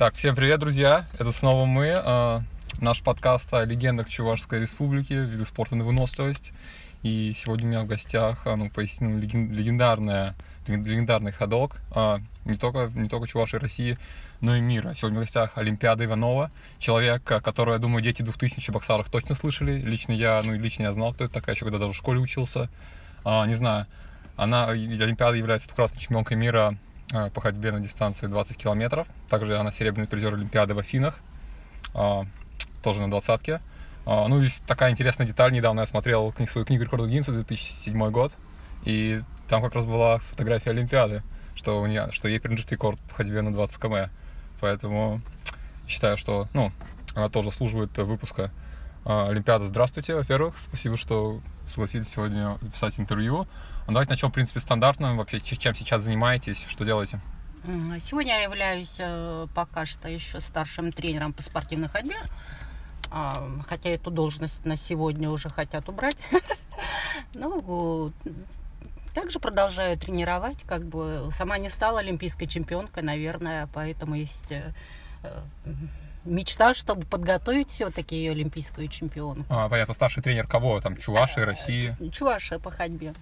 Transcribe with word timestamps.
Так, 0.00 0.14
всем 0.14 0.34
привет, 0.34 0.60
друзья! 0.60 1.04
Это 1.18 1.30
снова 1.30 1.66
мы, 1.66 1.94
э, 1.94 2.40
наш 2.80 3.02
подкаст 3.02 3.52
о 3.52 3.66
легендах 3.66 4.08
Чувашской 4.08 4.58
Республики, 4.58 5.12
виды 5.12 5.44
спорта 5.44 5.76
на 5.76 5.84
выносливость. 5.84 6.52
И 7.02 7.34
сегодня 7.36 7.66
у 7.66 7.68
меня 7.68 7.80
в 7.82 7.86
гостях, 7.86 8.46
э, 8.46 8.56
ну, 8.56 8.70
поясню, 8.70 9.18
легендарная, 9.18 10.36
легендарный 10.66 11.32
ходок, 11.32 11.82
э, 11.94 12.16
не 12.46 12.56
только, 12.56 12.90
не 12.94 13.10
только 13.10 13.28
Чувашей 13.28 13.58
России, 13.58 13.98
но 14.40 14.56
и 14.56 14.62
мира. 14.62 14.94
Сегодня 14.94 15.18
в 15.18 15.20
гостях 15.20 15.58
Олимпиада 15.58 16.06
Иванова, 16.06 16.50
человек, 16.78 17.22
который, 17.22 17.74
я 17.74 17.78
думаю, 17.78 18.02
дети 18.02 18.22
2000 18.22 18.70
боксаров 18.70 19.10
точно 19.10 19.34
слышали. 19.34 19.82
Лично 19.82 20.12
я, 20.12 20.40
ну, 20.42 20.54
лично 20.54 20.84
я 20.84 20.94
знал, 20.94 21.12
кто 21.12 21.24
это 21.24 21.34
такая, 21.34 21.54
еще 21.54 21.66
когда 21.66 21.76
даже 21.76 21.92
в 21.92 21.96
школе 21.96 22.20
учился. 22.20 22.70
А, 23.22 23.44
не 23.44 23.54
знаю, 23.54 23.86
она, 24.38 24.64
Олимпиада 24.64 25.36
является 25.36 25.68
двукратной 25.68 26.00
чемпионкой 26.00 26.38
мира 26.38 26.78
Э, 26.78 26.89
по 27.10 27.40
ходьбе 27.40 27.72
на 27.72 27.80
дистанции 27.80 28.26
20 28.26 28.56
километров. 28.56 29.06
Также 29.28 29.56
она 29.58 29.72
серебряный 29.72 30.08
призер 30.08 30.34
Олимпиады 30.34 30.74
в 30.74 30.78
Афинах, 30.78 31.18
э, 31.94 32.22
тоже 32.82 33.02
на 33.02 33.10
двадцатке. 33.10 33.60
Э, 34.06 34.26
ну, 34.28 34.40
есть 34.40 34.64
такая 34.64 34.90
интересная 34.90 35.26
деталь. 35.26 35.52
Недавно 35.52 35.80
я 35.80 35.86
смотрел 35.86 36.32
свою 36.48 36.64
книгу 36.64 36.84
рекордов 36.84 37.08
Гиннесса 37.08 37.32
2007 37.32 38.10
год, 38.10 38.32
и 38.84 39.22
там 39.48 39.62
как 39.62 39.74
раз 39.74 39.84
была 39.84 40.18
фотография 40.18 40.70
Олимпиады, 40.70 41.22
что, 41.56 41.80
у 41.80 41.86
нее, 41.86 42.08
что 42.12 42.28
ей 42.28 42.38
принадлежит 42.38 42.70
рекорд 42.70 43.00
по 43.00 43.16
ходьбе 43.16 43.42
на 43.42 43.52
20 43.52 43.80
км. 43.80 44.10
Поэтому 44.60 45.20
считаю, 45.88 46.16
что 46.16 46.48
ну, 46.54 46.72
она 47.14 47.28
тоже 47.28 47.50
служит 47.50 47.96
выпуска 47.98 48.52
Олимпиады. 49.04 49.66
Здравствуйте, 49.66 50.14
во-первых. 50.14 50.54
Спасибо, 50.58 50.96
что 50.96 51.40
согласились 51.66 52.08
сегодня 52.08 52.58
записать 52.60 53.00
интервью. 53.00 53.48
Ну, 53.90 53.94
давайте 53.94 54.12
начнем, 54.12 54.30
в 54.30 54.32
принципе, 54.32 54.60
стандартно. 54.60 55.16
Вообще, 55.16 55.40
чем 55.40 55.74
сейчас 55.74 56.04
занимаетесь, 56.04 56.64
что 56.68 56.84
делаете? 56.84 57.18
Сегодня 57.98 58.34
я 58.34 58.42
являюсь 58.42 58.94
э, 59.00 59.48
пока 59.52 59.84
что 59.84 60.08
еще 60.08 60.40
старшим 60.40 60.92
тренером 60.92 61.32
по 61.32 61.42
спортивной 61.42 61.88
ходьбе. 61.88 62.14
А, 63.10 63.48
хотя 63.66 63.90
эту 63.90 64.12
должность 64.12 64.64
на 64.64 64.76
сегодня 64.76 65.28
уже 65.28 65.48
хотят 65.48 65.88
убрать. 65.88 66.16
Ну, 67.34 68.12
также 69.12 69.40
продолжаю 69.40 69.98
тренировать. 69.98 70.62
Как 70.62 70.84
бы 70.84 71.28
сама 71.32 71.58
не 71.58 71.68
стала 71.68 71.98
олимпийской 71.98 72.46
чемпионкой, 72.46 73.02
наверное, 73.02 73.68
поэтому 73.74 74.14
есть 74.14 74.52
э, 74.52 74.72
э, 75.24 75.42
мечта, 76.24 76.74
чтобы 76.74 77.04
подготовить 77.06 77.70
все-таки 77.70 78.14
ее 78.14 78.30
олимпийскую 78.30 78.86
чемпионку. 78.86 79.44
А, 79.48 79.68
понятно, 79.68 79.94
старший 79.94 80.22
тренер 80.22 80.46
кого? 80.46 80.80
Там 80.80 80.96
Чуваши, 80.96 81.44
России? 81.44 81.96
Чуваши 82.12 82.60
по 82.60 82.70
ходьбе. 82.70 83.14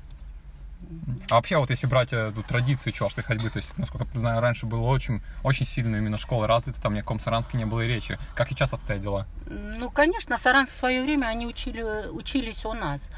А 1.31 1.35
вообще, 1.35 1.59
вот 1.59 1.71
если 1.71 1.87
брать 1.87 2.13
эту 2.13 2.43
традицию 2.43 2.93
чувашской 2.93 3.23
ходьбы, 3.23 3.51
то 3.51 3.59
есть, 3.59 3.77
насколько 3.77 4.09
я 4.15 4.21
знаю, 4.21 4.41
раньше 4.41 4.67
было 4.67 4.87
очень, 4.87 5.21
очень 5.43 5.67
сильно 5.67 5.97
именно 5.97 6.17
школа 6.17 6.47
развита, 6.47 6.81
там 6.81 6.95
ни 6.95 6.99
о 6.99 7.03
каком 7.03 7.21
Саранске 7.21 7.59
не 7.59 7.67
было 7.67 7.83
и 7.83 7.89
речи. 7.89 8.19
Как 8.35 8.49
сейчас 8.49 8.73
обстоят 8.73 9.03
дела? 9.03 9.27
Ну, 9.47 9.91
конечно, 9.91 10.39
Саранск 10.39 10.73
в 10.73 10.77
свое 10.77 11.03
время, 11.03 11.27
они 11.27 11.47
учили, 11.47 12.09
учились 12.09 12.65
у 12.65 12.73
нас. 12.73 13.11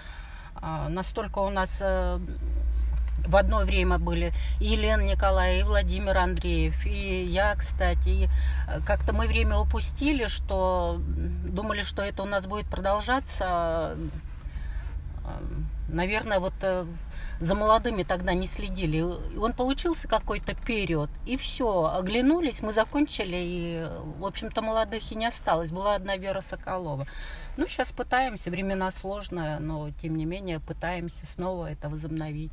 А, 0.56 0.88
настолько 0.88 1.38
у 1.38 1.50
нас 1.50 1.78
э, 1.80 2.18
в 3.26 3.36
одно 3.36 3.60
время 3.60 3.98
были 3.98 4.32
и 4.60 4.66
Елена 4.66 5.02
Николаевна, 5.02 5.60
и 5.60 5.62
Владимир 5.62 6.16
Андреев, 6.18 6.84
и 6.86 7.24
я, 7.24 7.54
кстати. 7.54 8.08
И 8.08 8.28
э, 8.68 8.80
как-то 8.84 9.12
мы 9.12 9.26
время 9.26 9.56
упустили, 9.58 10.26
что 10.26 11.00
думали, 11.00 11.82
что 11.82 12.02
это 12.02 12.22
у 12.22 12.26
нас 12.26 12.46
будет 12.46 12.66
продолжаться. 12.66 13.96
Наверное, 15.88 16.40
вот 16.40 16.54
э, 16.62 16.86
за 17.40 17.54
молодыми 17.54 18.02
тогда 18.02 18.34
не 18.34 18.46
следили. 18.46 19.00
Он 19.00 19.54
получился 19.54 20.06
какой-то 20.06 20.54
период, 20.54 21.10
и 21.24 21.36
все, 21.38 21.86
оглянулись, 21.86 22.60
мы 22.60 22.72
закончили, 22.72 23.36
и, 23.36 23.86
в 24.18 24.26
общем-то, 24.26 24.60
молодых 24.60 25.10
и 25.10 25.14
не 25.14 25.26
осталось. 25.26 25.72
Была 25.72 25.94
одна 25.94 26.16
Вера 26.16 26.42
Соколова. 26.42 27.06
Ну, 27.56 27.66
сейчас 27.66 27.92
пытаемся, 27.92 28.50
времена 28.50 28.90
сложные, 28.90 29.58
но, 29.58 29.90
тем 29.90 30.16
не 30.16 30.26
менее, 30.26 30.60
пытаемся 30.60 31.26
снова 31.26 31.72
это 31.72 31.88
возобновить. 31.88 32.52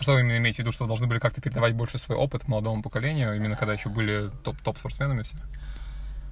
Что 0.00 0.14
вы 0.14 0.20
именно 0.20 0.38
имеете 0.38 0.56
в 0.56 0.58
виду, 0.60 0.72
что 0.72 0.86
должны 0.86 1.06
были 1.06 1.18
как-то 1.18 1.40
передавать 1.40 1.74
больше 1.74 1.98
свой 1.98 2.16
опыт 2.16 2.48
молодому 2.48 2.82
поколению, 2.82 3.36
именно 3.36 3.54
когда 3.54 3.74
еще 3.74 3.90
были 3.90 4.30
топ-спортсменами 4.42 5.22
все? 5.22 5.36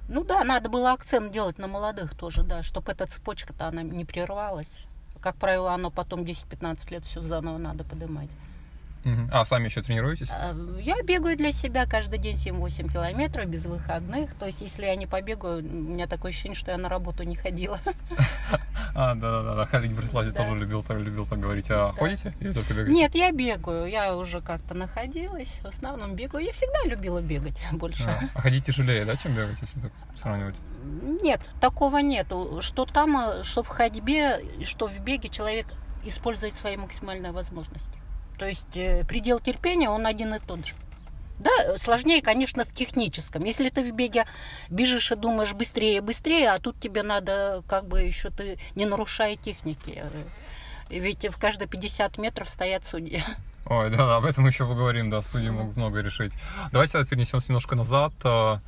Ну 0.09 0.23
да, 0.23 0.43
надо 0.43 0.67
было 0.67 0.91
акцент 0.91 1.31
делать 1.31 1.57
на 1.57 1.67
молодых 1.67 2.17
тоже, 2.17 2.43
да, 2.43 2.63
чтобы 2.63 2.91
эта 2.91 3.05
цепочка-то 3.05 3.67
она 3.67 3.83
не 3.83 4.03
прервалась. 4.03 4.85
Как 5.21 5.35
правило, 5.35 5.73
оно 5.73 5.91
потом 5.91 6.21
10-15 6.21 6.91
лет 6.91 7.05
все 7.05 7.21
заново 7.21 7.57
надо 7.57 7.83
поднимать. 7.83 8.29
А 9.31 9.45
сами 9.45 9.65
еще 9.65 9.81
тренируетесь? 9.81 10.27
А, 10.29 10.55
я 10.79 11.01
бегаю 11.03 11.35
для 11.35 11.51
себя 11.51 11.85
каждый 11.85 12.19
день 12.19 12.35
7-8 12.35 12.91
километров 12.91 13.47
без 13.47 13.65
выходных. 13.65 14.35
То 14.35 14.45
есть, 14.45 14.61
если 14.61 14.85
я 14.85 14.95
не 14.95 15.07
побегаю, 15.07 15.59
у 15.59 15.61
меня 15.61 16.07
такое 16.07 16.29
ощущение, 16.29 16.55
что 16.55 16.71
я 16.71 16.77
на 16.77 16.89
работу 16.89 17.23
не 17.23 17.35
ходила. 17.35 17.79
А, 18.93 19.15
да-да-да, 19.15 19.65
Халид 19.65 19.93
Бреславич 19.93 20.33
тоже 20.33 20.55
любил 20.55 20.83
так, 20.83 20.99
любил 20.99 21.25
так 21.25 21.39
говорить. 21.39 21.69
А 21.69 21.91
ходите 21.93 22.33
или 22.39 22.53
только 22.53 22.73
бегаете? 22.73 22.91
Нет, 22.91 23.15
я 23.15 23.31
бегаю. 23.31 23.87
Я 23.87 24.15
уже 24.15 24.41
как-то 24.41 24.73
находилась. 24.73 25.61
В 25.61 25.67
основном 25.67 26.15
бегаю. 26.15 26.45
Я 26.45 26.51
всегда 26.51 26.83
любила 26.85 27.21
бегать 27.21 27.61
больше. 27.71 28.03
А, 28.03 28.29
а 28.33 28.41
ходить 28.41 28.65
тяжелее, 28.65 29.05
да, 29.05 29.15
чем 29.15 29.33
бегать, 29.33 29.57
если 29.61 29.79
так 29.79 29.91
сравнивать? 30.15 30.55
Нет, 31.23 31.41
такого 31.59 31.99
нету. 31.99 32.59
Что 32.61 32.85
там, 32.85 33.17
э, 33.17 33.43
что 33.43 33.63
в 33.63 33.67
ходьбе, 33.67 34.43
что 34.63 34.87
в 34.87 34.99
беге 34.99 35.29
человек 35.29 35.67
использует 36.03 36.55
свои 36.55 36.77
максимальные 36.77 37.31
возможности. 37.31 37.97
То 38.37 38.47
есть 38.47 38.75
э, 38.75 39.05
предел 39.05 39.39
терпения, 39.39 39.89
он 39.89 40.05
один 40.05 40.33
и 40.33 40.39
тот 40.39 40.65
же. 40.65 40.73
Да, 41.41 41.77
сложнее, 41.77 42.21
конечно, 42.21 42.65
в 42.65 42.71
техническом. 42.71 43.43
Если 43.43 43.69
ты 43.69 43.83
в 43.83 43.91
беге 43.93 44.25
бежишь 44.69 45.11
и 45.11 45.15
думаешь 45.15 45.53
быстрее, 45.53 46.01
быстрее, 46.01 46.51
а 46.51 46.59
тут 46.59 46.79
тебе 46.79 47.01
надо, 47.01 47.63
как 47.67 47.87
бы 47.87 48.01
еще 48.01 48.29
ты 48.29 48.59
не 48.75 48.85
нарушая 48.85 49.35
техники. 49.37 50.03
Ведь 50.89 51.25
в 51.27 51.39
каждые 51.39 51.67
50 51.67 52.17
метров 52.19 52.47
стоят 52.47 52.85
судьи. 52.85 53.23
Ой, 53.65 53.89
да, 53.89 53.97
да, 53.97 54.15
об 54.17 54.25
этом 54.25 54.45
еще 54.45 54.67
поговорим, 54.67 55.09
да, 55.09 55.21
судьи 55.21 55.49
могут 55.49 55.77
много 55.77 56.01
решить. 56.01 56.33
Давайте 56.71 57.03
перенесемся 57.05 57.49
немножко 57.49 57.75
назад. 57.75 58.13
А, 58.23 58.59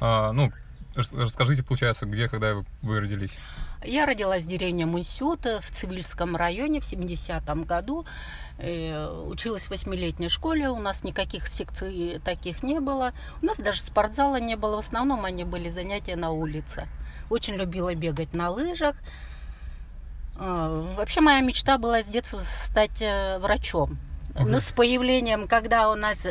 а, 0.00 0.32
ну, 0.32 0.52
расскажите, 0.94 1.62
получается, 1.62 2.06
где, 2.06 2.28
когда 2.28 2.64
вы 2.82 3.00
родились? 3.00 3.36
Я 3.84 4.06
родилась 4.06 4.44
в 4.44 4.48
деревне 4.48 4.86
Мунсюта 4.86 5.60
в 5.60 5.70
Цивильском 5.70 6.34
районе 6.34 6.80
в 6.80 6.84
70-м 6.84 7.64
году. 7.64 8.04
Э, 8.58 9.22
училась 9.26 9.66
в 9.66 9.70
восьмилетней 9.70 10.28
школе, 10.28 10.68
у 10.68 10.78
нас 10.78 11.04
никаких 11.04 11.46
секций 11.46 12.20
таких 12.24 12.62
не 12.62 12.80
было. 12.80 13.12
У 13.40 13.46
нас 13.46 13.58
даже 13.58 13.80
спортзала 13.80 14.40
не 14.40 14.56
было, 14.56 14.76
в 14.76 14.86
основном 14.86 15.24
они 15.24 15.44
были 15.44 15.68
занятия 15.68 16.16
на 16.16 16.30
улице. 16.30 16.88
Очень 17.30 17.54
любила 17.54 17.94
бегать 17.94 18.34
на 18.34 18.50
лыжах. 18.50 18.96
Э, 20.38 20.94
вообще 20.96 21.20
моя 21.20 21.40
мечта 21.40 21.78
была 21.78 22.02
с 22.02 22.06
детства 22.06 22.40
стать 22.64 23.00
э, 23.00 23.38
врачом. 23.38 23.98
Okay. 24.34 24.44
Но 24.44 24.60
с 24.60 24.72
появлением, 24.72 25.48
когда 25.48 25.90
у 25.90 25.94
нас 25.94 26.26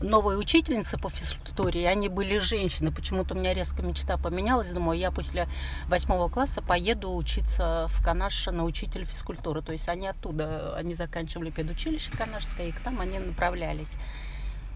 новые 0.00 0.38
учительницы 0.38 0.98
по 0.98 1.10
физкультуре, 1.10 1.88
они 1.88 2.08
были 2.08 2.38
женщины. 2.38 2.92
Почему-то 2.92 3.34
у 3.34 3.38
меня 3.38 3.54
резко 3.54 3.82
мечта 3.82 4.16
поменялась. 4.16 4.68
Думаю, 4.68 4.98
я 4.98 5.10
после 5.10 5.48
восьмого 5.88 6.28
класса 6.28 6.62
поеду 6.62 7.14
учиться 7.14 7.86
в 7.90 8.04
Канаш 8.04 8.46
на 8.46 8.64
учителя 8.64 9.04
физкультуры. 9.04 9.62
То 9.62 9.72
есть 9.72 9.88
они 9.88 10.06
оттуда, 10.06 10.74
они 10.76 10.94
заканчивали 10.94 11.50
педучилище 11.50 12.10
канашское, 12.12 12.68
и 12.68 12.72
к 12.72 12.84
нам 12.84 13.00
они 13.00 13.18
направлялись. 13.18 13.96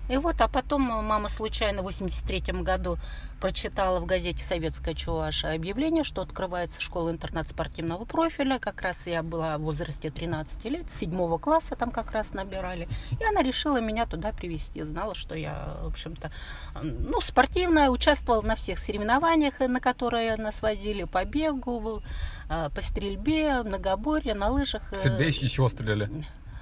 И 0.08 0.16
вот, 0.16 0.40
а 0.40 0.48
потом 0.48 0.82
мама 0.82 1.28
случайно 1.28 1.82
в 1.82 1.86
83 1.86 2.62
году 2.62 2.98
прочитала 3.40 4.00
в 4.00 4.06
газете 4.06 4.42
«Советская 4.42 4.94
Чуваша» 4.94 5.52
объявление, 5.52 6.04
что 6.04 6.22
открывается 6.22 6.80
школа-интернат 6.80 7.48
спортивного 7.48 8.04
профиля. 8.04 8.58
Как 8.58 8.80
раз 8.82 9.06
я 9.06 9.22
была 9.22 9.58
в 9.58 9.62
возрасте 9.62 10.10
13 10.10 10.64
лет, 10.66 10.90
седьмого 10.90 11.38
класса 11.38 11.76
там 11.76 11.90
как 11.90 12.12
раз 12.12 12.32
набирали. 12.32 12.88
И 13.20 13.24
она 13.24 13.42
решила 13.42 13.80
меня 13.80 14.06
туда 14.06 14.32
привезти. 14.32 14.82
Знала, 14.82 15.14
что 15.14 15.34
я, 15.34 15.76
в 15.82 15.88
общем-то, 15.88 16.30
ну, 16.82 17.20
спортивная, 17.20 17.90
участвовала 17.90 18.42
на 18.42 18.56
всех 18.56 18.78
соревнованиях, 18.78 19.60
на 19.60 19.80
которые 19.80 20.36
нас 20.36 20.62
возили 20.62 21.04
по 21.04 21.24
бегу, 21.24 22.02
а, 22.48 22.70
по 22.70 22.80
стрельбе, 22.80 23.62
многоборье, 23.62 24.34
на 24.34 24.48
лыжах. 24.48 24.82
В 24.92 24.96
стрельбе 24.96 25.28
из 25.28 25.50
чего 25.50 25.68
стреляли? 25.68 26.10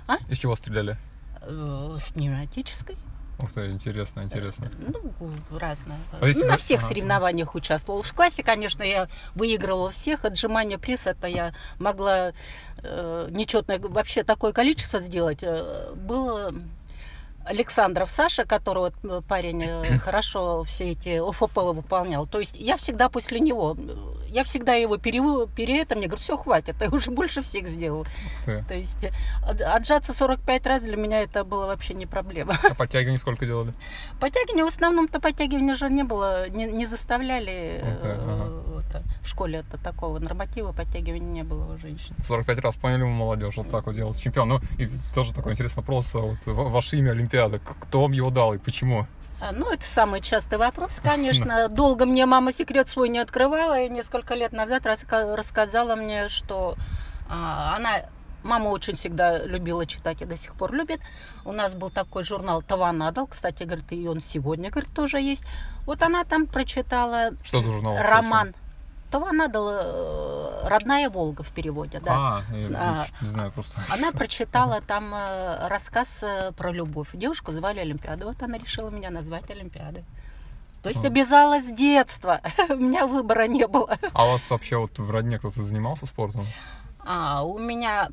А? 0.06 0.16
Из 0.28 0.38
чего 0.38 0.56
стреляли? 0.56 0.96
Э, 1.42 1.98
с 2.00 2.12
пневматической. 2.12 2.96
Ух 3.38 3.52
ты, 3.52 3.70
интересно, 3.70 4.22
интересно. 4.22 4.70
Ну, 4.78 5.32
разное. 5.58 5.98
А 6.12 6.26
ну, 6.26 6.46
на 6.46 6.56
всех 6.56 6.80
ага. 6.80 6.88
соревнованиях 6.88 7.54
участвовала. 7.54 8.02
В 8.02 8.12
классе, 8.14 8.42
конечно, 8.42 8.82
я 8.82 9.08
выигрывала 9.34 9.90
всех. 9.90 10.24
Отжимания 10.24 10.78
пресс, 10.78 11.06
это 11.06 11.26
я 11.26 11.52
могла 11.78 12.32
э, 12.82 13.28
нечетное 13.30 13.80
вообще 13.80 14.22
такое 14.22 14.52
количество 14.52 15.00
сделать. 15.00 15.40
Э, 15.42 15.92
было 15.94 16.54
Александров 17.44 18.10
Саша, 18.10 18.44
который 18.44 18.78
вот 18.78 18.94
э, 19.02 19.20
парень 19.28 19.62
э, 19.62 19.98
хорошо 20.04 20.64
все 20.64 20.92
эти 20.92 21.18
ОФП 21.18 21.56
выполнял. 21.56 22.26
То 22.26 22.38
есть 22.38 22.56
я 22.56 22.76
всегда 22.76 23.08
после 23.08 23.40
него, 23.40 23.76
я 24.28 24.44
всегда 24.44 24.74
его 24.74 24.96
перев... 24.96 25.50
пере 25.54 25.82
это, 25.82 25.94
мне 25.94 26.06
говорю, 26.06 26.22
все, 26.22 26.36
хватит, 26.36 26.76
ты 26.78 26.88
уже 26.90 27.10
больше 27.10 27.42
всех 27.42 27.68
сделал. 27.68 28.06
Ты. 28.44 28.64
То 28.66 28.74
есть 28.74 29.04
э, 29.04 29.10
отжаться 29.62 30.14
45 30.14 30.66
раз 30.66 30.82
для 30.82 30.96
меня 30.96 31.22
это 31.22 31.44
было 31.44 31.66
вообще 31.66 31.94
не 31.94 32.06
проблема. 32.06 32.56
А 32.62 32.74
подтягивание 32.74 33.18
сколько 33.18 33.46
делали? 33.46 33.72
Подтягивание 34.20 34.64
в 34.64 34.68
основном-то 34.68 35.20
подтягивания 35.20 35.74
же 35.74 35.90
не 35.90 36.02
было, 36.02 36.48
не, 36.48 36.64
не 36.66 36.86
заставляли 36.86 37.80
Вот 37.84 38.00
так, 38.00 38.10
э, 38.10 38.20
ага. 38.22 38.62
вот, 38.66 38.84
э, 38.94 39.02
в 39.24 39.28
школе 39.28 39.60
это 39.60 39.78
такого 39.78 40.18
норматива 40.18 40.72
подтягивания 40.72 41.30
не 41.32 41.42
было 41.42 41.74
у 41.74 41.78
женщин. 41.78 42.14
45 42.26 42.58
раз 42.58 42.76
поняли 42.76 43.02
мы 43.02 43.10
молодежь, 43.10 43.56
вот 43.56 43.70
так 43.70 43.86
вот 43.86 43.94
делать 43.96 44.20
чемпион. 44.20 44.48
Ну, 44.48 44.60
и 44.78 44.88
тоже 45.14 45.32
такой 45.32 45.52
интересный 45.52 45.80
вопрос. 45.80 46.14
а 46.14 46.18
Вот 46.18 46.38
ва- 46.46 46.68
ваше 46.68 46.98
имя 46.98 47.12
Олимпиада, 47.12 47.58
кто 47.58 48.02
вам 48.02 48.12
его 48.12 48.30
дал 48.30 48.54
и 48.54 48.58
почему? 48.58 49.06
А, 49.40 49.52
Ну, 49.52 49.70
это 49.72 49.84
самый 49.86 50.20
частый 50.20 50.58
вопрос, 50.58 51.00
конечно. 51.02 51.68
Долго 51.70 52.06
мне 52.06 52.26
мама 52.26 52.52
секрет 52.52 52.86
свой 52.88 53.08
не 53.08 53.18
открывала, 53.18 53.80
и 53.80 53.88
несколько 53.88 54.34
лет 54.34 54.52
назад 54.52 54.84
раска- 54.86 55.34
рассказала 55.34 55.96
мне, 55.96 56.28
что 56.28 56.74
а, 57.28 57.74
она... 57.76 57.90
Мама 58.42 58.68
очень 58.68 58.94
всегда 58.94 59.38
любила 59.38 59.86
читать 59.86 60.20
и 60.20 60.26
до 60.26 60.36
сих 60.36 60.54
пор 60.54 60.74
любит. 60.74 61.00
У 61.46 61.52
нас 61.52 61.74
был 61.74 61.88
такой 61.88 62.24
журнал 62.24 62.60
«Таванадал», 62.60 63.26
кстати, 63.26 63.62
говорит, 63.62 63.90
и 63.90 64.06
он 64.06 64.20
сегодня, 64.20 64.68
говорит, 64.70 64.92
тоже 64.92 65.18
есть. 65.18 65.44
Вот 65.86 66.02
она 66.02 66.24
там 66.24 66.46
прочитала 66.46 67.30
Что 67.42 67.62
журнал? 67.62 67.94
вообще? 67.94 68.12
Роман 69.14 69.50
«Таванадал. 69.50 69.68
э, 69.70 70.68
Родная 70.68 71.10
Волга» 71.10 71.42
в 71.42 71.50
переводе, 71.52 72.00
да. 72.00 72.12
А, 72.48 72.56
я 72.56 72.68
А. 72.74 73.06
не 73.20 73.28
знаю 73.28 73.52
просто. 73.52 73.80
Она 73.92 74.12
прочитала 74.18 74.80
там 74.80 75.12
э, 75.14 75.68
рассказ 75.68 76.22
э, 76.22 76.52
про 76.56 76.72
любовь. 76.72 77.08
Девушку 77.12 77.52
звали 77.52 77.80
Олимпиада. 77.80 78.26
Вот 78.26 78.42
она 78.42 78.58
решила 78.58 78.90
меня 78.90 79.10
назвать 79.10 79.50
Олимпиадой. 79.50 80.04
То 80.82 80.88
есть 80.90 81.04
А. 81.04 81.08
обязала 81.08 81.60
с 81.60 81.70
детства. 81.70 82.40
У 82.68 82.74
меня 82.76 83.06
выбора 83.06 83.46
не 83.46 83.66
было. 83.66 83.98
А 84.12 84.26
у 84.26 84.32
вас 84.32 84.50
вообще 84.50 84.76
вот 84.76 84.98
в 84.98 85.10
родне 85.10 85.38
кто-то 85.38 85.62
занимался 85.62 86.06
спортом? 86.06 86.46
А, 87.06 87.42
у 87.42 87.58
меня 87.58 88.08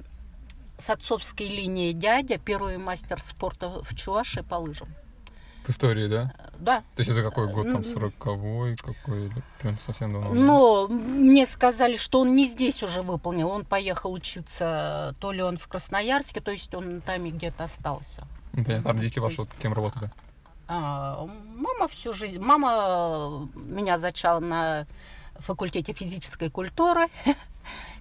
с 0.78 0.90
отцовской 0.90 1.48
линии 1.48 1.92
дядя, 1.94 2.38
первый 2.38 2.78
мастер 2.78 3.20
спорта 3.20 3.70
в 3.84 3.96
Чувашии 3.96 4.42
по 4.42 4.56
лыжам. 4.56 4.90
В 5.66 5.70
истории, 5.70 6.08
да? 6.08 6.34
Да. 6.62 6.82
То 6.96 7.00
есть 7.00 7.10
это 7.10 7.24
какой 7.24 7.52
год, 7.52 7.72
там, 7.72 7.84
сороковой, 7.84 8.78
какой, 8.78 9.26
или 9.26 9.44
прям 9.60 9.80
совсем 9.80 10.14
давно? 10.14 10.34
Но 10.34 10.88
мне 10.88 11.48
сказали, 11.48 11.98
что 11.98 12.20
он 12.22 12.36
не 12.36 12.46
здесь 12.46 12.84
уже 12.84 13.02
выполнил. 13.02 13.50
Он 13.50 13.66
поехал 13.66 14.14
учиться, 14.14 15.16
то 15.20 15.32
ли 15.32 15.42
он 15.42 15.58
в 15.58 15.68
Красноярске, 15.68 16.40
то 16.40 16.52
есть 16.52 16.74
он 16.76 17.02
там 17.02 17.26
и 17.26 17.32
где-то 17.32 17.64
остался. 17.64 18.28
Понятно, 18.54 18.92
а 18.92 18.94
родители 18.94 19.20
ваши 19.20 19.42
есть- 19.42 19.52
кем 19.60 19.74
работали? 19.74 20.12
А, 20.68 21.28
мама 21.56 21.88
всю 21.88 22.14
жизнь, 22.14 22.40
мама 22.40 23.50
меня 23.56 23.98
зачала 23.98 24.40
на 24.40 24.86
факультете 25.40 25.94
физической 25.94 26.50
культуры, 26.50 27.08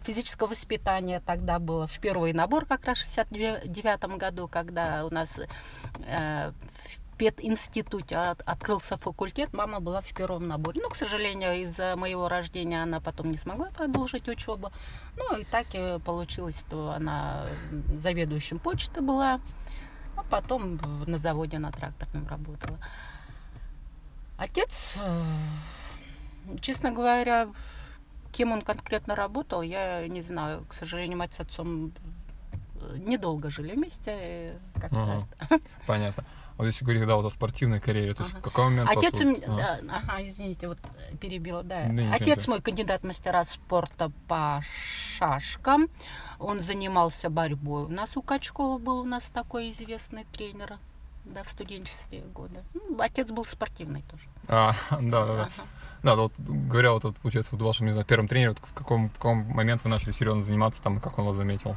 физического 0.03 0.49
воспитания 0.49 1.21
тогда 1.25 1.59
было 1.59 1.87
в 1.87 1.99
первый 1.99 2.33
набор 2.33 2.67
как 2.67 2.85
раз 2.85 2.99
в 2.99 3.03
69 3.03 4.17
году, 4.17 4.49
когда 4.49 5.05
у 5.05 5.11
нас 5.11 5.41
э, 6.07 6.53
в 6.53 7.00
пединституте 7.20 8.17
от- 8.17 8.40
открылся 8.46 8.96
факультет, 8.96 9.52
мама 9.52 9.81
была 9.81 10.00
в 10.00 10.12
первом 10.14 10.49
наборе. 10.49 10.81
Ну, 10.82 10.88
к 10.88 10.96
сожалению, 10.96 11.62
из-за 11.62 11.94
моего 11.96 12.28
рождения 12.28 12.82
она 12.82 13.00
потом 13.00 13.31
не 13.31 13.37
смогла 13.38 13.70
продолжить 13.70 14.28
учебу. 14.28 14.72
Ну, 15.17 15.37
и 15.37 15.44
так 15.44 15.67
и 15.75 15.99
получилось, 16.05 16.58
что 16.61 16.90
она 16.93 17.46
заведующим 17.99 18.58
почты 18.58 19.00
была, 19.02 19.40
а 20.17 20.22
потом 20.31 20.81
на 21.06 21.19
заводе 21.19 21.58
на 21.58 21.70
тракторном 21.70 22.26
работала. 22.26 22.78
Отец, 24.38 24.96
э, 24.96 25.23
честно 26.61 26.90
говоря, 26.93 27.49
кем 28.32 28.52
он 28.52 28.62
конкретно 28.62 29.14
работал, 29.14 29.61
я 29.62 30.06
не 30.08 30.23
знаю. 30.23 30.64
К 30.69 30.73
сожалению, 30.73 31.19
мать 31.19 31.34
с 31.34 31.40
отцом 31.40 31.93
э, 32.81 32.96
недолго 32.96 33.50
жили 33.50 33.75
вместе. 33.75 34.11
э, 34.12 34.58
Как-то 34.81 35.26
Ага. 35.43 35.61
Понятно. 35.87 36.25
Вот 36.61 36.67
если 36.67 36.85
говорить, 36.85 37.07
да, 37.07 37.17
вот 37.17 37.25
о 37.25 37.31
спортивной 37.31 37.81
карьере, 37.81 38.12
то 38.12 38.23
есть 38.23 38.35
Ага. 38.35 38.41
в 38.41 38.45
какой 38.45 38.65
момент 38.65 38.91
Отец 38.91 39.15
вот- 39.15 39.23
у 39.23 39.25
меня, 39.25 39.47
а, 39.47 39.57
да, 39.57 39.81
ага, 39.97 40.29
извините, 40.29 40.69
вот 40.69 40.77
перебила, 41.19 41.62
да. 41.62 41.87
Да 41.89 42.12
Отец 42.12 42.47
мой 42.49 42.61
кандидат 42.61 43.03
мастера 43.03 43.45
спорта 43.45 44.12
по 44.29 44.61
шашкам. 45.17 45.89
Он 46.39 46.61
занимался 46.61 47.31
борьбой. 47.31 47.85
У 47.85 47.89
нас 47.89 48.15
у 48.19 48.21
Качкова 48.21 48.77
был 48.77 49.01
у 49.01 49.05
нас 49.05 49.31
такой 49.31 49.71
известный 49.71 50.27
тренер, 50.35 50.77
да, 51.25 51.43
в 51.45 51.49
студенческие 51.49 52.25
годы. 52.25 52.62
Ну, 52.75 53.01
отец 53.01 53.31
был 53.31 53.47
спортивный 53.47 54.03
тоже. 54.03 54.25
а, 54.47 54.75
да, 54.91 55.01
да, 55.01 55.27
да. 55.27 55.43
Ага. 55.45 55.69
Да, 56.03 56.15
вот 56.17 56.33
говоря, 56.39 56.93
вот, 56.93 57.05
вот, 57.05 57.17
получается, 57.17 57.57
вот 57.57 57.62
вашим, 57.65 57.87
не 57.87 57.93
знаю, 57.93 58.07
первым 58.07 58.29
тренером, 58.29 58.55
вот 58.61 58.69
в 58.69 58.75
каком, 58.75 59.09
в 59.09 59.15
каком 59.15 59.45
момент 59.47 59.83
вы 59.85 59.89
начали 59.89 60.12
серьезно 60.12 60.43
заниматься 60.43 60.83
там, 60.83 60.99
и 60.99 61.01
как 61.01 61.19
он 61.19 61.25
вас 61.25 61.37
заметил? 61.37 61.75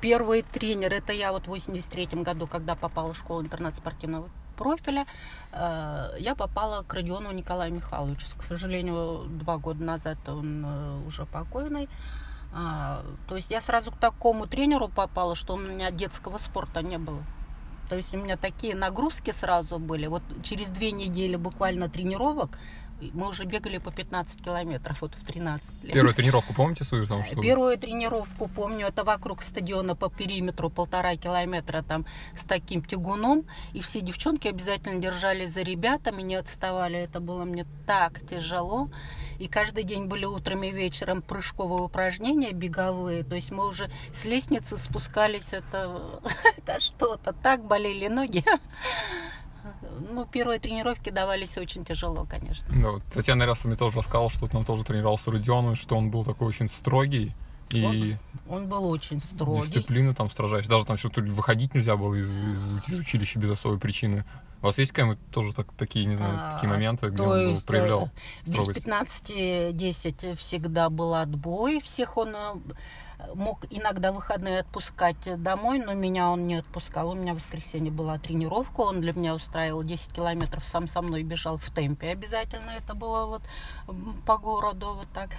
Первый 0.00 0.42
тренер, 0.42 0.94
это 0.94 1.12
я 1.12 1.32
вот 1.32 1.44
в 1.44 1.48
83 1.48 2.22
году, 2.22 2.46
когда 2.46 2.76
попала 2.76 3.12
в 3.12 3.18
школу-интернат 3.18 3.74
спортивного 3.74 4.28
профиля, 4.56 5.06
э, 5.52 6.16
я 6.18 6.34
попала 6.36 6.82
к 6.82 6.94
Родиону 6.94 7.32
Николаю 7.32 7.74
Михайловичу. 7.74 8.26
К 8.38 8.44
сожалению, 8.44 9.24
два 9.28 9.58
года 9.58 9.82
назад 9.82 10.18
он 10.28 10.64
э, 10.64 11.06
уже 11.06 11.26
покойный. 11.26 11.88
А, 12.52 13.04
То 13.28 13.36
есть 13.36 13.50
я 13.50 13.60
сразу 13.60 13.90
к 13.90 13.98
такому 13.98 14.46
тренеру 14.46 14.88
попала, 14.88 15.34
что 15.34 15.54
у 15.54 15.58
меня 15.58 15.90
детского 15.90 16.38
спорта 16.38 16.82
не 16.82 16.98
было. 16.98 17.22
То 17.88 17.96
есть 17.96 18.14
у 18.14 18.18
меня 18.18 18.36
такие 18.36 18.74
нагрузки 18.74 19.30
сразу 19.30 19.78
были. 19.78 20.06
Вот 20.06 20.22
через 20.42 20.68
две 20.68 20.92
недели 20.92 21.36
буквально 21.36 21.88
тренировок 21.88 22.50
мы 23.00 23.28
уже 23.28 23.44
бегали 23.44 23.78
по 23.78 23.90
15 23.90 24.42
километров, 24.42 25.02
вот 25.02 25.14
в 25.14 25.24
13 25.24 25.84
лет. 25.84 25.92
Первую 25.94 26.14
тренировку 26.14 26.54
помните 26.54 26.84
свою? 26.84 27.06
Там, 27.06 27.24
что... 27.24 27.40
Первую 27.40 27.78
тренировку 27.78 28.48
помню, 28.48 28.86
это 28.88 29.04
вокруг 29.04 29.42
стадиона 29.42 29.94
по 29.94 30.08
периметру 30.08 30.70
полтора 30.70 31.16
километра 31.16 31.82
там 31.82 32.06
с 32.34 32.44
таким 32.44 32.82
тягуном. 32.82 33.44
И 33.72 33.80
все 33.80 34.00
девчонки 34.00 34.48
обязательно 34.48 35.00
держались 35.00 35.50
за 35.50 35.62
ребятами, 35.62 36.22
не 36.22 36.34
отставали. 36.34 36.98
Это 36.98 37.20
было 37.20 37.44
мне 37.44 37.66
так 37.86 38.20
тяжело. 38.26 38.88
И 39.38 39.46
каждый 39.46 39.84
день 39.84 40.06
были 40.06 40.24
утром 40.24 40.64
и 40.64 40.70
вечером 40.70 41.22
прыжковые 41.22 41.82
упражнения 41.82 42.52
беговые. 42.52 43.22
То 43.22 43.36
есть 43.36 43.52
мы 43.52 43.66
уже 43.66 43.90
с 44.12 44.24
лестницы 44.24 44.76
спускались. 44.76 45.52
Это, 45.52 46.20
это 46.56 46.80
что-то. 46.80 47.32
Так 47.32 47.64
болели 47.64 48.08
ноги. 48.08 48.44
Ну, 50.10 50.26
первые 50.26 50.58
тренировки 50.60 51.10
давались 51.10 51.56
очень 51.58 51.84
тяжело, 51.84 52.26
конечно. 52.28 52.66
Да, 52.70 52.90
вот 52.92 53.02
Татьяна 53.12 53.44
Ряса 53.44 53.66
мне 53.68 53.76
тоже 53.76 53.96
рассказала, 53.98 54.30
что 54.30 54.46
там 54.48 54.64
тоже 54.64 54.84
тренировался 54.84 55.30
Родион, 55.30 55.74
что 55.74 55.96
он 55.96 56.10
был 56.10 56.24
такой 56.24 56.48
очень 56.48 56.68
строгий, 56.68 57.34
и 57.70 58.16
Он 58.48 58.66
был 58.66 58.88
очень 58.88 59.20
строгий. 59.20 59.62
дисциплина 59.66 60.14
там 60.14 60.30
строжайшая. 60.30 60.70
Даже 60.70 60.86
там 60.86 60.96
что-то 60.96 61.20
выходить 61.20 61.74
нельзя 61.74 61.96
было 61.96 62.14
из, 62.14 62.30
из, 62.30 62.72
из 62.88 62.98
училища 62.98 63.38
без 63.38 63.50
особой 63.50 63.78
причины. 63.78 64.24
У 64.62 64.66
вас 64.66 64.78
есть 64.78 64.90
какие-нибудь 64.92 65.30
тоже 65.30 65.52
так, 65.52 65.70
такие, 65.74 66.06
не 66.06 66.16
знаю, 66.16 66.38
А, 66.40 66.50
такие 66.52 66.68
моменты, 66.68 67.08
где 67.10 67.22
он 67.22 67.48
есть, 67.50 67.66
проявлял 67.66 68.06
э, 68.06 68.10
Без 68.50 68.60
строгость? 68.62 68.86
15-10 68.86 70.34
всегда 70.34 70.90
был 70.90 71.14
отбой. 71.14 71.80
Всех 71.80 72.16
он 72.16 72.34
э, 72.34 72.54
мог 73.34 73.64
иногда 73.70 74.12
выходные 74.12 74.60
отпускать 74.60 75.16
домой, 75.42 75.78
но 75.78 75.94
меня 75.94 76.30
он 76.30 76.46
не 76.46 76.56
отпускал. 76.56 77.10
У 77.10 77.14
меня 77.14 77.32
в 77.32 77.36
воскресенье 77.36 77.90
была 77.90 78.18
тренировка, 78.18 78.80
он 78.80 79.00
для 79.00 79.12
меня 79.12 79.34
устраивал 79.34 79.82
10 79.82 80.12
километров, 80.12 80.64
сам 80.66 80.88
со 80.88 81.02
мной 81.02 81.22
бежал 81.22 81.58
в 81.58 81.70
темпе 81.70 82.10
обязательно. 82.10 82.70
Это 82.70 82.94
было 82.94 83.26
вот 83.26 83.42
по 84.26 84.38
городу 84.38 84.94
вот 84.94 85.08
так. 85.12 85.30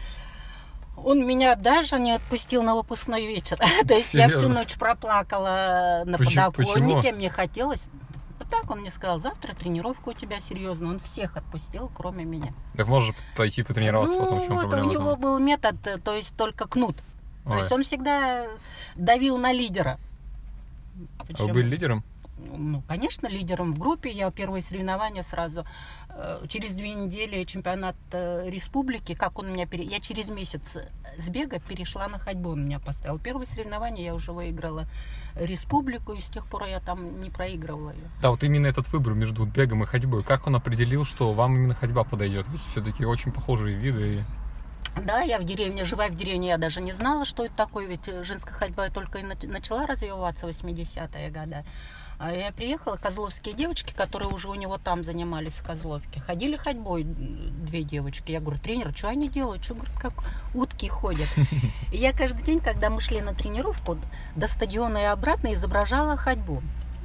Он 0.97 1.25
меня 1.25 1.55
даже 1.55 1.97
не 1.97 2.11
отпустил 2.11 2.61
на 2.61 2.75
выпускной 2.75 3.25
вечер. 3.25 3.57
То 3.87 3.93
есть 3.93 4.13
я 4.13 4.27
всю 4.27 4.49
ночь 4.49 4.75
проплакала 4.75 6.03
на 6.05 6.17
Почему- 6.17 6.51
подоконнике. 6.51 7.13
Мне 7.13 7.29
хотелось... 7.29 7.89
Вот 8.37 8.49
так 8.49 8.71
он 8.71 8.79
мне 8.79 8.89
сказал, 8.89 9.19
завтра 9.19 9.53
тренировка 9.53 10.09
у 10.09 10.13
тебя 10.13 10.39
серьезная. 10.39 10.89
Он 10.89 10.99
всех 10.99 11.37
отпустил, 11.37 11.91
кроме 11.93 12.23
меня. 12.25 12.53
Так 12.75 12.87
можешь 12.87 13.15
пойти 13.35 13.63
потренироваться 13.63 14.17
ну, 14.17 14.23
потом, 14.23 14.39
в 14.39 14.45
чем 14.45 14.55
вот 14.55 14.69
проблема? 14.69 14.89
у 14.89 14.91
него 14.91 15.15
был 15.17 15.39
метод, 15.39 15.75
э, 15.87 15.97
то 15.97 16.15
есть 16.15 16.35
только 16.35 16.65
кнут. 16.67 17.03
То 17.49 17.55
Ой. 17.55 17.59
есть 17.61 17.71
он 17.71 17.83
всегда 17.83 18.45
давил 18.95 19.39
на 19.39 19.51
лидера. 19.51 19.97
А 21.17 21.23
вы 21.23 21.25
Причем, 21.27 21.53
были 21.53 21.67
лидером? 21.67 22.03
Ну, 22.55 22.83
конечно, 22.87 23.27
лидером 23.27 23.73
в 23.73 23.79
группе. 23.79 24.11
Я 24.11 24.29
первые 24.29 24.61
соревнования 24.61 25.23
сразу. 25.23 25.65
э, 26.09 26.45
Через 26.47 26.75
две 26.75 26.93
недели 26.93 27.43
чемпионат 27.45 27.95
э, 28.11 28.47
республики. 28.49 29.15
Как 29.15 29.39
он 29.39 29.51
меня 29.51 29.65
пере... 29.65 29.83
Я 29.83 29.99
через 29.99 30.29
месяц 30.29 30.77
с 31.17 31.29
бега 31.29 31.59
перешла 31.59 32.07
на 32.07 32.19
ходьбу. 32.19 32.51
Он 32.51 32.65
меня 32.65 32.79
поставил. 32.79 33.17
Первые 33.17 33.47
соревнования 33.47 34.05
я 34.05 34.13
уже 34.13 34.31
выиграла 34.31 34.85
республику. 35.35 36.13
И 36.13 36.21
с 36.21 36.27
тех 36.29 36.45
пор 36.45 36.65
я 36.65 36.79
там 36.79 37.19
не 37.19 37.31
проигрывала 37.31 37.89
ее. 37.89 38.09
Да, 38.21 38.29
вот 38.29 38.43
именно 38.43 38.67
этот 38.67 38.87
выбор 38.89 39.15
между 39.15 39.43
бегом 39.45 39.81
и 39.81 39.87
ходьбой. 39.87 40.23
Как 40.23 40.45
он 40.45 40.55
определил, 40.55 41.03
что 41.05 41.33
вам 41.33 41.55
именно 41.55 41.73
ходьба 41.73 42.03
подойдет? 42.03 42.45
Ведь 42.49 42.61
все-таки 42.69 43.05
очень 43.05 43.31
похожие 43.31 43.75
виды. 43.75 44.23
Да, 45.03 45.21
я 45.21 45.39
в 45.39 45.43
деревне, 45.43 45.83
живая 45.83 46.09
в 46.09 46.15
деревне, 46.15 46.49
я 46.49 46.57
даже 46.57 46.81
не 46.81 46.91
знала, 46.91 47.25
что 47.25 47.45
это 47.45 47.55
такое, 47.55 47.85
ведь 47.85 48.05
женская 48.23 48.53
ходьба 48.53 48.89
только 48.89 49.19
и 49.19 49.23
начала 49.47 49.87
развиваться 49.87 50.45
в 50.45 50.49
80-е 50.49 51.29
годы. 51.29 51.63
А 52.19 52.33
я 52.33 52.51
приехала, 52.51 52.97
козловские 52.97 53.55
девочки, 53.55 53.93
которые 53.93 54.29
уже 54.29 54.49
у 54.49 54.55
него 54.55 54.77
там 54.77 55.05
занимались 55.05 55.53
в 55.53 55.63
Козловке, 55.65 56.19
ходили 56.19 56.57
ходьбой 56.57 57.05
две 57.05 57.83
девочки. 57.83 58.33
Я 58.33 58.41
говорю, 58.41 58.59
тренер, 58.59 58.93
что 58.93 59.07
они 59.07 59.29
делают? 59.29 59.63
Что, 59.63 59.75
говорит, 59.75 59.97
как 59.97 60.13
утки 60.53 60.89
ходят? 60.89 61.29
И 61.93 61.97
я 61.97 62.11
каждый 62.11 62.43
день, 62.43 62.59
когда 62.59 62.89
мы 62.89 62.99
шли 62.99 63.21
на 63.21 63.33
тренировку, 63.33 63.97
до 64.35 64.49
стадиона 64.49 64.97
и 64.97 65.03
обратно 65.03 65.53
изображала 65.53 66.17
ходьбу. 66.17 66.61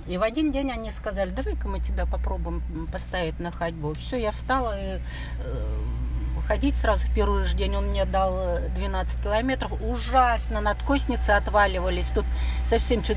И 0.08 0.18
в 0.18 0.22
один 0.24 0.50
день 0.50 0.72
они 0.72 0.90
сказали, 0.90 1.30
давай-ка 1.30 1.68
мы 1.68 1.78
тебя 1.78 2.06
попробуем 2.06 2.88
поставить 2.92 3.38
на 3.38 3.52
ходьбу. 3.52 3.94
Все, 3.94 4.16
я 4.20 4.32
встала 4.32 4.76
и 4.76 5.00
э, 5.38 5.78
ходить 6.46 6.74
сразу 6.74 7.06
в 7.06 7.14
первый 7.14 7.44
же 7.44 7.56
день. 7.56 7.76
Он 7.76 7.86
мне 7.88 8.04
дал 8.04 8.58
12 8.74 9.22
километров. 9.22 9.72
Ужасно, 9.80 10.60
надкосницы 10.60 11.30
отваливались. 11.30 12.08
Тут 12.08 12.26
совсем 12.64 13.04
что 13.04 13.14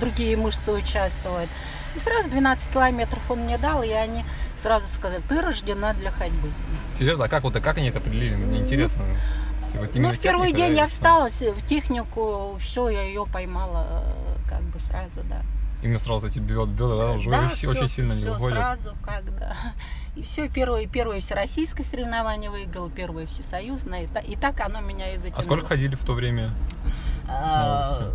другие 0.00 0.36
мышцы 0.36 0.72
участвуют. 0.72 1.50
И 1.96 1.98
сразу 1.98 2.30
12 2.30 2.72
километров 2.72 3.30
он 3.30 3.40
мне 3.40 3.58
дал, 3.58 3.82
и 3.82 3.90
они 3.90 4.24
сразу 4.56 4.86
сказали, 4.86 5.22
ты 5.28 5.40
рождена 5.40 5.92
для 5.94 6.10
ходьбы. 6.10 6.50
Интересно, 6.94 7.24
а 7.24 7.28
как, 7.28 7.42
вот, 7.42 7.56
а 7.56 7.60
как 7.60 7.78
они 7.78 7.88
это 7.88 7.98
определили? 7.98 8.36
Мне 8.36 8.60
интересно. 8.60 9.02
Типа, 9.72 9.88
ну, 9.94 10.10
в 10.10 10.18
первый 10.18 10.52
день 10.52 10.74
я 10.74 10.86
встала 10.86 11.28
в 11.30 11.66
технику, 11.66 12.58
все, 12.60 12.88
я 12.90 13.02
ее 13.02 13.26
поймала 13.26 14.04
как 14.48 14.62
бы 14.62 14.78
сразу, 14.80 15.20
да. 15.24 15.42
Именно 15.82 15.98
сразу 15.98 16.26
эти 16.26 16.38
бедра, 16.38 16.66
бедра 16.66 17.12
уже 17.12 17.30
да, 17.30 17.48
все, 17.48 17.70
очень 17.70 17.88
сильно 17.88 18.14
все 18.14 18.24
не 18.24 18.30
уходят. 18.30 18.58
сразу, 18.58 18.94
когда. 19.02 19.56
И 20.16 20.22
все, 20.22 20.48
первое, 20.48 20.86
первое 20.86 21.20
всероссийское 21.20 21.86
соревнование 21.86 22.50
выиграл, 22.50 22.90
первое 22.90 23.26
всесоюзное. 23.26 24.04
И, 24.04 24.32
и 24.32 24.36
так 24.36 24.60
оно 24.60 24.80
меня 24.80 25.14
и 25.14 25.16
затянуло. 25.16 25.38
А 25.38 25.42
сколько 25.42 25.66
ходили 25.66 25.94
в 25.94 26.04
то 26.04 26.12
время? 26.12 26.50
А, 27.28 28.10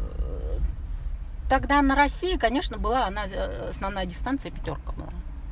тогда 1.49 1.81
на 1.81 1.95
России, 1.95 2.37
конечно, 2.37 2.77
была 2.77 3.07
она, 3.07 3.25
э, 3.25 3.69
основная 3.69 4.05
дистанция 4.05 4.51
пятерка 4.51 4.91
была. 4.91 5.09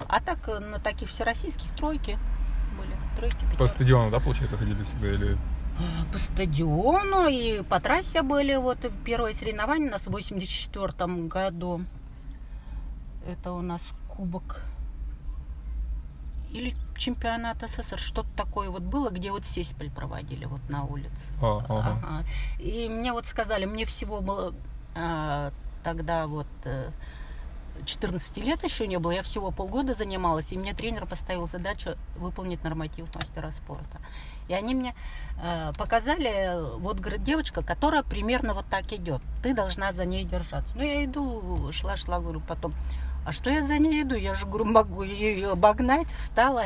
А 0.07 0.19
так 0.19 0.47
э, 0.47 0.59
на 0.59 0.79
таких 0.79 1.09
всероссийских 1.09 1.73
тройки 1.75 2.19
были. 2.77 2.91
Тройки, 3.17 3.35
пятерки. 3.35 3.57
По 3.57 3.67
стадиону, 3.67 4.11
да, 4.11 4.19
получается, 4.19 4.57
ходили 4.57 4.83
всегда? 4.83 5.07
Или 5.07 5.37
а, 5.79 6.11
по 6.11 6.17
стадиону 6.19 7.27
и 7.27 7.63
по 7.63 7.79
трассе 7.79 8.21
были. 8.21 8.55
Вот 8.55 8.79
первое 9.05 9.33
соревнование 9.33 9.87
у 9.87 9.91
нас 9.91 10.07
в 10.07 10.11
84 10.11 11.27
году. 11.27 11.81
Это 13.27 13.51
у 13.51 13.61
нас 13.61 13.81
кубок 14.09 14.61
или 16.53 16.75
чемпионат 16.97 17.57
СССР, 17.67 17.97
что-то 17.97 18.29
такое 18.35 18.69
вот 18.69 18.83
было, 18.83 19.09
где 19.09 19.31
вот 19.31 19.45
сеспель 19.45 19.89
проводили 19.89 20.45
вот 20.45 20.61
на 20.69 20.83
улице. 20.83 21.25
А, 21.41 21.65
ага. 21.67 21.99
Ага. 22.03 22.23
И 22.59 22.87
мне 22.87 23.11
вот 23.11 23.25
сказали, 23.25 23.65
мне 23.65 23.85
всего 23.85 24.21
было 24.21 24.53
а, 24.95 25.51
тогда 25.83 26.27
вот 26.27 26.47
14 27.85 28.37
э, 28.37 28.41
лет 28.41 28.63
еще 28.63 28.87
не 28.87 28.99
было, 28.99 29.11
я 29.11 29.23
всего 29.23 29.49
полгода 29.51 29.95
занималась, 29.95 30.51
и 30.51 30.57
мне 30.57 30.73
тренер 30.73 31.07
поставил 31.07 31.47
задачу 31.47 31.95
выполнить 32.15 32.63
норматив 32.63 33.13
мастера 33.15 33.49
спорта. 33.49 33.99
И 34.47 34.53
они 34.53 34.75
мне 34.75 34.95
э, 35.41 35.71
показали, 35.77 36.77
вот, 36.79 36.99
говорит, 36.99 37.23
девочка, 37.23 37.63
которая 37.63 38.03
примерно 38.03 38.53
вот 38.53 38.67
так 38.67 38.93
идет, 38.93 39.21
ты 39.41 39.55
должна 39.55 39.91
за 39.91 40.05
ней 40.05 40.23
держаться. 40.23 40.73
Ну, 40.75 40.83
я 40.83 41.03
иду, 41.03 41.71
шла-шла, 41.71 42.19
говорю, 42.19 42.41
потом, 42.41 42.73
а 43.25 43.31
что 43.31 43.49
я 43.49 43.65
за 43.65 43.77
ней 43.77 44.01
иду? 44.01 44.15
Я 44.15 44.33
же 44.33 44.45
говорю, 44.45 44.65
могу 44.65 45.03
ее 45.03 45.51
обогнать, 45.51 46.11
встала. 46.11 46.65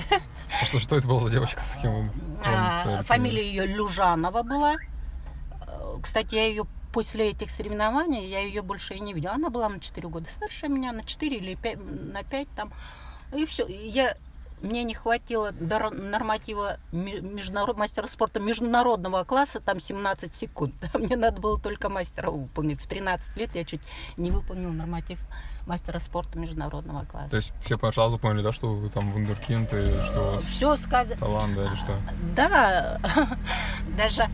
А 0.61 0.65
что, 0.65 0.79
что 0.79 0.95
это 0.95 1.07
была 1.07 1.19
за 1.19 1.29
девочка? 1.29 1.61
С 1.61 1.71
каким 1.71 2.11
а, 2.43 3.03
фамилия 3.03 3.47
ее 3.47 3.67
Люжанова 3.67 4.43
была. 4.43 4.75
Э, 5.67 5.97
кстати, 6.01 6.35
я 6.35 6.47
ее 6.47 6.65
после 6.91 7.29
этих 7.29 7.51
соревнований, 7.51 8.25
я 8.27 8.39
ее 8.39 8.61
больше 8.61 8.95
и 8.95 8.99
не 8.99 9.13
видела. 9.13 9.33
Она 9.33 9.49
была 9.49 9.69
на 9.69 9.79
4 9.79 10.07
года 10.07 10.29
старше 10.29 10.67
меня, 10.67 10.93
на 10.93 11.03
4 11.03 11.37
или 11.37 11.55
5, 11.55 11.77
на 12.13 12.23
5 12.23 12.47
там. 12.55 12.73
И 13.35 13.45
все. 13.45 13.67
Я 13.67 14.17
мне 14.61 14.83
не 14.83 14.95
хватило 14.95 15.51
норматива 15.51 16.79
международ... 16.91 17.77
мастера 17.77 18.07
спорта 18.07 18.39
международного 18.39 19.23
класса, 19.23 19.59
там 19.59 19.79
17 19.79 20.33
секунд. 20.33 20.73
Мне 20.93 21.15
надо 21.15 21.39
было 21.39 21.59
только 21.59 21.89
мастера 21.89 22.31
выполнить. 22.31 22.81
В 22.81 22.87
13 22.87 23.37
лет 23.37 23.53
я 23.53 23.63
чуть 23.63 23.81
не 24.17 24.31
выполнил 24.31 24.71
норматив 24.71 25.19
мастера 25.67 25.99
спорта 25.99 26.39
международного 26.39 27.05
класса. 27.05 27.29
То 27.29 27.37
есть 27.37 27.53
все 27.61 27.77
сразу 27.91 28.17
поняли, 28.17 28.41
да, 28.41 28.51
что 28.51 28.73
вы 28.73 28.89
там 28.89 29.11
вундеркинд 29.11 29.71
и 29.73 30.01
что 30.01 30.41
все 30.49 30.75
сказано. 30.75 31.19
Талант, 31.19 31.55
да, 31.55 31.65
или 31.65 31.75
что? 31.75 31.95
Да, 32.35 32.99
даже 33.97 34.23
э, 34.23 34.27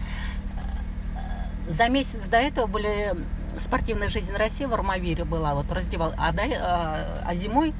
за 1.68 1.90
месяц 1.90 2.28
до 2.28 2.38
этого 2.38 2.68
были 2.68 3.14
спортивная 3.58 4.10
жизнь 4.10 4.34
России 4.34 4.66
в 4.66 4.74
Армавире 4.74 5.26
была, 5.26 5.54
вот 5.54 5.72
раздевал, 5.72 6.14
а, 6.18 6.32
да, 6.32 6.44
а, 6.44 7.24
а 7.26 7.36
зимой 7.36 7.74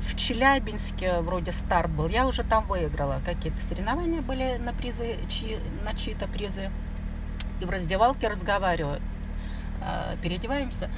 в 0.00 0.16
Челябинске 0.16 1.20
вроде 1.20 1.52
старт 1.52 1.90
был. 1.90 2.08
Я 2.08 2.26
уже 2.26 2.42
там 2.42 2.66
выиграла. 2.66 3.20
Какие-то 3.24 3.62
соревнования 3.62 4.20
были 4.20 4.58
на 4.58 4.72
призы, 4.72 5.16
чьи, 5.28 5.58
на 5.84 5.94
чьи-то 5.94 6.28
призы. 6.28 6.70
И 7.60 7.64
в 7.64 7.70
раздевалке 7.70 8.28
разговариваю. 8.28 9.00
Э, 9.80 10.16
переодеваемся. 10.22 10.90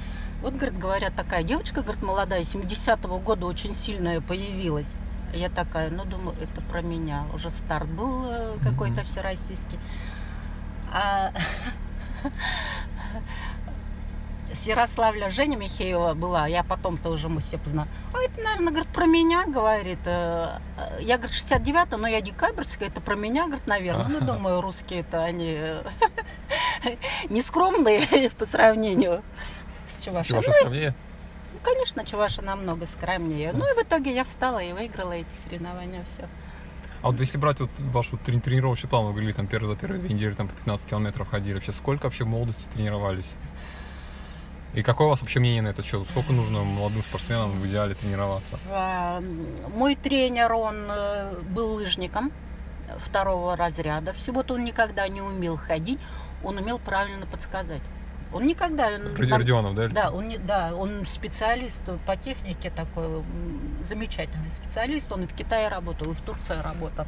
Вот, 0.42 0.54
говорит, 0.54 0.78
говорят, 0.78 1.14
такая 1.16 1.42
девочка, 1.42 1.82
говорит, 1.82 2.02
молодая, 2.02 2.42
70-го 2.42 3.18
года 3.18 3.46
очень 3.46 3.74
сильная 3.74 4.20
появилась. 4.20 4.94
Я 5.34 5.50
такая, 5.50 5.90
ну, 5.90 6.04
думаю, 6.04 6.36
это 6.40 6.60
про 6.62 6.80
меня. 6.80 7.26
Уже 7.34 7.50
старт 7.50 7.88
был 7.88 8.26
э, 8.30 8.56
какой-то 8.62 9.02
всероссийский. 9.04 9.78
А 10.92 11.32
с 14.52 14.66
Ярославля 14.66 15.28
Женя 15.28 15.56
Михеева 15.56 16.14
была, 16.14 16.46
я 16.46 16.64
потом-то 16.64 17.10
уже 17.10 17.28
мы 17.28 17.40
все 17.40 17.58
познали. 17.58 17.88
А 18.14 18.22
это, 18.22 18.40
наверное, 18.42 18.68
говорит, 18.68 18.88
про 18.88 19.06
меня, 19.06 19.44
говорит. 19.46 19.98
Э, 20.06 20.58
э, 20.76 21.02
я, 21.02 21.18
говорит, 21.18 21.36
69 21.36 21.98
но 21.98 22.08
я 22.08 22.20
декабрьская, 22.20 22.88
это 22.88 23.00
про 23.00 23.14
меня, 23.14 23.46
говорит, 23.46 23.66
наверное. 23.66 24.06
Ну, 24.08 24.20
думаю, 24.20 24.60
русские-то 24.60 25.22
они 25.22 25.54
э, 25.58 25.82
не 27.28 27.42
скромные 27.42 28.30
по 28.38 28.46
сравнению 28.46 29.22
с 29.98 30.02
Чувашей. 30.02 30.30
Чуваша 30.30 30.48
ну, 30.48 30.54
скромнее? 30.54 30.94
Ну, 31.52 31.58
конечно, 31.62 32.04
Чуваша 32.04 32.42
намного 32.42 32.86
скромнее. 32.86 33.52
Ну, 33.52 33.64
и 33.70 33.78
в 33.78 33.82
итоге 33.82 34.14
я 34.14 34.24
встала 34.24 34.62
и 34.62 34.72
выиграла 34.72 35.12
эти 35.12 35.32
соревнования, 35.32 36.04
все. 36.04 36.28
А 37.02 37.10
вот 37.10 37.20
если 37.20 37.38
брать 37.38 37.60
вот 37.60 37.70
вашу 37.78 38.16
тренировочный 38.16 38.90
план, 38.90 39.06
вы 39.06 39.12
говорили, 39.12 39.32
там 39.32 39.46
первые, 39.46 39.76
первые 39.76 40.00
две 40.00 40.14
недели 40.14 40.32
там 40.34 40.48
по 40.48 40.54
15 40.54 40.88
километров 40.88 41.28
ходили, 41.28 41.54
вообще 41.54 41.72
сколько 41.72 42.04
вообще 42.04 42.24
в 42.24 42.28
молодости 42.28 42.66
тренировались? 42.74 43.32
И 44.74 44.82
какое 44.82 45.06
у 45.06 45.10
вас 45.10 45.20
вообще 45.20 45.40
мнение 45.40 45.62
на 45.62 45.68
этот 45.68 45.86
счет? 45.86 46.06
Сколько 46.08 46.32
нужно 46.32 46.62
молодым 46.62 47.02
спортсменам 47.02 47.52
в 47.52 47.66
идеале 47.66 47.94
тренироваться? 47.94 48.58
А, 48.70 49.22
мой 49.74 49.94
тренер, 49.96 50.52
он 50.52 50.76
э, 50.88 51.40
был 51.50 51.74
лыжником 51.74 52.32
второго 52.98 53.56
разряда. 53.56 54.12
Всего-то 54.12 54.54
он 54.54 54.64
никогда 54.64 55.08
не 55.08 55.22
умел 55.22 55.56
ходить, 55.56 55.98
он 56.44 56.58
умел 56.58 56.78
правильно 56.78 57.26
подсказать. 57.26 57.82
Он 58.32 58.46
никогда... 58.46 58.90
Родионов, 59.16 59.74
да? 59.74 59.88
Да, 59.88 60.10
он, 60.10 60.32
да, 60.46 60.74
он 60.74 61.06
специалист 61.06 61.82
по 62.06 62.16
технике 62.16 62.70
такой, 62.70 63.22
замечательный 63.88 64.50
специалист. 64.50 65.10
Он 65.10 65.24
и 65.24 65.26
в 65.26 65.34
Китае 65.34 65.68
работал, 65.68 66.10
и 66.12 66.14
в 66.14 66.20
Турции 66.20 66.60
работал. 66.62 67.06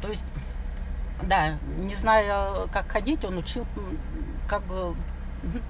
То 0.00 0.08
есть, 0.08 0.24
да, 1.22 1.58
не 1.78 1.94
зная, 1.94 2.66
как 2.72 2.90
ходить, 2.90 3.24
он 3.24 3.38
учил 3.38 3.66
как 4.48 4.62
бы 4.64 4.94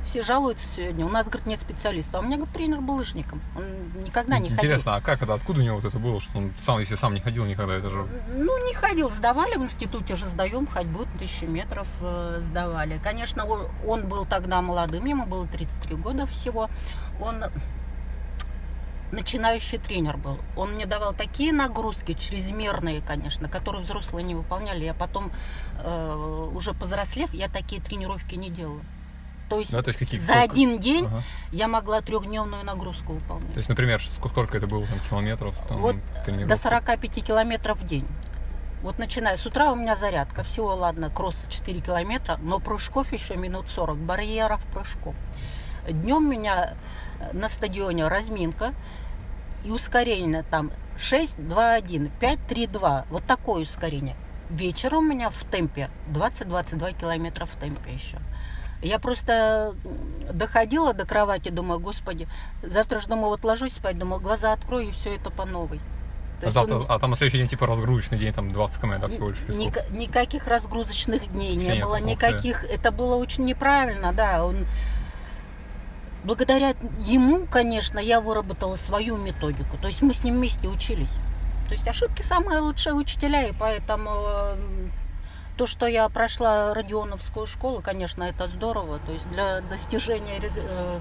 все 0.04 0.22
жалуются 0.22 0.66
сегодня. 0.66 1.06
У 1.06 1.08
нас, 1.08 1.28
говорит, 1.28 1.46
нет 1.46 1.60
специалиста. 1.60 2.18
А 2.18 2.20
у 2.20 2.24
меня, 2.24 2.36
говорит, 2.36 2.54
тренер 2.54 2.80
был 2.80 2.96
лыжником. 2.96 3.40
Он 3.56 3.64
никогда 4.02 4.38
не 4.38 4.48
Интересно, 4.48 4.56
ходил. 4.56 4.70
Интересно, 4.70 4.96
а 4.96 5.00
как 5.00 5.22
это, 5.22 5.34
откуда 5.34 5.60
у 5.60 5.62
него 5.62 5.76
вот 5.76 5.84
это 5.84 5.98
было, 5.98 6.20
что 6.20 6.38
он 6.38 6.52
сам, 6.58 6.80
если 6.80 6.96
сам 6.96 7.14
не 7.14 7.20
ходил 7.20 7.44
никогда, 7.44 7.74
это 7.74 7.90
же... 7.90 8.06
Ну, 8.34 8.66
не 8.66 8.74
ходил, 8.74 9.10
сдавали 9.10 9.56
в 9.56 9.62
институте 9.62 10.14
же, 10.16 10.26
сдаем 10.26 10.66
ходьбу, 10.66 11.06
тысячу 11.18 11.46
метров 11.46 11.86
э, 12.00 12.38
сдавали. 12.40 13.00
Конечно, 13.02 13.46
он, 13.46 13.68
он 13.86 14.08
был 14.08 14.24
тогда 14.24 14.60
молодым, 14.60 15.04
ему 15.04 15.26
было 15.26 15.46
33 15.46 15.96
года 15.96 16.26
всего. 16.26 16.68
Он 17.20 17.44
начинающий 19.12 19.78
тренер 19.78 20.16
был. 20.16 20.38
Он 20.56 20.74
мне 20.74 20.86
давал 20.86 21.12
такие 21.12 21.52
нагрузки, 21.52 22.12
чрезмерные, 22.12 23.00
конечно, 23.00 23.48
которые 23.48 23.82
взрослые 23.82 24.24
не 24.24 24.34
выполняли. 24.34 24.84
Я 24.84 24.94
потом, 24.94 25.32
э, 25.82 26.48
уже 26.54 26.72
повзрослев, 26.74 27.32
я 27.34 27.48
такие 27.48 27.80
тренировки 27.80 28.34
не 28.34 28.50
делала. 28.50 28.80
То 29.50 29.59
есть, 29.59 29.73
да, 29.73 29.83
то 29.83 29.88
есть 29.88 29.99
какие, 29.99 30.21
за 30.21 30.26
сколько? 30.26 30.52
один 30.52 30.78
день 30.78 31.07
ага. 31.07 31.23
я 31.50 31.66
могла 31.66 32.00
трехдневную 32.02 32.64
нагрузку 32.64 33.14
выполнять. 33.14 33.52
То 33.52 33.59
есть, 33.59 33.69
например, 33.69 34.00
сколько 34.00 34.57
это 34.57 34.69
было 34.69 34.87
там, 34.87 35.00
километров? 35.11 35.57
Там, 35.69 35.80
вот 35.80 35.97
до 36.25 36.57
45 36.57 37.25
километров 37.25 37.80
в 37.80 37.85
день. 37.85 38.07
Вот 38.83 39.00
начиная 39.00 39.37
с 39.37 39.45
утра 39.45 39.73
у 39.73 39.75
меня 39.75 39.97
зарядка. 39.97 40.45
Всего, 40.45 40.73
ладно, 40.76 41.11
кросс 41.11 41.45
4 41.49 41.80
километра, 41.80 42.38
но 42.40 42.61
прыжков 42.61 43.12
еще 43.12 43.37
минут 43.37 43.69
40, 43.69 43.99
барьеров 43.99 44.64
прыжков. 44.66 45.16
Днем 45.88 46.19
у 46.19 46.30
меня 46.30 46.75
на 47.33 47.49
стадионе 47.49 48.07
разминка 48.07 48.73
и 49.64 49.73
ускорение 49.73 50.45
там 50.45 50.71
6, 50.97 51.45
2, 51.45 51.73
1, 51.73 52.11
5, 52.21 52.38
3, 52.47 52.66
2. 52.69 53.07
Вот 53.11 53.25
такое 53.25 53.62
ускорение. 53.62 54.16
вечером 54.49 54.99
у 54.99 55.09
меня 55.09 55.30
в 55.30 55.42
темпе 55.42 55.90
20-22 56.09 57.00
километра 57.00 57.47
в 57.47 57.57
темпе 57.57 57.92
еще. 57.92 58.19
Я 58.82 58.99
просто 58.99 59.75
доходила 60.32 60.92
до 60.94 61.04
кровати, 61.04 61.50
думаю, 61.50 61.80
господи, 61.80 62.28
завтра 62.62 63.00
же, 63.00 63.08
думаю, 63.08 63.28
вот 63.28 63.44
ложусь 63.44 63.75
спать, 63.75 63.99
думаю, 63.99 64.20
глаза 64.20 64.52
открою, 64.52 64.88
и 64.88 64.92
все 64.92 65.14
это 65.16 65.30
по 65.30 65.44
новой. 65.44 65.80
А, 66.42 66.50
завтра, 66.50 66.76
он... 66.76 66.87
а 66.88 66.99
там 66.99 67.10
на 67.10 67.16
следующий 67.16 67.38
день 67.38 67.49
типа 67.49 67.66
разгрузочный 67.66 68.18
день, 68.18 68.32
там 68.32 68.52
20 68.52 68.80
км, 68.80 68.99
да, 68.99 69.08
всего 69.08 69.30
лишь 69.30 69.38
Ник- 69.49 69.90
Никаких 69.90 70.46
разгрузочных 70.46 71.30
дней 71.32 71.54
Вообще 71.56 71.76
не 71.76 71.84
было, 71.84 72.00
никаких, 72.00 72.64
это 72.64 72.90
было 72.90 73.16
очень 73.16 73.44
неправильно, 73.44 74.12
да, 74.12 74.44
он... 74.44 74.66
Благодаря 76.22 76.75
ему, 77.06 77.46
конечно, 77.46 77.99
я 77.99 78.20
выработала 78.20 78.76
свою 78.76 79.16
методику. 79.16 79.78
То 79.78 79.87
есть 79.87 80.02
мы 80.02 80.12
с 80.12 80.22
ним 80.22 80.34
вместе 80.34 80.68
учились. 80.68 81.16
То 81.66 81.72
есть 81.72 81.88
ошибки 81.88 82.20
самые 82.20 82.58
лучшие 82.58 82.94
учителя, 82.94 83.46
и 83.46 83.52
поэтому 83.58 84.54
то, 85.61 85.67
что 85.67 85.87
я 85.87 86.09
прошла 86.09 86.73
Родионовскую 86.73 87.47
школу, 87.47 87.83
конечно, 87.83 88.23
это 88.23 88.49
здорово. 88.49 88.99
То 89.00 89.12
есть 89.12 89.29
для 89.29 89.61
достижения 89.61 90.40
э, 90.43 91.00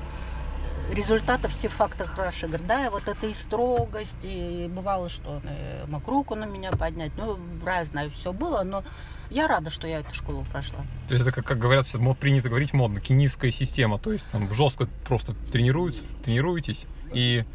результатов 0.92 1.54
все 1.54 1.70
факты 1.70 2.04
хороши. 2.04 2.48
Говорит, 2.48 2.68
да, 2.68 2.92
вот 2.92 3.08
это 3.08 3.25
и 3.28 3.32
строгость, 3.32 4.18
и 4.24 4.70
бывало, 4.70 5.08
что 5.08 5.42
э, 5.46 5.86
мог 5.88 6.06
руку 6.10 6.36
на 6.36 6.44
меня 6.44 6.74
поднять. 6.74 7.13
Ну, 7.16 7.39
разное 7.66 8.10
все 8.10 8.34
было, 8.34 8.63
но 8.63 8.84
я 9.30 9.48
рада, 9.48 9.70
что 9.70 9.88
я 9.88 10.00
эту 10.00 10.13
школу 10.13 10.46
прошла. 10.51 10.80
То 11.08 11.13
есть 11.13 11.25
это, 11.25 11.34
как, 11.34 11.46
как 11.46 11.58
говорят, 11.58 11.88
принято 12.20 12.50
говорить 12.50 12.74
модно, 12.74 13.00
кинистская 13.00 13.51
система. 13.51 13.98
То 13.98 14.12
есть 14.12 14.30
там 14.30 14.54
жестко 14.54 14.89
просто 15.08 15.36
тренируются, 15.54 16.04
тренируетесь, 16.25 16.86
и 17.13 17.46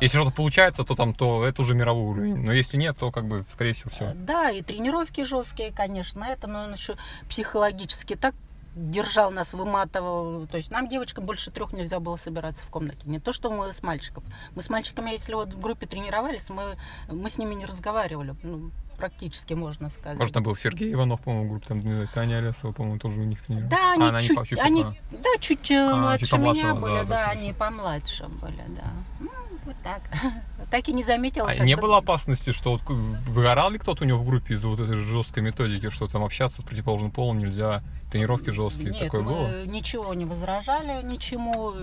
если 0.00 0.18
что-то 0.18 0.34
получается, 0.34 0.84
то 0.84 0.94
там 0.94 1.14
то 1.14 1.44
это 1.44 1.62
уже 1.62 1.74
мировой 1.74 2.04
уровень. 2.04 2.36
Но 2.36 2.52
если 2.52 2.76
нет, 2.76 2.96
то 2.98 3.10
как 3.10 3.26
бы, 3.26 3.44
скорее 3.50 3.74
всего, 3.74 3.90
все. 3.90 4.12
Да, 4.14 4.50
и 4.50 4.62
тренировки 4.62 5.24
жесткие, 5.24 5.72
конечно, 5.72 6.24
это, 6.24 6.46
но 6.46 6.64
он 6.64 6.72
еще 6.72 6.96
психологически 7.28 8.16
так 8.16 8.34
держал 8.74 9.30
нас, 9.30 9.54
выматывал. 9.54 10.46
То 10.46 10.56
есть 10.56 10.70
нам, 10.70 10.88
девочкам, 10.88 11.24
больше 11.24 11.50
трех 11.50 11.72
нельзя 11.72 12.00
было 12.00 12.16
собираться 12.16 12.64
в 12.64 12.70
комнате. 12.70 13.00
Не 13.04 13.20
то, 13.20 13.32
что 13.32 13.50
мы 13.50 13.72
с 13.72 13.82
мальчиком. 13.82 14.24
Мы 14.54 14.62
с 14.62 14.68
мальчиками, 14.68 15.10
если 15.10 15.34
вот 15.34 15.54
в 15.54 15.60
группе 15.60 15.86
тренировались, 15.86 16.50
мы, 16.50 16.76
мы 17.08 17.28
с 17.30 17.38
ними 17.38 17.54
не 17.54 17.66
разговаривали. 17.66 18.34
Ну, 18.42 18.72
практически, 18.96 19.54
можно 19.54 19.90
сказать. 19.90 20.18
Может, 20.18 20.34
там 20.34 20.42
был 20.42 20.56
Сергей 20.56 20.92
Иванов, 20.92 21.20
по-моему, 21.20 21.46
в 21.46 21.50
группе, 21.50 21.66
там, 21.68 21.80
не 21.80 21.92
знаю, 21.92 22.08
Таня 22.12 22.38
Алесова, 22.38 22.72
по-моему, 22.72 22.98
тоже 22.98 23.20
у 23.20 23.24
них 23.24 23.42
тренировали. 23.42 23.70
Да, 23.70 23.92
они, 23.92 24.08
а, 24.08 24.20
чуть, 24.20 24.58
они, 24.58 24.82
они, 24.82 25.00
да, 25.12 25.30
чуть 25.40 25.70
э, 25.70 25.76
а, 25.76 25.96
младше 25.96 26.26
чуть 26.26 26.38
меня 26.38 26.74
были, 26.74 27.00
да, 27.00 27.04
да 27.04 27.30
они 27.30 27.52
помладше 27.52 28.26
были, 28.28 28.62
да. 28.68 28.92
Ну, 29.20 29.30
вот 29.64 29.76
так. 29.82 30.02
Так 30.70 30.88
и 30.88 30.92
не 30.92 31.04
заметила. 31.04 31.48
А 31.48 31.64
не 31.64 31.76
было 31.76 31.98
опасности, 31.98 32.50
что 32.50 32.72
вот 32.72 32.82
выгорал 32.88 33.70
ли 33.70 33.78
кто-то 33.78 34.02
у 34.02 34.06
него 34.06 34.18
в 34.18 34.26
группе 34.26 34.54
из-за 34.54 34.66
вот 34.68 34.80
этой 34.80 34.96
жесткой 34.96 35.42
методики, 35.42 35.88
что 35.90 36.08
там 36.08 36.24
общаться 36.24 36.62
с 36.62 36.64
противоположным 36.64 37.12
полом 37.12 37.38
нельзя, 37.38 37.82
тренировки 38.10 38.50
жесткие, 38.50 38.90
Нет, 38.90 38.98
такое 38.98 39.22
было? 39.22 39.66
ничего 39.66 40.14
не 40.14 40.24
возражали, 40.24 41.04
ничему 41.04 41.74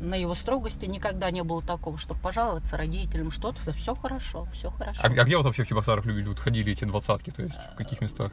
на 0.00 0.14
его 0.14 0.34
строгости 0.34 0.86
никогда 0.86 1.30
не 1.30 1.42
было 1.42 1.62
такого, 1.62 1.98
чтобы 1.98 2.20
пожаловаться 2.20 2.76
родителям, 2.76 3.30
что-то, 3.30 3.72
все 3.72 3.94
хорошо, 3.94 4.46
все 4.52 4.70
хорошо. 4.70 5.00
А, 5.02 5.06
а 5.06 5.24
где 5.24 5.36
вот 5.36 5.46
вообще 5.46 5.64
в 5.64 5.68
Чебоксарах 5.68 6.04
любили, 6.04 6.28
вот 6.28 6.38
ходили 6.38 6.72
эти 6.72 6.84
двадцатки, 6.84 7.30
то 7.30 7.42
есть 7.42 7.58
в 7.72 7.76
каких 7.76 8.00
местах? 8.00 8.32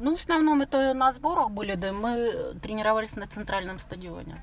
Ну, 0.00 0.16
в 0.16 0.20
основном 0.20 0.60
это 0.60 0.92
на 0.92 1.12
сборах 1.12 1.50
были, 1.50 1.74
да 1.74 1.92
мы 1.92 2.54
тренировались 2.62 3.16
на 3.16 3.26
центральном 3.26 3.78
стадионе. 3.78 4.42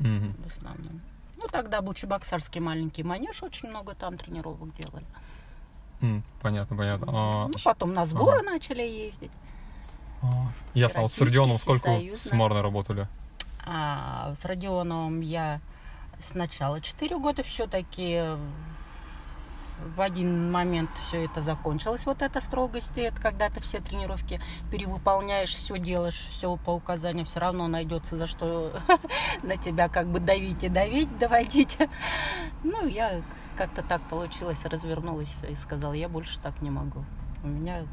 Угу. 0.00 0.32
В 0.44 0.46
основном. 0.46 1.00
Ну, 1.36 1.46
тогда 1.50 1.80
был 1.80 1.94
Чебоксарский 1.94 2.60
маленький 2.60 3.02
манеж, 3.02 3.42
очень 3.42 3.68
много 3.68 3.94
там 3.94 4.16
тренировок 4.16 4.74
делали. 4.76 5.04
Mm, 6.00 6.22
понятно, 6.42 6.76
понятно. 6.76 7.06
А... 7.08 7.48
Ну, 7.48 7.54
потом 7.64 7.92
на 7.92 8.04
сборы 8.06 8.40
ага. 8.40 8.50
начали 8.50 8.82
ездить. 8.82 9.30
А, 10.22 10.52
ясно. 10.74 11.02
Вот 11.02 11.12
с 11.12 11.20
Родионом 11.20 11.58
сколько 11.58 12.00
суммарно 12.16 12.62
работали? 12.62 13.08
А, 13.64 14.34
с 14.40 14.44
Родионовым 14.44 15.20
я 15.20 15.60
сначала 16.18 16.80
4 16.80 17.18
года 17.18 17.42
все-таки 17.42 18.22
в 19.84 20.00
один 20.00 20.50
момент 20.50 20.90
все 21.02 21.24
это 21.24 21.42
закончилось, 21.42 22.06
вот 22.06 22.22
эта 22.22 22.40
строгость, 22.40 22.96
это 22.96 23.20
когда 23.20 23.50
ты 23.50 23.60
все 23.60 23.80
тренировки 23.80 24.40
перевыполняешь, 24.70 25.54
все 25.54 25.78
делаешь, 25.78 26.28
все 26.30 26.56
по 26.56 26.70
указанию, 26.70 27.26
все 27.26 27.40
равно 27.40 27.68
найдется 27.68 28.16
за 28.16 28.26
что 28.26 28.72
на 29.42 29.56
тебя 29.56 29.88
как 29.88 30.08
бы 30.08 30.20
давить 30.20 30.64
и 30.64 30.68
давить, 30.68 31.18
доводить. 31.18 31.78
Ну, 32.62 32.86
я 32.86 33.22
как-то 33.56 33.82
так 33.82 34.02
получилось, 34.08 34.64
развернулась 34.64 35.42
и 35.48 35.54
сказала, 35.54 35.92
я 35.92 36.08
больше 36.08 36.40
так 36.40 36.60
не 36.62 36.70
могу. 36.70 37.04
У 37.42 37.48
меня 37.48 37.84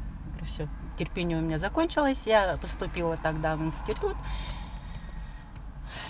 все, 0.42 0.68
терпение 0.98 1.38
у 1.38 1.42
меня 1.42 1.58
закончилось, 1.58 2.26
я 2.26 2.56
поступила 2.60 3.16
тогда 3.16 3.56
в 3.56 3.62
институт, 3.62 4.16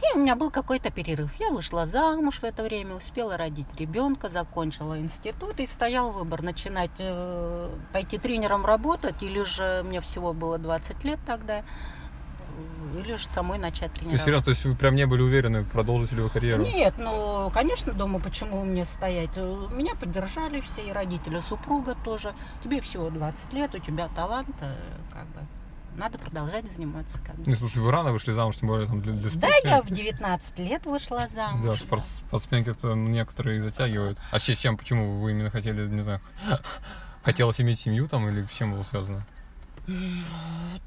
и 0.02 0.16
у 0.16 0.20
меня 0.20 0.36
был 0.36 0.50
какой-то 0.50 0.90
перерыв. 0.90 1.30
Я 1.38 1.50
вышла 1.50 1.86
замуж 1.86 2.40
в 2.40 2.44
это 2.44 2.62
время, 2.62 2.94
успела 2.94 3.36
родить 3.36 3.66
ребенка, 3.78 4.28
закончила 4.28 4.98
институт, 4.98 5.60
и 5.60 5.66
стоял 5.66 6.12
выбор 6.12 6.42
начинать 6.42 6.90
э, 6.98 7.70
пойти 7.92 8.18
тренером 8.18 8.64
работать, 8.64 9.22
или 9.22 9.42
же 9.42 9.82
мне 9.84 10.00
всего 10.00 10.32
было 10.32 10.58
20 10.58 11.04
лет 11.04 11.18
тогда, 11.26 11.64
или 12.98 13.16
же 13.16 13.26
самой 13.26 13.58
начать 13.58 13.92
тренировать. 13.92 14.10
То 14.10 14.14
есть, 14.14 14.24
серьезно, 14.24 14.44
то 14.44 14.50
есть 14.50 14.64
вы 14.64 14.74
прям 14.74 14.94
не 14.94 15.06
были 15.06 15.22
уверены, 15.22 15.64
продолжите 15.64 16.16
ли 16.16 16.22
вы 16.22 16.30
карьеру? 16.30 16.62
Нет, 16.62 16.94
ну, 16.98 17.50
конечно, 17.52 17.92
дома, 17.92 18.20
почему 18.20 18.64
мне 18.64 18.84
стоять? 18.84 19.36
Меня 19.36 19.94
поддержали 19.94 20.60
все, 20.60 20.82
и 20.82 20.92
родители, 20.92 21.40
супруга 21.40 21.96
тоже. 22.04 22.34
Тебе 22.62 22.80
всего 22.80 23.10
20 23.10 23.52
лет, 23.54 23.74
у 23.74 23.78
тебя 23.78 24.08
талант, 24.14 24.54
э, 24.60 24.74
как 25.12 25.26
бы 25.28 25.40
надо 25.96 26.18
продолжать 26.18 26.70
заниматься. 26.72 27.18
Как 27.24 27.36
бы. 27.36 27.50
Не, 27.50 27.56
слушай, 27.56 27.78
вы 27.78 27.90
рано 27.90 28.12
вышли 28.12 28.32
замуж, 28.32 28.56
тем 28.56 28.68
более 28.68 28.86
там 28.86 29.00
для, 29.00 29.12
для 29.12 29.30
Да, 29.30 29.48
я 29.64 29.82
в 29.82 29.90
19 29.90 30.58
лет 30.58 30.86
вышла 30.86 31.26
замуж. 31.28 31.64
Да, 31.64 31.76
спорт, 31.76 32.04
спортсменки 32.04 32.70
это 32.70 32.94
некоторые 32.94 33.62
затягивают. 33.62 34.18
А 34.30 34.38
с 34.38 34.42
чем, 34.42 34.76
почему 34.76 35.20
вы 35.20 35.32
именно 35.32 35.50
хотели, 35.50 35.86
не 35.86 36.02
знаю, 36.02 36.20
хотелось 37.22 37.60
иметь 37.60 37.80
семью 37.80 38.08
там 38.08 38.28
или 38.28 38.46
с 38.46 38.50
чем 38.50 38.72
было 38.72 38.82
связано? 38.82 39.24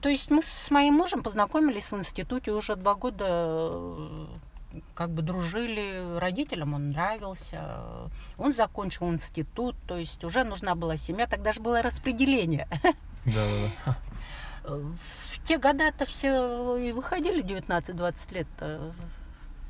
То 0.01 0.09
есть 0.09 0.31
мы 0.31 0.41
с 0.41 0.71
моим 0.71 0.95
мужем 0.95 1.21
познакомились 1.21 1.91
в 1.91 1.97
институте 1.97 2.51
уже 2.51 2.75
два 2.75 2.95
года 2.95 4.27
как 4.93 5.11
бы 5.11 5.21
дружили 5.21 6.17
родителям, 6.19 6.73
он 6.73 6.89
нравился. 6.89 8.09
Он 8.37 8.53
закончил 8.53 9.09
институт, 9.09 9.75
то 9.87 9.97
есть 9.97 10.23
уже 10.23 10.43
нужна 10.43 10.75
была 10.75 10.97
семья, 10.97 11.27
тогда 11.27 11.53
же 11.53 11.61
было 11.61 11.81
распределение. 11.81 12.67
Да, 13.25 13.45
да, 13.45 13.71
да 13.85 13.97
в 14.67 15.47
те 15.47 15.57
года-то 15.57 16.05
все 16.05 16.77
и 16.77 16.91
выходили 16.91 17.43
19-20 17.43 18.33
лет, 18.33 18.47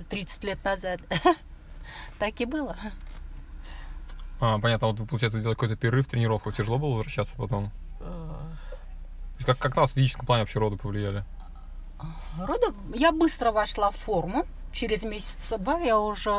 30 0.09 0.43
лет 0.43 0.63
назад. 0.63 0.99
Так 2.19 2.41
и 2.41 2.45
было. 2.45 2.75
А, 4.41 4.59
понятно, 4.59 4.87
вот 4.87 4.97
получается 5.07 5.39
сделать 5.39 5.57
какой-то 5.57 5.79
перерыв 5.79 6.05
в 6.05 6.09
тренировках, 6.09 6.55
тяжело 6.55 6.77
было 6.77 6.95
возвращаться 6.95 7.33
потом? 7.37 7.71
Как, 9.45 9.57
как 9.57 9.75
нас 9.75 9.91
в 9.91 9.93
физическом 9.93 10.25
плане 10.25 10.43
вообще 10.43 10.59
роды 10.59 10.77
повлияли? 10.77 11.23
Роды? 12.37 12.67
Я 12.93 13.11
быстро 13.11 13.51
вошла 13.51 13.91
в 13.91 13.95
форму. 13.95 14.45
Через 14.73 15.03
месяца 15.03 15.57
два 15.57 15.79
я 15.79 15.97
уже 15.99 16.31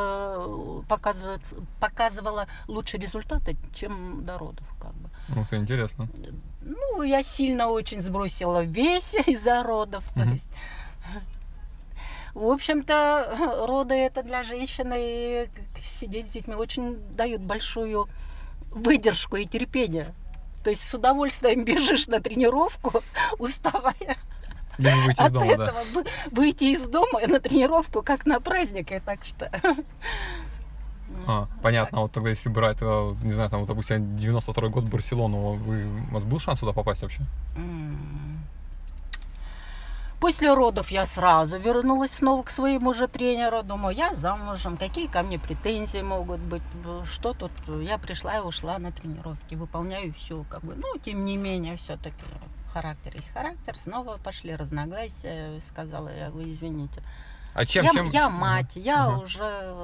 показывала 1.80 2.46
лучшие 2.66 3.00
результаты, 3.00 3.56
чем 3.74 4.24
до 4.24 4.38
родов. 4.38 4.66
Как 4.80 4.92
бы. 4.94 5.08
Ну, 5.28 5.42
это 5.42 5.56
интересно. 5.56 6.08
Ну, 6.68 7.02
я 7.02 7.22
сильно 7.22 7.68
очень 7.68 8.00
сбросила 8.00 8.62
вес 8.62 9.14
из-за 9.26 9.62
родов. 9.62 10.04
То 10.14 10.22
есть, 10.24 10.50
в 12.34 12.46
общем-то, 12.46 13.64
роды 13.66 13.94
это 13.94 14.22
для 14.22 14.42
женщины 14.42 15.48
сидеть 15.82 16.26
с 16.26 16.30
детьми 16.30 16.54
очень 16.54 16.98
дают 17.16 17.40
большую 17.40 18.08
выдержку 18.70 19.36
и 19.36 19.46
терпение. 19.46 20.14
То 20.62 20.70
есть 20.70 20.86
с 20.86 20.92
удовольствием 20.92 21.64
бежишь 21.64 22.06
на 22.06 22.20
тренировку, 22.20 23.02
уставая. 23.38 24.16
выйти 24.76 25.22
из 25.22 25.32
дома, 25.32 25.46
От 25.46 25.60
этого 25.60 25.84
да. 25.94 26.10
выйти 26.30 26.64
из 26.64 26.88
дома 26.88 27.20
на 27.26 27.40
тренировку, 27.40 28.02
как 28.02 28.26
на 28.26 28.40
празднике, 28.40 29.02
так 29.04 29.24
что 29.24 29.50
а, 31.28 31.46
понятно. 31.62 31.98
А 31.98 32.00
вот 32.00 32.12
тогда, 32.12 32.30
если 32.30 32.48
брать, 32.48 32.78
э, 32.80 33.14
не 33.22 33.32
знаю, 33.32 33.50
там, 33.50 33.60
вот, 33.60 33.68
допустим, 33.68 34.16
92 34.16 34.68
год 34.68 34.84
Барселону, 34.84 35.36
у 35.36 36.14
вас 36.14 36.24
был 36.24 36.40
шанс 36.40 36.60
туда 36.60 36.72
попасть 36.72 37.02
вообще? 37.02 37.20
После 40.20 40.54
родов 40.54 40.90
я 40.90 41.04
сразу 41.04 41.60
вернулась 41.60 42.12
снова 42.12 42.42
к 42.42 42.50
своему 42.50 42.94
же 42.94 43.08
тренеру. 43.08 43.62
Думаю, 43.62 43.94
я 43.94 44.14
замужем, 44.14 44.78
какие 44.78 45.06
ко 45.06 45.22
мне 45.22 45.38
претензии 45.38 46.00
могут 46.00 46.40
быть, 46.40 46.62
что 47.04 47.34
тут. 47.34 47.52
Я 47.82 47.98
пришла 47.98 48.38
и 48.38 48.40
ушла 48.40 48.78
на 48.78 48.90
тренировки, 48.90 49.54
выполняю 49.54 50.14
все, 50.14 50.44
как 50.48 50.64
бы. 50.64 50.76
Ну, 50.76 50.96
тем 50.96 51.26
не 51.26 51.36
менее, 51.36 51.76
все-таки 51.76 52.24
характер 52.72 53.12
есть 53.14 53.32
характер. 53.34 53.76
Снова 53.76 54.16
пошли 54.16 54.56
разногласия, 54.56 55.60
сказала 55.60 56.08
я, 56.08 56.30
вы 56.30 56.50
извините. 56.50 57.02
А 57.54 57.66
чем, 57.66 57.84
я, 57.84 57.92
чем... 57.92 58.08
я 58.10 58.28
мать, 58.28 58.76
я 58.76 59.08
угу. 59.08 59.22
уже 59.22 59.74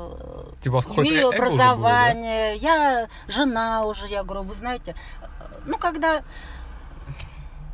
типа, 0.62 0.82
имею 0.96 1.28
образование, 1.28 2.52
было, 2.52 2.60
да? 2.60 2.68
я 2.68 3.08
жена 3.26 3.84
уже, 3.84 4.06
я 4.06 4.22
говорю, 4.22 4.42
вы 4.42 4.54
знаете, 4.54 4.94
ну, 5.66 5.76
когда 5.76 6.22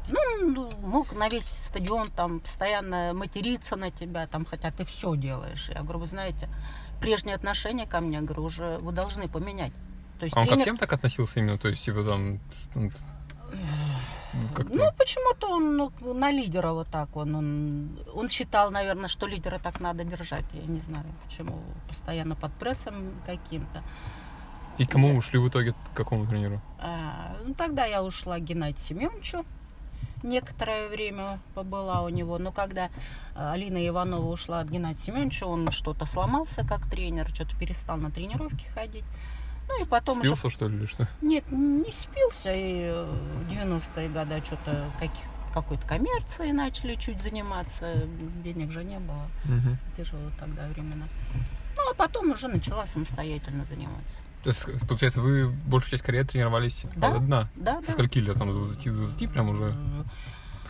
ну, 0.09 0.71
мог 0.83 1.13
на 1.13 1.29
весь 1.29 1.47
стадион 1.47 2.11
там 2.11 2.41
постоянно 2.41 3.13
материться 3.15 3.77
на 3.77 3.91
тебя, 3.91 4.27
там, 4.27 4.45
хотя 4.45 4.71
ты 4.71 4.85
все 4.85 5.15
делаешь. 5.17 5.69
Я 5.69 5.83
говорю, 5.83 6.01
вы 6.01 6.07
знаете, 6.07 6.49
прежние 7.01 7.37
отношения 7.37 7.87
ко 7.87 8.01
мне, 8.01 8.21
говорю, 8.21 8.45
уже 8.45 8.79
вы 8.79 8.93
должны 8.93 9.29
поменять. 9.29 9.73
То 10.19 10.25
есть 10.25 10.37
а 10.37 10.41
он 10.41 10.47
тренер... 10.47 10.59
ко 10.59 10.63
всем 10.63 10.77
так 10.79 10.93
относился 10.93 11.41
именно? 11.41 11.59
То 11.59 11.69
есть, 11.69 11.85
типа 11.85 12.05
там... 12.05 12.41
Как-то... 14.55 14.75
Ну, 14.75 14.85
почему-то 14.97 15.49
он 15.49 15.77
ну, 15.77 16.15
на 16.15 16.31
лидера 16.31 16.73
вот 16.73 16.89
так 16.89 17.17
он, 17.17 17.35
он. 17.35 17.99
Он 18.15 18.29
считал, 18.29 18.71
наверное, 18.71 19.09
что 19.09 19.27
лидера 19.27 19.59
так 19.59 19.81
надо 19.81 20.05
держать. 20.05 20.45
Я 20.53 20.63
не 20.63 20.81
знаю, 20.81 21.07
почему. 21.25 21.61
Постоянно 21.89 22.37
под 22.37 22.53
прессом 22.53 22.95
каким-то. 23.27 23.83
И 24.79 24.87
кому 24.87 25.09
я... 25.09 25.15
ушли 25.15 25.39
в 25.39 25.49
итоге, 25.49 25.73
к 25.73 25.97
какому 25.97 26.27
тренеру? 26.27 26.61
А, 26.79 27.37
ну, 27.45 27.55
тогда 27.55 27.87
я 27.87 28.03
ушла 28.03 28.39
к 28.39 28.45
Геннадию 28.45 28.79
Семеновичу 28.79 29.45
некоторое 30.23 30.89
время 30.89 31.41
побыла 31.55 32.03
у 32.03 32.09
него. 32.09 32.39
Но 32.39 32.53
когда 32.53 32.87
э, 32.87 32.91
Алина 33.35 33.87
Иванова 33.87 34.27
ушла 34.27 34.61
от 34.61 34.69
Геннадия 34.69 34.99
Семеновича, 34.99 35.47
он 35.47 35.71
что-то 35.71 36.07
сломался 36.07 36.67
как 36.67 36.89
тренер, 36.89 37.31
что-то 37.35 37.57
перестал 37.57 37.97
на 37.97 38.11
тренировки 38.11 38.67
ходить. 38.69 39.05
Ну 39.71 39.85
и 39.85 39.89
потом 39.89 40.19
спился, 40.19 40.47
уже... 40.49 40.57
что 40.57 40.69
ли, 40.69 40.77
или 40.77 40.87
что? 40.87 41.09
Нет, 41.23 41.45
не 41.51 41.91
спился. 41.93 42.53
И 42.53 42.93
90-е 43.51 44.09
годы 44.09 44.43
что-то 44.45 44.91
каких 44.99 45.25
какой-то 45.53 45.87
коммерцией 45.87 46.53
начали 46.53 46.95
чуть 46.95 47.21
заниматься. 47.21 48.05
Денег 48.45 48.71
же 48.71 48.85
не 48.85 48.99
было. 48.99 49.29
Угу. 49.45 49.77
Тяжело 49.97 50.31
тогда 50.39 50.67
времена. 50.69 51.07
Ну, 51.77 51.91
а 51.91 51.95
потом 51.95 52.31
уже 52.31 52.49
начала 52.49 52.87
самостоятельно 52.87 53.65
заниматься. 53.65 54.21
То 54.43 54.51
есть, 54.51 54.89
получается, 54.89 55.21
вы 55.21 55.49
большую 55.49 55.91
часть 55.91 56.03
карьеры 56.03 56.27
тренировались 56.27 56.85
да? 56.97 57.15
одна? 57.15 57.49
Да, 57.57 57.81
да. 57.87 57.93
Скольки 57.93 58.19
лет 58.19 58.37
там, 58.37 58.53
с 58.53 58.57
20, 58.57 58.93
20 58.93 59.33
прям 59.33 59.51
уже 59.51 59.75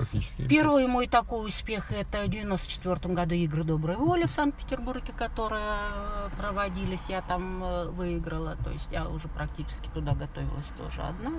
практически? 0.01 0.47
Первый 0.49 0.87
мой 0.87 1.07
такой 1.07 1.47
успех, 1.47 1.93
это 1.93 2.25
в 2.25 2.29
94 2.29 3.15
году 3.15 3.35
игры 3.35 3.65
доброй 3.65 3.97
воли 3.97 4.25
в 4.25 4.33
Санкт-Петербурге, 4.33 5.13
которые 5.17 6.31
проводились, 6.39 7.09
я 7.09 7.23
там 7.23 7.63
э, 7.63 7.89
выиграла, 7.91 8.57
то 8.57 8.71
есть 8.71 8.91
я 8.93 9.09
уже 9.09 9.29
практически 9.29 9.89
туда 9.89 10.15
готовилась 10.15 10.67
тоже 10.77 11.03
одна. 11.03 11.31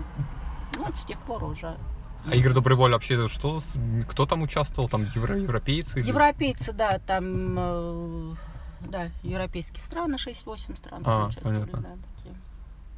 Ну, 0.77 0.85
вот 0.85 0.97
с 0.97 1.05
тех 1.05 1.19
пор 1.19 1.43
уже 1.43 1.77
а 2.23 2.35
игры 2.35 2.53
доброй 2.53 2.77
воли 2.77 2.93
вообще 2.93 3.27
что? 3.27 3.59
Кто 4.07 4.27
там 4.27 4.43
участвовал? 4.43 4.87
Там 4.87 5.07
евро, 5.15 5.35
европейцы? 5.39 6.01
Европейцы, 6.01 6.71
да, 6.71 6.99
там 6.99 7.55
э, 7.57 8.35
да, 8.81 9.09
европейские 9.23 9.81
страны, 9.81 10.15
6-8 10.15 10.77
стран 10.77 11.01
а, 11.03 11.27
участвовали, 11.27 11.65
понятно. 11.65 11.81
да. 11.81 12.31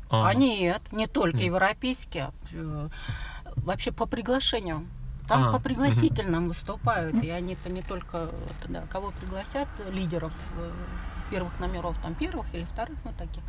А, 0.10 0.28
а 0.28 0.34
нет, 0.34 0.82
не 0.91 1.08
только 1.08 1.38
нет. 1.38 1.47
европейские, 1.47 2.32
а, 2.54 2.89
вообще 3.56 3.91
по 3.91 4.06
приглашению. 4.06 4.88
Там 5.27 5.45
а, 5.45 5.51
по 5.53 5.59
пригласительным 5.59 6.43
угу. 6.43 6.49
выступают, 6.49 7.23
и 7.23 7.29
они-то 7.29 7.69
не 7.69 7.81
только, 7.81 8.29
да, 8.67 8.83
кого 8.89 9.12
пригласят, 9.12 9.67
лидеров 9.91 10.33
э, 10.57 10.71
первых 11.31 11.57
номеров, 11.59 11.95
там 12.01 12.13
первых 12.13 12.45
или 12.53 12.63
вторых, 12.65 12.97
ну 13.05 13.12
таких. 13.17 13.43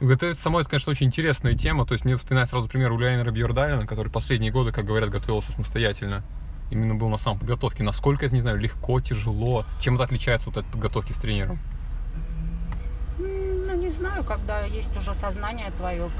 Готовиться 0.00 0.42
самой, 0.42 0.60
это, 0.60 0.70
конечно, 0.70 0.90
очень 0.90 1.06
интересная 1.06 1.54
тема. 1.54 1.86
То 1.86 1.94
есть 1.94 2.04
мне 2.04 2.16
вспоминается 2.16 2.52
сразу 2.52 2.68
пример 2.68 2.92
Ульяна 2.92 3.30
Бьердалина, 3.30 3.86
который 3.86 4.12
последние 4.12 4.52
годы, 4.52 4.70
как 4.70 4.84
говорят, 4.84 5.08
готовился 5.10 5.52
самостоятельно. 5.52 6.22
Именно 6.70 6.96
был 6.96 7.08
на 7.08 7.16
самом 7.16 7.38
подготовке. 7.38 7.82
Насколько 7.82 8.26
это, 8.26 8.34
не 8.34 8.42
знаю, 8.42 8.58
легко, 8.58 9.00
тяжело? 9.00 9.64
Чем 9.80 9.94
это 9.94 10.04
отличается 10.04 10.50
вот 10.50 10.58
от 10.58 10.66
подготовки 10.66 11.12
с 11.12 11.16
тренером? 11.16 11.58
Не 13.86 13.92
знаю, 13.92 14.24
когда 14.24 14.64
есть 14.64 14.96
уже 14.96 15.14
сознание 15.14 15.70
твое, 15.78 16.10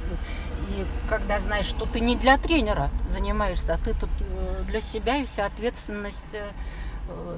и 0.68 0.86
когда 1.08 1.40
знаешь, 1.40 1.66
что 1.66 1.84
ты 1.84 1.98
не 1.98 2.14
для 2.14 2.38
тренера 2.38 2.90
занимаешься, 3.08 3.74
а 3.74 3.78
ты 3.78 3.92
тут 3.92 4.10
э, 4.20 4.62
для 4.68 4.80
себя, 4.80 5.16
и 5.16 5.24
вся 5.24 5.46
ответственность 5.46 6.34
э, 6.34 6.48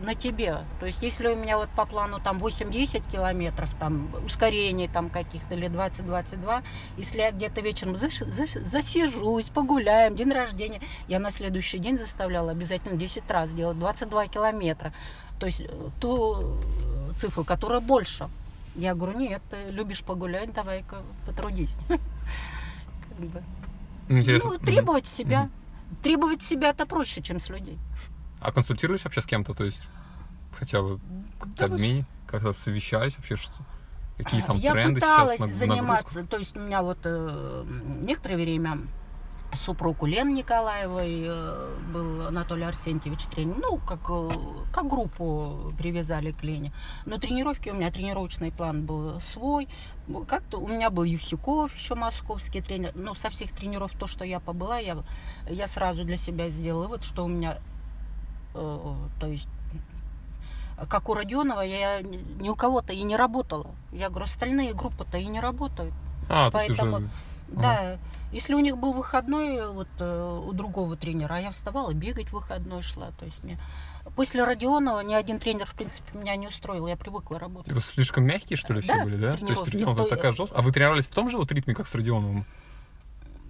на 0.05 0.15
тебе. 0.15 0.59
То 0.81 0.87
есть, 0.87 1.03
если 1.03 1.29
у 1.29 1.35
меня 1.35 1.57
вот 1.57 1.71
по 1.71 1.87
плану 1.87 2.21
там 2.23 2.45
8-10 2.45 3.11
километров, 3.11 3.75
там 3.81 4.11
ускорений 4.27 4.87
там 4.87 5.09
каких-то 5.09 5.55
или 5.55 5.69
20-22, 5.69 6.63
если 6.99 7.19
я 7.21 7.31
где-то 7.31 7.63
вечером 7.63 7.97
засижусь, 7.97 9.49
погуляем, 9.49 10.15
день 10.15 10.31
рождения, 10.31 10.83
я 11.07 11.21
на 11.21 11.31
следующий 11.31 11.79
день 11.79 11.97
заставляла 11.97 12.51
обязательно 12.51 12.99
10 12.99 13.31
раз 13.31 13.55
делать 13.55 13.79
22 13.79 14.27
километра. 14.27 14.93
То 15.41 15.47
есть 15.47 15.63
э, 15.63 15.69
ту 16.03 16.59
цифру, 17.17 17.45
которая 17.45 17.81
больше. 17.81 18.29
Я 18.79 18.95
говорю, 18.95 19.19
нет, 19.19 19.43
ты 19.51 19.71
любишь 19.71 20.05
погулять, 20.05 20.53
давай-ка 20.55 21.03
потрудись. 21.27 21.77
Ну, 24.11 24.23
ну, 24.25 24.59
требовать 24.59 25.07
себя. 25.07 25.51
Требовать 26.05 26.41
себя 26.41 26.71
это 26.71 26.87
проще, 26.87 27.21
чем 27.21 27.41
с 27.41 27.49
людей. 27.49 27.77
А 28.41 28.53
консультируешь 28.53 29.03
вообще 29.03 29.21
с 29.21 29.27
кем-то, 29.27 29.55
то 29.55 29.65
есть 29.65 29.83
хотя 30.57 30.83
бы 30.83 31.01
как-то 31.41 31.65
обмен, 31.65 32.07
как-то 32.29 32.53
совещались 32.53 33.17
вообще, 33.17 33.35
что 33.35 33.53
какие 34.17 34.41
там 34.43 34.57
я 34.57 34.71
тренды 34.71 35.01
сейчас? 35.01 35.19
Я 35.19 35.25
пыталась 35.25 35.53
заниматься, 35.53 36.25
то 36.25 36.39
есть 36.39 36.57
у 36.57 36.61
меня 36.61 36.83
вот 36.83 36.99
э, 37.03 37.65
некоторое 37.97 38.37
время 38.37 38.79
супруг 39.55 40.03
у 40.03 40.07
Лены 40.07 40.31
Николаевой 40.31 41.25
э, 41.27 41.77
был 41.93 42.27
Анатолий 42.27 42.65
Арсентьевич 42.65 43.25
тренер. 43.25 43.57
Ну, 43.59 43.77
как, 43.79 44.01
э, 44.09 44.31
как 44.73 44.89
группу 44.89 45.73
привязали 45.79 46.33
к 46.33 46.43
Лене. 46.43 46.73
Но 47.07 47.19
тренировки 47.19 47.71
у 47.71 47.75
меня, 47.75 47.91
тренировочный 47.91 48.53
план 48.53 48.85
был 48.85 49.21
свой. 49.21 49.69
Как-то 50.27 50.59
у 50.59 50.67
меня 50.69 50.91
был 50.91 51.05
Евсюков, 51.05 51.75
еще 51.75 51.95
московский 51.95 52.61
тренер. 52.61 52.93
Но 52.95 53.15
со 53.15 53.31
всех 53.31 53.53
тренеров, 53.53 53.93
то, 53.93 54.07
что 54.07 54.25
я 54.25 54.41
побыла, 54.41 54.79
я, 54.79 54.99
я 55.49 55.67
сразу 55.67 56.05
для 56.05 56.17
себя 56.17 56.51
сделала 56.51 56.85
вывод, 56.85 57.05
что 57.05 57.25
у 57.25 57.29
меня, 57.29 57.59
э, 58.55 58.95
то 59.21 59.27
есть, 59.27 59.49
как 60.89 61.09
у 61.09 61.15
Родионова, 61.15 61.61
я 61.63 62.03
ни 62.03 62.49
у 62.49 62.55
кого-то 62.55 62.93
и 62.93 63.03
не 63.03 63.17
работала. 63.17 63.71
Я 63.93 64.11
говорю, 64.11 64.27
остальные 64.27 64.75
группы-то 64.75 65.19
и 65.19 65.27
не 65.27 65.41
работают. 65.41 65.93
А, 66.29 66.51
Поэтому... 66.51 67.09
Да, 67.49 67.99
если 68.31 68.55
у 68.55 68.61
них 68.61 68.77
был 68.77 68.93
выходной 68.93 69.71
вот 69.73 69.89
э, 69.99 70.41
у 70.47 70.53
другого 70.53 70.97
тренера, 70.97 71.35
а 71.35 71.41
я 71.41 71.51
вставала, 71.51 71.93
бегать 71.93 72.29
в 72.29 72.35
выходной 72.35 72.83
шла, 72.83 73.11
то 73.19 73.25
есть 73.25 73.43
мне 73.43 73.59
После 74.17 74.43
Родионова 74.45 75.01
ни 75.01 75.15
один 75.15 75.39
тренер, 75.39 75.67
в 75.67 75.75
принципе, 75.75 76.19
меня 76.19 76.37
не 76.37 76.49
устроил. 76.49 76.87
Я 76.87 76.97
привыкла 76.97 77.39
работать. 77.39 77.73
Вы 77.73 77.81
слишком 77.81 78.25
мягкие, 78.25 78.57
что 78.57 78.73
ли, 78.73 78.81
все 78.81 78.95
да, 78.95 79.05
были, 79.05 79.17
да? 79.17 79.35
То 79.35 79.47
есть 79.47 79.69
Родионов 79.69 79.97
то... 79.97 80.09
такая 80.09 80.33
жесткая. 80.33 80.61
А 80.61 80.63
вы 80.63 80.73
тренировались 80.73 81.07
в 81.07 81.15
том 81.15 81.31
же 81.31 81.37
вот 81.37 81.53
ритме, 81.53 81.75
как 81.75 81.87
с 81.87 81.95
Родионовым? 81.95 82.45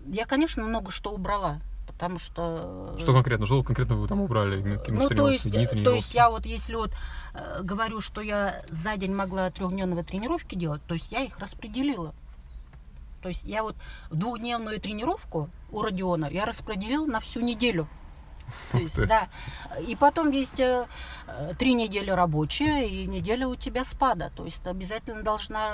Я, 0.06 0.26
конечно, 0.26 0.64
много 0.64 0.90
что 0.90 1.12
убрала. 1.12 1.60
Потому 1.86 2.18
что... 2.18 2.96
Что 2.98 3.12
конкретно? 3.12 3.46
Что 3.46 3.62
конкретно 3.62 3.96
вы 3.96 4.06
там 4.06 4.20
убрали? 4.20 4.80
Ну, 4.88 5.08
то 5.08 5.30
есть, 5.30 5.50
то 5.50 5.94
есть 5.94 6.14
я 6.14 6.30
вот, 6.30 6.46
если 6.46 6.74
вот 6.74 6.92
э, 7.34 7.60
говорю, 7.62 8.00
что 8.00 8.20
я 8.20 8.62
за 8.68 8.96
день 8.96 9.12
могла 9.12 9.50
трехдневного 9.50 10.04
тренировки 10.04 10.54
делать, 10.54 10.82
то 10.86 10.94
есть 10.94 11.10
я 11.10 11.22
их 11.22 11.38
распределила. 11.38 12.14
То 13.20 13.28
есть 13.28 13.44
я 13.44 13.62
вот 13.62 13.76
двухдневную 14.10 14.80
тренировку 14.80 15.50
у 15.70 15.82
Родиона 15.82 16.26
я 16.26 16.44
распределил 16.44 17.06
на 17.06 17.20
всю 17.20 17.40
неделю. 17.40 17.88
То 18.72 18.78
есть, 18.78 19.06
да. 19.06 19.28
И 19.86 19.96
потом 19.96 20.30
есть 20.30 20.60
э, 20.60 20.86
три 21.58 21.74
недели 21.74 22.10
рабочие 22.10 22.88
и 22.88 23.06
неделя 23.06 23.46
у 23.48 23.56
тебя 23.56 23.84
спада. 23.84 24.32
То 24.34 24.44
есть 24.44 24.62
ты 24.62 24.70
обязательно 24.70 25.22
должна 25.22 25.68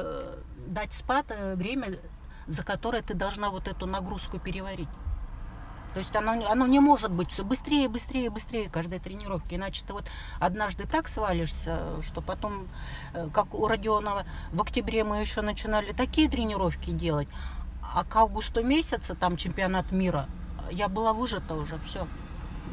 э, 0.00 0.38
дать 0.66 0.92
спад 0.92 1.26
э, 1.28 1.54
время, 1.54 1.98
за 2.46 2.64
которое 2.64 3.02
ты 3.02 3.14
должна 3.14 3.50
вот 3.50 3.68
эту 3.68 3.86
нагрузку 3.86 4.38
переварить. 4.38 4.88
То 5.96 6.00
есть 6.00 6.14
оно, 6.14 6.32
оно 6.46 6.66
не 6.66 6.78
может 6.78 7.10
быть 7.10 7.30
все 7.30 7.42
быстрее, 7.42 7.88
быстрее, 7.88 8.28
быстрее 8.28 8.68
каждой 8.68 8.98
тренировки. 8.98 9.54
Иначе 9.54 9.82
ты 9.82 9.94
вот 9.94 10.04
однажды 10.38 10.86
так 10.86 11.08
свалишься, 11.08 12.02
что 12.02 12.20
потом, 12.20 12.68
э, 13.14 13.30
как 13.32 13.54
у 13.54 13.66
Родионова, 13.66 14.26
в 14.52 14.60
октябре 14.60 15.04
мы 15.04 15.22
еще 15.22 15.40
начинали 15.40 15.92
такие 15.92 16.28
тренировки 16.28 16.90
делать, 16.90 17.28
а 17.80 18.04
к 18.04 18.14
августу 18.14 18.62
месяца, 18.62 19.14
там 19.14 19.38
чемпионат 19.38 19.90
мира, 19.90 20.28
я 20.70 20.88
была 20.88 21.14
выжата 21.14 21.54
уже, 21.54 21.78
все. 21.86 22.06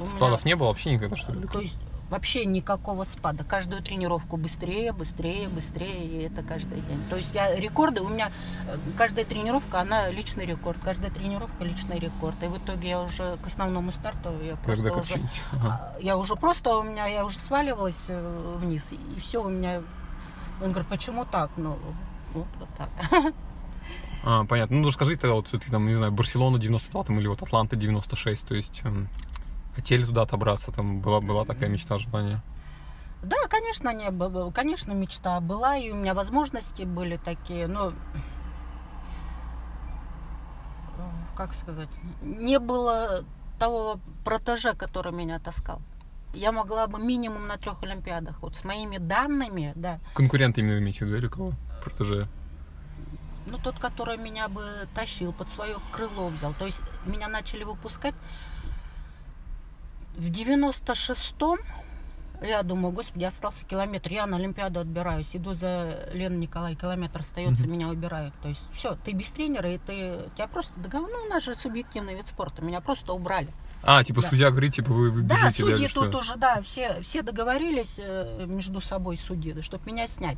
Спадов 0.06 0.44
меня... 0.44 0.56
не 0.56 0.60
было 0.60 0.68
вообще 0.68 0.92
никогда, 0.92 1.16
что 1.16 1.32
ли? 1.32 1.48
То 1.48 1.62
есть 1.62 1.78
вообще 2.14 2.46
никакого 2.46 3.06
спада. 3.06 3.44
Каждую 3.44 3.82
тренировку 3.82 4.38
быстрее, 4.38 4.94
быстрее, 4.94 5.50
быстрее, 5.50 6.06
и 6.06 6.24
это 6.24 6.44
каждый 6.44 6.80
день. 6.82 7.02
То 7.10 7.16
есть 7.16 7.34
я 7.34 7.56
рекорды, 7.56 8.02
у 8.02 8.08
меня 8.08 8.32
э, 8.68 8.78
каждая 8.96 9.26
тренировка, 9.26 9.82
она 9.82 10.10
личный 10.10 10.46
рекорд, 10.46 10.78
каждая 10.84 11.10
тренировка 11.10 11.64
личный 11.64 11.98
рекорд. 11.98 12.36
И 12.44 12.46
в 12.46 12.58
итоге 12.60 12.90
я 12.90 13.02
уже 13.02 13.38
к 13.38 13.48
основному 13.48 13.92
старту, 13.92 14.30
я 14.44 14.56
просто 14.58 14.84
Когда 14.84 15.02
уже, 15.02 15.30
ага. 15.54 15.96
я 16.02 16.16
уже 16.18 16.36
просто, 16.36 16.78
у 16.78 16.84
меня, 16.84 17.08
я 17.08 17.26
уже 17.26 17.40
сваливалась 17.40 18.06
э, 18.10 18.58
вниз, 18.60 18.92
и 18.92 19.20
все 19.20 19.44
у 19.44 19.50
меня, 19.50 19.82
он 20.62 20.70
говорит, 20.70 20.90
почему 20.90 21.26
так? 21.26 21.50
Ну, 21.58 21.80
вот, 22.34 22.48
вот 22.60 22.70
так. 22.78 23.34
А, 24.26 24.46
понятно. 24.46 24.78
Ну, 24.78 24.88
расскажи 24.88 25.18
тогда, 25.18 25.34
вот 25.34 25.50
все-таки 25.50 25.70
там, 25.70 25.86
не 25.86 25.96
знаю, 25.96 26.14
Барселона 26.14 26.58
92 26.58 27.04
там, 27.04 27.20
или 27.20 27.28
вот 27.28 27.42
Атланта 27.42 27.76
96, 27.76 28.48
то 28.48 28.56
есть 28.56 28.80
эм, 28.86 29.10
Хотели 29.76 30.06
туда 30.06 30.22
отобраться, 30.24 30.72
там 30.72 31.02
была, 31.02 31.20
была 31.20 31.46
такая 31.46 31.70
мечта, 31.70 31.98
желание? 31.98 32.42
Да, 33.24 33.38
конечно, 33.50 33.94
не, 33.94 34.52
конечно, 34.52 34.92
мечта 34.92 35.40
была, 35.40 35.78
и 35.78 35.90
у 35.92 35.96
меня 35.96 36.14
возможности 36.14 36.84
были 36.84 37.18
такие, 37.18 37.68
но 37.68 37.94
как 41.36 41.54
сказать, 41.54 41.90
не 42.22 42.60
было 42.60 43.24
того 43.60 44.00
протежа, 44.24 44.74
который 44.74 45.12
меня 45.12 45.40
таскал. 45.40 45.82
Я 46.34 46.52
могла 46.52 46.88
бы 46.88 47.00
минимум 47.00 47.48
на 47.48 47.58
трех 47.58 47.84
Олимпиадах. 47.84 48.42
Вот 48.42 48.56
с 48.56 48.64
моими 48.64 48.98
данными, 48.98 49.72
да. 49.76 50.00
Конкуренты 50.16 50.62
именно 50.62 50.80
имеете 50.80 51.06
в 51.06 51.08
виду, 51.08 51.18
или 51.18 51.28
кого? 51.28 51.54
Протеже? 51.84 52.28
Ну, 53.46 53.58
тот, 53.58 53.78
который 53.78 54.18
меня 54.18 54.48
бы 54.48 54.64
тащил, 54.96 55.32
под 55.34 55.50
свое 55.50 55.76
крыло 55.92 56.30
взял. 56.30 56.54
То 56.54 56.66
есть 56.66 56.82
меня 57.06 57.28
начали 57.28 57.64
выпускать 57.64 58.16
в 60.18 60.30
96-м. 60.30 61.58
Я 62.42 62.62
думаю, 62.64 62.94
господи, 62.94 63.24
остался 63.24 63.64
километр. 63.66 64.12
Я 64.12 64.26
на 64.26 64.36
Олимпиаду 64.36 64.82
отбираюсь. 64.82 65.34
Иду 65.36 65.54
за 65.54 66.10
Леной 66.14 66.40
Николай, 66.40 66.76
километр 66.76 67.20
остается, 67.22 67.66
меня 67.68 67.88
убирают. 67.88 68.34
То 68.42 68.50
есть 68.50 68.62
все, 68.74 68.98
ты 69.06 69.14
без 69.14 69.30
тренера, 69.32 69.72
и 69.72 69.78
ты 69.78 70.20
тебя 70.36 70.48
просто 70.48 70.78
договор... 70.78 71.10
Ну, 71.10 71.26
у 71.26 71.30
нас 71.30 71.44
же 71.44 71.56
субъективный 71.56 72.16
вид 72.16 72.28
спорта. 72.28 72.62
Меня 72.62 72.82
просто 72.82 73.14
убрали. 73.14 73.48
А, 73.82 74.04
типа 74.04 74.22
Да. 74.22 74.28
судья 74.30 74.50
говорит, 74.52 74.74
типа 74.74 74.92
вы, 74.92 75.10
вы 75.12 75.22
бежите, 75.22 75.44
да, 75.44 75.52
судьи 75.52 75.76
или 75.76 75.88
что? 75.88 76.06
тут 76.06 76.16
уже, 76.16 76.36
да, 76.36 76.62
все, 76.62 77.02
все 77.02 77.22
договорились 77.22 78.00
э, 78.02 78.46
между 78.46 78.82
собой, 78.82 79.18
судьи, 79.18 79.62
чтобы 79.62 79.86
меня 79.92 80.08
снять. 80.08 80.38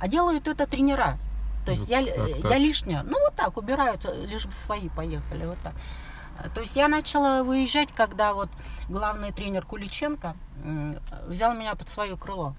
А 0.00 0.06
делают 0.08 0.46
это 0.48 0.66
тренера. 0.66 1.18
То 1.64 1.70
есть 1.72 1.88
Ну, 1.88 1.96
я, 1.96 2.04
как 2.04 2.28
э, 2.28 2.42
так? 2.42 2.50
я 2.52 2.58
лишняя. 2.58 3.02
Ну, 3.02 3.18
вот 3.20 3.34
так, 3.34 3.56
убирают, 3.56 4.04
э, 4.04 4.26
лишь 4.26 4.46
бы 4.46 4.52
свои 4.52 4.88
поехали, 4.88 5.46
вот 5.46 5.58
так. 5.64 5.74
То 6.54 6.60
есть 6.60 6.76
я 6.76 6.88
начала 6.88 7.42
выезжать, 7.42 7.90
когда 7.94 8.34
вот 8.34 8.48
главный 8.88 9.32
тренер 9.32 9.64
Куличенко 9.64 10.34
взял 11.26 11.54
меня 11.54 11.74
под 11.74 11.88
свое 11.88 12.16
крыло. 12.16 12.54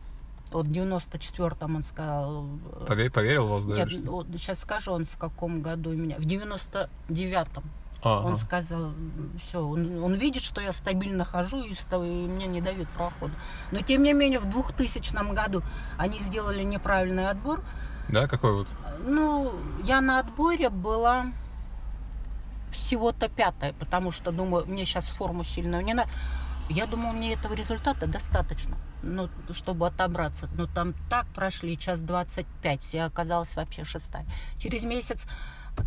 Вот 0.51 0.67
в 0.67 0.71
94-м 0.71 1.75
он 1.77 1.83
сказал... 1.83 2.45
э, 2.81 2.85
Пове- 2.87 3.09
Поверил 3.09 3.47
вас, 3.47 3.65
да? 3.65 3.75
Нет, 3.83 4.05
вот 4.05 4.27
сейчас 4.33 4.59
скажу, 4.59 4.93
он 4.93 5.05
в 5.05 5.17
каком 5.17 5.61
году 5.61 5.91
меня... 5.91 6.17
В 6.17 6.21
99-м. 6.21 7.63
Ага. 8.03 8.27
Он 8.27 8.37
сказал, 8.37 8.91
все, 9.41 9.65
он, 9.65 10.03
он 10.03 10.13
видит, 10.13 10.43
что 10.43 10.61
я 10.61 10.71
стабильно 10.71 11.25
хожу 11.25 11.63
и, 11.63 11.71
и 11.73 11.95
мне 12.27 12.45
не 12.45 12.61
дают 12.61 12.87
прохода. 12.89 13.33
Но 13.71 13.81
тем 13.81 14.03
не 14.03 14.13
менее 14.13 14.39
в 14.39 14.45
2000 14.45 15.33
году 15.33 15.63
они 15.97 16.19
сделали 16.19 16.63
неправильный 16.63 17.27
отбор. 17.27 17.63
Да, 18.09 18.27
какой 18.27 18.53
вот? 18.53 18.67
Ну, 19.03 19.51
я 19.83 20.01
на 20.01 20.19
отборе 20.19 20.69
была 20.69 21.25
всего-то 22.75 23.29
пятая, 23.29 23.73
потому 23.73 24.11
что 24.11 24.31
думаю, 24.31 24.65
мне 24.67 24.85
сейчас 24.85 25.07
форму 25.07 25.43
сильную 25.43 25.83
не 25.83 25.93
надо. 25.93 26.09
Я 26.69 26.87
думаю, 26.87 27.13
мне 27.13 27.33
этого 27.33 27.53
результата 27.53 28.07
достаточно, 28.07 28.77
ну, 29.03 29.29
чтобы 29.51 29.87
отобраться. 29.87 30.49
Но 30.55 30.65
там 30.65 30.93
так 31.09 31.27
прошли, 31.27 31.77
час 31.77 32.01
25, 32.01 32.93
я 32.93 33.05
оказалась 33.05 33.55
вообще 33.55 33.85
шестая. 33.85 34.25
Через 34.57 34.83
месяц 34.83 35.27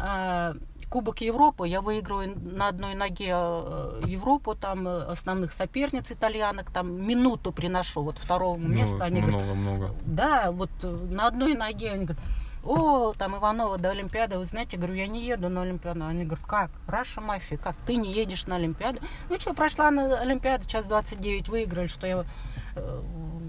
э, 0.01 0.55
Кубок 0.89 1.21
Европы, 1.21 1.69
я 1.69 1.81
выигрываю 1.81 2.39
на 2.41 2.69
одной 2.69 2.95
ноге 2.95 3.31
э, 3.31 4.03
Европу, 4.07 4.55
там 4.55 4.89
э, 4.89 5.05
основных 5.05 5.53
соперниц 5.53 6.13
итальянок, 6.13 6.71
там 6.71 6.93
минуту 7.07 7.53
приношу, 7.53 8.03
вот 8.03 8.19
второго 8.19 8.57
места. 8.57 9.05
Они 9.05 9.21
говорят, 9.21 9.43
много-много. 9.43 9.95
да, 10.07 10.51
вот 10.51 10.71
э, 10.83 11.07
на 11.11 11.27
одной 11.27 11.55
ноге 11.57 11.91
они 11.91 12.05
говорят, 12.05 12.25
о, 12.69 13.15
там 13.15 13.35
Иванова 13.35 13.79
до 13.79 13.91
Олимпиады, 13.91 14.37
вы 14.37 14.45
знаете, 14.45 14.77
я 14.77 14.79
говорю, 14.79 14.95
я 14.95 15.07
не 15.07 15.25
еду 15.25 15.49
на 15.49 15.63
Олимпиаду. 15.63 16.05
Они 16.05 16.25
говорят, 16.25 16.47
как? 16.47 16.71
Раша 16.87 17.23
мафия, 17.23 17.57
как? 17.57 17.75
Ты 17.87 17.97
не 17.97 18.13
едешь 18.13 18.47
на 18.47 18.57
Олимпиаду? 18.57 19.01
Ну 19.31 19.41
что, 19.41 19.55
прошла 19.55 19.91
на 19.91 20.21
Олимпиаду, 20.21 20.67
час 20.67 20.87
29 20.87 21.49
выиграли, 21.49 21.87
что 21.87 22.07
я 22.07 22.27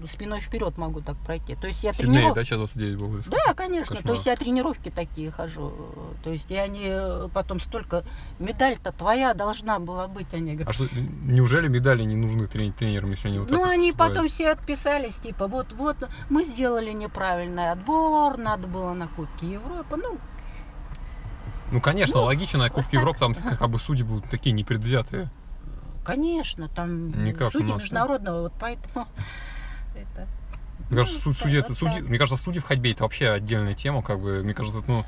спиной 0.06 0.40
вперед 0.40 0.78
могу 0.78 1.00
так 1.02 1.16
пройти. 1.18 1.54
То 1.56 1.66
есть 1.66 1.84
я 1.84 1.92
Сильнее, 1.92 2.22
трениров- 2.30 2.34
да, 2.34 2.44
сейчас 2.44 2.58
29 2.58 2.98
было? 2.98 3.18
Да, 3.26 3.54
конечно. 3.54 3.96
Кошмар. 3.96 4.02
То 4.02 4.12
есть 4.14 4.26
я 4.26 4.36
тренировки 4.36 4.88
такие 4.90 5.30
хожу. 5.30 5.72
То 6.24 6.30
есть 6.30 6.50
я 6.50 6.66
не 6.68 6.86
э, 6.86 7.28
потом 7.32 7.60
столько... 7.60 8.04
Медаль-то 8.38 8.92
твоя 8.92 9.34
должна 9.34 9.78
была 9.78 10.08
быть, 10.08 10.32
они 10.32 10.52
говорят. 10.54 10.68
А 10.68 10.72
что, 10.72 10.86
неужели 11.24 11.68
медали 11.68 12.02
не 12.04 12.16
нужны 12.16 12.44
трени- 12.46 12.72
тренерам, 12.72 13.10
если 13.10 13.28
они 13.28 13.38
вот 13.40 13.50
Ну, 13.50 13.62
они 13.64 13.92
поступают? 13.92 14.14
потом 14.14 14.28
все 14.28 14.50
отписались, 14.50 15.16
типа, 15.16 15.46
вот, 15.48 15.72
вот, 15.74 15.96
мы 16.30 16.44
сделали 16.44 16.92
неправильный 16.92 17.70
отбор, 17.70 18.38
надо 18.38 18.66
было 18.66 18.94
на 18.94 19.06
Кубке 19.08 19.52
Европы. 19.52 19.96
Ну, 19.96 20.18
Ну, 21.72 21.80
конечно, 21.80 22.20
Ну, 22.20 22.24
логично, 22.26 22.58
на 22.58 22.70
Кубке. 22.70 22.96
Европы 22.96 23.18
там 23.18 23.34
как 23.34 23.68
бы 23.70 23.78
судьи 23.78 24.02
будут 24.02 24.28
такие 24.30 24.52
непредвзятые. 24.52 25.30
Конечно, 26.14 26.68
там 26.68 27.24
Не 27.24 27.32
как 27.32 27.52
судьи 27.52 27.72
международного, 27.72 28.42
вот 28.42 28.52
поэтому 28.58 29.06
это... 29.94 30.26
Мне 30.88 30.98
кажется, 30.98 31.22
Ну, 31.28 31.32
суд- 31.34 31.38
судьи, 31.42 31.60
вот 31.60 31.76
судьи, 31.78 32.00
мне 32.00 32.18
кажется, 32.18 32.42
судьи 32.42 32.60
в 32.60 32.64
ходьбе 32.64 32.92
это 32.92 33.04
вообще 33.04 33.28
отдельная 33.30 33.74
тема, 33.74 34.02
как 34.02 34.20
бы, 34.20 34.42
мне 34.42 34.54
кажется, 34.54 34.82
ну, 34.88 35.04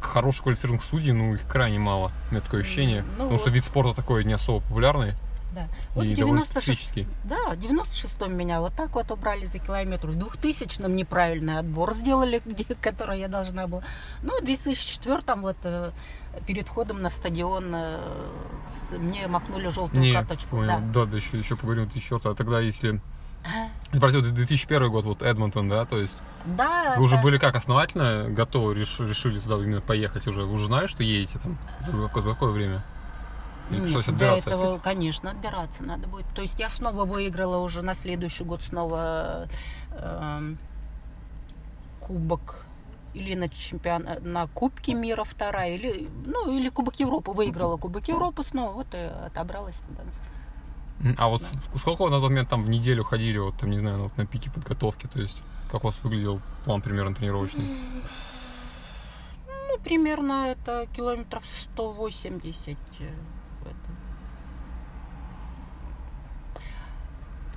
хороших 0.00 0.44
квалифицированных 0.44 0.84
судей, 0.84 1.12
ну, 1.12 1.34
их 1.34 1.46
крайне 1.48 1.78
мало, 1.78 2.12
у 2.28 2.32
меня 2.34 2.40
такое 2.42 2.60
ощущение, 2.60 3.02
Ну, 3.02 3.24
потому 3.24 3.38
что 3.38 3.48
вот. 3.48 3.54
вид 3.56 3.64
спорта 3.64 3.94
такой 3.94 4.24
не 4.24 4.32
особо 4.34 4.60
популярный 4.60 5.14
Да. 5.52 5.66
Вот 5.96 6.04
и 6.04 6.14
в 6.14 6.18
довольно 6.18 6.44
96 6.44 6.64
специфический. 6.64 7.06
Да, 7.24 7.36
в 7.50 7.58
96-м 7.58 8.36
меня 8.36 8.60
вот 8.60 8.72
так 8.74 8.94
вот 8.94 9.10
убрали 9.10 9.46
за 9.46 9.58
километр. 9.58 10.06
В 10.08 10.16
2000-м 10.16 10.94
неправильный 10.94 11.58
отбор 11.58 11.92
сделали, 11.94 12.40
где, 12.46 12.64
который 12.76 13.18
я 13.18 13.26
должна 13.28 13.66
была. 13.66 13.82
Ну, 14.22 14.38
в 14.40 14.44
2004-м 14.44 15.42
вот 15.42 15.56
э, 15.64 15.90
перед 16.46 16.68
входом 16.68 17.02
на 17.02 17.10
стадион 17.10 17.72
э, 17.74 17.98
с- 18.62 18.92
мне 18.96 19.26
махнули 19.26 19.68
желтую 19.68 20.00
Не, 20.00 20.12
карточку. 20.12 20.56
понял, 20.56 20.66
Да. 20.68 21.04
да, 21.04 21.04
да, 21.06 21.16
еще, 21.16 21.38
еще 21.38 21.56
поговорим, 21.56 21.84
2004 21.84 22.32
а 22.32 22.34
тогда 22.34 22.60
если... 22.60 23.00
Вот 23.92 24.12
2001 24.12 24.90
год, 24.90 25.04
вот 25.06 25.22
Эдмонтон, 25.22 25.68
да, 25.70 25.86
то 25.86 25.98
есть 25.98 26.16
Да, 26.44 26.94
вы 26.98 27.04
уже 27.04 27.16
да. 27.16 27.22
были 27.22 27.38
как 27.38 27.54
основательно 27.56 28.28
готовы, 28.28 28.74
реш- 28.74 29.00
решили 29.08 29.38
туда 29.38 29.56
именно 29.56 29.80
поехать 29.80 30.26
уже? 30.26 30.42
Вы 30.42 30.52
уже 30.52 30.66
знали, 30.66 30.86
что 30.88 31.02
едете 31.02 31.38
там? 31.42 31.56
За, 31.80 32.20
за 32.20 32.30
какое 32.30 32.50
время? 32.50 32.84
Или 33.70 33.80
Нет, 33.88 34.08
отбираться 34.08 34.50
этого, 34.50 34.72
опять? 34.72 34.82
конечно, 34.82 35.30
отбираться 35.30 35.82
надо 35.84 36.06
будет. 36.08 36.26
То 36.34 36.42
есть 36.42 36.58
я 36.60 36.68
снова 36.68 37.04
выиграла 37.06 37.56
уже 37.58 37.80
на 37.82 37.94
следующий 37.94 38.44
год 38.44 38.62
снова 38.62 39.46
эм, 39.92 40.58
кубок 42.00 42.66
или 43.14 43.34
на 43.34 43.48
чемпион 43.48 44.06
на 44.22 44.46
Кубке 44.48 44.94
мира 44.94 45.24
вторая, 45.24 45.74
или 45.74 46.08
ну 46.26 46.56
или 46.56 46.68
Кубок 46.68 47.00
Европы 47.00 47.32
выиграла 47.32 47.76
Кубок 47.76 48.08
Европы 48.08 48.42
снова, 48.42 48.72
вот 48.72 48.86
и 48.94 48.98
отобралась. 49.26 49.80
М, 51.02 51.14
А 51.18 51.28
вот 51.28 51.42
с- 51.42 51.78
сколько 51.80 52.02
вы 52.04 52.10
на 52.10 52.20
тот 52.20 52.30
момент 52.30 52.48
там 52.48 52.62
в 52.64 52.68
неделю 52.70 53.04
ходили, 53.04 53.38
вот 53.38 53.56
там, 53.56 53.70
не 53.70 53.78
знаю, 53.78 54.02
вот 54.02 54.16
на 54.18 54.26
пике 54.26 54.50
подготовки, 54.50 55.06
то 55.06 55.20
есть 55.20 55.38
как 55.70 55.82
у 55.84 55.86
вас 55.86 56.00
выглядел 56.02 56.40
план 56.64 56.80
примерно 56.82 57.14
тренировочный? 57.14 57.64
Ну, 59.68 59.78
примерно 59.84 60.48
это 60.50 60.86
километров 60.94 61.44
180. 61.46 62.76
э, 63.00 63.04
это. 63.64 64.09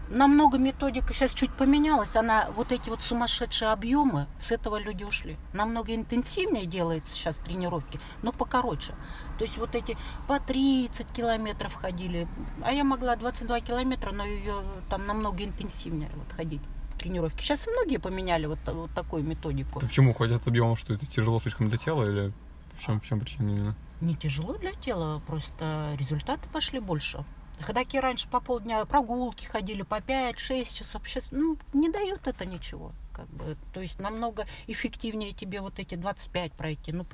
Намного 0.09 0.57
методика 0.57 1.13
сейчас 1.13 1.33
чуть 1.33 1.51
поменялась. 1.51 2.15
Она 2.15 2.49
вот 2.55 2.71
эти 2.71 2.89
вот 2.89 3.01
сумасшедшие 3.01 3.71
объемы, 3.71 4.27
с 4.37 4.51
этого 4.51 4.77
люди 4.77 5.03
ушли. 5.03 5.37
Намного 5.53 5.95
интенсивнее 5.95 6.65
делается 6.65 7.13
сейчас 7.13 7.37
тренировки, 7.37 7.99
но 8.21 8.31
покороче. 8.31 8.93
То 9.37 9.45
есть 9.45 9.57
вот 9.57 9.75
эти 9.75 9.97
по 10.27 10.39
30 10.39 11.07
километров 11.07 11.73
ходили, 11.73 12.27
а 12.63 12.71
я 12.71 12.83
могла 12.83 13.15
22 13.15 13.61
километра, 13.61 14.11
но 14.11 14.25
ее 14.25 14.55
там 14.89 15.07
намного 15.07 15.43
интенсивнее 15.43 16.11
вот 16.15 16.31
ходить 16.33 16.61
тренировки. 16.99 17.41
Сейчас 17.41 17.67
многие 17.67 17.97
поменяли 17.97 18.45
вот, 18.45 18.59
вот 18.65 18.91
такую 18.91 19.23
методику. 19.23 19.79
Почему 19.79 20.13
ходят 20.13 20.47
объемом, 20.47 20.75
что 20.75 20.93
это 20.93 21.05
тяжело 21.05 21.39
слишком 21.39 21.69
для 21.69 21.77
тела 21.77 22.03
или 22.03 22.31
в 22.77 22.85
чем, 22.85 22.99
в 22.99 23.05
чем 23.05 23.19
причина 23.19 23.49
именно? 23.49 23.75
Не 24.01 24.15
тяжело 24.15 24.53
для 24.57 24.73
тела, 24.73 25.21
просто 25.25 25.95
результаты 25.97 26.49
пошли 26.49 26.79
больше. 26.79 27.23
Ходаки 27.61 27.97
раньше 27.97 28.27
по 28.27 28.39
полдня 28.39 28.83
прогулки 28.85 29.45
ходили 29.45 29.83
по 29.83 29.95
5-6 29.95 30.73
часов. 30.73 31.07
Сейчас 31.07 31.29
ну, 31.31 31.57
не 31.73 31.89
дает 31.89 32.27
это 32.27 32.45
ничего. 32.45 32.91
Как 33.13 33.27
бы. 33.27 33.55
То 33.73 33.79
есть 33.79 33.99
намного 33.99 34.47
эффективнее 34.67 35.33
тебе 35.33 35.61
вот 35.61 35.77
эти 35.77 35.95
25 35.95 36.53
пройти, 36.53 36.91
ну, 36.91 37.05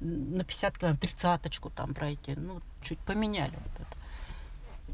на 0.00 0.44
50 0.44 0.78
километров, 0.78 1.00
тридцаточку 1.00 1.70
там 1.70 1.94
пройти. 1.94 2.34
Ну, 2.36 2.60
чуть 2.82 2.98
поменяли 3.00 3.52
вот 3.54 3.74
это. 3.80 3.98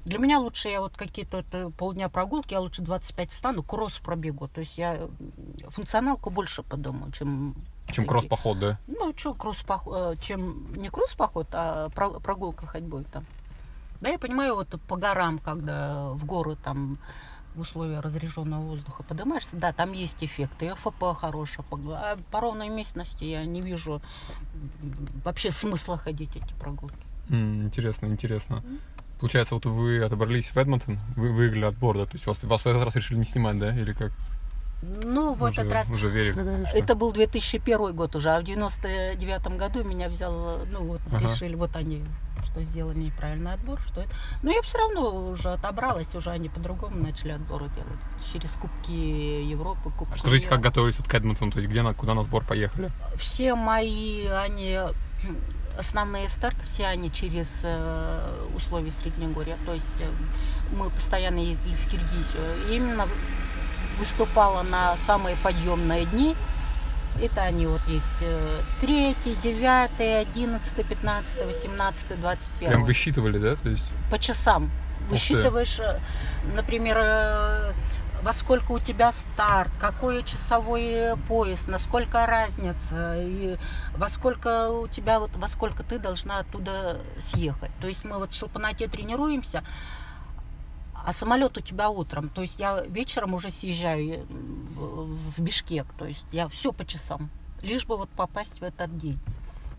Для 0.04 0.18
меня 0.18 0.38
лучше 0.38 0.68
я 0.68 0.80
вот 0.80 0.96
какие-то 0.96 1.38
вот, 1.38 1.46
э, 1.52 1.70
полдня 1.78 2.08
прогулки, 2.10 2.52
я 2.52 2.60
лучше 2.60 2.82
25 2.82 3.30
встану, 3.30 3.62
кросс 3.62 3.98
пробегу. 3.98 4.48
То 4.48 4.60
есть 4.60 4.76
я 4.76 5.08
функционалку 5.70 6.30
больше 6.30 6.62
подумаю, 6.62 7.10
чем 7.12 7.54
Чем 7.90 8.06
кросс-поход, 8.06 8.58
да? 8.58 8.78
ну, 8.86 9.14
что, 9.16 9.32
кросс-поход, 9.34 10.20
чем 10.20 10.74
не 10.76 10.90
кросс-поход, 10.90 11.48
а 11.52 11.88
про- 11.90 12.20
прогулка 12.20 12.66
ходьбой 12.66 13.04
там. 13.04 13.24
Да, 14.04 14.10
я 14.10 14.18
понимаю, 14.18 14.54
вот 14.54 14.68
по 14.86 14.96
горам, 14.96 15.38
когда 15.38 16.10
в 16.10 16.26
горы 16.26 16.56
там 16.56 16.98
в 17.54 17.60
условиях 17.60 18.02
разряженного 18.02 18.60
воздуха 18.60 19.02
поднимаешься, 19.02 19.56
да, 19.56 19.72
там 19.72 19.92
есть 19.92 20.22
эффекты, 20.22 20.66
и 20.66 20.74
ФП 20.74 21.16
хорошая, 21.16 21.64
а 21.70 22.18
по 22.30 22.40
ровной 22.40 22.68
местности 22.68 23.24
я 23.24 23.46
не 23.46 23.62
вижу 23.62 24.02
вообще 25.24 25.50
смысла 25.50 25.96
ходить 25.96 26.36
эти 26.36 26.52
прогулки. 26.60 26.98
М, 27.30 27.64
Интересно, 27.64 28.04
интересно. 28.06 28.62
Получается, 29.20 29.54
вот 29.54 29.64
вы 29.64 30.02
отобрались 30.04 30.48
в 30.48 30.56
Эдмонтон, 30.58 30.98
вы 31.16 31.32
выиграли 31.32 31.64
отбор, 31.64 31.96
да? 31.96 32.04
То 32.04 32.12
есть 32.12 32.26
вас, 32.26 32.42
вас 32.44 32.60
в 32.60 32.66
этот 32.66 32.82
раз 32.82 32.96
решили 32.96 33.16
не 33.16 33.24
снимать, 33.24 33.56
да? 33.56 33.74
Или 33.74 33.94
как? 33.94 34.12
Ну, 35.04 35.34
в 35.34 35.44
этот 35.44 35.70
раз... 35.72 35.90
Уже 35.90 36.08
верили, 36.08 36.42
да? 36.42 36.68
Что? 36.68 36.78
Это 36.78 36.94
был 36.94 37.12
2001 37.12 37.94
год 37.94 38.16
уже, 38.16 38.30
а 38.30 38.40
в 38.40 38.44
99 38.44 39.56
году 39.56 39.84
меня 39.84 40.08
взял, 40.08 40.60
ну 40.70 40.84
вот, 40.84 41.00
ага. 41.12 41.24
решили, 41.24 41.54
вот 41.54 41.76
они 41.76 42.04
что 42.44 42.62
сделали 42.62 42.98
неправильный 42.98 43.52
отбор, 43.52 43.80
что 43.80 44.02
это. 44.02 44.10
Но 44.42 44.50
я 44.50 44.60
все 44.60 44.76
равно 44.76 45.30
уже 45.30 45.50
отобралась, 45.50 46.14
уже 46.14 46.30
они 46.30 46.50
по-другому 46.50 46.96
начали 46.96 47.32
отборы 47.32 47.70
делать. 47.70 47.98
Через 48.32 48.50
Кубки 48.52 48.90
Европы, 48.90 49.90
Кубки 49.90 50.14
а 50.14 50.18
Скажите, 50.18 50.44
мира. 50.44 50.56
как 50.56 50.64
готовились 50.64 50.98
вот 50.98 51.08
к 51.08 51.14
Эдмонтону, 51.14 51.52
то 51.52 51.58
есть 51.58 51.70
где, 51.70 51.82
куда 51.94 52.12
на 52.12 52.22
сбор 52.22 52.44
поехали? 52.44 52.90
Все 53.16 53.54
мои, 53.54 54.26
они 54.26 54.78
основные 55.78 56.28
старты, 56.28 56.64
все 56.66 56.86
они 56.86 57.10
через 57.10 57.62
э, 57.64 58.48
условия 58.54 58.92
Среднегорья. 58.92 59.56
То 59.66 59.74
есть 59.74 59.88
э, 60.00 60.06
мы 60.76 60.90
постоянно 60.90 61.38
ездили 61.38 61.74
в 61.74 61.90
Киргизию. 61.90 62.42
И 62.70 62.76
именно 62.76 63.08
выступала 63.98 64.62
на 64.62 64.96
самые 64.96 65.36
подъемные 65.36 66.04
дни. 66.06 66.36
Это 67.22 67.42
они 67.42 67.66
вот 67.66 67.80
есть 67.86 68.10
э, 68.22 68.60
третий, 68.80 69.36
девятый, 69.42 70.20
одиннадцатый, 70.20 70.84
пятнадцатый, 70.84 71.46
восемнадцатый, 71.46 72.16
двадцать 72.16 72.50
первый. 72.58 72.72
Прям 72.72 72.84
высчитывали, 72.84 73.38
да? 73.38 73.54
То 73.56 73.68
есть... 73.68 73.84
По 74.10 74.18
часам. 74.18 74.70
Высчитываешь, 75.08 75.78
э, 75.78 76.00
например, 76.54 76.96
э, 76.98 77.72
во 78.22 78.32
сколько 78.32 78.72
у 78.72 78.80
тебя 78.80 79.12
старт, 79.12 79.70
какой 79.78 80.24
часовой 80.24 81.14
пояс, 81.28 81.66
насколько 81.66 82.26
разница, 82.26 83.14
и 83.18 83.56
во 83.96 84.08
сколько 84.08 84.70
у 84.70 84.88
тебя, 84.88 85.20
вот, 85.20 85.30
во 85.36 85.46
сколько 85.46 85.82
ты 85.82 85.98
должна 85.98 86.38
оттуда 86.38 87.02
съехать. 87.20 87.70
То 87.80 87.86
есть 87.86 88.02
мы 88.04 88.18
вот 88.18 88.32
в 88.32 88.34
Шелпанате 88.34 88.88
тренируемся, 88.88 89.62
а 91.04 91.12
самолет 91.12 91.56
у 91.58 91.60
тебя 91.60 91.90
утром. 91.90 92.28
То 92.30 92.42
есть 92.42 92.58
я 92.58 92.82
вечером 92.82 93.34
уже 93.34 93.50
съезжаю 93.50 94.26
в 94.26 95.40
Бишкек. 95.40 95.86
То 95.98 96.06
есть 96.06 96.26
я 96.32 96.48
все 96.48 96.72
по 96.72 96.84
часам. 96.86 97.30
Лишь 97.62 97.86
бы 97.86 97.96
вот 97.96 98.08
попасть 98.10 98.60
в 98.60 98.62
этот 98.62 98.96
день. 98.96 99.18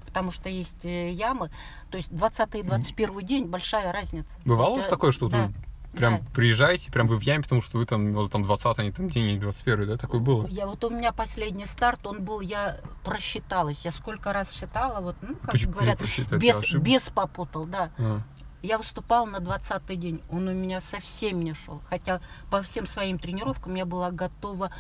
Потому 0.05 0.31
что 0.31 0.49
есть 0.49 0.85
э, 0.85 1.11
ямы. 1.11 1.49
То 1.89 1.97
есть 1.97 2.15
20 2.15 2.55
и 2.55 2.63
21 2.63 3.25
день 3.25 3.45
большая 3.47 3.91
разница. 3.91 4.37
Бывало 4.45 4.75
у 4.75 4.77
вас 4.77 4.87
такое, 4.87 5.11
что 5.11 5.27
да. 5.27 5.47
вы 5.47 5.53
прям 5.95 6.17
да. 6.17 6.23
приезжаете, 6.33 6.91
прям 6.91 7.07
вы 7.07 7.17
в 7.17 7.21
яме, 7.21 7.43
потому 7.43 7.61
что 7.61 7.77
вы 7.77 7.85
там, 7.85 8.13
вот 8.13 8.31
там 8.31 8.43
20 8.43 8.79
а 8.79 8.83
не 8.83 8.91
там 8.91 9.09
день, 9.09 9.27
не 9.27 9.39
21 9.39 9.87
да? 9.87 9.97
Такое 9.97 10.19
было? 10.19 10.45
Я 10.47 10.67
вот 10.67 10.83
у 10.83 10.89
меня 10.89 11.11
последний 11.11 11.65
старт, 11.65 12.05
он 12.05 12.23
был, 12.23 12.41
я 12.41 12.79
просчиталась. 13.03 13.85
Я 13.85 13.91
сколько 13.91 14.31
раз 14.33 14.51
считала, 14.51 15.01
вот, 15.01 15.15
ну, 15.21 15.35
как 15.35 15.51
Почему 15.51 15.73
говорят, 15.73 15.99
без, 16.31 16.73
без 16.73 17.09
попутал, 17.09 17.65
да. 17.65 17.91
А. 17.97 18.21
Я 18.65 18.79
выступала 18.79 19.25
на 19.25 19.37
20-й 19.37 19.95
день. 19.95 20.21
Он 20.31 20.47
у 20.47 20.53
меня 20.53 20.81
совсем 20.81 21.43
не 21.43 21.53
шел. 21.53 21.81
Хотя 21.87 22.19
по 22.49 22.63
всем 22.63 22.87
своим 22.87 23.19
тренировкам 23.19 23.75
я 23.75 23.85
была 23.85 24.09
готова 24.09 24.71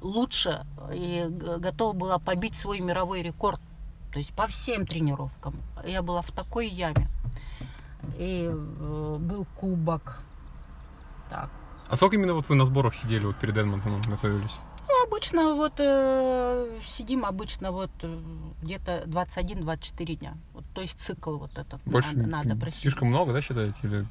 лучше 0.00 0.64
и 0.92 1.26
готова 1.28 1.92
была 1.92 2.18
побить 2.18 2.54
свой 2.54 2.78
мировой 2.78 3.22
рекорд. 3.22 3.60
То 4.12 4.18
есть 4.18 4.32
по 4.32 4.46
всем 4.46 4.86
тренировкам. 4.86 5.56
Я 5.84 6.02
была 6.02 6.22
в 6.22 6.30
такой 6.30 6.68
яме. 6.68 7.08
И 8.16 8.48
э, 8.48 9.16
был 9.18 9.44
кубок. 9.56 10.22
Так. 11.28 11.50
А 11.88 11.96
сколько 11.96 12.16
именно 12.16 12.34
вот 12.34 12.48
вы 12.48 12.54
на 12.54 12.64
сборах 12.64 12.94
сидели 12.94 13.26
вот 13.26 13.36
перед 13.36 13.56
Эдмонтоном 13.56 14.02
готовились? 14.02 14.56
Обычно 15.04 15.54
вот 15.54 15.74
э, 15.78 16.80
сидим 16.86 17.24
обычно 17.24 17.72
вот 17.72 17.90
э, 18.02 18.20
где-то 18.62 19.04
21-24 19.06 20.14
дня. 20.16 20.34
Вот, 20.52 20.64
то 20.74 20.80
есть 20.80 21.00
цикл 21.00 21.36
вот 21.36 21.56
этот 21.56 21.80
Больше 21.84 22.16
надо, 22.16 22.28
надо 22.28 22.56
просидеть. 22.56 22.82
Слишком 22.82 23.08
много, 23.08 23.32
да, 23.32 23.40
считаете? 23.40 23.74
Или 23.82 24.06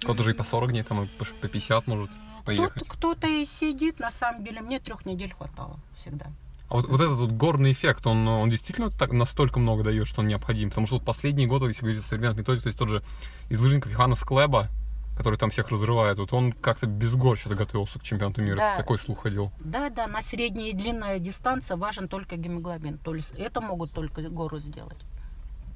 кто-то 0.00 0.22
же 0.22 0.30
и 0.30 0.34
по 0.34 0.44
40 0.44 0.72
дней, 0.72 0.82
там 0.82 1.04
и 1.04 1.06
по 1.06 1.24
50 1.24 1.86
может 1.86 2.10
поехать? 2.44 2.86
Кто-то 2.86 3.26
и 3.26 3.44
сидит, 3.44 3.98
на 3.98 4.10
самом 4.10 4.44
деле 4.44 4.60
мне 4.60 4.78
трех 4.78 5.06
недель 5.06 5.32
хватало 5.32 5.78
всегда. 5.98 6.26
А 6.68 6.74
вот, 6.74 6.88
вот 6.88 7.00
этот 7.00 7.18
вот 7.18 7.30
горный 7.30 7.72
эффект, 7.72 8.06
он, 8.06 8.26
он 8.26 8.50
действительно 8.50 8.90
так 8.90 9.12
настолько 9.12 9.60
много 9.60 9.84
дает, 9.84 10.06
что 10.06 10.20
он 10.20 10.28
необходим? 10.28 10.70
Потому 10.70 10.86
что 10.86 10.96
вот 10.96 11.04
последние 11.04 11.46
годы, 11.46 11.66
если 11.66 11.82
говорить 11.82 12.02
о 12.02 12.06
современных 12.06 12.38
методиках, 12.38 12.64
то 12.64 12.68
есть 12.68 12.78
тот 12.78 12.88
же 12.88 13.02
из 13.48 13.60
лыжников 13.60 13.92
Йоханнес 13.92 14.20
Клеба, 14.22 14.68
который 15.16 15.38
там 15.38 15.50
всех 15.50 15.70
разрывает, 15.70 16.18
вот 16.18 16.32
он 16.32 16.52
как-то 16.52 16.86
без 16.86 17.14
горча 17.16 17.48
готовился 17.48 17.98
к 17.98 18.02
чемпионату 18.02 18.42
мира. 18.42 18.56
Да. 18.56 18.76
Такой 18.76 18.98
слух 18.98 19.22
ходил. 19.22 19.50
Да, 19.60 19.88
да, 19.88 20.06
на 20.06 20.20
средняя 20.20 20.68
и 20.68 20.72
длинная 20.72 21.18
дистанция 21.18 21.76
важен 21.76 22.06
только 22.06 22.36
гемоглобин. 22.36 22.98
То 22.98 23.14
есть 23.14 23.32
это 23.32 23.60
могут 23.60 23.92
только 23.92 24.22
гору 24.28 24.58
сделать. 24.58 24.98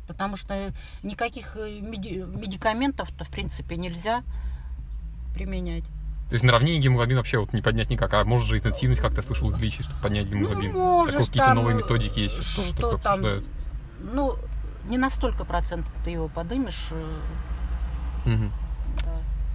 Потому 0.06 0.36
что 0.36 0.74
никаких 1.02 1.56
э, 1.56 1.80
меди- 1.80 2.24
медикаментов-то, 2.24 3.24
в 3.24 3.28
принципе, 3.28 3.76
нельзя 3.76 4.22
применять. 5.34 5.84
То 6.28 6.34
есть 6.34 6.44
на 6.44 6.52
равнине 6.52 6.78
гемоглобин 6.78 7.16
вообще 7.16 7.38
вот 7.38 7.52
не 7.52 7.62
поднять 7.62 7.90
никак, 7.90 8.12
а 8.14 8.24
может 8.24 8.46
же 8.46 8.58
интенсивность, 8.58 9.00
как-то 9.00 9.22
слышал, 9.22 9.48
увеличить, 9.48 9.86
чтобы 9.86 10.00
поднять 10.00 10.28
гемоглобин? 10.28 10.72
Ну, 10.72 10.78
можешь, 10.78 11.26
какие-то 11.26 11.54
новые 11.54 11.76
методики 11.76 12.20
есть, 12.20 12.42
что, 12.42 12.62
что 12.62 12.74
такое 12.74 12.98
там, 12.98 13.12
обсуждают? 13.12 13.44
Ну, 14.00 14.34
не 14.88 14.98
на 14.98 15.10
столько 15.10 15.44
процентов 15.44 15.92
ты 16.04 16.10
его 16.10 16.28
подымешь. 16.28 16.90
Угу. 18.26 18.50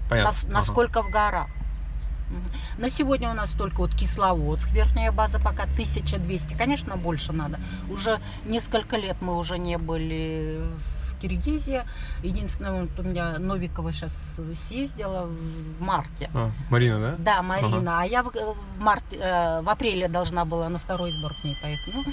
Понятно. 0.09 0.31
Нас, 0.31 0.43
насколько 0.43 0.99
ага. 0.99 1.07
в 1.07 1.11
горах. 1.11 1.47
На 2.77 2.89
сегодня 2.89 3.29
у 3.29 3.33
нас 3.33 3.51
только 3.51 3.77
вот 3.81 3.93
Кисловодск, 3.95 4.69
верхняя 4.71 5.11
база 5.11 5.39
пока 5.39 5.63
1200. 5.63 6.55
Конечно, 6.55 6.97
больше 6.97 7.31
надо. 7.33 7.59
Уже 7.89 8.19
несколько 8.45 8.97
лет 8.97 9.17
мы 9.21 9.37
уже 9.37 9.57
не 9.57 9.77
были 9.77 10.59
в 10.59 11.19
Киргизии. 11.21 11.83
Единственное, 12.23 12.83
вот 12.83 12.99
у 12.99 13.03
меня 13.03 13.37
Новикова 13.39 13.91
сейчас 13.91 14.39
съездила 14.55 15.27
в 15.27 15.81
марте. 15.81 16.29
А, 16.33 16.51
Марина, 16.69 16.99
да? 16.99 17.15
Да, 17.17 17.41
Марина. 17.41 17.77
Ага. 17.77 18.01
А 18.01 18.05
я 18.05 18.23
в, 18.23 18.31
в, 18.31 18.55
марте, 18.79 19.17
э, 19.17 19.61
в 19.61 19.69
апреле 19.69 20.07
должна 20.07 20.45
была 20.45 20.67
на 20.69 20.79
второй 20.79 21.11
сбор 21.11 21.33
к 21.33 21.43
ней 21.43 21.55
поехать. 21.61 21.93
Ну, 21.93 22.03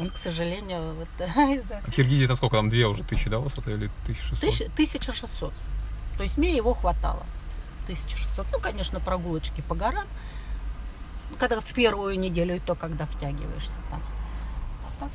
он, 0.00 0.10
к 0.10 0.16
сожалению, 0.16 0.94
вот 0.94 1.28
из-за... 1.36 1.80
В 1.86 1.92
Киргизии 1.92 2.24
это 2.24 2.36
сколько? 2.36 2.56
Там 2.56 2.68
две 2.68 2.86
уже 2.86 3.04
тысячи, 3.04 3.28
да, 3.28 3.38
высота 3.38 3.70
или 3.70 3.90
1600? 4.04 4.68
1600. 4.72 5.52
То 6.18 6.24
есть 6.24 6.36
мне 6.36 6.54
его 6.54 6.74
хватало. 6.74 7.24
1600. 7.84 8.46
Ну, 8.52 8.60
конечно, 8.60 9.00
прогулочки 9.00 9.62
по 9.62 9.74
горам. 9.74 10.06
Когда 11.38 11.60
в 11.60 11.72
первую 11.72 12.18
неделю, 12.18 12.56
и 12.56 12.58
то, 12.58 12.74
когда 12.74 13.06
втягиваешься 13.06 13.80
там. 13.90 14.02
А 14.84 15.00
так. 15.00 15.10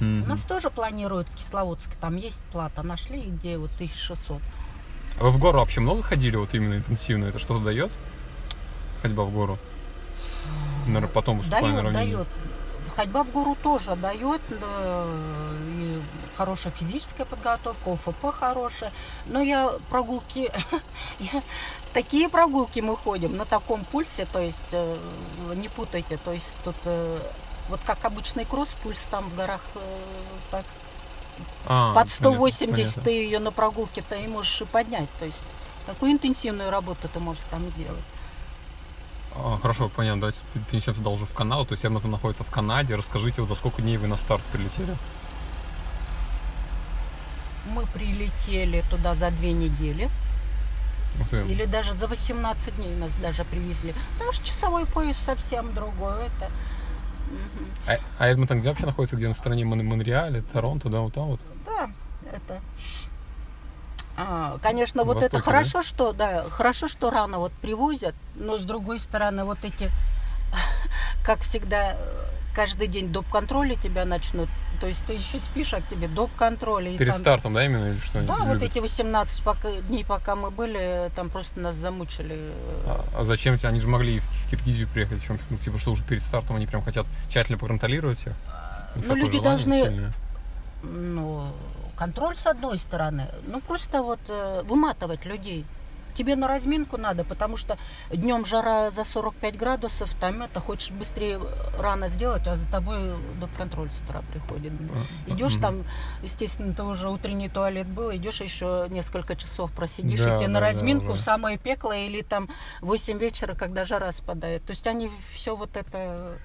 Mm-hmm. 0.00 0.22
У 0.24 0.26
нас 0.26 0.42
тоже 0.42 0.70
планируют 0.70 1.28
в 1.30 1.34
Кисловодске. 1.34 1.96
Там 2.00 2.16
есть 2.16 2.42
плата. 2.52 2.82
Нашли, 2.82 3.22
где 3.22 3.56
вот 3.56 3.72
1600. 3.74 4.42
А 5.18 5.24
вы 5.24 5.30
в 5.30 5.38
гору 5.38 5.58
вообще 5.60 5.80
много 5.80 6.02
ходили, 6.02 6.36
вот 6.36 6.52
именно 6.52 6.74
интенсивно? 6.74 7.24
Это 7.24 7.38
что-то 7.38 7.64
дает? 7.64 7.90
Ходьба 9.00 9.24
в 9.24 9.32
гору? 9.32 9.58
Наверное, 10.86 11.08
потом 11.08 11.38
выступая 11.38 11.62
дает, 11.62 11.76
на 11.76 11.82
равнине. 11.82 12.16
Дает. 12.16 12.28
Ходьба 12.96 13.24
в 13.24 13.30
гору 13.30 13.56
тоже 13.62 13.94
дает. 13.94 14.40
Да, 14.48 15.04
и 15.78 16.00
хорошая 16.36 16.72
физическая 16.72 17.26
подготовка, 17.26 17.92
ОФП 17.92 18.32
хорошая. 18.32 18.92
Но 19.26 19.42
я 19.42 19.70
прогулки, 19.90 20.50
я, 21.18 21.42
такие 21.92 22.28
прогулки 22.28 22.80
мы 22.80 22.96
ходим 22.96 23.36
на 23.36 23.44
таком 23.44 23.84
пульсе, 23.84 24.26
то 24.32 24.40
есть 24.40 24.62
э, 24.72 24.96
не 25.54 25.68
путайте, 25.68 26.16
то 26.16 26.32
есть 26.32 26.58
тут 26.64 26.76
э, 26.84 27.20
вот 27.68 27.80
как 27.84 28.04
обычный 28.04 28.44
кросс, 28.44 28.74
пульс 28.82 29.00
там 29.10 29.28
в 29.28 29.36
горах 29.36 29.60
э, 29.74 29.80
так 30.50 30.64
а, 31.66 31.94
под 31.94 32.08
180 32.08 32.70
понятно. 32.70 33.02
ты 33.02 33.10
ее 33.10 33.38
на 33.38 33.52
прогулке-то 33.52 34.14
и 34.14 34.26
можешь 34.26 34.62
и 34.62 34.64
поднять. 34.64 35.08
То 35.18 35.26
есть 35.26 35.42
такую 35.86 36.12
интенсивную 36.12 36.70
работу 36.70 37.08
ты 37.12 37.18
можешь 37.20 37.42
там 37.50 37.68
сделать. 37.70 38.04
А, 39.38 39.58
хорошо, 39.60 39.88
понятно. 39.88 40.20
Давайте 40.20 40.38
перенесемся 40.70 41.08
уже 41.08 41.26
в 41.26 41.34
Канаду. 41.34 41.66
То 41.66 41.72
есть 41.72 41.84
Эдмонтон 41.84 42.10
находится 42.10 42.44
в 42.44 42.50
Канаде. 42.50 42.94
Расскажите, 42.94 43.40
вот 43.40 43.48
за 43.48 43.54
сколько 43.54 43.82
дней 43.82 43.96
вы 43.96 44.06
на 44.06 44.16
старт 44.16 44.42
прилетели? 44.52 44.96
Мы 47.66 47.84
прилетели 47.86 48.84
туда 48.90 49.14
за 49.14 49.30
две 49.30 49.52
недели. 49.52 50.08
Ты. 51.30 51.42
Или 51.46 51.64
даже 51.64 51.94
за 51.94 52.06
18 52.06 52.76
дней 52.76 52.94
нас 52.96 53.14
даже 53.16 53.44
привезли. 53.44 53.94
Потому 54.14 54.32
что 54.32 54.46
часовой 54.46 54.86
пояс 54.86 55.16
совсем 55.16 55.74
другой. 55.74 56.26
Это... 56.26 56.50
Мгм. 57.26 57.66
А, 57.86 57.96
а 58.18 58.28
Эдмонтон 58.28 58.60
где 58.60 58.68
вообще 58.68 58.86
находится? 58.86 59.16
Где 59.16 59.28
на 59.28 59.34
стороне 59.34 59.64
Мон- 59.64 59.84
Монреаля, 59.84 60.42
Торонто, 60.52 60.88
да, 60.88 61.00
вот 61.00 61.14
там 61.14 61.26
вот? 61.26 61.40
Да, 61.64 61.90
это... 62.32 62.60
А, 64.16 64.58
конечно, 64.62 65.04
вот 65.04 65.16
Востоке, 65.16 65.36
это 65.36 65.44
хорошо, 65.44 65.82
что 65.82 66.12
да, 66.12 66.44
хорошо, 66.50 66.88
что 66.88 67.10
рано 67.10 67.38
вот 67.38 67.52
привозят, 67.52 68.14
но 68.34 68.58
с 68.58 68.62
другой 68.62 68.98
стороны 68.98 69.44
вот 69.44 69.58
эти, 69.62 69.90
как 71.24 71.40
всегда, 71.40 71.96
каждый 72.54 72.86
день 72.88 73.12
доп. 73.12 73.26
контроля 73.30 73.76
тебя 73.76 74.04
начнут. 74.04 74.48
То 74.80 74.86
есть 74.86 75.04
ты 75.06 75.14
еще 75.14 75.38
спишь, 75.38 75.72
а 75.74 75.80
к 75.80 75.88
тебе 75.88 76.06
доп. 76.08 76.30
контроля. 76.36 76.96
Перед 76.96 77.12
там- 77.12 77.20
стартом, 77.20 77.54
да, 77.54 77.64
именно, 77.64 77.90
или 77.92 77.98
что? 77.98 78.20
Да, 78.22 78.36
вот 78.36 78.54
любят? 78.54 78.70
эти 78.70 78.78
18 78.78 79.42
пока, 79.42 79.70
дней, 79.72 80.04
пока 80.04 80.34
мы 80.36 80.50
были, 80.50 81.10
там 81.14 81.28
просто 81.30 81.60
нас 81.60 81.76
замучили. 81.76 82.52
А, 82.86 83.04
а 83.18 83.24
зачем 83.24 83.58
тебе? 83.58 83.68
Они 83.68 83.80
же 83.80 83.88
могли 83.88 84.20
в 84.20 84.50
Киргизию 84.50 84.88
приехать. 84.88 85.22
В 85.22 85.26
чем, 85.26 85.38
ну, 85.50 85.56
типа, 85.56 85.78
что 85.78 85.92
уже 85.92 86.04
перед 86.04 86.22
стартом 86.22 86.56
они 86.56 86.66
прям 86.66 86.82
хотят 86.82 87.06
тщательно 87.28 87.58
проконтролировать 87.58 88.18
всех? 88.18 88.34
Них 88.96 89.06
Ну, 89.08 89.14
люди 89.14 89.40
должны- 89.40 89.82
сильное. 89.82 90.12
Ну, 90.82 91.48
контроль 91.96 92.36
с 92.36 92.46
одной 92.46 92.78
стороны, 92.78 93.28
ну 93.46 93.60
просто 93.60 94.02
вот 94.02 94.20
э, 94.28 94.62
выматывать 94.64 95.24
людей. 95.24 95.64
тебе 96.16 96.34
на 96.34 96.48
разминку 96.48 96.96
надо, 96.96 97.24
потому 97.24 97.58
что 97.58 97.76
днем 98.10 98.46
жара 98.46 98.90
за 98.90 99.04
45 99.04 99.56
градусов, 99.58 100.08
там 100.18 100.42
это 100.42 100.60
хочешь 100.60 100.90
быстрее 100.90 101.38
рано 101.78 102.08
сделать, 102.08 102.46
а 102.46 102.56
за 102.56 102.66
тобой 102.70 102.96
доп-контроль 103.38 103.90
с 103.90 104.00
утра 104.00 104.22
приходит. 104.32 104.72
Идешь 105.26 105.56
там, 105.60 105.84
естественно, 106.22 106.72
ты 106.72 106.84
уже 106.84 107.10
утренний 107.10 107.50
туалет 107.50 107.86
был, 107.86 108.10
идешь 108.16 108.40
еще 108.40 108.86
несколько 108.88 109.36
часов 109.36 109.70
просидишь, 109.72 110.20
Да, 110.20 110.36
и 110.36 110.38
тебе 110.38 110.46
да, 110.46 110.52
на 110.54 110.60
да, 110.60 110.66
разминку 110.68 111.12
да. 111.12 111.18
в 111.18 111.20
самое 111.20 111.58
пекло 111.58 111.92
или 111.92 112.22
там 112.22 112.48
8 112.80 113.18
вечера, 113.18 113.54
когда 113.54 113.84
жара 113.84 114.10
спадает. 114.12 114.64
То 114.64 114.70
есть 114.70 114.86
они 114.86 115.10
все 115.34 115.54
вот 115.54 115.76
это, 115.76 116.38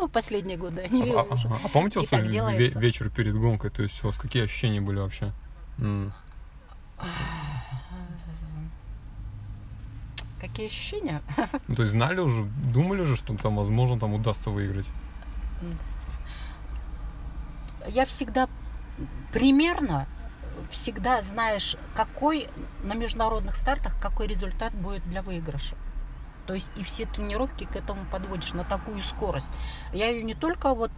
ну, 0.00 0.08
последние 0.08 0.56
годы, 0.56 0.82
они 0.82 1.10
А, 1.12 1.22
уже- 1.22 1.48
а- 1.48 1.60
а 1.64 1.68
помните 1.68 2.00
так 2.02 2.22
ве- 2.24 2.78
вечер 2.78 3.10
перед 3.10 3.34
гонкой? 3.36 3.70
То 3.70 3.82
есть 3.82 4.02
у 4.04 4.06
вас 4.08 4.16
какие 4.16 4.44
ощущения 4.44 4.80
были 4.80 4.98
вообще? 4.98 5.32
М. 5.78 6.12
Какие 10.40 10.66
ощущения? 10.66 11.20
Ну, 11.68 11.74
то 11.74 11.82
есть 11.82 11.92
знали 11.92 12.20
уже, 12.20 12.44
думали 12.44 13.02
уже, 13.02 13.16
что 13.16 13.36
там, 13.36 13.56
возможно, 13.56 13.98
там 13.98 14.14
удастся 14.14 14.50
выиграть? 14.50 14.86
Я 17.88 18.04
всегда 18.06 18.48
примерно 19.32 20.06
всегда 20.70 21.22
знаешь, 21.22 21.76
какой 21.94 22.48
на 22.84 22.94
международных 22.94 23.56
стартах 23.56 23.98
какой 24.00 24.26
результат 24.26 24.72
будет 24.74 25.02
для 25.08 25.22
выигрыша. 25.22 25.76
То 26.48 26.54
есть 26.54 26.70
и 26.76 26.82
все 26.82 27.04
тренировки 27.04 27.64
к 27.64 27.76
этому 27.76 28.06
подводишь 28.10 28.54
на 28.54 28.64
такую 28.64 29.02
скорость. 29.02 29.50
Я 29.92 30.08
ее 30.08 30.24
не 30.24 30.34
только 30.34 30.74
вот 30.74 30.90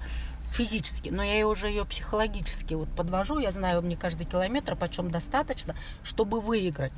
физически, 0.52 1.08
но 1.08 1.24
я 1.24 1.46
уже 1.48 1.66
ее 1.66 1.84
психологически 1.84 2.74
вот 2.74 2.88
подвожу. 2.94 3.40
Я 3.40 3.50
знаю, 3.50 3.82
мне 3.82 3.96
каждый 3.96 4.26
километр 4.26 4.76
почем 4.76 5.10
достаточно, 5.10 5.74
чтобы 6.04 6.40
выиграть. 6.40 6.92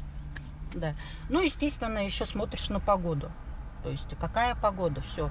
Да. 0.74 0.94
Ну, 1.30 1.40
естественно, 1.40 2.04
еще 2.04 2.26
смотришь 2.26 2.68
на 2.68 2.78
погоду. 2.78 3.32
То 3.82 3.88
есть 3.88 4.08
какая 4.20 4.54
погода, 4.54 5.00
все. 5.00 5.30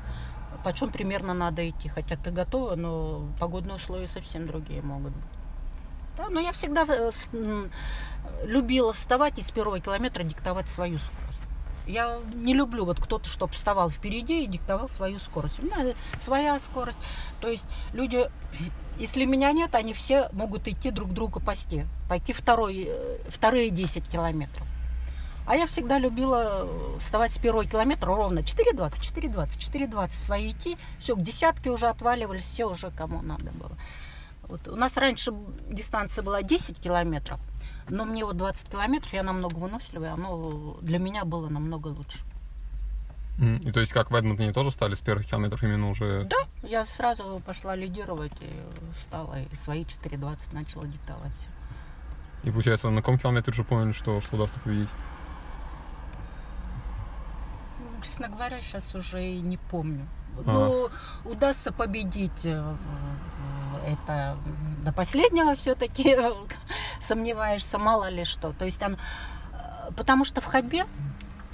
Почем 0.64 0.90
примерно 0.90 1.36
надо 1.36 1.70
идти. 1.70 1.90
Хотя 1.90 2.18
ты 2.18 2.32
готова, 2.32 2.76
но 2.76 3.30
погодные 3.40 3.76
условия 3.76 4.08
совсем 4.08 4.48
другие 4.48 4.82
могут 4.82 5.14
быть. 5.14 5.32
Да, 6.18 6.28
но 6.30 6.40
я 6.40 6.52
всегда 6.54 6.88
э, 6.88 7.12
любила 8.46 8.94
вставать 8.94 9.38
и 9.38 9.44
с 9.44 9.52
первого 9.52 9.80
километра 9.80 10.24
диктовать 10.24 10.70
свою 10.70 10.98
скорость. 10.98 11.31
Я 11.88 12.20
не 12.34 12.54
люблю 12.54 12.86
вот 12.86 13.00
кто-то, 13.00 13.28
чтобы 13.28 13.54
вставал 13.54 13.90
впереди 13.90 14.44
и 14.44 14.48
диктовал 14.48 14.88
свою 14.88 15.20
скорость. 15.20 15.60
У 15.60 15.64
меня 15.64 15.94
своя 16.20 16.60
скорость. 16.60 17.00
То 17.40 17.48
есть 17.48 17.66
люди, 17.94 18.30
если 18.98 19.26
меня 19.26 19.52
нет, 19.52 19.76
они 19.76 19.94
все 19.94 20.30
могут 20.32 20.68
идти 20.68 20.92
друг 20.92 21.12
другу 21.12 21.40
пасти. 21.40 21.88
Пойти 22.10 22.34
второй, 22.34 22.86
э, 22.88 23.18
вторые 23.30 23.70
10 23.70 24.08
километров. 24.08 24.68
А 25.48 25.56
я 25.56 25.66
всегда 25.66 25.98
любила 25.98 26.62
э, 26.64 26.98
вставать 27.00 27.32
с 27.32 27.38
первого 27.38 27.66
километра 27.66 28.08
ровно 28.08 28.40
4.20, 28.40 29.02
4.20, 29.02 29.48
4.20 29.58 30.12
свои 30.12 30.52
идти. 30.52 30.78
Все, 31.00 31.16
к 31.16 31.22
десятке 31.22 31.72
уже 31.72 31.88
отваливались, 31.88 32.46
все 32.46 32.66
уже 32.66 32.92
кому 32.92 33.22
надо 33.22 33.52
было. 33.52 33.76
Вот. 34.44 34.68
У 34.68 34.76
нас 34.76 34.98
раньше 34.98 35.34
дистанция 35.68 36.24
была 36.24 36.44
10 36.44 36.78
километров, 36.80 37.40
но 37.92 38.06
мне 38.06 38.24
вот 38.24 38.38
20 38.38 38.70
километров, 38.70 39.14
я 39.14 39.22
намного 39.22 39.56
выносливая, 39.56 40.14
оно 40.14 40.78
для 40.82 40.98
меня 40.98 41.26
было 41.26 41.50
намного 41.50 41.90
лучше. 41.90 42.20
И 43.64 43.72
то 43.72 43.80
есть 43.80 43.92
как 43.92 44.12
в 44.12 44.16
Эдмонтоне 44.16 44.54
тоже 44.54 44.72
стали 44.72 44.96
с 44.96 45.02
первых 45.02 45.26
километров 45.26 45.64
именно 45.64 45.90
уже... 45.90 46.24
Да, 46.24 46.38
я 46.68 46.86
сразу 46.86 47.42
пошла 47.46 47.76
лидировать 47.76 48.34
и 48.40 48.50
встала, 48.98 49.42
и 49.42 49.56
свои 49.56 49.84
4.20 49.84 50.54
начала 50.54 50.86
диктовать 50.86 51.34
всё. 51.34 51.50
И 52.44 52.52
получается, 52.52 52.90
на 52.90 53.02
каком 53.02 53.18
километре 53.18 53.52
уже 53.52 53.64
поняли, 53.64 53.92
что, 53.92 54.22
что 54.22 54.36
удастся 54.36 54.60
победить? 54.60 54.90
Честно 58.04 58.30
говоря, 58.30 58.62
сейчас 58.62 58.96
уже 58.96 59.24
и 59.24 59.42
не 59.42 59.58
помню. 59.58 60.08
А. 60.38 60.52
Ну, 60.52 60.90
удастся 61.30 61.72
победить 61.72 62.46
э, 62.46 62.76
э, 63.86 63.94
это 63.94 64.38
до 64.84 64.92
последнего 64.92 65.56
все-таки 65.56 66.18
сомневаешься, 67.00 67.78
мало 67.78 68.10
ли 68.10 68.26
что. 68.26 68.54
То 68.54 68.66
есть 68.66 68.82
он, 68.82 68.94
э, 68.94 69.92
потому 69.96 70.26
что 70.26 70.42
в 70.42 70.46
ходьбе 70.46 70.86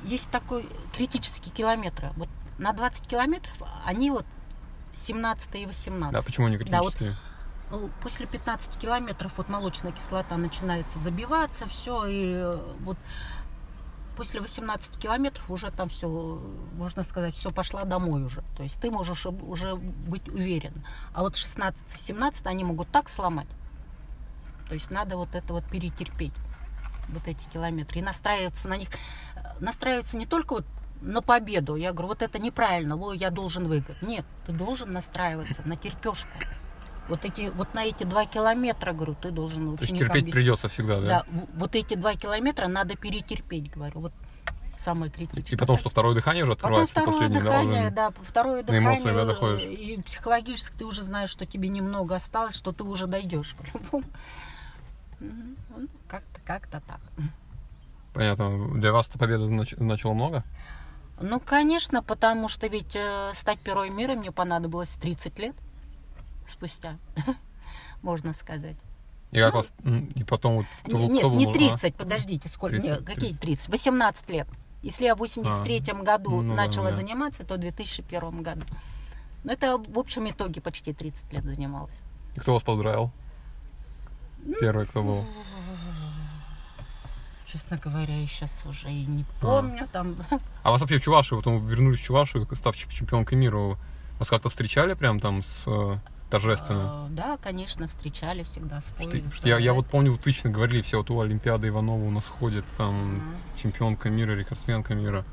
есть 0.03 0.29
такой 0.29 0.69
критический 0.95 1.49
километр. 1.49 2.11
Вот 2.15 2.29
на 2.57 2.73
20 2.73 3.07
километров 3.07 3.61
они 3.85 4.11
вот 4.11 4.25
17 4.95 5.55
и 5.55 5.65
18. 5.65 6.13
Да, 6.13 6.21
почему 6.21 6.47
они 6.47 6.57
Да, 6.57 6.81
вот 6.81 6.93
критические? 6.95 7.15
Ну, 7.69 7.89
После 8.01 8.25
15 8.25 8.77
километров 8.77 9.33
вот 9.35 9.49
молочная 9.49 9.91
кислота 9.91 10.37
начинается 10.37 10.99
забиваться, 10.99 11.67
все, 11.67 12.05
и 12.05 12.55
вот 12.79 12.97
после 14.17 14.41
18 14.41 14.97
километров 14.97 15.49
уже 15.51 15.71
там 15.71 15.89
все, 15.89 16.07
можно 16.73 17.03
сказать, 17.03 17.35
все 17.35 17.51
пошла 17.51 17.83
домой 17.83 18.23
уже. 18.23 18.43
То 18.57 18.63
есть 18.63 18.81
ты 18.81 18.89
можешь 18.89 19.27
уже 19.27 19.75
быть 19.75 20.27
уверен. 20.27 20.83
А 21.13 21.21
вот 21.21 21.35
16-17 21.35 22.41
они 22.45 22.63
могут 22.63 22.89
так 22.89 23.09
сломать. 23.09 23.47
То 24.67 24.73
есть 24.73 24.89
надо 24.89 25.15
вот 25.17 25.35
это 25.35 25.53
вот 25.53 25.63
перетерпеть, 25.65 26.33
вот 27.09 27.27
эти 27.27 27.47
километры. 27.49 27.99
И 27.99 28.01
настраиваться 28.01 28.67
на 28.67 28.77
них. 28.77 28.89
Настраиваться 29.59 30.17
не 30.17 30.25
только 30.25 30.55
вот 30.55 30.65
на 30.99 31.21
победу. 31.21 31.75
Я 31.75 31.93
говорю, 31.93 32.09
вот 32.09 32.23
это 32.23 32.39
неправильно, 32.39 32.97
ой, 32.97 33.17
я 33.17 33.29
должен 33.29 33.67
выиграть. 33.67 34.01
Нет, 34.01 34.25
ты 34.47 34.51
должен 34.51 34.91
настраиваться 34.91 35.61
на 35.63 35.75
терпешку. 35.77 36.29
Вот 37.07 37.23
эти, 37.25 37.49
вот 37.55 37.73
на 37.73 37.85
эти 37.85 38.03
два 38.03 38.25
километра, 38.25 38.91
говорю, 38.91 39.15
ты 39.15 39.31
должен 39.31 39.77
То 39.77 39.83
есть 39.83 39.93
терпеть 39.97 40.09
объяснить. 40.09 40.33
придется 40.33 40.67
всегда, 40.67 40.99
да? 40.99 41.07
Да, 41.07 41.25
вот 41.55 41.75
эти 41.75 41.93
два 41.95 42.15
километра 42.15 42.67
надо 42.67 42.95
перетерпеть, 42.97 43.71
говорю. 43.71 43.99
Вот 44.01 44.13
самое 44.77 45.11
критичное. 45.11 45.43
И 45.53 45.55
потом, 45.55 45.77
что 45.77 45.89
второе 45.89 46.13
дыхание 46.15 46.43
уже 46.43 46.53
Потом 46.55 46.83
открывается 46.83 46.91
второе 46.99 47.13
последний, 47.13 47.39
да, 47.39 47.43
дыхание, 47.43 47.89
да, 47.91 48.11
второе 48.21 48.57
на 48.57 48.63
дыхание. 48.63 48.89
эмоции, 48.89 49.13
да, 49.13 49.25
доходишь? 49.25 49.61
э, 49.61 49.73
И 49.73 50.01
психологически 50.01 50.75
ты 50.77 50.85
уже 50.85 51.01
знаешь, 51.03 51.29
что 51.29 51.45
тебе 51.45 51.69
немного 51.69 52.15
осталось, 52.15 52.55
что 52.55 52.71
ты 52.73 52.83
уже 52.83 53.07
дойдешь 53.07 53.55
по-любому. 53.57 54.03
Ну, 55.19 55.87
Как-то, 56.07 56.41
как-то 56.45 56.81
так. 56.85 56.99
Понятно. 58.13 58.79
Для 58.79 58.91
вас 58.91 59.07
эта 59.09 59.17
победа 59.19 59.45
знач- 59.45 59.75
значила 59.77 60.13
много? 60.13 60.43
Ну, 61.21 61.39
конечно, 61.39 62.03
потому 62.03 62.47
что 62.47 62.67
ведь 62.67 62.95
э, 62.95 63.31
стать 63.33 63.59
первой 63.59 63.89
мира 63.89 64.13
мне 64.13 64.31
понадобилось 64.31 64.91
30 64.95 65.39
лет 65.39 65.55
спустя, 66.49 66.97
можно 68.01 68.33
сказать. 68.33 68.77
И 69.31 69.39
как 69.39 69.53
Ну, 69.53 69.59
вас... 69.59 69.71
И 70.15 70.23
потом 70.23 70.55
вот... 70.57 70.65
кто- 70.83 70.97
Не- 70.97 71.07
Нет, 71.07 71.17
кто 71.19 71.29
был, 71.29 71.37
не 71.37 71.45
а? 71.47 71.53
30, 71.53 71.95
подождите, 71.95 72.47
сколько? 72.49 72.75
30, 72.77 72.89
Нет, 72.91 73.03
какие 73.03 73.29
30? 73.33 73.41
30? 73.41 73.69
18 73.69 74.29
лет. 74.29 74.47
Если 74.83 75.05
я 75.05 75.15
в 75.15 75.19
83 75.19 75.81
году 76.01 76.41
ну 76.41 76.55
да, 76.55 76.63
начала 76.65 76.91
да. 76.91 76.95
заниматься, 76.97 77.43
то 77.43 77.55
в 77.55 77.57
2001 77.57 78.41
году. 78.41 78.63
Но 79.43 79.51
это 79.51 79.77
в 79.77 79.99
общем 79.99 80.29
итоге 80.29 80.61
почти 80.61 80.93
30 80.93 81.33
лет 81.33 81.43
занималась. 81.43 82.01
И 82.35 82.39
кто 82.39 82.53
вас 82.53 82.63
поздравил? 82.63 83.11
Ну, 84.45 84.53
Первый, 84.61 84.85
кто 84.85 85.03
был? 85.03 85.25
Честно 87.45 87.77
говоря, 87.77 88.15
я 88.17 88.27
сейчас 88.27 88.63
уже 88.65 88.89
и 88.91 89.05
не 89.05 89.23
А. 89.23 89.41
помню. 89.41 89.87
Там 89.91 90.15
А 90.63 90.71
вас 90.71 90.81
вообще 90.81 90.97
в 90.97 91.01
Чувашию, 91.01 91.41
вы 91.41 91.69
вернулись 91.69 91.99
в 91.99 92.03
Чувашию, 92.03 92.45
став 92.55 92.75
чемп- 92.75 92.91
чемпионкой 92.91 93.37
мира, 93.37 93.77
вас 94.19 94.29
как-то 94.29 94.49
встречали 94.49 94.93
прям 94.95 95.19
там 95.19 95.43
с 95.43 95.63
э, 95.65 95.97
торжественно? 96.29 97.07
э, 97.09 97.13
да, 97.13 97.37
конечно, 97.37 97.87
встречали 97.87 98.43
всегда 98.43 98.81
с 98.81 98.91
Что- 98.99 99.33
что 99.33 99.47
я, 99.47 99.57
я 99.57 99.73
вот 99.73 99.87
помню, 99.87 100.11
вы 100.11 100.17
точно 100.17 100.49
говорили 100.49 100.81
все, 100.81 100.97
вот 100.97 101.09
у 101.09 101.19
Олимпиады 101.21 101.67
Иванова 101.69 102.03
у 102.03 102.11
нас 102.11 102.25
ходит, 102.27 102.65
там 102.77 103.15
Мгм. 103.15 103.35
чемпионка 103.61 104.09
мира, 104.09 104.31
рекордсменка 104.33 104.95
мира. 104.95 105.25